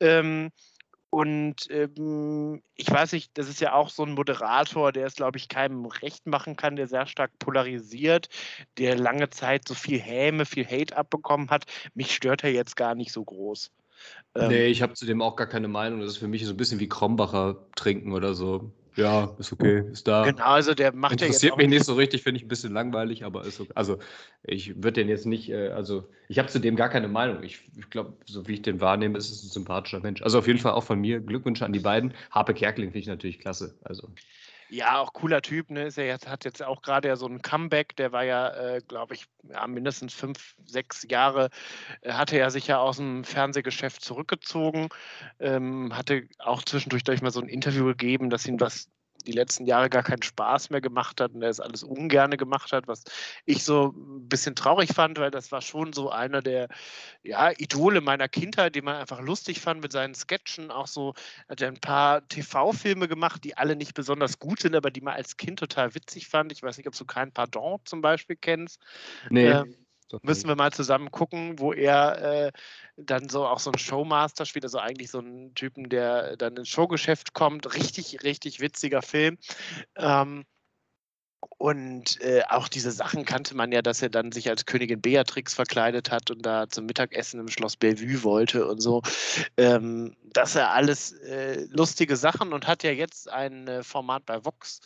Ähm, 0.00 0.50
und 1.08 1.66
ähm, 1.70 2.62
ich 2.74 2.90
weiß 2.90 3.12
nicht, 3.12 3.30
das 3.38 3.48
ist 3.48 3.62
ja 3.62 3.72
auch 3.72 3.88
so 3.88 4.02
ein 4.02 4.12
Moderator, 4.12 4.92
der 4.92 5.06
es, 5.06 5.14
glaube 5.14 5.38
ich, 5.38 5.48
keinem 5.48 5.86
recht 5.86 6.26
machen 6.26 6.56
kann, 6.56 6.76
der 6.76 6.88
sehr 6.88 7.06
stark 7.06 7.30
polarisiert, 7.38 8.28
der 8.76 8.98
lange 8.98 9.30
Zeit 9.30 9.66
so 9.66 9.72
viel 9.72 9.98
Häme, 9.98 10.44
viel 10.44 10.66
Hate 10.66 10.94
abbekommen 10.94 11.48
hat. 11.48 11.64
Mich 11.94 12.14
stört 12.14 12.44
er 12.44 12.52
jetzt 12.52 12.76
gar 12.76 12.94
nicht 12.94 13.12
so 13.12 13.24
groß. 13.24 13.70
Ähm, 14.34 14.48
nee, 14.48 14.66
ich 14.66 14.82
habe 14.82 14.94
zu 14.94 15.06
dem 15.06 15.22
auch 15.22 15.36
gar 15.36 15.46
keine 15.46 15.68
Meinung. 15.68 16.00
Das 16.00 16.10
ist 16.10 16.18
für 16.18 16.28
mich 16.28 16.44
so 16.44 16.52
ein 16.52 16.56
bisschen 16.56 16.80
wie 16.80 16.88
Krombacher 16.88 17.66
trinken 17.74 18.12
oder 18.12 18.34
so. 18.34 18.72
Ja, 18.96 19.34
ist 19.38 19.52
okay, 19.52 19.84
ist 19.92 20.08
da. 20.08 20.24
Genau, 20.24 20.44
also 20.44 20.72
der 20.72 20.94
macht 20.94 21.20
ja 21.20 21.26
jetzt 21.26 21.42
Interessiert 21.42 21.56
mich 21.58 21.68
nicht 21.68 21.84
so 21.84 21.94
richtig, 21.94 22.22
finde 22.22 22.38
ich 22.38 22.46
ein 22.46 22.48
bisschen 22.48 22.72
langweilig, 22.72 23.24
aber 23.24 23.44
ist 23.44 23.60
okay. 23.60 23.72
Also, 23.74 23.98
ich 24.42 24.76
würde 24.76 24.92
den 24.92 25.08
jetzt 25.08 25.26
nicht, 25.26 25.50
äh, 25.50 25.68
also, 25.68 26.08
ich 26.28 26.38
habe 26.38 26.48
zu 26.48 26.60
dem 26.60 26.76
gar 26.76 26.88
keine 26.88 27.06
Meinung. 27.06 27.42
Ich, 27.42 27.60
ich 27.76 27.90
glaube, 27.90 28.14
so 28.24 28.48
wie 28.48 28.54
ich 28.54 28.62
den 28.62 28.80
wahrnehme, 28.80 29.18
ist 29.18 29.30
es 29.30 29.42
ein 29.42 29.50
sympathischer 29.50 30.00
Mensch. 30.00 30.22
Also, 30.22 30.38
auf 30.38 30.46
jeden 30.46 30.58
Fall 30.58 30.72
auch 30.72 30.84
von 30.84 30.98
mir 30.98 31.20
Glückwünsche 31.20 31.66
an 31.66 31.74
die 31.74 31.80
beiden. 31.80 32.14
Harpe 32.30 32.54
Kerkeling 32.54 32.88
finde 32.88 33.00
ich 33.00 33.06
natürlich 33.06 33.38
klasse. 33.38 33.78
Also, 33.82 34.08
Ja, 34.68 34.98
auch 35.00 35.12
cooler 35.12 35.42
Typ, 35.42 35.70
ne? 35.70 35.84
Ist 35.86 35.98
er 35.98 36.06
jetzt, 36.06 36.28
hat 36.28 36.44
jetzt 36.44 36.62
auch 36.62 36.82
gerade 36.82 37.08
ja 37.08 37.16
so 37.16 37.26
ein 37.26 37.40
Comeback, 37.42 37.94
der 37.96 38.10
war 38.12 38.24
ja, 38.24 38.48
äh, 38.76 38.80
glaube 38.86 39.14
ich, 39.14 39.26
ja, 39.44 39.66
mindestens 39.66 40.12
fünf, 40.12 40.56
sechs 40.64 41.06
Jahre, 41.08 41.50
äh, 42.00 42.12
hatte 42.12 42.36
er 42.38 42.50
sich 42.50 42.66
ja 42.66 42.78
aus 42.78 42.96
dem 42.96 43.22
Fernsehgeschäft 43.24 44.02
zurückgezogen, 44.02 44.88
ähm, 45.38 45.96
hatte 45.96 46.28
auch 46.38 46.62
zwischendurch 46.64 47.04
durch 47.04 47.22
mal 47.22 47.30
so 47.30 47.40
ein 47.40 47.48
Interview 47.48 47.84
gegeben, 47.86 48.28
dass 48.28 48.46
ihm 48.46 48.58
das 48.58 48.90
die 49.26 49.32
letzten 49.32 49.66
Jahre 49.66 49.90
gar 49.90 50.02
keinen 50.02 50.22
Spaß 50.22 50.70
mehr 50.70 50.80
gemacht 50.80 51.20
hat 51.20 51.32
und 51.34 51.42
er 51.42 51.50
es 51.50 51.60
alles 51.60 51.82
ungerne 51.82 52.36
gemacht 52.36 52.72
hat, 52.72 52.88
was 52.88 53.04
ich 53.44 53.64
so 53.64 53.94
ein 53.96 54.28
bisschen 54.28 54.54
traurig 54.54 54.94
fand, 54.94 55.18
weil 55.18 55.30
das 55.30 55.52
war 55.52 55.60
schon 55.60 55.92
so 55.92 56.10
einer 56.10 56.42
der 56.42 56.68
ja, 57.22 57.50
Idole 57.58 58.00
meiner 58.00 58.28
Kindheit, 58.28 58.74
die 58.74 58.82
man 58.82 58.96
einfach 58.96 59.20
lustig 59.20 59.60
fand 59.60 59.82
mit 59.82 59.92
seinen 59.92 60.14
Sketchen, 60.14 60.70
auch 60.70 60.86
so 60.86 61.14
hat 61.48 61.60
er 61.60 61.68
ein 61.68 61.80
paar 61.80 62.26
TV-Filme 62.28 63.08
gemacht, 63.08 63.44
die 63.44 63.56
alle 63.56 63.76
nicht 63.76 63.94
besonders 63.94 64.38
gut 64.38 64.60
sind, 64.60 64.74
aber 64.74 64.90
die 64.90 65.00
man 65.00 65.14
als 65.14 65.36
Kind 65.36 65.58
total 65.58 65.94
witzig 65.94 66.28
fand. 66.28 66.52
Ich 66.52 66.62
weiß 66.62 66.76
nicht, 66.76 66.86
ob 66.86 66.96
du 66.96 67.04
kein 67.04 67.32
Pardon 67.32 67.80
zum 67.84 68.00
Beispiel 68.00 68.36
kennst. 68.36 68.80
nee. 69.30 69.48
Ähm, 69.48 69.85
Müssen 70.22 70.48
wir 70.48 70.56
mal 70.56 70.72
zusammen 70.72 71.10
gucken, 71.10 71.58
wo 71.58 71.72
er 71.72 72.46
äh, 72.46 72.52
dann 72.96 73.28
so 73.28 73.46
auch 73.46 73.58
so 73.58 73.70
ein 73.70 73.78
Showmaster 73.78 74.46
spielt, 74.46 74.64
also 74.64 74.78
eigentlich 74.78 75.10
so 75.10 75.18
einen 75.18 75.54
Typen, 75.54 75.88
der 75.88 76.36
dann 76.36 76.56
ins 76.56 76.68
Showgeschäft 76.68 77.34
kommt. 77.34 77.74
Richtig, 77.74 78.22
richtig 78.22 78.60
witziger 78.60 79.02
Film. 79.02 79.38
Ähm, 79.96 80.44
und 81.58 82.20
äh, 82.20 82.42
auch 82.48 82.68
diese 82.68 82.90
Sachen 82.90 83.24
kannte 83.24 83.54
man 83.54 83.72
ja, 83.72 83.80
dass 83.82 84.02
er 84.02 84.10
dann 84.10 84.32
sich 84.32 84.48
als 84.48 84.66
Königin 84.66 85.00
Beatrix 85.00 85.54
verkleidet 85.54 86.10
hat 86.10 86.30
und 86.30 86.44
da 86.44 86.68
zum 86.68 86.86
Mittagessen 86.86 87.40
im 87.40 87.48
Schloss 87.48 87.76
Bellevue 87.76 88.22
wollte 88.22 88.66
und 88.66 88.80
so. 88.80 89.02
Ähm, 89.56 90.16
das 90.22 90.54
er 90.54 90.72
alles 90.72 91.12
äh, 91.12 91.66
lustige 91.70 92.16
Sachen 92.16 92.52
und 92.52 92.66
hat 92.66 92.82
ja 92.82 92.90
jetzt 92.90 93.30
ein 93.30 93.68
äh, 93.68 93.82
Format 93.82 94.26
bei 94.26 94.44
Vox. 94.44 94.80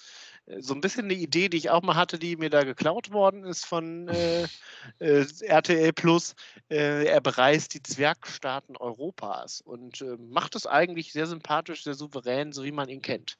So 0.59 0.75
ein 0.75 0.81
bisschen 0.81 1.05
eine 1.05 1.15
Idee, 1.15 1.49
die 1.49 1.57
ich 1.57 1.71
auch 1.71 1.83
mal 1.83 1.95
hatte, 1.95 2.19
die 2.19 2.37
mir 2.37 2.51
da 2.51 2.65
geklaut 2.65 3.13
worden 3.13 3.45
ist 3.45 3.65
von 3.65 4.09
äh, 4.09 4.47
äh, 4.99 5.25
RTL 5.43 5.93
Plus. 5.93 6.35
Äh, 6.69 7.07
er 7.07 7.21
bereist 7.21 7.75
die 7.75 7.83
Zwergstaaten 7.83 8.77
Europas 8.77 9.61
und 9.61 10.01
äh, 10.01 10.17
macht 10.19 10.57
es 10.57 10.67
eigentlich 10.67 11.13
sehr 11.13 11.27
sympathisch, 11.27 11.85
sehr 11.85 11.95
souverän, 11.95 12.53
so 12.53 12.65
wie 12.65 12.73
man 12.73 12.89
ihn 12.89 13.03
kennt. 13.03 13.37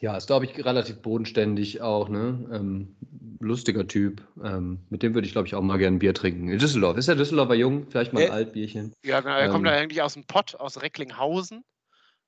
Ja, 0.00 0.16
ist, 0.16 0.26
glaube 0.28 0.44
ich, 0.44 0.64
relativ 0.64 0.98
bodenständig 0.98 1.80
auch, 1.80 2.08
ne? 2.08 2.48
Ähm, 2.52 2.96
lustiger 3.40 3.86
Typ. 3.86 4.22
Ähm, 4.42 4.80
mit 4.90 5.02
dem 5.02 5.14
würde 5.14 5.26
ich, 5.26 5.32
glaube 5.32 5.48
ich, 5.48 5.54
auch 5.54 5.62
mal 5.62 5.78
gerne 5.78 5.96
ein 5.96 5.98
Bier 5.98 6.14
trinken. 6.14 6.48
In 6.48 6.58
Düsseldorf. 6.58 6.96
Ist 6.96 7.08
der 7.08 7.16
Düsseldorfer 7.16 7.54
jung? 7.54 7.86
Vielleicht 7.90 8.12
mal 8.12 8.20
ein 8.22 8.28
Äh, 8.28 8.32
Altbierchen. 8.32 8.92
Ja, 9.02 9.20
genau, 9.20 9.36
er 9.36 9.48
kommt 9.48 9.66
Ähm. 9.66 9.72
da 9.72 9.76
eigentlich 9.76 10.02
aus 10.02 10.14
dem 10.14 10.24
Pott, 10.24 10.54
aus 10.54 10.80
Recklinghausen. 10.82 11.64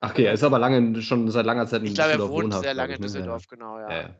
Ach, 0.02 0.10
okay, 0.10 0.24
er 0.24 0.32
ist 0.32 0.42
aber 0.42 0.58
lange, 0.58 1.02
schon 1.02 1.30
seit 1.30 1.44
langer 1.44 1.66
Zeit 1.66 1.82
in 1.82 1.88
Ich 1.88 1.94
glaube, 1.94 2.12
er 2.12 2.16
Düsseldorf 2.16 2.42
wohnt 2.42 2.54
sehr 2.54 2.74
lange 2.74 2.94
ich, 2.94 2.98
in 2.98 3.02
ne? 3.02 3.06
Düsseldorf, 3.06 3.46
genau, 3.48 3.78
ja. 3.78 4.02
Ja. 4.02 4.10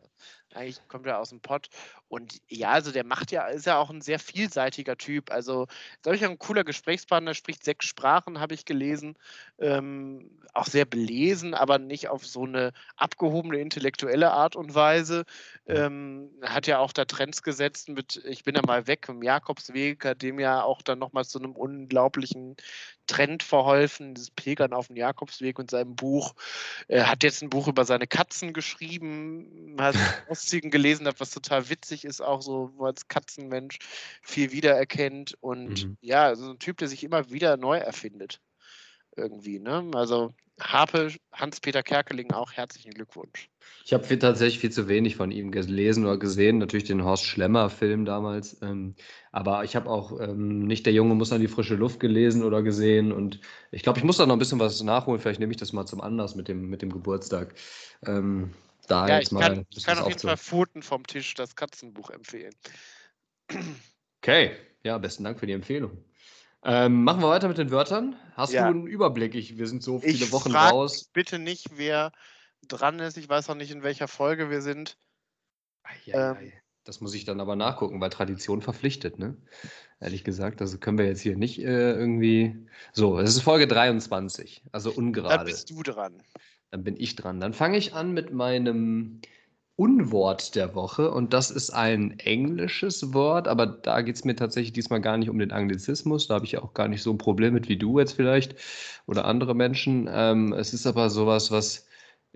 Eigentlich 0.53 0.81
kommt 0.89 1.07
er 1.07 1.20
aus 1.20 1.31
dem 1.31 1.41
Pott. 1.41 1.68
Und 2.09 2.41
ja, 2.49 2.70
also 2.70 2.91
der 2.91 3.05
macht 3.05 3.31
ja, 3.31 3.47
ist 3.47 3.66
ja 3.66 3.78
auch 3.78 3.89
ein 3.89 4.01
sehr 4.01 4.18
vielseitiger 4.18 4.97
Typ. 4.99 5.31
Also, 5.31 5.68
glaube 6.03 6.16
ich, 6.16 6.24
ein 6.24 6.39
cooler 6.39 6.64
Gesprächspartner, 6.64 7.35
spricht 7.35 7.64
sechs 7.64 7.87
Sprachen, 7.87 8.41
habe 8.41 8.55
ich 8.55 8.64
gelesen. 8.64 9.16
Ähm, 9.59 10.28
auch 10.53 10.66
sehr 10.66 10.85
belesen, 10.85 11.55
aber 11.55 11.78
nicht 11.78 12.09
auf 12.09 12.26
so 12.26 12.45
eine 12.45 12.72
abgehobene 12.97 13.59
intellektuelle 13.59 14.33
Art 14.33 14.57
und 14.57 14.74
Weise. 14.74 15.24
Ähm, 15.66 16.31
hat 16.43 16.66
ja 16.66 16.81
auch 16.81 16.93
da 16.93 17.05
Trends 17.05 17.43
gesetzt 17.45 17.89
mit 17.89 18.20
Ich 18.24 18.43
bin 18.43 18.57
ja 18.57 18.62
mal 18.66 18.89
weg 18.89 19.07
im 19.09 19.22
Jakobsweg, 19.22 20.05
hat 20.05 20.22
dem 20.22 20.41
ja 20.41 20.64
auch 20.64 20.83
dann 20.83 20.99
nochmal 20.99 21.24
zu 21.24 21.39
einem 21.39 21.53
unglaublichen 21.53 22.57
Trend 23.11 23.43
verholfen, 23.43 24.15
das 24.15 24.31
Pilgern 24.31 24.73
auf 24.73 24.87
dem 24.87 24.97
Jakobsweg 24.97 25.59
und 25.59 25.69
seinem 25.71 25.97
Buch. 25.97 26.35
Er 26.87 27.11
hat 27.11 27.25
jetzt 27.25 27.43
ein 27.43 27.51
Buch 27.51 27.67
über 27.67 27.85
seine 27.85 28.07
Katzen 28.07 28.53
geschrieben, 28.53 29.77
hat 29.81 29.97
Auszügen 30.29 30.71
gelesen, 30.71 31.09
hat, 31.09 31.19
was 31.19 31.33
total 31.33 31.69
witzig 31.69 32.05
ist, 32.05 32.21
auch 32.21 32.41
so 32.41 32.73
als 32.79 33.09
Katzenmensch 33.09 33.79
viel 34.23 34.53
wiedererkennt. 34.53 35.37
Und 35.41 35.87
mhm. 35.87 35.97
ja, 36.01 36.25
also 36.27 36.51
ein 36.51 36.61
Typ, 36.61 36.77
der 36.77 36.87
sich 36.87 37.03
immer 37.03 37.31
wieder 37.31 37.57
neu 37.57 37.79
erfindet. 37.79 38.41
Irgendwie, 39.17 39.59
ne? 39.59 39.91
Also 39.95 40.33
Harpe, 40.61 41.13
Hans-Peter 41.33 41.83
Kerkeling 41.83 42.33
auch 42.33 42.53
herzlichen 42.53 42.93
Glückwunsch. 42.93 43.49
Ich 43.85 43.93
habe 43.93 44.19
tatsächlich 44.19 44.61
viel 44.61 44.71
zu 44.71 44.89
wenig 44.89 45.17
von 45.17 45.31
ihm 45.31 45.51
gelesen 45.51 46.05
oder 46.05 46.19
gesehen. 46.19 46.59
Natürlich 46.59 46.85
den 46.85 47.03
Horst 47.03 47.25
Schlemmer-Film 47.25 48.05
damals. 48.05 48.61
Ähm, 48.63 48.95
aber 49.33 49.65
ich 49.65 49.75
habe 49.75 49.89
auch 49.89 50.21
ähm, 50.21 50.67
nicht 50.67 50.87
Der 50.87 50.93
Junge 50.93 51.15
muss 51.15 51.33
an 51.33 51.41
die 51.41 51.49
frische 51.49 51.75
Luft 51.75 51.99
gelesen 51.99 52.45
oder 52.45 52.63
gesehen. 52.63 53.11
Und 53.11 53.41
ich 53.71 53.83
glaube, 53.83 53.99
ich 53.99 54.05
muss 54.05 54.19
da 54.19 54.27
noch 54.27 54.37
ein 54.37 54.39
bisschen 54.39 54.61
was 54.61 54.83
nachholen. 54.83 55.21
Vielleicht 55.21 55.41
nehme 55.41 55.53
ich 55.53 55.59
das 55.59 55.73
mal 55.73 55.87
zum 55.87 56.01
Anlass 56.01 56.35
mit 56.35 56.49
dem, 56.49 56.69
mit 56.69 56.83
dem 56.83 56.93
Geburtstag. 56.93 57.55
Ähm, 58.07 58.53
da 58.87 59.09
ja, 59.09 59.17
jetzt 59.17 59.29
ich 59.29 59.33
mal 59.33 59.41
kann, 59.41 59.67
ich 59.71 59.85
kann 59.85 59.99
auf 59.99 60.09
jeden 60.09 60.21
Fall 60.21 60.37
Pfoten 60.37 60.83
vom 60.83 61.07
Tisch 61.07 61.35
das 61.35 61.57
Katzenbuch 61.57 62.11
empfehlen. 62.11 62.55
Okay, 64.23 64.53
ja, 64.85 64.99
besten 64.99 65.25
Dank 65.25 65.41
für 65.41 65.47
die 65.47 65.53
Empfehlung. 65.53 66.05
Ähm, 66.63 67.05
machen 67.05 67.23
wir 67.23 67.29
weiter 67.29 67.49
mit 67.49 67.59
den 67.59 67.71
Wörtern. 67.71 68.17
Hast 68.35 68.53
ja. 68.53 68.65
du 68.65 68.71
einen 68.71 68.87
Überblick? 68.87 69.35
Ich, 69.35 69.57
wir 69.57 69.67
sind 69.67 69.83
so 69.83 69.99
viele 69.99 70.13
ich 70.13 70.33
Wochen 70.33 70.55
raus. 70.55 71.09
Bitte 71.13 71.39
nicht, 71.39 71.67
wer 71.77 72.13
dran 72.69 72.99
ist. 72.99 73.17
Ich 73.17 73.29
weiß 73.29 73.49
auch 73.49 73.55
nicht, 73.55 73.71
in 73.71 73.83
welcher 73.83 74.09
Folge 74.09 74.51
wir 74.51 74.61
sind. 74.61 74.99
Ähm, 76.07 76.53
das 76.85 77.01
muss 77.01 77.15
ich 77.15 77.25
dann 77.25 77.41
aber 77.41 77.57
nachgucken, 77.57 78.01
weil 78.01 78.11
Tradition 78.11 78.63
verpflichtet, 78.63 79.19
ne? 79.19 79.37
Ehrlich 80.01 80.25
gesagt, 80.25 80.61
das 80.61 80.79
können 80.81 80.99
wir 80.99 81.07
jetzt 81.07 81.21
hier 81.21 81.37
nicht 81.37 81.59
äh, 81.59 81.93
irgendwie. 81.93 82.67
So, 82.93 83.19
es 83.19 83.31
ist 83.31 83.43
Folge 83.43 83.67
23, 83.67 84.63
also 84.73 84.91
ungerade. 84.91 85.37
Dann 85.37 85.47
bist 85.47 85.71
du 85.71 85.83
dran. 85.83 86.23
Dann 86.71 86.85
bin 86.85 86.97
ich 86.97 87.17
dran. 87.17 87.41
Dann 87.41 87.53
fange 87.53 87.77
ich 87.77 87.95
an 87.95 88.13
mit 88.13 88.33
meinem 88.33 89.21
Unwort 89.81 90.57
der 90.57 90.74
Woche 90.74 91.11
und 91.11 91.33
das 91.33 91.51
ist 91.51 91.70
ein 91.70 92.18
englisches 92.18 93.14
Wort, 93.14 93.49
aber 93.49 93.64
da 93.64 94.03
geht 94.03 94.14
es 94.14 94.24
mir 94.26 94.37
tatsächlich 94.37 94.74
diesmal 94.74 95.01
gar 95.01 95.16
nicht 95.16 95.31
um 95.31 95.39
den 95.39 95.53
Anglizismus, 95.53 96.28
da 96.28 96.35
habe 96.35 96.45
ich 96.45 96.59
auch 96.59 96.74
gar 96.74 96.87
nicht 96.87 97.03
so 97.03 97.11
ein 97.11 97.16
Problem 97.16 97.55
mit 97.55 97.70
wie 97.70 97.78
du 97.78 97.99
jetzt 97.99 98.12
vielleicht 98.12 98.57
oder 99.07 99.24
andere 99.24 99.55
Menschen. 99.55 100.07
Ähm, 100.12 100.53
es 100.53 100.74
ist 100.74 100.87
aber 100.87 101.09
sowas, 101.09 101.51
was 101.51 101.87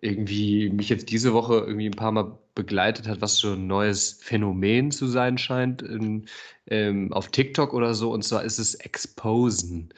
irgendwie 0.00 0.70
mich 0.70 0.88
jetzt 0.88 1.10
diese 1.10 1.34
Woche 1.34 1.56
irgendwie 1.56 1.88
ein 1.88 1.92
paar 1.96 2.12
Mal 2.12 2.38
begleitet 2.54 3.06
hat, 3.08 3.20
was 3.20 3.36
so 3.36 3.52
ein 3.52 3.66
neues 3.66 4.14
Phänomen 4.22 4.90
zu 4.90 5.06
sein 5.06 5.36
scheint 5.36 5.82
in, 5.82 6.26
ähm, 6.68 7.12
auf 7.12 7.28
TikTok 7.28 7.74
oder 7.74 7.92
so. 7.94 8.10
Und 8.10 8.24
zwar 8.24 8.42
ist 8.44 8.58
es 8.58 8.74
Exposen. 8.76 9.92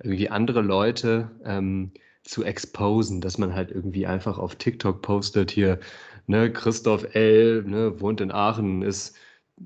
Irgendwie 0.00 0.30
andere 0.30 0.62
Leute 0.62 1.32
ähm, 1.44 1.92
zu 2.24 2.44
exposen, 2.44 3.20
dass 3.20 3.38
man 3.38 3.54
halt 3.54 3.70
irgendwie 3.70 4.06
einfach 4.06 4.38
auf 4.38 4.54
TikTok 4.56 5.02
postet 5.02 5.50
hier, 5.50 5.80
ne, 6.26 6.50
Christoph 6.52 7.14
L., 7.14 7.62
ne, 7.64 8.00
wohnt 8.00 8.20
in 8.20 8.30
Aachen, 8.32 8.82
ist 8.82 9.16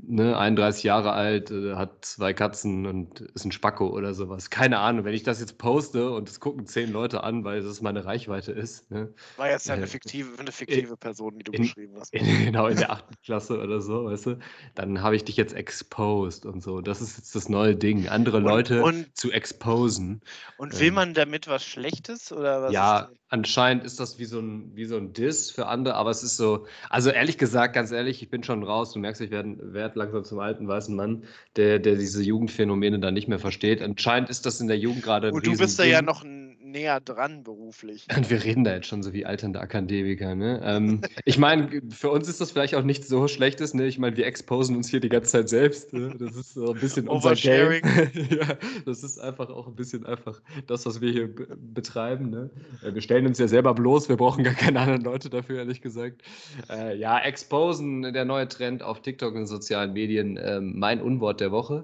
ne, 0.03 0.37
31 0.37 0.83
Jahre 0.83 1.13
alt, 1.13 1.51
äh, 1.51 1.75
hat 1.75 2.05
zwei 2.05 2.33
Katzen 2.33 2.87
und 2.87 3.21
ist 3.21 3.45
ein 3.45 3.53
Spacko 3.53 3.89
oder 3.89 4.15
sowas. 4.15 4.51
Keine 4.51 4.79
Ahnung, 4.79 5.05
wenn 5.05 5.15
ich 5.15 5.23
das 5.23 5.41
jetzt 5.41 5.59
poste 5.59 6.11
und 6.11 6.29
es 6.29 6.41
gucken 6.41 6.67
zehn 6.67 6.93
Leute 6.93 7.25
an, 7.25 7.45
weil 7.45 7.63
das 7.63 7.81
meine 7.81 8.05
Reichweite 8.05 8.53
ist. 8.53 8.91
Ne? 8.91 9.13
War 9.37 9.51
jetzt 9.51 9.67
ja 9.69 9.75
eine 9.75 9.85
äh, 9.85 9.89
fiktive, 9.89 10.39
eine 10.39 10.53
fiktive 10.53 10.97
Person, 10.97 11.39
die 11.39 11.45
du 11.45 11.53
in, 11.53 11.63
beschrieben 11.63 11.95
hast. 11.99 12.13
In, 12.13 12.25
genau, 12.45 12.67
in 12.67 12.77
der 12.77 12.91
achten 12.91 13.15
Klasse 13.25 13.61
oder 13.61 13.81
so, 13.81 14.07
weißt 14.07 14.27
du? 14.27 14.39
Dann 14.75 15.03
habe 15.03 15.17
ich 15.17 15.25
dich 15.25 15.37
jetzt 15.37 15.55
exposed 15.55 16.47
und 16.47 16.63
so. 16.63 16.81
Das 16.81 17.01
ist 17.01 17.17
jetzt 17.19 17.35
das 17.35 17.49
neue 17.49 17.77
Ding, 17.77 18.09
andere 18.09 18.39
und, 18.39 18.45
Leute 18.45 18.83
und, 18.83 19.17
zu 19.17 19.33
exposen. 19.33 20.21
Und 20.59 20.79
will 20.79 20.89
ähm, 20.89 20.95
man 20.95 21.15
damit 21.15 21.49
was 21.49 21.65
Schlechtes 21.65 22.33
oder 22.33 22.63
was? 22.63 22.73
Ja, 22.73 23.11
anscheinend 23.29 23.85
ist 23.85 23.99
das 24.01 24.19
wie 24.19 24.25
so 24.25 24.41
ein, 24.41 24.75
wie 24.75 24.85
so 24.85 24.97
ein 24.97 25.13
Diss 25.13 25.51
für 25.51 25.67
andere, 25.67 25.95
aber 25.95 26.11
es 26.11 26.23
ist 26.23 26.37
so, 26.37 26.67
also 26.91 27.11
ehrlich 27.11 27.39
gesagt, 27.39 27.75
ganz 27.75 27.91
ehrlich, 27.91 28.23
ich 28.23 28.31
bin 28.31 28.43
schon 28.43 28.63
raus, 28.63 28.93
du 28.93 28.99
merkst, 28.99 29.21
ich 29.21 29.31
werde 29.31 29.75
werd 29.87 29.97
langsam 29.97 30.25
zum 30.25 30.41
alten 30.41 30.67
weißen 30.67 30.95
Mann, 30.95 31.25
der, 31.57 31.79
der 31.79 31.97
diese 31.97 32.23
Jugendphänomene 32.23 32.99
dann 32.99 33.15
nicht 33.15 33.29
mehr 33.29 33.39
versteht. 33.39 33.83
Anscheinend 33.83 34.29
ist 34.31 34.47
das 34.47 34.61
in 34.61 34.69
der 34.69 34.79
Jugend 34.79 35.03
gerade. 35.03 35.33
Und 35.33 35.47
du 35.47 35.57
bist 35.57 35.79
da 35.79 35.85
ja 35.85 36.03
noch 36.03 36.25
ein 36.25 36.56
näher 36.77 37.01
dran 37.01 37.43
beruflich. 37.43 38.07
Und 38.17 38.31
wir 38.31 38.45
reden 38.45 38.65
da 38.65 38.75
jetzt 38.75 38.87
schon 38.87 39.03
so 39.03 39.13
wie 39.13 39.25
alternde 39.25 39.61
Akademiker. 39.61 40.35
Ne? 40.35 40.61
Ähm, 40.63 41.01
ich 41.25 41.39
meine, 41.39 41.81
für 41.91 42.11
uns 42.11 42.29
ist 42.29 42.41
das 42.41 42.53
vielleicht 42.53 42.75
auch 42.75 42.83
nicht 42.83 43.05
so 43.05 43.29
schlechtes. 43.29 43.73
Ne? 43.73 43.87
Ich 43.87 43.99
meine, 43.99 44.17
wir 44.17 44.27
exposen 44.27 44.77
uns 44.77 44.89
hier 44.89 45.01
die 45.01 45.09
ganze 45.09 45.33
Zeit 45.33 45.49
selbst. 45.49 45.93
Ne? 45.93 46.15
Das 46.19 46.37
ist 46.37 46.55
so 46.55 46.73
ein 46.73 46.81
bisschen 46.81 47.09
unser 47.09 47.35
Game. 47.35 47.81
ja, 48.31 48.57
das 48.85 49.03
ist 49.03 49.19
einfach 49.19 49.49
auch 49.49 49.67
ein 49.67 49.75
bisschen 49.75 50.05
einfach 50.05 50.41
das, 50.67 50.85
was 50.85 51.01
wir 51.01 51.11
hier 51.11 51.35
betreiben. 51.57 52.31
Ne? 52.31 52.51
Äh, 52.83 52.95
wir 52.95 53.01
stellen 53.01 53.27
uns 53.27 53.39
ja 53.39 53.49
selber 53.49 53.75
bloß. 53.75 54.09
Wir 54.09 54.17
brauchen 54.17 54.45
gar 54.45 54.55
keine 54.55 54.81
anderen 54.81 55.03
Leute 55.03 55.31
dafür, 55.31 55.59
ehrlich 55.59 55.81
gesagt. 55.81 56.23
Äh, 56.69 56.97
ja, 56.97 57.19
exposen, 57.19 58.13
der 58.13 58.25
neue 58.25 58.49
Trend 58.49 58.83
auf 58.83 59.01
TikTok 59.01 59.35
und 59.35 59.47
sozialen 59.47 59.95
Medien. 59.95 60.37
Äh, 60.37 60.61
mein 60.61 61.01
Unwort 61.01 61.41
der 61.41 61.53
Woche. 61.53 61.83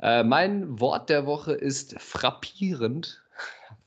Äh, 0.00 0.24
mein 0.24 0.80
Wort 0.80 1.10
der 1.10 1.26
Woche 1.26 1.52
ist 1.52 2.00
frappierend 2.00 3.21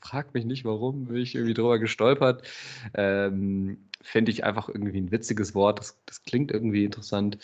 frag 0.06 0.34
mich 0.34 0.46
nicht, 0.46 0.66
warum, 0.66 1.06
bin 1.06 1.18
ich 1.18 1.36
irgendwie 1.36 1.54
drüber 1.54 1.80
gestolpert. 1.80 2.48
Ähm, 2.94 3.90
Fände 4.02 4.32
ich 4.32 4.44
einfach 4.44 4.70
irgendwie 4.70 5.00
ein 5.00 5.12
witziges 5.12 5.56
Wort. 5.56 5.80
Das, 5.80 5.98
das 6.06 6.24
klingt 6.24 6.52
irgendwie 6.52 6.86
interessant. 6.86 7.40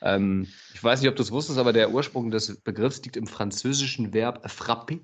Ähm, 0.00 0.48
ich 0.72 0.82
weiß 0.82 1.00
nicht, 1.00 1.10
ob 1.10 1.16
du 1.16 1.22
es 1.22 1.30
wusstest, 1.30 1.58
aber 1.58 1.74
der 1.74 1.90
Ursprung 1.90 2.30
des 2.30 2.56
Begriffs 2.60 3.02
liegt 3.02 3.18
im 3.18 3.26
französischen 3.26 4.14
Verb 4.14 4.50
frapper. 4.50 4.96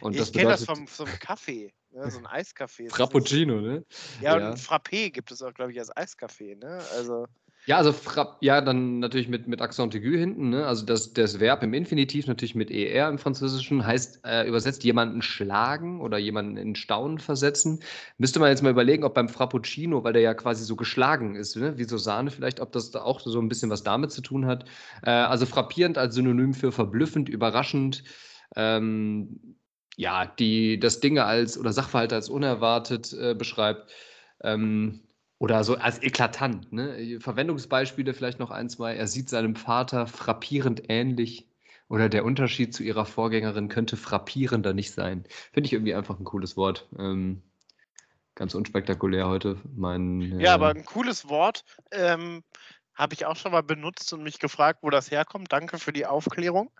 Und 0.00 0.16
ich 0.16 0.32
kenne 0.32 0.50
das 0.50 0.64
vom, 0.64 0.86
vom 0.86 1.08
Kaffee, 1.18 1.72
ne? 1.92 2.10
so 2.10 2.18
ein 2.18 2.26
Eiskaffee. 2.26 2.90
Frappuccino, 2.90 3.60
ne? 3.62 3.84
Ja, 4.20 4.38
ja. 4.38 4.50
und 4.50 4.58
Frappé 4.58 5.10
gibt 5.10 5.30
es 5.30 5.40
auch, 5.42 5.54
glaube 5.54 5.72
ich, 5.72 5.78
als 5.78 5.96
Eiskaffee, 5.96 6.56
ne? 6.56 6.82
Also. 6.94 7.26
Ja, 7.68 7.76
also 7.76 7.94
ja, 8.40 8.62
dann 8.62 8.98
natürlich 8.98 9.28
mit, 9.28 9.46
mit 9.46 9.60
Accent 9.60 9.94
aigu 9.94 10.16
hinten, 10.16 10.48
ne? 10.48 10.66
Also 10.66 10.86
das, 10.86 11.12
das 11.12 11.38
Verb 11.38 11.62
im 11.62 11.74
Infinitiv 11.74 12.26
natürlich 12.26 12.54
mit 12.54 12.70
ER 12.70 13.10
im 13.10 13.18
Französischen 13.18 13.84
heißt 13.86 14.20
äh, 14.24 14.48
übersetzt 14.48 14.84
jemanden 14.84 15.20
schlagen 15.20 16.00
oder 16.00 16.16
jemanden 16.16 16.56
in 16.56 16.74
Staunen 16.76 17.18
versetzen. 17.18 17.80
Müsste 18.16 18.40
man 18.40 18.48
jetzt 18.48 18.62
mal 18.62 18.70
überlegen, 18.70 19.04
ob 19.04 19.12
beim 19.12 19.28
Frappuccino, 19.28 20.02
weil 20.02 20.14
der 20.14 20.22
ja 20.22 20.32
quasi 20.32 20.64
so 20.64 20.76
geschlagen 20.76 21.34
ist, 21.34 21.56
ne? 21.56 21.76
wie 21.76 21.84
so 21.84 21.98
Sahne 21.98 22.30
vielleicht, 22.30 22.60
ob 22.60 22.72
das 22.72 22.90
da 22.90 23.02
auch 23.02 23.20
so 23.20 23.38
ein 23.38 23.50
bisschen 23.50 23.68
was 23.68 23.82
damit 23.82 24.12
zu 24.12 24.22
tun 24.22 24.46
hat. 24.46 24.64
Äh, 25.02 25.10
also 25.10 25.44
frappierend 25.44 25.98
als 25.98 26.14
Synonym 26.14 26.54
für 26.54 26.72
verblüffend, 26.72 27.28
überraschend. 27.28 28.02
Ähm, 28.56 29.56
ja, 29.96 30.24
die 30.24 30.78
das 30.80 31.00
Dinge 31.00 31.24
als 31.24 31.58
oder 31.58 31.72
Sachverhalte 31.74 32.14
als 32.14 32.30
unerwartet 32.30 33.12
äh, 33.12 33.34
beschreibt. 33.34 33.92
Ähm, 34.42 35.02
oder 35.38 35.62
so 35.64 35.76
als 35.76 36.02
eklatant. 36.02 36.72
Ne? 36.72 37.18
Verwendungsbeispiele 37.20 38.12
vielleicht 38.14 38.38
noch 38.38 38.50
ein, 38.50 38.68
zwei. 38.68 38.96
Er 38.96 39.06
sieht 39.06 39.28
seinem 39.28 39.56
Vater 39.56 40.06
frappierend 40.06 40.84
ähnlich. 40.88 41.46
Oder 41.88 42.10
der 42.10 42.24
Unterschied 42.24 42.74
zu 42.74 42.82
ihrer 42.82 43.06
Vorgängerin 43.06 43.68
könnte 43.68 43.96
frappierender 43.96 44.74
nicht 44.74 44.92
sein. 44.92 45.24
Finde 45.52 45.68
ich 45.68 45.72
irgendwie 45.72 45.94
einfach 45.94 46.18
ein 46.18 46.24
cooles 46.24 46.54
Wort. 46.56 46.86
Ähm, 46.98 47.42
ganz 48.34 48.54
unspektakulär 48.54 49.26
heute. 49.26 49.56
Mein, 49.74 50.38
äh, 50.38 50.44
ja, 50.44 50.54
aber 50.54 50.68
ein 50.68 50.84
cooles 50.84 51.28
Wort. 51.30 51.64
Ähm, 51.90 52.42
Habe 52.94 53.14
ich 53.14 53.24
auch 53.24 53.36
schon 53.36 53.52
mal 53.52 53.62
benutzt 53.62 54.12
und 54.12 54.22
mich 54.22 54.38
gefragt, 54.38 54.80
wo 54.82 54.90
das 54.90 55.10
herkommt. 55.10 55.50
Danke 55.50 55.78
für 55.78 55.92
die 55.92 56.04
Aufklärung. 56.04 56.70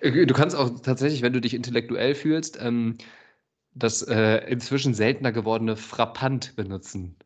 Äh, 0.00 0.26
du 0.26 0.34
kannst 0.34 0.56
auch 0.56 0.80
tatsächlich, 0.80 1.20
wenn 1.20 1.32
du 1.32 1.40
dich 1.40 1.52
intellektuell 1.52 2.14
fühlst, 2.14 2.58
ähm, 2.62 2.96
das 3.74 4.02
äh, 4.02 4.38
inzwischen 4.48 4.94
seltener 4.94 5.32
gewordene 5.32 5.76
Frappant 5.76 6.56
benutzen. 6.56 7.16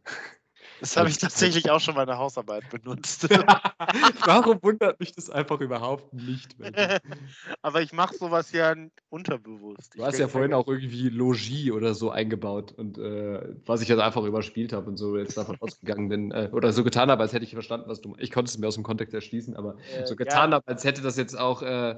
Das 0.81 0.97
habe 0.99 1.09
ich 1.09 1.17
tatsächlich 1.17 1.71
auch 1.71 1.81
schon 1.81 1.97
in 1.97 2.07
der 2.07 2.19
Hausarbeit 2.19 2.69
benutzt. 2.69 3.23
Warum 4.27 4.63
wundert 4.63 5.01
mich 5.01 5.13
das 5.13 5.31
einfach 5.31 5.61
überhaupt 5.61 6.13
nicht? 6.13 6.55
Aber 7.63 7.81
ich 7.81 7.95
mache 7.95 8.15
sowas 8.15 8.53
ja 8.53 8.75
unterbewusst. 9.09 9.95
Du 9.95 10.01
ich 10.01 10.05
hast 10.05 10.19
ja 10.19 10.29
vorhin 10.29 10.53
auch 10.53 10.67
irgendwie 10.67 11.09
Logie 11.09 11.73
oder 11.73 11.95
so 11.95 12.11
eingebaut 12.11 12.73
und 12.73 12.99
äh, 12.99 13.55
was 13.65 13.81
ich 13.81 13.89
jetzt 13.89 14.01
einfach 14.01 14.25
überspielt 14.25 14.75
habe 14.75 14.91
und 14.91 14.97
so 14.97 15.17
jetzt 15.17 15.39
davon 15.39 15.57
ausgegangen 15.61 16.09
bin 16.09 16.33
äh, 16.33 16.51
oder 16.53 16.73
so 16.73 16.85
getan 16.85 17.11
habe, 17.11 17.23
als 17.23 17.33
hätte 17.33 17.45
ich 17.45 17.53
verstanden, 17.53 17.89
was 17.89 18.01
du. 18.01 18.15
Ich 18.19 18.31
konnte 18.31 18.51
es 18.51 18.59
mir 18.59 18.67
aus 18.67 18.75
dem 18.75 18.85
Kontext 18.85 19.15
erschließen, 19.15 19.57
aber 19.57 19.77
äh, 19.97 20.07
so 20.07 20.17
getan 20.17 20.51
ja. 20.51 20.57
habe, 20.57 20.69
als 20.69 20.85
hätte 20.85 21.01
das 21.01 21.17
jetzt 21.17 21.39
auch 21.39 21.63
äh, 21.63 21.97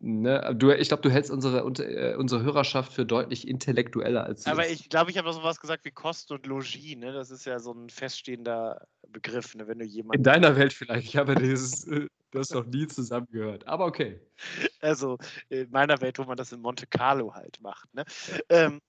ne, 0.00 0.54
du, 0.56 0.70
ich 0.70 0.88
glaube, 0.88 1.02
du 1.02 1.10
hältst 1.10 1.30
unsere, 1.30 1.58
äh, 1.58 2.16
unsere 2.16 2.42
Hörerschaft 2.42 2.92
für 2.92 3.04
deutlich 3.04 3.46
intellektueller 3.46 4.24
als 4.24 4.44
du. 4.44 4.50
Aber 4.50 4.68
ich 4.68 4.88
glaube, 4.88 5.10
ich 5.10 5.18
habe 5.18 5.28
noch 5.28 5.34
so 5.34 5.42
was 5.42 5.60
gesagt 5.60 5.84
wie 5.84 5.90
Kost 5.90 6.30
und 6.30 6.46
Logis. 6.46 6.96
Ne? 6.96 7.12
Das 7.12 7.30
ist 7.30 7.44
ja 7.44 7.58
so 7.58 7.72
ein 7.72 7.90
feststehender 7.90 8.86
Begriff, 9.08 9.54
ne? 9.54 9.66
wenn 9.66 9.78
du 9.78 9.84
jemanden. 9.84 10.18
In 10.18 10.22
deiner 10.22 10.56
Welt 10.56 10.72
vielleicht. 10.72 11.08
Ich 11.08 11.16
habe 11.16 11.34
dieses, 11.34 11.86
äh, 11.88 12.06
das 12.30 12.50
noch 12.50 12.66
nie 12.66 12.86
zusammengehört. 12.86 13.66
Aber 13.66 13.86
okay. 13.86 14.20
Also 14.80 15.18
in 15.48 15.70
meiner 15.70 16.00
Welt, 16.00 16.18
wo 16.18 16.24
man 16.24 16.36
das 16.36 16.52
in 16.52 16.60
Monte 16.60 16.86
Carlo 16.86 17.34
halt 17.34 17.60
macht. 17.60 17.92
Ne? 17.94 18.04
Ähm, 18.48 18.80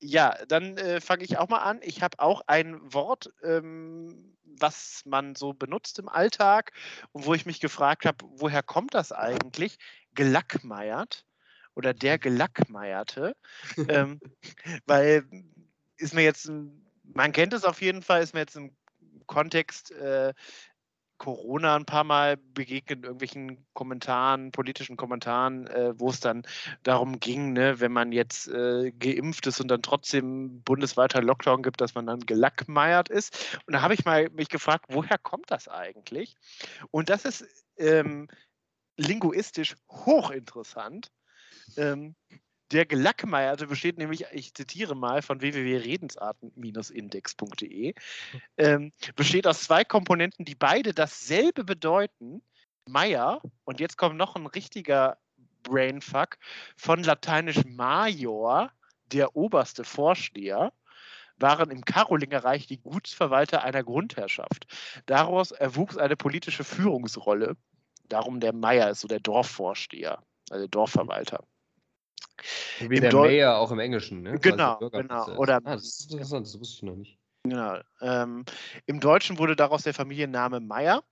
ja, 0.00 0.34
dann 0.48 0.78
äh, 0.78 1.00
fange 1.00 1.24
ich 1.24 1.36
auch 1.36 1.48
mal 1.48 1.58
an. 1.58 1.80
Ich 1.82 2.02
habe 2.02 2.18
auch 2.20 2.42
ein 2.46 2.80
Wort, 2.82 3.32
ähm, 3.42 4.36
was 4.44 5.02
man 5.04 5.34
so 5.34 5.52
benutzt 5.52 5.98
im 5.98 6.08
Alltag 6.08 6.72
und 7.12 7.26
wo 7.26 7.34
ich 7.34 7.46
mich 7.46 7.60
gefragt 7.60 8.06
habe, 8.06 8.24
woher 8.36 8.62
kommt 8.62 8.94
das 8.94 9.12
eigentlich? 9.12 9.78
Gelackmeiert 10.14 11.24
oder 11.74 11.94
der 11.94 12.18
Gelackmeierte. 12.18 13.36
ähm, 13.88 14.20
weil 14.86 15.24
ist 15.96 16.14
mir 16.14 16.22
jetzt, 16.22 16.50
man 17.04 17.32
kennt 17.32 17.52
es 17.52 17.64
auf 17.64 17.80
jeden 17.82 18.02
Fall, 18.02 18.22
ist 18.22 18.34
mir 18.34 18.40
jetzt 18.40 18.56
im 18.56 18.74
Kontext 19.26 19.92
äh, 19.92 20.32
Corona 21.20 21.76
ein 21.76 21.84
paar 21.84 22.02
Mal 22.02 22.38
begegnet, 22.38 23.00
in 23.00 23.04
irgendwelchen 23.04 23.66
Kommentaren, 23.74 24.52
politischen 24.52 24.96
Kommentaren, 24.96 25.66
äh, 25.66 25.92
wo 26.00 26.08
es 26.08 26.18
dann 26.18 26.44
darum 26.82 27.20
ging, 27.20 27.52
ne, 27.52 27.78
wenn 27.78 27.92
man 27.92 28.10
jetzt 28.10 28.48
äh, 28.48 28.90
geimpft 28.90 29.46
ist 29.46 29.60
und 29.60 29.68
dann 29.68 29.82
trotzdem 29.82 30.62
bundesweiter 30.62 31.20
Lockdown 31.20 31.62
gibt, 31.62 31.82
dass 31.82 31.94
man 31.94 32.06
dann 32.06 32.20
gelackmeiert 32.20 33.10
ist. 33.10 33.58
Und 33.66 33.74
da 33.74 33.82
habe 33.82 33.92
ich 33.92 34.06
mal 34.06 34.30
mich 34.30 34.48
gefragt, 34.48 34.86
woher 34.88 35.18
kommt 35.18 35.50
das 35.50 35.68
eigentlich? 35.68 36.36
Und 36.90 37.10
das 37.10 37.26
ist 37.26 37.44
ähm, 37.76 38.26
linguistisch 39.00 39.74
hochinteressant. 39.88 41.10
Ähm, 41.76 42.14
der 42.70 42.86
Gelackmeierte 42.86 43.66
besteht 43.66 43.98
nämlich, 43.98 44.26
ich 44.32 44.54
zitiere 44.54 44.94
mal 44.94 45.20
von 45.22 45.40
www.redensarten-index.de, 45.40 47.94
ähm, 48.58 48.92
besteht 49.16 49.48
aus 49.48 49.62
zwei 49.62 49.82
Komponenten, 49.84 50.44
die 50.44 50.54
beide 50.54 50.94
dasselbe 50.94 51.64
bedeuten. 51.64 52.42
Meier, 52.86 53.42
und 53.64 53.80
jetzt 53.80 53.98
kommt 53.98 54.16
noch 54.16 54.36
ein 54.36 54.46
richtiger 54.46 55.18
Brainfuck, 55.62 56.38
von 56.76 57.02
lateinisch 57.02 57.64
Major, 57.66 58.70
der 59.06 59.36
oberste 59.36 59.84
Vorsteher, 59.84 60.72
waren 61.36 61.70
im 61.70 61.84
Karolingerreich 61.84 62.66
die 62.66 62.78
Gutsverwalter 62.78 63.62
einer 63.62 63.82
Grundherrschaft. 63.82 64.66
Daraus 65.06 65.52
erwuchs 65.52 65.96
eine 65.96 66.16
politische 66.16 66.64
Führungsrolle. 66.64 67.56
Darum 68.10 68.40
der 68.40 68.52
Meier 68.52 68.90
ist 68.90 69.00
so 69.00 69.08
der 69.08 69.20
Dorfvorsteher, 69.20 70.22
also 70.50 70.62
der 70.62 70.68
Dorfverwalter. 70.68 71.44
Wie 72.80 72.96
Im 72.96 73.00
der 73.00 73.10
Deu 73.10 73.28
Mayor 73.28 73.56
auch 73.56 73.70
im 73.70 73.78
Englischen, 73.78 74.22
ne? 74.22 74.38
Genau, 74.38 74.78
genau. 74.90 75.36
Oder, 75.36 75.56
ah, 75.64 75.74
das 75.76 76.00
ist 76.00 76.12
interessant, 76.12 76.46
das 76.46 76.58
wusste 76.58 76.76
ich 76.76 76.82
noch 76.82 76.96
nicht. 76.96 77.18
Genau. 77.44 77.78
Ähm, 78.00 78.44
Im 78.86 79.00
Deutschen 79.00 79.38
wurde 79.38 79.56
daraus 79.56 79.82
der 79.82 79.94
Familienname 79.94 80.60
Meyer. 80.60 81.02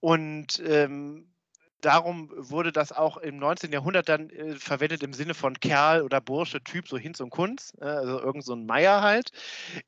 Und 0.00 0.60
ähm, 0.66 1.32
darum 1.80 2.30
wurde 2.36 2.72
das 2.72 2.92
auch 2.92 3.16
im 3.16 3.38
19. 3.38 3.72
Jahrhundert 3.72 4.08
dann 4.08 4.30
äh, 4.30 4.54
verwendet 4.56 5.02
im 5.02 5.12
Sinne 5.12 5.34
von 5.34 5.58
Kerl 5.58 6.02
oder 6.02 6.20
Bursche, 6.20 6.62
Typ, 6.62 6.88
so 6.88 6.98
Hinz 6.98 7.20
und 7.20 7.30
Kunz, 7.30 7.72
äh, 7.80 7.84
also 7.84 8.20
irgend 8.20 8.44
so 8.44 8.54
ein 8.54 8.66
Meier 8.66 9.02
halt. 9.02 9.30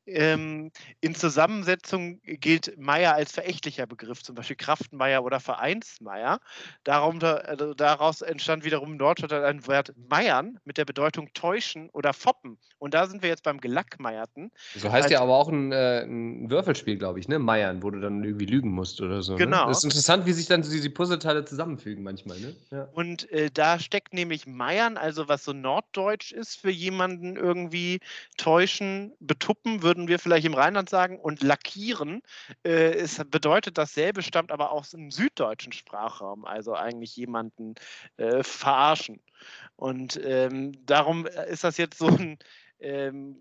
Ähm, 0.06 0.70
in 1.00 1.14
Zusammensetzung 1.14 2.20
gilt 2.22 2.78
Meier 2.78 3.14
als 3.14 3.32
verächtlicher 3.32 3.86
Begriff, 3.86 4.22
zum 4.22 4.34
Beispiel 4.34 4.56
Kraftmeier 4.56 5.22
oder 5.24 5.40
Vereinsmeier. 5.40 6.40
Darum, 6.84 7.18
da, 7.18 7.34
also 7.34 7.74
daraus 7.74 8.22
entstand 8.22 8.64
wiederum 8.64 8.92
in 8.92 8.98
Deutschland 8.98 9.32
ein 9.32 9.66
Wort 9.66 9.92
Meiern 10.08 10.58
mit 10.64 10.78
der 10.78 10.84
Bedeutung 10.84 11.32
täuschen 11.34 11.90
oder 11.90 12.12
foppen. 12.12 12.58
Und 12.78 12.94
da 12.94 13.06
sind 13.06 13.22
wir 13.22 13.28
jetzt 13.28 13.42
beim 13.42 13.60
Gelackmeierten. 13.60 14.50
So 14.76 14.90
heißt 14.90 15.04
als, 15.04 15.12
ja 15.12 15.20
aber 15.20 15.36
auch 15.36 15.48
ein, 15.48 15.72
äh, 15.72 16.02
ein 16.02 16.50
Würfelspiel, 16.50 16.96
glaube 16.96 17.20
ich, 17.20 17.28
ne? 17.28 17.38
Meiern, 17.38 17.82
wo 17.82 17.90
du 17.90 18.00
dann 18.00 18.24
irgendwie 18.24 18.46
lügen 18.46 18.70
musst 18.70 19.00
oder 19.00 19.22
so. 19.22 19.32
Ne? 19.32 19.38
Genau. 19.38 19.62
Ne? 19.62 19.68
Das 19.68 19.78
ist 19.78 19.84
interessant, 19.84 20.26
wie 20.26 20.32
sich 20.32 20.46
dann 20.46 20.62
diese 20.62 20.90
Puzzleteile 20.90 21.44
zusammenfügen 21.44 21.81
zusammenfügen 21.82 22.02
manchmal, 22.02 22.38
ne? 22.40 22.54
Ja. 22.70 22.88
Und 22.92 23.30
äh, 23.30 23.50
da 23.50 23.78
steckt 23.78 24.14
nämlich 24.14 24.46
Meiern, 24.46 24.96
also 24.96 25.28
was 25.28 25.44
so 25.44 25.52
norddeutsch 25.52 26.32
ist 26.32 26.60
für 26.60 26.70
jemanden 26.70 27.36
irgendwie 27.36 28.00
täuschen, 28.36 29.12
betuppen, 29.20 29.82
würden 29.82 30.08
wir 30.08 30.18
vielleicht 30.18 30.46
im 30.46 30.54
Rheinland 30.54 30.88
sagen, 30.88 31.18
und 31.18 31.42
lackieren. 31.42 32.22
Äh, 32.64 32.94
es 32.94 33.22
bedeutet 33.24 33.78
dasselbe, 33.78 34.22
stammt 34.22 34.52
aber 34.52 34.72
aus 34.72 34.90
dem 34.90 35.10
süddeutschen 35.10 35.72
Sprachraum, 35.72 36.44
also 36.44 36.74
eigentlich 36.74 37.16
jemanden 37.16 37.74
äh, 38.16 38.42
verarschen. 38.42 39.20
Und 39.76 40.20
ähm, 40.24 40.72
darum 40.86 41.26
ist 41.26 41.64
das 41.64 41.76
jetzt 41.76 41.98
so 41.98 42.06
ein 42.06 42.38
ähm, 42.78 43.36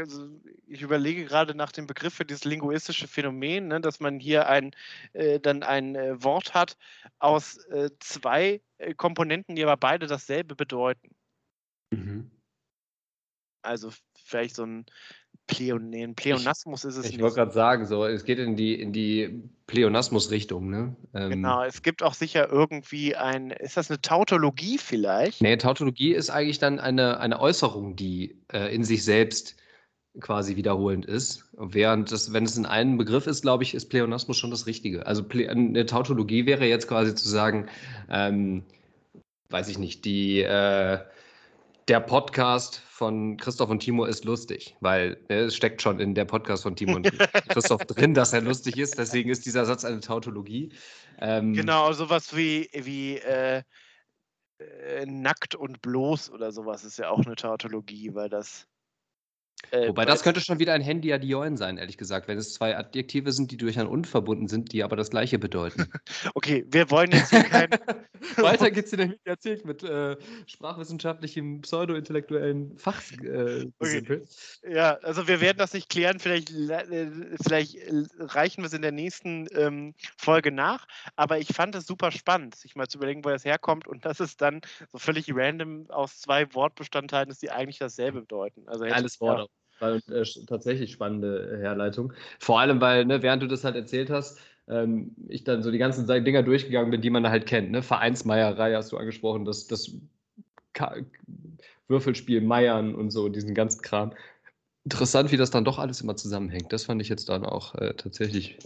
also 0.00 0.28
ich 0.66 0.82
überlege 0.82 1.24
gerade 1.24 1.54
nach 1.54 1.72
dem 1.72 1.86
Begriff 1.86 2.14
für 2.14 2.24
dieses 2.24 2.44
linguistische 2.44 3.08
Phänomen, 3.08 3.68
ne, 3.68 3.80
dass 3.80 4.00
man 4.00 4.18
hier 4.18 4.48
ein, 4.48 4.74
äh, 5.12 5.40
dann 5.40 5.62
ein 5.62 5.94
äh, 5.94 6.22
Wort 6.22 6.54
hat 6.54 6.76
aus 7.18 7.58
äh, 7.66 7.90
zwei 8.00 8.60
äh, 8.78 8.94
Komponenten, 8.94 9.56
die 9.56 9.62
aber 9.62 9.76
beide 9.76 10.06
dasselbe 10.06 10.54
bedeuten. 10.54 11.14
Mhm. 11.90 12.30
Also 13.62 13.90
vielleicht 14.14 14.56
so 14.56 14.64
ein 14.64 14.86
Pleon 15.50 15.90
nee, 15.90 16.06
Pleonasmus 16.08 16.84
ist 16.84 16.96
es 16.96 17.04
ich, 17.04 17.10
nicht. 17.10 17.16
Ich 17.16 17.22
wollte 17.22 17.36
gerade 17.36 17.52
sagen, 17.52 17.86
so, 17.86 18.06
es 18.06 18.24
geht 18.24 18.38
in 18.38 18.56
die, 18.56 18.80
in 18.80 18.92
die 18.92 19.42
Pleonasmus-Richtung. 19.66 20.70
Ne? 20.70 20.96
Ähm, 21.12 21.30
genau, 21.30 21.64
es 21.64 21.82
gibt 21.82 22.02
auch 22.02 22.14
sicher 22.14 22.48
irgendwie 22.48 23.16
ein, 23.16 23.50
ist 23.50 23.76
das 23.76 23.90
eine 23.90 24.00
Tautologie 24.00 24.78
vielleicht? 24.78 25.42
Nee, 25.42 25.56
Tautologie 25.56 26.12
ist 26.12 26.30
eigentlich 26.30 26.58
dann 26.58 26.78
eine, 26.78 27.18
eine 27.18 27.40
Äußerung, 27.40 27.96
die 27.96 28.38
äh, 28.52 28.72
in 28.74 28.84
sich 28.84 29.04
selbst 29.04 29.56
quasi 30.20 30.56
wiederholend 30.56 31.06
ist. 31.06 31.44
Während 31.56 32.12
das, 32.12 32.32
wenn 32.32 32.44
es 32.44 32.56
in 32.56 32.66
einem 32.66 32.98
Begriff 32.98 33.26
ist, 33.26 33.42
glaube 33.42 33.64
ich, 33.64 33.74
ist 33.74 33.88
Pleonasmus 33.88 34.36
schon 34.36 34.50
das 34.50 34.66
Richtige. 34.66 35.06
Also 35.06 35.24
eine 35.28 35.86
Tautologie 35.86 36.46
wäre 36.46 36.66
jetzt 36.66 36.88
quasi 36.88 37.14
zu 37.14 37.28
sagen, 37.28 37.68
ähm, 38.08 38.64
weiß 39.50 39.68
ich 39.68 39.78
nicht, 39.78 40.04
die, 40.04 40.42
äh, 40.42 40.98
der 41.88 42.00
Podcast 42.00 42.78
von 42.78 43.36
Christoph 43.36 43.70
und 43.70 43.80
Timo 43.80 44.04
ist 44.04 44.24
lustig, 44.24 44.76
weil 44.80 45.16
ne, 45.28 45.40
es 45.40 45.56
steckt 45.56 45.82
schon 45.82 45.98
in 45.98 46.14
der 46.14 46.24
Podcast 46.24 46.62
von 46.62 46.76
Timo 46.76 46.96
und 46.96 47.10
Christoph 47.48 47.84
drin, 47.86 48.14
dass 48.14 48.32
er 48.32 48.42
lustig 48.42 48.78
ist. 48.78 48.98
Deswegen 48.98 49.30
ist 49.30 49.44
dieser 49.44 49.64
Satz 49.64 49.84
eine 49.84 50.00
Tautologie. 50.00 50.72
Ähm, 51.18 51.52
genau, 51.52 51.92
sowas 51.92 52.36
wie, 52.36 52.68
wie 52.72 53.16
äh, 53.16 53.62
äh, 54.58 55.06
nackt 55.06 55.54
und 55.54 55.80
bloß 55.82 56.30
oder 56.30 56.52
sowas 56.52 56.84
ist 56.84 56.98
ja 56.98 57.10
auch 57.10 57.24
eine 57.24 57.34
Tautologie, 57.34 58.14
weil 58.14 58.28
das 58.28 58.66
äh, 59.70 59.88
Wobei 59.88 60.04
das 60.04 60.22
könnte 60.22 60.40
schon 60.40 60.58
wieder 60.58 60.72
ein 60.72 60.80
Handyadioin 60.80 61.56
sein, 61.56 61.78
ehrlich 61.78 61.96
gesagt, 61.96 62.28
wenn 62.28 62.38
es 62.38 62.54
zwei 62.54 62.76
Adjektive 62.76 63.32
sind, 63.32 63.50
die 63.50 63.56
durch 63.56 63.78
ein 63.78 63.86
und 63.86 64.06
verbunden 64.06 64.48
sind, 64.48 64.72
die 64.72 64.82
aber 64.82 64.96
das 64.96 65.10
gleiche 65.10 65.38
bedeuten. 65.38 65.86
okay, 66.34 66.64
wir 66.68 66.90
wollen 66.90 67.12
jetzt 67.12 67.30
hier 67.30 67.44
kein. 67.44 67.70
Weiter 68.36 68.70
geht's 68.70 68.92
in 68.92 68.98
der 68.98 69.06
Mediathek 69.08 69.64
mit 69.64 69.82
äh, 69.82 70.16
sprachwissenschaftlichen, 70.46 71.62
pseudo-intellektuellen 71.62 72.76
Fach. 72.78 73.00
Äh, 73.22 73.66
okay. 73.78 74.22
Ja, 74.68 74.94
also 75.02 75.28
wir 75.28 75.40
werden 75.40 75.58
das 75.58 75.72
nicht 75.72 75.88
klären. 75.88 76.18
Vielleicht, 76.18 76.50
äh, 76.50 77.10
vielleicht 77.42 77.78
reichen 78.18 78.62
wir 78.62 78.66
es 78.66 78.72
in 78.72 78.82
der 78.82 78.92
nächsten 78.92 79.46
ähm, 79.54 79.94
Folge 80.16 80.52
nach. 80.52 80.86
Aber 81.16 81.38
ich 81.38 81.48
fand 81.48 81.74
es 81.74 81.86
super 81.86 82.10
spannend, 82.10 82.54
sich 82.56 82.76
mal 82.76 82.88
zu 82.88 82.98
überlegen, 82.98 83.24
wo 83.24 83.30
das 83.30 83.44
herkommt 83.44 83.88
und 83.88 84.04
dass 84.04 84.20
es 84.20 84.36
dann 84.36 84.60
so 84.90 84.98
völlig 84.98 85.26
random 85.28 85.86
aus 85.90 86.20
zwei 86.20 86.52
Wortbestandteilen 86.54 87.30
ist, 87.30 87.42
die 87.42 87.50
eigentlich 87.50 87.78
dasselbe 87.78 88.20
bedeuten. 88.20 88.66
Also 88.66 88.84
Alles 88.84 89.20
Wort. 89.20 89.49
War 89.80 89.96
äh, 89.96 90.24
tatsächlich 90.46 90.92
spannende 90.92 91.58
Herleitung. 91.60 92.12
Vor 92.38 92.60
allem, 92.60 92.80
weil, 92.80 93.04
ne, 93.04 93.22
während 93.22 93.42
du 93.42 93.46
das 93.46 93.64
halt 93.64 93.76
erzählt 93.76 94.10
hast, 94.10 94.38
ähm, 94.68 95.14
ich 95.28 95.44
dann 95.44 95.62
so 95.62 95.70
die 95.70 95.78
ganzen 95.78 96.06
Dinger 96.24 96.42
durchgegangen 96.42 96.90
bin, 96.90 97.00
die 97.00 97.10
man 97.10 97.28
halt 97.28 97.46
kennt. 97.46 97.70
Ne? 97.70 97.82
Vereinsmeierei 97.82 98.74
hast 98.74 98.92
du 98.92 98.96
angesprochen, 98.96 99.44
das, 99.44 99.66
das 99.66 99.92
Würfelspiel 101.88 102.40
Meiern 102.40 102.94
und 102.94 103.10
so, 103.10 103.28
diesen 103.28 103.54
ganzen 103.54 103.82
Kram. 103.82 104.12
Interessant, 104.84 105.32
wie 105.32 105.36
das 105.36 105.50
dann 105.50 105.64
doch 105.64 105.78
alles 105.78 106.00
immer 106.00 106.16
zusammenhängt. 106.16 106.72
Das 106.72 106.84
fand 106.84 107.02
ich 107.02 107.08
jetzt 107.08 107.28
dann 107.28 107.44
auch 107.44 107.74
äh, 107.74 107.94
tatsächlich. 107.94 108.58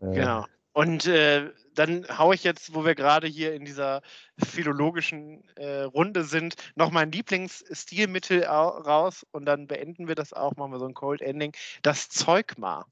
Äh, 0.00 0.12
genau. 0.12 0.46
Und 0.72 1.06
äh, 1.06 1.50
dann 1.74 2.06
haue 2.16 2.34
ich 2.34 2.44
jetzt, 2.44 2.74
wo 2.74 2.84
wir 2.84 2.94
gerade 2.94 3.26
hier 3.26 3.54
in 3.54 3.64
dieser 3.64 4.02
philologischen 4.38 5.44
äh, 5.56 5.82
Runde 5.82 6.24
sind, 6.24 6.54
noch 6.76 6.90
mein 6.90 7.12
Lieblingsstilmittel 7.12 8.44
raus 8.44 9.26
und 9.32 9.44
dann 9.44 9.66
beenden 9.66 10.08
wir 10.08 10.14
das 10.14 10.32
auch, 10.32 10.56
machen 10.56 10.72
wir 10.72 10.78
so 10.78 10.86
ein 10.86 10.94
Cold 10.94 11.20
Ending. 11.20 11.52
Das 11.82 12.08
Zeugma. 12.08 12.86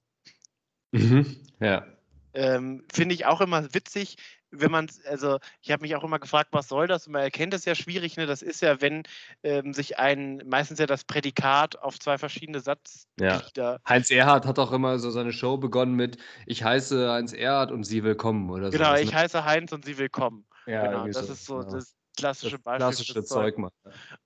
Mhm, 0.92 1.36
ja. 1.60 1.86
Ähm, 2.34 2.84
Finde 2.92 3.14
ich 3.14 3.26
auch 3.26 3.40
immer 3.40 3.72
witzig, 3.74 4.16
wenn 4.50 4.70
man, 4.70 4.88
also 5.06 5.38
ich 5.60 5.70
habe 5.70 5.82
mich 5.82 5.94
auch 5.94 6.04
immer 6.04 6.18
gefragt, 6.18 6.48
was 6.52 6.68
soll 6.68 6.86
das? 6.86 7.06
Und 7.06 7.12
man 7.12 7.22
erkennt 7.22 7.54
es 7.54 7.64
ja 7.64 7.74
schwierig, 7.74 8.16
ne? 8.16 8.26
Das 8.26 8.42
ist 8.42 8.62
ja, 8.62 8.80
wenn 8.80 9.04
ähm, 9.42 9.72
sich 9.72 9.98
ein, 9.98 10.42
meistens 10.46 10.78
ja 10.78 10.86
das 10.86 11.04
Prädikat 11.04 11.78
auf 11.78 11.98
zwei 11.98 12.18
verschiedene 12.18 12.60
Satzdichter. 12.60 13.72
Ja. 13.72 13.78
Heinz 13.88 14.10
Erhardt 14.10 14.46
hat 14.46 14.58
auch 14.58 14.72
immer 14.72 14.98
so 14.98 15.10
seine 15.10 15.32
Show 15.32 15.56
begonnen 15.56 15.94
mit 15.94 16.18
Ich 16.46 16.64
heiße 16.64 17.10
Heinz 17.10 17.32
Erhardt 17.32 17.70
und 17.70 17.84
Sie 17.84 18.02
willkommen 18.02 18.50
oder 18.50 18.70
so. 18.70 18.78
Genau, 18.78 18.94
ich 18.94 19.12
ne? 19.12 19.18
heiße 19.18 19.44
Heinz 19.44 19.72
und 19.72 19.84
Sie 19.84 19.98
willkommen. 19.98 20.46
Ja, 20.66 20.86
genau, 20.86 21.06
das 21.06 21.26
so, 21.26 21.32
ist 21.32 21.46
so, 21.46 21.62
ja. 21.62 21.70
das, 21.70 21.96
klassische 22.16 22.56
Das 22.56 22.62
Beispiel. 22.62 22.86
klassische 22.86 23.24
Zeug 23.24 23.58
mal. 23.58 23.70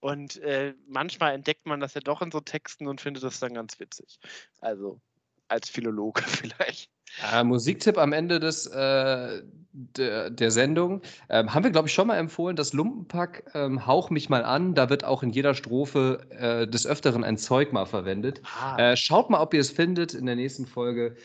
Und 0.01 0.37
äh, 0.39 0.75
manchmal 0.87 1.35
entdeckt 1.35 1.67
man 1.67 1.81
das 1.81 1.95
ja 1.95 2.01
doch 2.01 2.23
in 2.23 2.31
so 2.31 2.41
Texten 2.41 2.87
und 2.87 3.01
findet 3.01 3.23
das 3.23 3.41
dann 3.41 3.55
ganz 3.55 3.79
witzig. 3.79 4.19
Also 4.61 5.01
als 5.49 5.69
Philologe 5.69 6.23
vielleicht. 6.27 6.91
Äh, 7.33 7.45
Musiktipp 7.45 7.97
am 7.99 8.13
Ende 8.13 8.41
des, 8.41 8.67
äh, 8.67 9.43
der, 9.73 10.31
der 10.31 10.51
Sendung. 10.51 11.03
Ähm, 11.29 11.53
haben 11.53 11.65
wir, 11.65 11.71
glaube 11.71 11.89
ich, 11.89 11.95
schon 11.95 12.07
mal 12.07 12.17
empfohlen, 12.17 12.57
das 12.57 12.73
Lumpenpack 12.73 13.51
ähm, 13.55 13.87
Hauch 13.87 14.11
mich 14.11 14.29
mal 14.29 14.45
an. 14.45 14.75
Da 14.75 14.91
wird 14.91 15.05
auch 15.05 15.23
in 15.23 15.31
jeder 15.31 15.55
Strophe 15.55 16.27
äh, 16.31 16.67
des 16.67 16.87
Öfteren 16.87 17.25
ein 17.25 17.37
Zeug 17.37 17.73
mal 17.73 17.87
verwendet. 17.87 18.41
Ah, 18.45 18.77
Äh, 18.79 18.97
schaut 18.97 19.31
mal, 19.31 19.41
ob 19.41 19.55
ihr 19.55 19.61
es 19.61 19.71
findet 19.71 20.15
in 20.15 20.27
der 20.27 20.37
nächsten 20.37 20.67
Folge. 20.67 21.17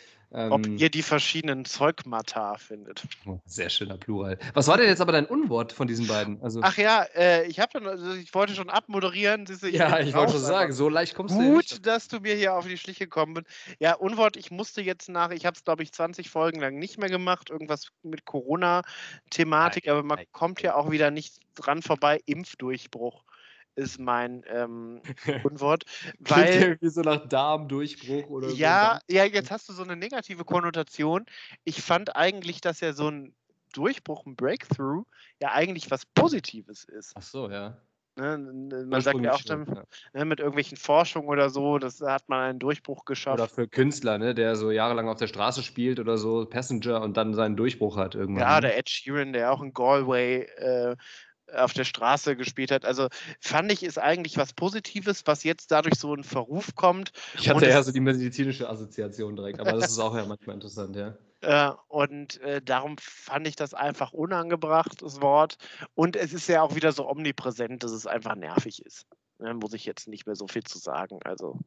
Ob 0.48 0.66
Ähm, 0.66 0.78
ihr 0.78 0.90
die 0.90 1.02
verschiedenen 1.04 1.66
Zeugmata 1.66 2.58
findet. 2.58 3.08
oh, 3.26 3.40
sehr 3.46 3.70
schöner 3.70 3.98
Plural. 3.98 4.38
Was 4.54 4.68
war 4.68 4.78
denn 4.78 4.88
jetzt 4.88 5.02
aber 5.02 5.12
dein 5.12 5.26
Unwort 5.26 5.74
von 5.74 5.88
diesen 5.88 6.08
beiden? 6.08 6.42
Also, 6.42 6.62
Ach 6.64 6.78
ja, 6.78 7.04
äh, 7.16 7.46
ich 7.48 7.60
habe 7.60 7.80
also 7.90 8.14
ich 8.14 8.34
wollte 8.34 8.54
schon 8.56 8.70
abmoderieren. 8.70 9.46
siehst 9.46 9.64
du, 9.64 9.68
ja, 9.70 10.00
ich 10.00 10.14
wollte 10.14 10.34
schon 10.34 10.42
sagen, 10.42 10.74
so 10.74 10.90
leicht 10.90 11.16
kommst 11.16 11.36
du 11.36 11.42
ja 11.42 11.50
nicht. 11.50 11.72
Gut, 11.72 11.86
dass 11.86 12.08
du 12.08 12.20
mir 12.20 12.36
hier 12.36 12.54
auf 12.56 12.66
die 12.68 12.78
Schliche 12.78 13.06
gekommen 13.06 13.34
bist. 13.36 13.48
Ja, 13.80 13.96
Unwort, 13.96 14.38
ich 14.38 14.52
musste 14.52 14.82
jetzt 14.82 15.10
nach, 15.10 15.32
ich 15.32 15.46
habe 15.46 15.56
es, 15.56 15.64
glaube 15.64 15.84
ich, 15.84 15.92
20 15.94 16.30
Folgen 16.30 16.60
lang 16.60 16.78
nicht 16.80 16.98
mehr 16.98 17.10
gemacht, 17.10 17.50
irgendwas 17.50 17.88
mit 18.04 18.26
Corona-Thematik, 18.26 19.88
aber 19.88 20.04
man 20.04 20.20
ei, 20.20 20.26
kommt 20.32 20.60
ei. 20.60 20.64
ja 20.64 20.76
auch 20.76 20.92
wieder 20.92 21.12
nicht 21.12 21.40
dran 21.56 21.82
vorbei. 21.82 22.22
Impfdurchbruch 22.26 23.24
ist 23.80 24.00
mein 24.00 24.44
ähm, 24.48 25.02
Unwort. 25.44 25.86
Klingt 26.24 26.30
Weil 26.30 26.62
irgendwie 26.62 26.90
so 26.90 27.02
nach 27.02 27.28
Darmdurchbruch 27.28 28.30
oder 28.30 28.50
Ja, 28.50 29.00
ja, 29.10 29.26
jetzt 29.26 29.50
hast 29.50 29.70
du 29.70 29.74
so 29.74 29.84
eine 29.84 29.96
negative 29.96 30.44
Konnotation. 30.44 31.26
Ich 31.64 31.82
fand 31.82 32.16
eigentlich, 32.16 32.62
dass 32.62 32.82
ja 32.82 32.94
so 32.94 33.10
ein 33.10 33.34
Durchbruch, 33.74 34.26
ein 34.26 34.36
Breakthrough, 34.36 35.06
ja 35.42 35.52
eigentlich 35.54 35.90
was 35.90 36.06
Positives 36.06 36.84
ist. 36.84 37.10
so. 37.10 37.16
Ach 37.16 37.24
so, 37.24 37.50
ja. 37.50 37.78
Ne? 38.20 38.38
Man 38.86 39.02
sagt 39.02 39.20
ja 39.22 39.34
auch 39.34 39.42
dann, 39.44 39.66
ne, 40.14 40.26
mit 40.26 40.40
irgendwelchen 40.40 40.78
Forschungen 40.78 41.30
oder 41.30 41.50
so, 41.50 41.78
das 41.78 42.02
hat 42.02 42.28
man 42.28 42.42
einen 42.42 42.60
Durchbruch 42.60 43.06
geschafft. 43.06 43.40
Oder 43.40 43.48
für 43.48 43.68
Künstler, 43.68 44.18
ne, 44.18 44.36
der 44.36 44.56
so 44.56 44.72
jahrelang 44.72 45.08
auf 45.08 45.18
der 45.18 45.28
Straße 45.28 45.64
spielt 45.64 46.00
oder 46.00 46.18
so, 46.18 46.46
Passenger 46.46 47.02
und 47.02 47.16
dann 47.16 47.34
seinen 47.34 47.56
Durchbruch 47.56 47.98
hat 47.98 48.16
irgendwann. 48.16 48.42
Ja, 48.42 48.56
ne? 48.56 48.62
der 48.62 48.78
Ed 48.78 48.90
Sheeran, 48.90 49.32
der 49.32 49.52
auch 49.52 49.62
in 49.62 49.74
Galway 49.74 50.42
äh, 50.58 50.96
auf 51.56 51.74
der 51.74 51.84
Straße 51.84 52.36
gespielt 52.36 52.72
hat. 52.72 52.86
Also 52.86 53.08
fand 53.40 53.72
ich, 53.72 53.84
ist 53.84 53.98
eigentlich 53.98 54.38
was 54.38 54.54
Positives, 54.54 55.24
was 55.26 55.44
jetzt 55.44 55.72
dadurch 55.72 55.96
so 55.96 56.14
in 56.14 56.24
Verruf 56.24 56.76
kommt. 56.76 57.12
Ich 57.36 57.50
hatte 57.50 57.66
eher 57.66 57.84
so 57.84 57.92
die 57.92 58.00
medizinische 58.00 58.70
Assoziation 58.70 59.36
direkt, 59.36 59.60
aber 59.60 59.74
das 59.74 59.92
ist 59.92 60.00
auch 60.00 60.16
ja 60.16 60.26
manchmal 60.26 60.56
interessant, 60.56 60.96
ja. 60.96 61.18
Äh, 61.42 61.72
und 61.88 62.42
äh, 62.42 62.62
darum 62.62 62.98
fand 62.98 63.48
ich 63.48 63.56
das 63.56 63.74
einfach 63.74 64.12
unangebracht, 64.12 65.02
das 65.02 65.22
Wort. 65.22 65.58
Und 65.96 66.18
es 66.18 66.34
ist 66.34 66.50
ja 66.50 66.62
auch 66.62 66.76
wieder 66.76 66.92
so 66.92 67.08
omnipräsent, 67.08 67.82
dass 67.82 67.92
es 67.92 68.06
einfach 68.06 68.36
nervig 68.36 68.86
ist. 68.86 69.08
Da 69.38 69.54
muss 69.54 69.72
ich 69.72 69.86
jetzt 69.86 70.10
nicht 70.10 70.26
mehr 70.26 70.36
so 70.36 70.48
viel 70.48 70.64
zu 70.64 70.80
sagen. 70.80 71.20
Also, 71.24 71.58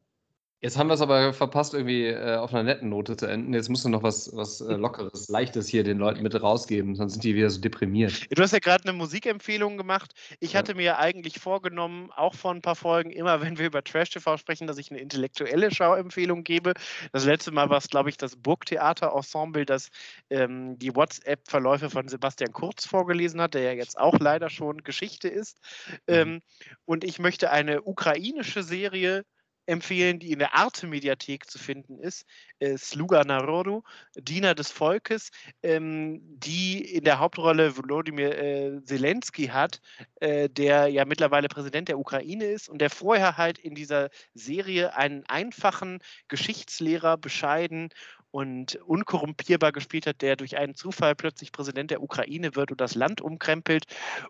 Jetzt 0.63 0.77
haben 0.77 0.87
wir 0.87 0.93
es 0.93 1.01
aber 1.01 1.33
verpasst, 1.33 1.73
irgendwie 1.73 2.05
äh, 2.05 2.37
auf 2.37 2.53
einer 2.53 2.63
netten 2.63 2.87
Note 2.87 3.17
zu 3.17 3.25
enden. 3.25 3.53
Jetzt 3.53 3.67
musst 3.67 3.83
du 3.83 3.89
noch 3.89 4.01
was, 4.01 4.33
was 4.33 4.61
äh, 4.61 4.75
Lockeres, 4.75 5.27
Leichtes 5.27 5.67
hier 5.67 5.83
den 5.83 5.97
Leuten 5.97 6.23
mit 6.23 6.41
rausgeben, 6.41 6.95
sonst 6.95 7.13
sind 7.13 7.25
die 7.25 7.35
wieder 7.35 7.49
so 7.49 7.59
deprimiert. 7.59 8.27
du 8.31 8.41
hast 8.41 8.53
ja 8.53 8.59
gerade 8.59 8.85
eine 8.85 8.93
Musikempfehlung 8.93 9.75
gemacht. 9.75 10.13
Ich 10.39 10.53
Ja. 10.53 10.59
hatte 10.59 10.73
mir 10.73 10.99
eigentlich 10.99 11.41
vorgenommen, 11.41 12.11
auch 12.15 12.33
vor 12.33 12.51
ein 12.51 12.61
paar 12.61 12.77
Folgen, 12.77 13.11
immer 13.11 13.41
wenn 13.41 13.57
wir 13.57 13.65
über 13.65 13.83
Trash 13.83 14.11
TV 14.11 14.37
sprechen, 14.37 14.65
dass 14.65 14.77
ich 14.77 14.89
eine 14.89 15.01
intellektuelle 15.01 15.69
Schauempfehlung 15.69 16.45
gebe. 16.45 16.71
Das 17.11 17.25
letzte 17.25 17.51
Mal 17.51 17.69
war 17.69 17.79
es, 17.79 17.89
glaube 17.89 18.09
ich, 18.09 18.15
das 18.15 18.37
Burgtheater-Ensemble, 18.37 19.65
das 19.65 19.89
ähm, 20.29 20.79
die 20.79 20.95
WhatsApp-Verläufe 20.95 21.89
von 21.89 22.07
Sebastian 22.07 22.53
Kurz 22.53 22.85
vorgelesen 22.85 23.41
hat, 23.41 23.53
der 23.53 23.63
ja 23.63 23.73
jetzt 23.73 23.97
auch 23.97 24.17
leider 24.17 24.49
schon 24.49 24.77
Geschichte 24.85 25.27
ist. 25.27 25.59
Ähm, 26.07 26.39
und 26.85 27.03
ich 27.03 27.19
möchte 27.19 27.51
eine 27.51 27.81
ukrainische 27.81 28.63
Serie 28.63 29.25
empfehlen, 29.65 30.19
die 30.19 30.31
in 30.31 30.39
der 30.39 30.53
Arte-Mediathek 30.55 31.49
zu 31.49 31.59
finden 31.59 31.99
ist. 31.99 32.25
Äh, 32.59 32.77
Sluga 32.77 33.23
Narodu, 33.23 33.83
Diener 34.15 34.55
des 34.55 34.71
Volkes, 34.71 35.31
ähm, 35.61 36.21
die 36.23 36.81
in 36.81 37.03
der 37.03 37.19
Hauptrolle 37.19 37.77
Volodymyr 37.77 38.37
äh, 38.37 38.83
Zelensky 38.83 39.47
hat, 39.47 39.81
äh, 40.19 40.49
der 40.49 40.87
ja 40.87 41.05
mittlerweile 41.05 41.47
Präsident 41.47 41.87
der 41.87 41.99
Ukraine 41.99 42.45
ist 42.45 42.69
und 42.69 42.79
der 42.79 42.89
vorher 42.89 43.37
halt 43.37 43.57
in 43.57 43.75
dieser 43.75 44.09
Serie 44.33 44.95
einen 44.95 45.23
einfachen 45.27 45.99
Geschichtslehrer, 46.27 47.17
bescheiden 47.17 47.89
und 48.33 48.77
unkorrumpierbar 48.87 49.71
gespielt 49.71 50.07
hat, 50.07 50.23
der 50.23 50.35
durch 50.35 50.57
einen 50.57 50.73
Zufall 50.73 51.13
plötzlich 51.13 51.51
Präsident 51.51 51.91
der 51.91 52.01
Ukraine 52.01 52.55
wird 52.55 52.71
und 52.71 52.81
das 52.81 52.95
Land 52.95 53.21
umkrempelt. 53.21 53.85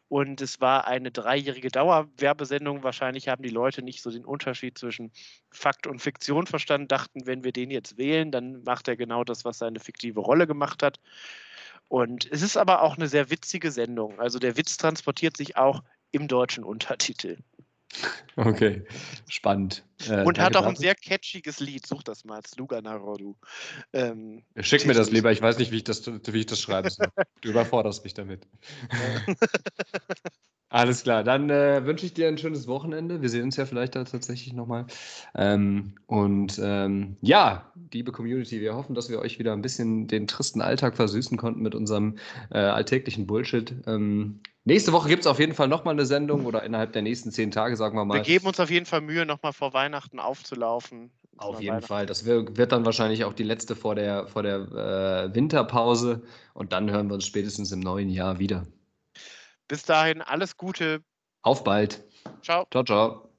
Und 0.09 0.41
es 0.41 0.59
war 0.59 0.87
eine 0.87 1.09
dreijährige 1.09 1.69
Dauerwerbesendung. 1.69 2.83
Wahrscheinlich 2.83 3.29
haben 3.29 3.43
die 3.43 3.49
Leute 3.49 3.81
nicht 3.81 4.01
so 4.01 4.11
den 4.11 4.25
Unterschied 4.25 4.77
zwischen 4.77 5.13
Fakt 5.51 5.87
und 5.87 6.01
Fiktion 6.01 6.47
verstanden, 6.47 6.89
dachten, 6.89 7.25
wenn 7.25 7.45
wir 7.45 7.53
den 7.53 7.71
jetzt 7.71 7.97
wählen, 7.97 8.29
dann 8.29 8.61
macht 8.63 8.89
er 8.89 8.97
genau 8.97 9.23
das, 9.23 9.45
was 9.45 9.59
seine 9.59 9.79
fiktive 9.79 10.19
Rolle 10.19 10.47
gemacht 10.47 10.83
hat. 10.83 10.99
Und 11.87 12.29
es 12.29 12.41
ist 12.41 12.57
aber 12.57 12.81
auch 12.81 12.97
eine 12.97 13.07
sehr 13.07 13.29
witzige 13.29 13.71
Sendung. 13.71 14.19
Also 14.19 14.37
der 14.37 14.57
Witz 14.57 14.75
transportiert 14.75 15.37
sich 15.37 15.55
auch 15.55 15.81
im 16.11 16.27
deutschen 16.27 16.65
Untertitel. 16.65 17.37
Okay, 18.35 18.83
spannend. 19.27 19.83
Äh, 20.09 20.23
Und 20.23 20.39
hat 20.39 20.55
auch 20.55 20.65
ein 20.65 20.75
sehr 20.75 20.95
catchiges 20.95 21.59
Lied. 21.59 21.85
Such 21.85 22.03
das 22.03 22.25
mal, 22.25 22.41
Sluga 22.45 22.81
Narodu. 22.81 23.35
Ähm, 23.93 24.43
Schick 24.59 24.85
mir 24.85 24.93
das 24.93 25.11
lieber, 25.11 25.31
ich 25.31 25.41
weiß 25.41 25.59
nicht, 25.59 25.71
wie 25.71 25.77
ich 25.77 25.83
das, 25.83 26.05
wie 26.07 26.39
ich 26.39 26.45
das 26.45 26.59
schreiben 26.59 26.89
soll. 26.89 27.07
Du 27.41 27.49
überforderst 27.49 28.03
mich 28.03 28.13
damit. 28.13 28.47
Alles 30.73 31.03
klar, 31.03 31.23
dann 31.23 31.51
äh, 31.51 31.85
wünsche 31.85 32.07
ich 32.07 32.15
dir 32.15 32.27
ein 32.27 32.39
schönes 32.39 32.65
Wochenende. 32.67 33.21
Wir 33.21 33.29
sehen 33.29 33.43
uns 33.43 33.57
ja 33.57 33.67
vielleicht 33.67 33.95
da 33.95 34.03
tatsächlich 34.05 34.53
nochmal. 34.53 34.87
Ähm, 35.35 35.93
und 36.07 36.59
ähm, 36.59 37.17
ja, 37.21 37.71
liebe 37.91 38.11
Community, 38.11 38.59
wir 38.59 38.73
hoffen, 38.73 38.95
dass 38.95 39.07
wir 39.07 39.19
euch 39.19 39.37
wieder 39.37 39.53
ein 39.53 39.61
bisschen 39.61 40.07
den 40.07 40.25
tristen 40.25 40.61
Alltag 40.61 40.95
versüßen 40.95 41.37
konnten 41.37 41.61
mit 41.61 41.75
unserem 41.75 42.17
äh, 42.49 42.57
alltäglichen 42.57 43.27
Bullshit. 43.27 43.75
Ähm, 43.85 44.39
nächste 44.65 44.91
Woche 44.93 45.09
gibt 45.09 45.21
es 45.21 45.27
auf 45.27 45.39
jeden 45.39 45.53
Fall 45.53 45.67
nochmal 45.67 45.93
eine 45.93 46.05
Sendung 46.05 46.45
oder 46.45 46.63
innerhalb 46.63 46.93
der 46.93 47.01
nächsten 47.01 47.31
zehn 47.31 47.51
Tage, 47.51 47.75
sagen 47.75 47.97
wir 47.97 48.05
mal. 48.05 48.15
wir 48.15 48.21
geben 48.21 48.47
uns 48.47 48.59
auf 48.59 48.69
jeden 48.69 48.85
Fall 48.85 49.01
Mühe, 49.01 49.25
nochmal 49.25 49.53
vor 49.53 49.73
Weihnachten 49.73 50.19
aufzulaufen. 50.19 51.11
Auf 51.37 51.61
jeden 51.61 51.81
Fall. 51.81 52.05
Das 52.05 52.25
wird, 52.25 52.57
wird 52.57 52.71
dann 52.71 52.85
wahrscheinlich 52.85 53.25
auch 53.25 53.33
die 53.33 53.43
letzte 53.43 53.75
vor 53.75 53.95
der, 53.95 54.27
vor 54.27 54.43
der 54.43 54.55
äh, 54.55 55.35
Winterpause. 55.35 56.21
Und 56.53 56.73
dann 56.73 56.91
hören 56.91 57.07
wir 57.07 57.15
uns 57.15 57.25
spätestens 57.25 57.71
im 57.71 57.79
neuen 57.79 58.09
Jahr 58.09 58.39
wieder. 58.39 58.67
Bis 59.67 59.83
dahin 59.83 60.21
alles 60.21 60.57
Gute. 60.57 61.03
Auf 61.41 61.63
bald. 61.63 62.03
Ciao. 62.41 62.67
Ciao, 62.71 62.83
ciao. 62.83 63.32